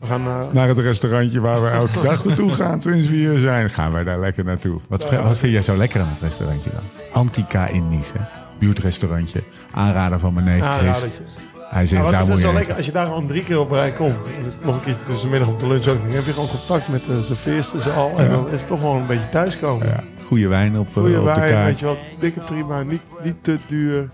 We 0.00 0.06
gaan 0.06 0.26
eh, 0.26 0.38
Naar 0.52 0.68
het 0.68 0.78
restaurantje 0.78 1.40
waar 1.40 1.62
we 1.62 1.68
elke 1.68 2.00
dag 2.00 2.24
naartoe 2.24 2.50
gaan 2.60 2.80
sinds 2.80 3.08
we 3.08 3.14
hier 3.16 3.38
zijn. 3.38 3.70
Gaan 3.70 3.92
wij 3.92 4.04
daar 4.04 4.18
lekker 4.20 4.44
naartoe. 4.44 4.78
Wat, 4.88 5.10
wat 5.10 5.38
vind 5.38 5.52
jij 5.52 5.62
zo 5.62 5.76
lekker 5.76 6.00
aan 6.00 6.08
het 6.08 6.20
restaurantje 6.20 6.70
dan? 6.70 6.82
Antica 7.12 7.66
in 7.66 7.88
Nice, 7.88 8.12
hè? 8.18 8.24
Buurtrestaurantje. 8.58 9.42
Aanrader 9.70 10.18
van 10.18 10.32
mijn 10.34 10.46
neef 10.46 10.76
Chris. 10.78 11.04
Hij 11.70 11.86
zegt, 11.86 12.02
daar 12.10 12.20
het 12.20 12.28
moet 12.28 12.38
is 12.38 12.44
je 12.44 12.52
lekker 12.52 12.74
als 12.76 12.86
je 12.86 12.92
daar 12.92 13.06
gewoon 13.06 13.26
drie 13.26 13.44
keer 13.44 13.60
op 13.60 13.70
rij 13.70 13.92
komt. 13.92 14.14
En 14.26 14.52
Nog 14.62 14.74
een 14.74 14.80
keer 14.80 14.96
tussenmiddag 15.06 15.48
op 15.48 15.60
de 15.60 15.66
lunch 15.66 15.86
ook. 15.86 15.98
Dan 15.98 16.10
heb 16.10 16.24
je 16.26 16.32
gewoon 16.32 16.48
contact 16.48 16.88
met 16.88 17.04
de 17.04 17.22
serveersters 17.22 17.88
al. 17.88 18.18
En 18.18 18.30
dan 18.30 18.46
is 18.50 18.58
het 18.60 18.66
toch 18.68 18.78
gewoon 18.78 19.00
een 19.00 19.06
beetje 19.06 19.28
thuiskomen. 19.28 19.86
Ja, 19.86 20.02
goede 20.26 20.48
wijn 20.48 20.78
op, 20.78 20.86
eh, 20.86 20.92
Goeie 20.92 21.18
op 21.20 21.24
de 21.24 21.34
wijn, 21.34 21.50
kaart. 21.52 21.64
weet 21.64 21.78
je 21.78 21.84
wel. 21.86 21.98
Dikke 22.20 22.40
prima, 22.40 22.82
niet, 22.82 23.00
niet 23.22 23.36
te 23.40 23.58
duur. 23.66 24.08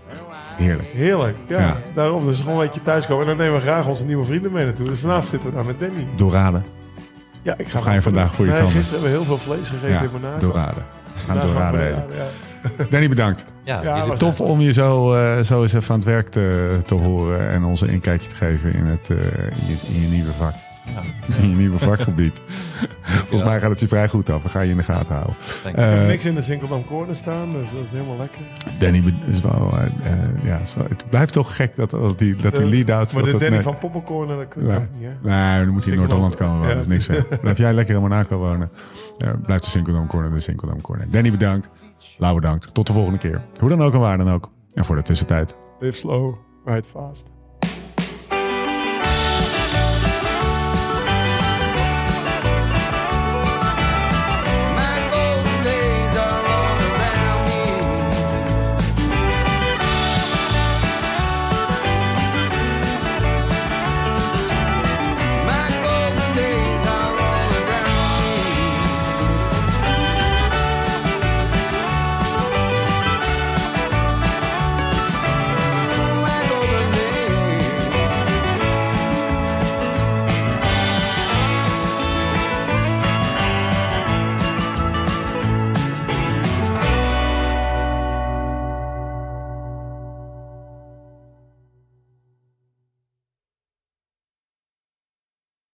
Heerlijk. 0.55 0.89
Heerlijk, 0.93 1.37
ja. 1.47 1.59
Ja. 1.59 1.77
Daarom, 1.95 2.25
dus 2.27 2.39
gewoon 2.39 2.53
een 2.59 2.65
beetje 2.65 2.81
thuiskomen. 2.81 3.21
En 3.21 3.27
dan 3.27 3.37
nemen 3.45 3.59
we 3.59 3.65
graag 3.67 3.87
onze 3.87 4.05
nieuwe 4.05 4.23
vrienden 4.23 4.51
mee 4.51 4.65
naartoe. 4.65 4.85
Dus 4.85 4.99
vanavond 4.99 5.29
zitten 5.29 5.49
we 5.49 5.55
daar 5.55 5.65
met 5.65 5.79
Danny. 5.79 6.07
Dorade. 6.15 6.61
Ja, 7.41 7.53
ik 7.57 7.67
ga 7.67 7.77
Of 7.77 7.83
ga 7.83 7.89
je 7.89 7.93
wel- 7.93 8.03
vandaag 8.03 8.33
voor 8.33 8.45
iets 8.45 8.53
nee, 8.53 8.63
anders? 8.63 8.77
Gisteren 8.79 9.03
hebben 9.03 9.19
we 9.19 9.25
heel 9.25 9.37
veel 9.37 9.53
vlees 9.53 9.69
gegeten 9.69 10.03
in 10.03 10.21
Monaco. 10.21 10.39
Dorade. 10.39 10.81
We 11.27 11.47
gaan 11.47 11.75
eten. 11.77 12.03
Danny, 12.89 13.09
bedankt. 13.09 13.45
Ja, 13.63 14.03
Tof 14.07 14.41
om 14.41 14.59
je 14.61 14.73
zo, 14.73 15.13
eh, 15.13 15.39
zo 15.39 15.61
eens 15.61 15.73
even 15.73 15.93
aan 15.93 15.99
het 15.99 16.07
werk 16.09 16.27
te, 16.29 16.77
te 16.85 16.93
horen 16.93 17.49
en 17.49 17.63
ons 17.63 17.81
een 17.81 17.89
inkijkje 17.89 18.29
te 18.29 18.35
geven 18.35 18.73
in, 18.73 18.85
het, 18.85 19.09
eh, 19.09 19.17
in, 19.17 19.67
je, 19.67 19.75
in 19.93 20.01
je 20.01 20.07
nieuwe 20.07 20.33
vak. 20.33 20.53
ja, 20.85 21.01
In 21.41 21.49
je 21.49 21.55
nieuwe 21.55 21.77
vakgebied. 21.79 22.41
Volgens 23.01 23.43
mij 23.43 23.59
gaat 23.59 23.69
het 23.69 23.79
je 23.79 23.87
vrij 23.87 24.07
goed 24.09 24.29
af. 24.29 24.43
We 24.43 24.49
gaan 24.49 24.65
je 24.65 24.71
in 24.71 24.77
de 24.77 24.83
gaten 24.83 25.13
houden. 25.15 25.35
dank 25.63 25.75
Ik 25.75 25.81
heb 25.81 25.99
Eh, 26.01 26.07
niks 26.07 26.25
in 26.25 26.35
de 26.35 26.41
Sinkeldam 26.41 26.85
Corner 26.85 27.15
staan, 27.15 27.51
dus 27.51 27.71
dat 27.71 27.83
is 27.83 27.91
helemaal 27.91 28.17
lekker. 28.17 28.41
Danny 28.79 29.15
is 29.31 29.41
wel, 29.41 29.71
eh, 29.77 29.85
eh, 29.85 30.29
ja, 30.43 30.57
is 30.57 30.75
wel, 30.75 30.85
het 30.89 31.09
blijft 31.09 31.33
toch 31.33 31.55
gek 31.55 31.75
dat, 31.75 31.89
dat 31.89 32.19
die, 32.19 32.35
dat 32.35 32.55
die 32.55 32.63
Ja, 32.63 32.69
lead-outs... 32.69 33.13
Maar 33.13 33.21
dat 33.23 33.31
de 33.31 33.37
dat 33.37 33.47
Danny 33.47 33.63
van 33.63 33.77
Poppencorner, 33.77 34.37
dat 34.37 34.47
kan 34.47 34.65
Ja. 34.65 34.87
niet, 34.93 35.09
hè? 35.23 35.29
Nee, 35.29 35.65
dan 35.65 35.73
moet 35.73 35.83
hij 35.83 35.93
in 35.93 35.99
Noord-Holland 35.99 36.35
komen 36.35 36.53
wonen. 36.57 36.69
Ja. 36.69 36.75
Dat 36.75 36.83
is 36.83 36.89
niks 36.91 37.05
ver. 37.05 37.37
Blijf 37.41 37.57
jij 37.57 37.73
lekker 37.73 37.95
in 37.95 38.01
Monaco 38.01 38.37
wonen. 38.37 38.69
Blijft 39.43 39.63
de 39.63 39.69
Sinkeldam 39.69 40.07
Corner 40.07 40.31
de 40.33 40.39
Sinkeldam 40.39 40.81
Corner. 40.81 41.09
Danny 41.09 41.31
bedankt. 41.31 41.69
Lau 42.21 42.35
bedankt. 42.35 42.73
Tot 42.73 42.87
de 42.87 42.93
volgende 42.93 43.17
keer. 43.17 43.41
Hoe 43.59 43.69
dan 43.69 43.81
ook 43.81 43.93
en 43.93 43.99
waar 43.99 44.17
dan 44.17 44.29
ook. 44.29 44.51
En 44.73 44.85
voor 44.85 44.95
de 44.95 45.01
tussentijd. 45.01 45.55
Live 45.79 45.97
slow, 45.97 46.35
ride 46.65 46.87
fast. 46.87 47.29